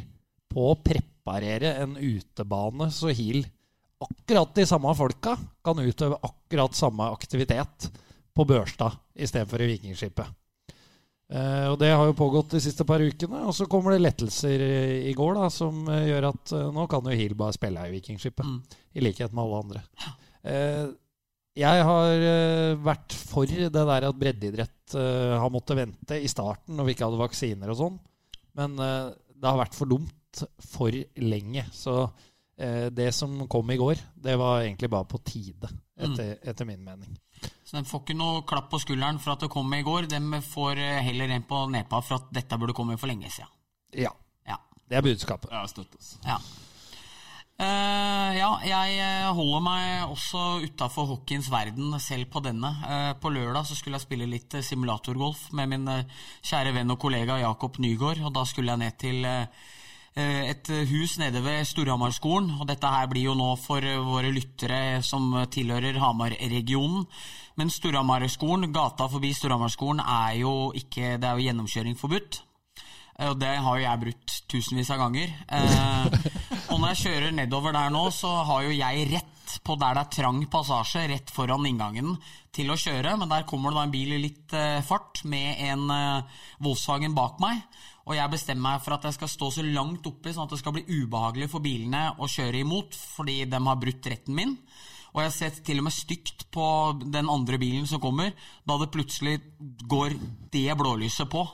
på 0.50 0.70
å 0.72 0.78
preparere 0.80 1.76
en 1.84 1.98
utebane 2.00 2.88
så 2.96 3.12
Heal 3.12 3.44
akkurat 4.00 4.54
de 4.56 4.66
samme 4.68 4.94
folka 4.96 5.36
kan 5.66 5.82
utøve 5.84 6.20
akkurat 6.24 6.78
samme 6.78 7.10
aktivitet 7.12 7.90
på 8.40 8.46
Børstad 8.48 8.96
istedenfor 9.20 9.60
i 9.64 9.74
Vikingskipet. 9.74 10.38
Uh, 11.30 11.70
og 11.70 11.76
Det 11.82 11.92
har 11.92 12.08
jo 12.08 12.16
pågått 12.18 12.56
de 12.56 12.62
siste 12.64 12.86
par 12.88 13.04
ukene. 13.04 13.44
Og 13.46 13.54
så 13.56 13.68
kommer 13.70 13.94
det 13.94 14.06
lettelser 14.06 14.64
i, 15.04 15.12
går 15.18 15.36
da, 15.38 15.50
som 15.54 15.84
uh, 15.92 16.08
gjør 16.08 16.30
at 16.32 16.56
uh, 16.56 16.70
nå 16.74 16.88
kan 16.90 17.06
jo 17.06 17.18
Hill 17.20 17.36
bare 17.38 17.58
spille 17.58 17.84
i 17.86 17.94
Vikingskipet. 17.98 18.48
Mm. 18.48 18.80
I 18.96 19.04
likhet 19.04 19.36
med 19.36 19.44
alle 19.44 19.60
andre. 19.66 19.84
jeg 21.60 21.84
har 21.84 22.22
vært 22.80 23.14
for 23.14 23.46
det 23.46 23.70
der 23.76 24.06
at 24.08 24.18
breddeidrett 24.18 24.96
har 24.96 25.52
måttet 25.52 25.78
vente 25.78 26.18
i 26.18 26.30
starten 26.32 26.78
når 26.80 26.88
vi 26.88 26.96
ikke 26.96 27.06
hadde 27.06 27.20
vaksiner 27.20 27.74
og 27.74 27.78
sånn. 27.78 28.00
Men 28.58 28.78
det 28.80 29.46
har 29.46 29.60
vært 29.60 29.76
for 29.78 29.92
dumt 29.92 30.42
for 30.72 30.96
lenge. 31.20 31.66
Så 31.76 32.08
Eh, 32.60 32.86
det 32.86 33.12
som 33.12 33.48
kom 33.48 33.72
i 33.72 33.78
går, 33.78 33.96
det 34.16 34.36
var 34.36 34.62
egentlig 34.62 34.90
bare 34.92 35.08
på 35.08 35.18
tide, 35.24 35.70
etter, 35.96 36.34
mm. 36.34 36.50
etter, 36.52 36.66
min 36.68 36.84
mening. 36.84 37.14
Så 37.70 37.78
de 37.78 37.86
får 37.86 38.02
ikke 38.02 38.18
noe 38.18 38.42
klapp 38.50 38.72
på 38.72 38.80
skulderen 38.82 39.20
for 39.22 39.36
at 39.36 39.44
det 39.46 39.52
kom 39.54 39.70
i 39.78 39.84
går. 39.86 40.08
De 40.10 40.40
får 40.42 40.80
eh, 40.82 41.04
heller 41.06 41.30
en 41.36 41.46
på 41.46 41.68
nepa 41.70 42.00
for 42.02 42.18
at 42.18 42.32
dette 42.34 42.58
burde 42.58 42.74
komme 42.74 42.98
for 42.98 43.12
lenge 43.12 43.30
siden. 43.30 43.52
Ja. 43.94 44.10
ja. 44.50 44.58
Det 44.90 44.98
er 44.98 45.06
budskapet. 45.06 45.54
Ja, 45.54 45.62
støttes. 45.70 46.16
Ja. 46.26 46.40
Uh, 47.60 48.32
ja, 48.34 48.50
jeg 48.64 49.32
holder 49.36 49.62
meg 49.62 50.14
også 50.16 50.64
utafor 50.64 51.10
hockeyens 51.12 51.50
verden, 51.52 51.92
selv 52.02 52.32
på 52.34 52.42
denne. 52.42 52.72
Uh, 52.88 53.12
på 53.22 53.30
lørdag 53.36 53.68
så 53.68 53.78
skulle 53.78 54.00
jeg 54.00 54.08
spille 54.08 54.30
litt 54.32 54.56
simulatorgolf 54.66 55.50
med 55.60 55.70
min 55.76 55.86
uh, 55.92 56.22
kjære 56.40 56.72
venn 56.80 56.96
og 56.96 56.98
kollega 57.04 57.38
Jakob 57.44 57.78
Nygaard. 57.84 58.24
Og 58.24 58.34
da 58.34 58.48
skulle 58.50 58.74
jeg 58.74 58.82
ned 58.82 58.98
til 59.04 59.30
Eh, 59.30 59.68
et 60.16 60.70
hus 60.90 61.18
nede 61.22 61.42
ved 61.44 61.66
Storhamarskolen. 61.68 62.52
Og 62.60 62.68
dette 62.70 62.90
her 62.90 63.08
blir 63.12 63.30
jo 63.30 63.38
nå 63.38 63.54
for 63.62 63.86
eh, 63.86 64.02
våre 64.04 64.32
lyttere 64.34 65.02
som 65.06 65.32
tilhører 65.52 66.00
Hamar-regionen. 66.02 67.06
Men 67.60 67.72
Storhamarskolen, 67.72 68.72
gata 68.74 69.10
forbi 69.12 69.34
Storhamarskolen, 69.36 70.02
er 70.02 70.40
jo 70.42 70.72
ikke 70.76 71.18
Det 71.20 71.28
er 71.28 71.38
jo 71.38 71.48
gjennomkjøring 71.48 71.98
forbudt. 72.00 72.42
Eh, 73.20 73.30
og 73.30 73.40
det 73.40 73.56
har 73.58 73.78
jo 73.78 73.86
jeg 73.86 74.04
brutt 74.06 74.38
tusenvis 74.50 74.92
av 74.96 75.04
ganger. 75.06 75.34
og 76.72 76.80
når 76.80 76.88
jeg 76.94 77.02
kjører 77.04 77.36
nedover 77.36 77.76
der 77.76 77.94
nå, 77.94 78.08
så 78.12 78.34
har 78.50 78.66
jo 78.66 78.76
jeg 78.76 79.10
rett 79.14 79.36
på 79.66 79.76
der 79.82 79.96
det 79.98 80.02
er 80.04 80.14
trang 80.14 80.44
passasje, 80.46 81.08
rett 81.10 81.32
foran 81.34 81.66
inngangen 81.66 82.18
til 82.54 82.70
å 82.70 82.78
kjøre. 82.78 83.16
Men 83.18 83.30
der 83.32 83.48
kommer 83.50 83.72
det 83.72 83.80
da 83.80 83.86
en 83.88 83.94
bil 83.94 84.18
i 84.18 84.24
litt 84.26 84.58
fart 84.86 85.24
med 85.26 85.64
en 85.70 85.88
Volkswagen 86.62 87.16
bak 87.18 87.42
meg. 87.42 87.64
Og 88.10 88.16
jeg 88.18 88.34
bestemmer 88.34 88.72
meg 88.72 88.82
for 88.82 88.96
at 88.96 89.06
jeg 89.06 89.16
skal 89.20 89.30
stå 89.30 89.48
så 89.54 89.64
langt 89.68 90.08
oppe, 90.10 90.32
sånn 90.34 90.48
at 90.48 90.56
det 90.56 90.60
skal 90.64 90.74
bli 90.74 90.86
ubehagelig 90.90 91.52
for 91.52 91.62
bilene 91.62 92.08
å 92.18 92.30
kjøre 92.30 92.64
imot, 92.64 92.98
fordi 92.98 93.44
de 93.46 93.60
har 93.68 93.78
brutt 93.78 94.10
retten 94.10 94.34
min. 94.34 94.56
Og 95.14 95.22
jeg 95.24 95.36
ser 95.36 95.60
til 95.66 95.82
og 95.82 95.86
med 95.88 95.94
stygt 95.94 96.48
på 96.54 96.66
den 97.02 97.30
andre 97.30 97.60
bilen 97.62 97.86
som 97.90 98.02
kommer, 98.02 98.34
da 98.66 98.78
det 98.82 98.90
plutselig 98.94 99.38
går 99.90 100.18
det 100.54 100.74
blålyset 100.78 101.30
på. 101.30 101.46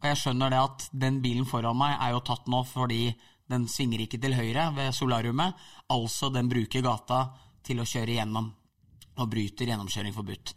Og 0.00 0.08
jeg 0.08 0.18
skjønner 0.18 0.50
det 0.50 0.60
at 0.64 0.86
den 1.06 1.20
bilen 1.22 1.46
foran 1.46 1.78
meg 1.78 1.94
er 1.98 2.14
jo 2.16 2.24
tatt 2.26 2.50
nå 2.50 2.64
fordi 2.66 3.04
den 3.50 3.66
svinger 3.70 4.02
ikke 4.04 4.20
til 4.22 4.34
høyre 4.38 4.70
ved 4.74 4.94
solariumet. 4.96 5.54
Altså 5.94 6.30
den 6.34 6.50
bruker 6.50 6.86
gata 6.86 7.24
til 7.66 7.82
å 7.82 7.86
kjøre 7.86 8.18
gjennom 8.18 8.50
og 9.20 9.30
bryter 9.30 9.68
gjennomkjøring 9.68 10.14
forbudt. 10.16 10.54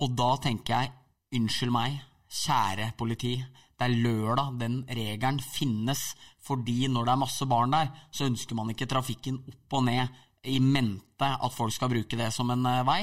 Og 0.00 0.14
da 0.16 0.30
tenker 0.40 0.76
jeg, 0.76 0.94
unnskyld 1.36 1.74
meg, 1.74 1.98
kjære 2.30 2.92
politi, 2.98 3.34
det 3.80 3.86
er 3.88 4.00
lørdag 4.04 4.58
den 4.60 4.82
regelen 4.84 5.38
finnes, 5.40 6.12
fordi 6.44 6.84
når 6.92 7.06
det 7.06 7.12
er 7.14 7.22
masse 7.22 7.46
barn 7.48 7.72
der, 7.72 7.88
så 8.12 8.26
ønsker 8.28 8.58
man 8.58 8.72
ikke 8.74 8.88
trafikken 8.90 9.38
opp 9.40 9.78
og 9.78 9.86
ned 9.86 10.20
i 10.44 10.58
mente 10.60 11.24
at 11.24 11.54
folk 11.54 11.72
skal 11.72 11.88
bruke 11.92 12.18
det 12.20 12.28
som 12.34 12.52
en 12.52 12.66
eh, 12.68 12.84
vei. 12.84 13.00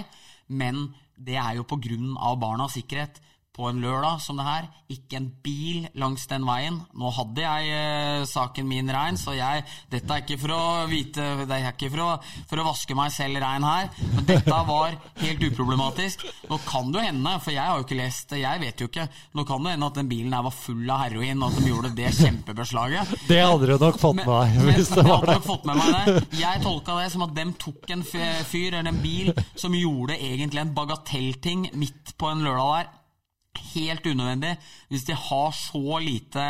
Men 0.53 0.86
det 1.17 1.39
er 1.41 1.57
jo 1.57 1.65
pga. 1.65 2.36
barnas 2.38 2.78
sikkerhet 2.78 3.17
på 3.58 3.68
en 3.72 3.82
lørdag 3.82 4.22
som 4.22 4.38
det 4.38 4.45
her. 4.45 4.68
Ikke 4.93 5.18
en 5.18 5.28
bil 5.43 5.88
langs 5.97 6.28
den 6.30 6.45
veien. 6.47 6.78
Nå 6.97 7.10
hadde 7.16 7.43
jeg 7.43 7.72
eh, 7.74 8.26
saken 8.30 8.68
min 8.70 8.91
rein, 8.93 9.18
så 9.20 9.34
jeg 9.36 9.66
Dette 9.91 10.14
er 10.14 10.24
ikke 10.24 10.38
for 10.39 10.53
å 10.53 10.62
vite 10.89 11.26
Det 11.47 11.55
er 11.58 11.72
ikke 11.72 11.89
for 11.91 12.03
å, 12.03 12.10
for 12.49 12.62
å 12.62 12.68
vaske 12.70 12.95
meg 12.97 13.12
selv 13.16 13.41
rein 13.41 13.66
her, 13.66 13.89
men 14.14 14.28
dette 14.30 14.60
var 14.68 14.95
helt 15.24 15.43
uproblematisk. 15.49 16.26
Nå 16.51 16.60
kan 16.68 16.91
det 16.93 17.01
jo 17.01 17.05
hende, 17.08 17.34
for 17.43 17.55
jeg 17.55 17.64
har 17.64 17.82
jo 17.82 17.88
ikke 17.88 17.99
lest 17.99 18.32
det, 18.32 18.41
jeg 18.43 18.62
vet 18.64 18.84
jo 18.84 18.88
ikke 18.89 19.08
Nå 19.38 19.45
kan 19.47 19.66
det 19.66 19.74
hende 19.76 19.89
at 19.89 19.97
den 19.99 20.10
bilen 20.12 20.36
her 20.36 20.45
var 20.45 20.55
full 20.55 20.93
av 20.93 21.03
heroin, 21.05 21.41
og 21.41 21.49
at 21.49 21.60
de 21.60 21.72
gjorde 21.72 21.93
det 21.97 22.14
kjempebeslaget. 22.18 23.16
Det 23.28 23.39
hadde 23.41 23.68
du 23.68 23.74
nok 23.82 23.97
fått 23.99 24.18
med 24.20 24.30
deg. 24.30 24.55
hvis 24.68 24.91
det 24.93 25.03
var 25.08 25.26
det. 25.28 25.36
Fått 25.45 25.66
med 25.68 25.80
meg 25.80 25.89
det. 26.08 26.22
Jeg 26.39 26.62
tolka 26.64 26.95
det 27.01 27.10
som 27.14 27.26
at 27.26 27.34
dem 27.36 27.51
tok 27.60 27.91
en 27.93 28.05
fyr 28.05 28.78
eller 28.78 28.91
en 28.91 29.01
bil 29.03 29.34
som 29.58 29.76
gjorde 29.76 30.16
egentlig 30.16 30.64
en 30.64 30.74
bagatellting 30.78 31.68
midt 31.78 32.16
på 32.20 32.32
en 32.32 32.45
lørdag 32.45 32.78
der 32.78 32.89
helt 33.74 34.05
unødvendig 34.05 34.53
hvis 34.91 35.05
de 35.08 35.16
har 35.18 35.53
så 35.55 35.99
lite 36.03 36.43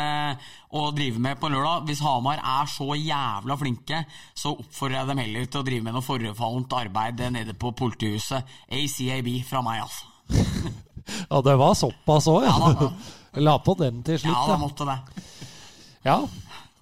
å 0.74 0.88
drive 0.94 1.20
med 1.22 1.38
på 1.40 1.50
lørdag. 1.52 1.86
Hvis 1.88 2.02
Hamar 2.04 2.40
er 2.42 2.68
så 2.70 2.92
jævla 2.94 3.56
flinke, 3.60 4.02
så 4.36 4.54
oppfordrer 4.54 5.00
jeg 5.00 5.10
dem 5.10 5.22
heller 5.22 5.46
til 5.46 5.60
å 5.60 5.66
drive 5.66 5.86
med 5.86 5.96
noe 5.96 6.06
forfallent 6.06 6.76
arbeid 6.78 7.24
nede 7.34 7.56
på 7.58 7.72
politihuset. 7.78 8.58
ACAB 8.68 9.30
fra 9.48 9.62
meg, 9.66 9.86
altså. 9.86 10.12
ja, 11.30 11.40
det 11.44 11.56
var 11.62 11.78
såpass 11.78 12.28
òg, 12.30 12.44
ja. 12.46 12.74
ja 12.74 13.42
La 13.44 13.58
på 13.62 13.74
den 13.78 14.02
til 14.06 14.20
slutt. 14.20 14.34
Ja, 14.34 14.44
da 14.48 14.60
måtte 14.60 14.86
det. 14.88 14.98
Ja. 16.06 16.20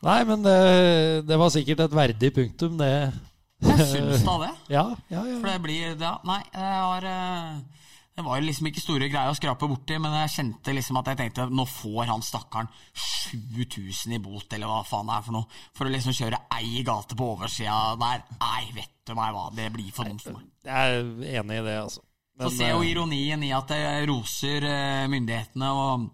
Nei, 0.07 0.21
men 0.29 0.45
det, 0.45 0.59
det 1.27 1.39
var 1.41 1.51
sikkert 1.53 1.83
et 1.87 1.97
verdig 1.97 2.31
punktum, 2.37 2.77
det. 2.81 2.93
Jeg 3.65 3.89
syns 3.91 4.23
da 4.27 4.37
det. 4.45 4.53
ja, 4.77 4.85
ja, 5.11 5.25
ja. 5.25 5.39
For 5.41 5.49
det 5.49 5.57
blir 5.65 5.97
ja, 5.97 6.13
Nei, 6.29 6.43
jeg 6.53 6.77
har 6.85 7.09
uh 7.09 7.77
det 8.17 8.25
var 8.25 8.41
liksom 8.41 8.71
ikke 8.71 8.81
store 8.81 9.11
greier 9.13 9.29
å 9.29 9.37
skrape 9.37 9.69
borti, 9.69 9.99
men 10.01 10.15
jeg 10.23 10.33
kjente 10.33 10.73
liksom 10.73 10.97
at 11.03 11.11
jeg 11.11 11.19
tenkte 11.21 11.45
nå 11.53 11.67
får 11.69 12.09
han 12.09 12.25
stakkaren 12.25 12.71
7000 12.97 14.17
i 14.17 14.21
bot, 14.25 14.47
eller 14.57 14.71
hva 14.71 14.79
faen 14.89 15.11
det 15.11 15.19
er 15.19 15.27
for 15.27 15.37
noe, 15.37 15.59
for 15.77 15.85
å 15.85 15.93
liksom 15.93 16.17
kjøre 16.17 16.41
ei 16.57 16.81
gate 16.87 17.19
på 17.19 17.29
oversida 17.35 17.93
der. 18.01 18.25
Nei, 18.41 18.63
vet 18.79 18.95
du 19.05 19.13
meg 19.19 19.37
hva, 19.37 19.51
det 19.53 19.69
blir 19.75 19.93
for 19.93 20.09
dumt 20.09 20.25
for 20.25 20.39
meg. 20.39 20.49
Jeg 20.65 20.97
er 20.97 21.41
enig 21.43 21.61
i 21.61 21.67
det, 21.69 21.77
altså. 21.83 22.07
Men, 22.37 22.49
Så 22.49 22.57
ser 22.57 22.73
jo 22.73 22.81
eh, 22.83 22.91
ironien 22.91 23.45
i 23.45 23.53
at 23.57 23.71
jeg 23.73 24.09
roser 24.09 24.65
eh, 24.69 25.05
myndighetene 25.13 25.71
og 25.73 26.09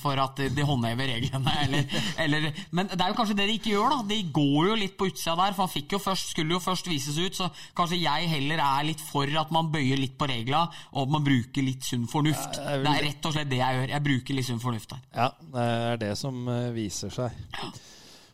for 0.00 0.20
at 0.20 0.42
de 0.54 0.66
håndhever 0.66 1.10
reglene. 1.14 1.54
Eller, 1.66 1.96
eller, 2.22 2.60
men 2.76 2.90
det 2.92 3.00
er 3.00 3.10
jo 3.10 3.16
kanskje 3.18 3.36
det 3.38 3.48
de 3.48 3.56
ikke 3.58 3.72
gjør. 3.72 3.94
da 3.94 3.98
De 4.10 4.20
går 4.34 4.70
jo 4.70 4.78
litt 4.82 4.96
på 4.98 5.08
utsida 5.10 5.34
der. 5.40 5.56
For 5.56 5.66
han 5.66 5.72
fikk 5.72 5.96
jo 5.96 6.02
først, 6.02 6.32
skulle 6.34 6.56
jo 6.56 6.62
først 6.62 6.90
vises 6.90 7.18
ut, 7.18 7.38
så 7.38 7.48
kanskje 7.76 8.00
jeg 8.02 8.30
heller 8.30 8.62
er 8.62 8.86
litt 8.90 9.02
for 9.02 9.30
at 9.42 9.52
man 9.54 9.72
bøyer 9.72 10.00
litt 10.00 10.16
på 10.18 10.28
regla, 10.30 10.66
og 10.94 11.06
at 11.06 11.16
man 11.16 11.26
bruker 11.26 11.66
litt 11.66 11.86
sunn 11.86 12.06
fornuft. 12.10 12.60
Ja, 12.60 12.76
vil... 12.76 12.86
Det 12.86 12.94
er 12.94 13.08
rett 13.10 13.28
og 13.28 13.36
slett 13.36 13.52
det 13.52 13.60
jeg 13.62 13.80
gjør. 13.80 13.92
Jeg 13.96 14.06
bruker 14.10 14.40
litt 14.40 14.50
sunn 14.50 14.62
fornuft 14.62 14.94
der. 14.94 15.04
Ja, 15.16 15.28
det 15.56 15.68
er 15.90 16.02
det 16.06 16.14
som 16.20 16.48
eh, 16.52 16.72
viser 16.76 17.14
seg. 17.14 17.44
Ja. 17.56 17.70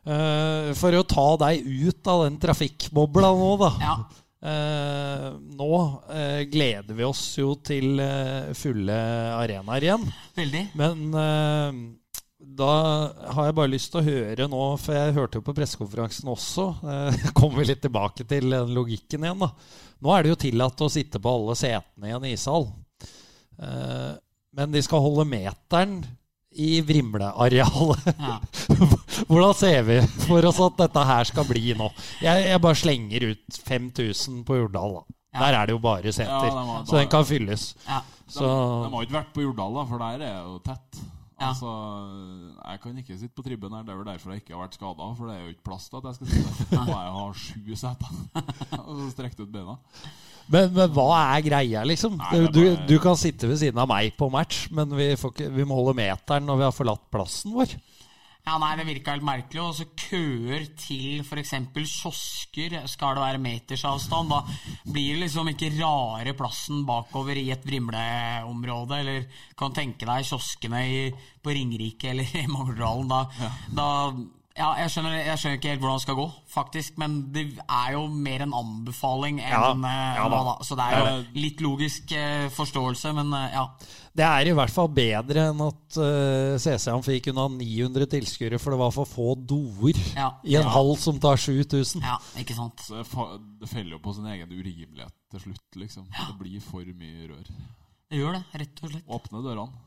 Uh, 0.02 0.72
for 0.74 0.90
å 0.98 1.04
ta 1.06 1.28
deg 1.44 1.62
ut 1.62 2.08
av 2.10 2.24
den 2.24 2.40
trafikkbobla 2.42 3.28
nå, 3.38 3.52
da. 3.60 3.70
Ja. 3.78 3.94
Eh, 4.42 5.26
nå 5.54 5.74
eh, 6.10 6.40
gleder 6.50 6.96
vi 6.98 7.04
oss 7.06 7.22
jo 7.38 7.52
til 7.62 8.00
eh, 8.02 8.50
fulle 8.58 8.96
arenaer 9.38 9.86
igjen. 9.86 10.06
Veldig. 10.34 10.62
Men 10.80 11.18
eh, 11.22 11.82
da 12.42 12.72
har 13.36 13.48
jeg 13.48 13.56
bare 13.60 13.70
lyst 13.70 13.92
til 13.92 14.00
å 14.00 14.06
høre 14.08 14.48
nå, 14.50 14.62
for 14.82 14.98
jeg 14.98 15.14
hørte 15.14 15.38
jo 15.38 15.46
på 15.46 15.54
pressekonferansen 15.54 16.32
også 16.32 16.64
eh, 16.82 17.20
Kommer 17.38 17.62
vi 17.62 17.68
litt 17.70 17.84
tilbake 17.84 18.26
til 18.26 18.50
den 18.50 18.74
logikken 18.74 19.28
igjen, 19.28 19.44
da. 19.44 19.52
Nå 20.02 20.10
er 20.16 20.24
det 20.24 20.32
jo 20.32 20.40
tillatt 20.48 20.82
å 20.82 20.90
sitte 20.90 21.22
på 21.22 21.36
alle 21.36 21.54
setene 21.58 22.10
i 22.10 22.16
en 22.16 22.26
ishall. 22.32 22.66
Eh, 23.62 24.10
men 24.58 24.74
de 24.74 24.82
skal 24.84 25.04
holde 25.04 25.28
meteren 25.30 26.00
i 26.54 26.80
Vrimlearealet. 26.84 28.06
Ja. 28.18 28.36
Hvordan 29.30 29.54
ser 29.56 29.82
vi 29.88 29.98
for 30.26 30.44
oss 30.48 30.60
at 30.64 30.78
dette 30.84 31.06
her 31.08 31.28
skal 31.28 31.48
bli 31.48 31.72
nå? 31.78 31.88
Jeg, 32.24 32.46
jeg 32.50 32.62
bare 32.64 32.78
slenger 32.78 33.28
ut 33.32 33.60
5000 33.68 34.42
på 34.48 34.60
Jordal. 34.60 35.00
da. 35.00 35.18
Ja. 35.32 35.46
Der 35.46 35.58
er 35.58 35.66
det 35.66 35.72
jo 35.72 35.80
bare 35.80 36.12
seter, 36.12 36.44
ja, 36.44 36.82
så 36.84 36.98
den 36.98 37.08
kan 37.08 37.24
fylles. 37.24 37.70
Ja. 37.86 38.02
Så... 38.26 38.44
De, 38.44 38.84
de, 38.84 38.92
har 38.92 39.06
ikke 39.06 39.16
vært 39.16 39.32
på 39.32 39.44
Jordal, 39.46 39.78
da, 39.78 39.84
for 39.88 40.04
der 40.04 40.24
er 40.28 40.40
jo 40.44 40.58
tett. 40.66 41.02
Altså, 41.42 41.70
Jeg 42.68 42.80
kan 42.82 42.98
ikke 42.98 43.18
sitte 43.18 43.34
på 43.34 43.42
tribben 43.42 43.72
her. 43.74 43.82
Det 43.82 43.92
er 43.92 43.96
vel 43.98 44.06
derfor 44.06 44.30
jeg 44.30 44.42
ikke 44.42 44.54
har 44.54 44.62
vært 44.62 44.76
skada. 44.78 45.08
For 45.18 45.26
det 45.26 45.36
er 45.36 45.40
jo 45.42 45.54
ikke 45.54 45.66
plass 45.66 45.88
til 45.88 45.98
at 45.98 46.10
jeg 46.10 46.18
skal 46.18 46.30
sitte 46.30 46.66
der. 46.70 46.84
Må 46.86 46.98
jeg 46.98 47.14
ha 47.16 47.24
sju 47.42 47.80
seter 47.80 48.12
og 48.86 48.92
så 49.00 49.08
strekke 49.16 49.42
ut 49.42 49.54
beina. 49.54 49.78
Men, 50.50 50.72
men 50.74 50.90
hva 50.96 51.06
er 51.36 51.44
greia, 51.46 51.84
liksom? 51.86 52.16
Nei, 52.18 52.32
er 52.40 52.50
du, 52.50 52.60
bare- 52.64 52.86
du 52.88 52.98
kan 53.02 53.16
sitte 53.20 53.48
ved 53.50 53.60
siden 53.62 53.78
av 53.78 53.88
meg 53.90 54.16
på 54.18 54.30
match, 54.32 54.66
men 54.74 54.90
vi, 54.98 55.12
får 55.16 55.32
ikke, 55.36 55.50
vi 55.54 55.64
må 55.68 55.78
holde 55.78 55.94
meteren 56.02 56.46
når 56.48 56.58
vi 56.62 56.66
har 56.70 56.76
forlatt 56.76 57.06
plassen 57.14 57.54
vår. 57.54 57.76
Ja, 58.42 58.56
nei, 58.58 58.72
Det 58.74 58.84
virka 58.88 59.12
helt 59.14 59.22
merkelig. 59.22 59.60
Og 59.62 59.74
så 59.78 59.84
køer 59.94 60.64
til 60.74 61.20
f.eks. 61.22 61.52
kiosker 62.02 62.74
skal 62.90 63.14
det 63.14 63.22
være 63.22 63.38
metersavstand. 63.38 64.32
Da 64.34 64.40
blir 64.90 65.12
det 65.14 65.20
liksom 65.28 65.52
ikke 65.52 65.68
rare 65.78 66.34
plassen 66.34 66.82
bakover 66.88 67.38
i 67.38 67.52
et 67.54 67.62
vrimleområde. 67.62 68.98
Eller 68.98 69.28
kan 69.58 69.70
tenke 69.76 70.08
deg 70.10 70.26
kioskene 70.26 70.82
i, 70.90 71.00
på 71.38 71.54
Ringerike 71.54 72.10
eller 72.10 72.34
i 72.42 72.48
Mangerdalen. 72.50 73.06
Da, 73.14 73.22
da 73.78 73.88
ja, 74.52 74.66
jeg 74.82 74.90
skjønner, 74.92 75.14
jeg 75.16 75.40
skjønner 75.40 75.56
ikke 75.56 75.70
helt 75.70 75.80
hvordan 75.80 75.96
det 75.96 76.04
skal 76.04 76.16
gå, 76.18 76.24
faktisk. 76.52 76.96
Men 77.00 77.12
det 77.32 77.42
er 77.62 77.94
jo 77.94 78.02
mer 78.12 78.42
en 78.44 78.52
anbefaling 78.58 79.38
enn 79.40 79.48
Ja, 79.48 79.70
eh, 79.72 80.18
ja 80.18 80.26
da. 80.28 80.40
da. 80.50 80.54
Så 80.66 80.76
det 80.76 80.88
er 80.92 80.98
jo 81.00 81.38
litt 81.40 81.62
logisk 81.64 82.12
eh, 82.16 82.48
forståelse, 82.52 83.14
men 83.16 83.32
eh, 83.38 83.54
ja. 83.56 83.62
Det 84.12 84.26
er 84.28 84.50
i 84.50 84.52
hvert 84.58 84.74
fall 84.74 84.90
bedre 84.92 85.46
enn 85.48 85.62
at 85.64 85.96
uh, 85.96 86.58
CC 86.60 86.90
Amfi 86.92 87.14
fikk 87.14 87.30
unna 87.32 87.46
900 87.54 88.10
tilskuere, 88.12 88.58
for 88.60 88.74
det 88.74 88.80
var 88.82 88.92
for 88.92 89.08
få 89.08 89.30
doer 89.40 89.96
Ja. 90.18 90.26
i 90.44 90.58
en 90.60 90.68
hall 90.68 90.92
som 91.00 91.16
tar 91.22 91.40
7000. 91.40 92.04
Ja, 92.04 92.18
ikke 92.42 92.58
sant. 92.58 92.84
Så 92.84 93.00
det, 93.00 93.70
feller 93.72 93.96
jo 93.96 94.02
på 94.04 94.12
sin 94.18 94.28
egen 94.34 94.52
urimelighet 94.52 95.16
til 95.32 95.46
slutt, 95.46 95.80
liksom. 95.80 96.04
Det 96.12 96.36
blir 96.42 96.60
for 96.60 96.84
mye 96.84 97.30
rør. 97.30 97.48
Det 98.12 98.20
gjør 98.20 98.36
det, 98.36 98.44
rett 98.66 98.84
og 98.84 98.92
slett. 98.92 99.08
Åpne 99.16 99.42
dørene. 99.48 99.82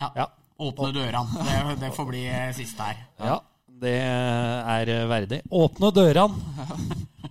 Ja. 0.00 0.10
Ja. 0.16 0.28
Åpne 0.64 0.90
dørene. 0.96 1.44
Det, 1.44 1.78
det 1.84 1.92
får 2.00 2.08
bli 2.08 2.24
siste 2.56 2.88
her. 2.88 3.04
Ja, 3.20 3.36
det 3.82 3.96
er 4.02 4.92
verdig. 5.10 5.42
Åpne 5.50 5.92
dørene! 5.94 6.34